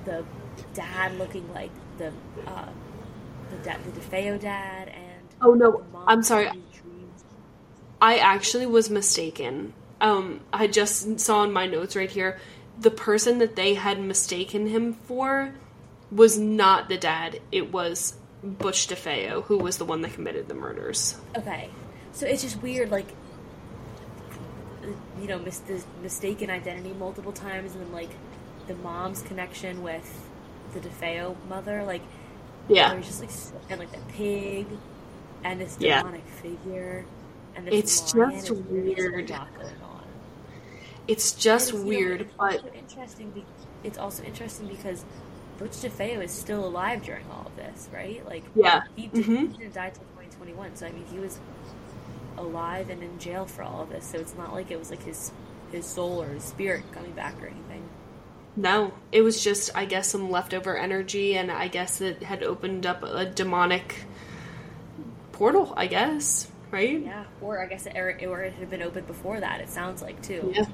the 0.06 0.26
dad 0.74 1.18
looking 1.18 1.52
like 1.54 1.72
the 1.98 2.12
uh, 2.46 2.70
the 3.50 3.58
dad, 3.64 3.80
the 3.86 4.00
DeFeo 4.00 4.40
dad, 4.40 4.90
and 4.90 5.07
Oh, 5.42 5.54
no, 5.54 5.84
I'm 6.08 6.24
sorry. 6.24 6.50
I 8.02 8.18
actually 8.18 8.66
was 8.66 8.90
mistaken. 8.90 9.74
Um 10.00 10.42
I 10.54 10.68
just 10.68 11.20
saw 11.20 11.44
in 11.44 11.52
my 11.52 11.66
notes 11.66 11.96
right 11.96 12.10
here 12.10 12.40
the 12.80 12.92
person 12.92 13.40
that 13.40 13.56
they 13.56 13.74
had 13.74 14.00
mistaken 14.00 14.68
him 14.68 14.94
for 14.94 15.54
was 16.12 16.38
not 16.38 16.90
the 16.90 16.98
dad. 16.98 17.40
It 17.52 17.72
was 17.74 18.14
Butch 18.44 18.88
DeFeo, 18.88 19.44
who 19.46 19.58
was 19.58 19.78
the 19.80 19.86
one 19.86 20.02
that 20.02 20.14
committed 20.14 20.48
the 20.48 20.54
murders. 20.54 21.18
Okay, 21.36 21.70
so 22.12 22.28
it's 22.28 22.44
just 22.44 22.62
weird, 22.62 22.92
like 22.92 23.08
you 25.20 25.28
know, 25.28 25.40
mis- 25.40 25.62
mistaken 26.02 26.50
identity 26.50 26.94
multiple 26.94 27.32
times, 27.32 27.74
and 27.74 27.82
then 27.84 27.92
like 27.92 28.12
the 28.68 28.76
mom's 28.76 29.22
connection 29.24 29.82
with 29.82 30.30
the 30.74 30.80
DeFeo 30.80 31.36
mother, 31.50 31.84
like 31.84 32.02
Yeah. 32.70 32.96
just 33.00 33.20
like 33.22 33.32
and 33.70 33.80
like 33.80 33.92
the 33.92 34.14
pig 34.14 34.68
and 35.44 35.60
this 35.62 35.78
Yeah. 35.80 36.00
demonic 36.02 36.26
figure 36.28 37.06
and 37.56 37.68
It's 37.70 38.02
just 38.02 38.14
and 38.16 38.32
there's 38.32 38.48
just 38.48 38.52
a 38.52 38.54
weird. 38.56 39.30
lot 39.30 39.48
going 39.56 39.82
on. 39.84 40.04
It's 41.08 41.32
just 41.32 41.70
it's, 41.70 41.78
you 41.78 41.84
know, 41.84 41.88
weird, 41.88 42.22
it's 42.22 42.34
but 42.38 42.54
also 42.56 42.68
interesting. 42.78 43.30
Be- 43.32 43.46
it's 43.84 43.98
also 43.98 44.24
interesting 44.24 44.68
because 44.68 45.06
Butch 45.58 45.72
DeFeo 45.72 46.24
is 46.24 46.32
still 46.32 46.66
alive 46.66 47.02
during 47.04 47.26
all 47.32 47.48
of 47.48 47.56
this, 47.56 47.90
right? 47.94 48.24
Like, 48.28 48.44
Yeah. 48.56 48.82
he, 48.96 49.08
did, 49.08 49.26
Mhm. 49.26 49.52
he 49.54 49.58
didn't 49.58 49.74
die 49.74 49.90
till 49.90 50.04
2021. 50.16 50.76
So 50.76 50.86
I 50.86 50.92
mean, 50.92 51.06
he 51.12 51.18
was 51.20 51.40
alive 52.38 52.90
and 52.90 53.02
in 53.02 53.18
jail 53.20 53.46
for 53.46 53.64
all 53.64 53.82
of 53.84 53.90
this. 53.90 54.06
So 54.06 54.18
it's 54.20 54.36
not 54.36 54.54
like 54.54 54.70
it 54.72 54.78
was 54.78 54.90
like 54.90 55.04
his 55.04 55.32
his 55.72 55.86
soul 55.86 56.22
or 56.22 56.28
his 56.28 56.44
spirit 56.46 56.82
coming 56.94 57.12
back 57.12 57.34
or 57.42 57.48
anything. 57.48 57.84
No, 58.56 58.94
it 59.12 59.22
was 59.22 59.44
just, 59.44 59.70
I 59.76 59.84
guess, 59.84 60.08
some 60.08 60.32
leftover 60.32 60.78
energy, 60.78 61.36
and 61.38 61.52
I 61.52 61.68
guess 61.68 62.00
it 62.00 62.24
had 62.24 62.42
opened 62.42 62.86
up 62.86 63.04
a 63.04 63.26
demonic 63.26 64.06
portal, 65.38 65.74
I 65.78 65.88
guess, 65.88 66.48
right? 66.72 67.02
Yeah, 67.04 67.26
or 67.42 67.62
I 67.62 67.68
guess 67.68 67.86
it, 67.86 67.96
or, 67.96 68.10
it 68.10 68.54
had 68.54 68.70
been 68.70 68.82
opened 68.82 69.08
before 69.08 69.40
that. 69.40 69.62
It 69.62 69.70
sounds 69.70 70.02
like 70.02 70.22
too. 70.22 70.52
Yeah. 70.56 70.66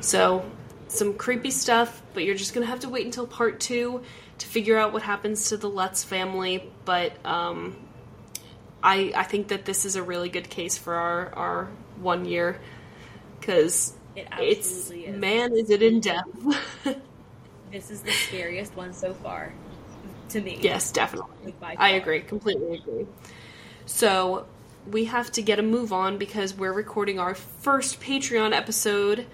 So, 0.00 0.44
some 0.88 1.14
creepy 1.14 1.50
stuff, 1.50 2.02
but 2.14 2.24
you're 2.24 2.34
just 2.34 2.54
gonna 2.54 2.66
have 2.66 2.80
to 2.80 2.88
wait 2.88 3.06
until 3.06 3.26
part 3.26 3.60
two 3.60 4.02
to 4.38 4.46
figure 4.46 4.76
out 4.78 4.92
what 4.92 5.02
happens 5.02 5.48
to 5.50 5.56
the 5.56 5.68
Lutz 5.68 6.04
family. 6.04 6.72
But 6.84 7.24
um, 7.24 7.76
I 8.82 9.12
I 9.16 9.22
think 9.24 9.48
that 9.48 9.64
this 9.64 9.84
is 9.84 9.96
a 9.96 10.02
really 10.02 10.28
good 10.28 10.50
case 10.50 10.76
for 10.78 10.94
our 10.94 11.34
our 11.34 11.64
one 11.96 12.24
year 12.24 12.60
because 13.40 13.94
It 14.16 14.28
it's 14.36 14.90
is. 14.90 14.92
man 15.06 15.52
is 15.54 15.70
it 15.70 15.82
in 15.82 16.00
depth. 16.00 16.26
This 17.70 17.90
is 17.90 18.02
the 18.02 18.12
scariest 18.14 18.76
one 18.76 18.92
so 18.92 19.14
far, 19.14 19.52
to 20.30 20.40
me. 20.40 20.58
yes, 20.60 20.92
definitely. 20.92 21.54
Like, 21.60 21.76
I 21.76 21.90
agree, 21.90 22.22
completely 22.22 22.74
agree. 22.76 23.06
So 23.86 24.46
we 24.90 25.06
have 25.06 25.30
to 25.32 25.42
get 25.42 25.58
a 25.58 25.62
move 25.62 25.92
on 25.92 26.18
because 26.18 26.54
we're 26.54 26.72
recording 26.72 27.18
our 27.18 27.34
first 27.34 28.00
Patreon 28.00 28.52
episode 28.52 29.26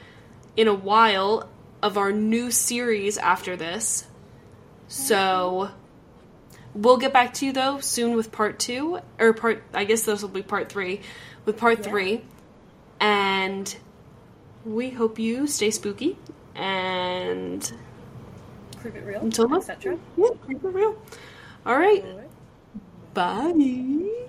in 0.57 0.69
a 0.69 0.75
while 0.75 1.49
of 1.83 1.99
our 1.99 2.13
new 2.13 2.51
series 2.51 3.19
after 3.19 3.57
this. 3.57 4.07
So 4.89 5.71
we'll 6.75 6.99
get 6.99 7.13
back 7.13 7.35
to 7.35 7.47
you 7.47 7.53
though 7.53 7.81
soon 7.81 8.15
with 8.15 8.31
part 8.31 8.59
two 8.59 9.01
or 9.19 9.33
part. 9.33 9.63
I 9.75 9.85
guess 9.85 10.03
this 10.03 10.23
will 10.23 10.29
be 10.29 10.43
part 10.43 10.69
three 10.69 11.01
with 11.45 11.57
part 11.57 11.79
Yeah. 11.79 11.91
three, 11.91 12.25
and 13.01 13.75
we 14.65 14.91
hope 14.91 15.19
you 15.19 15.47
stay 15.47 15.71
spooky 15.71 16.17
and 16.55 17.73
Prove 18.81 18.97
it 18.97 19.05
real, 19.05 19.21
until 19.23 19.49
next 19.49 19.71
etc. 19.71 19.99
Yeah, 20.17 20.29
keep 20.47 20.63
it 20.63 20.69
real. 20.69 20.97
All 21.67 21.79
right. 21.79 22.05
Bye. 23.15 24.29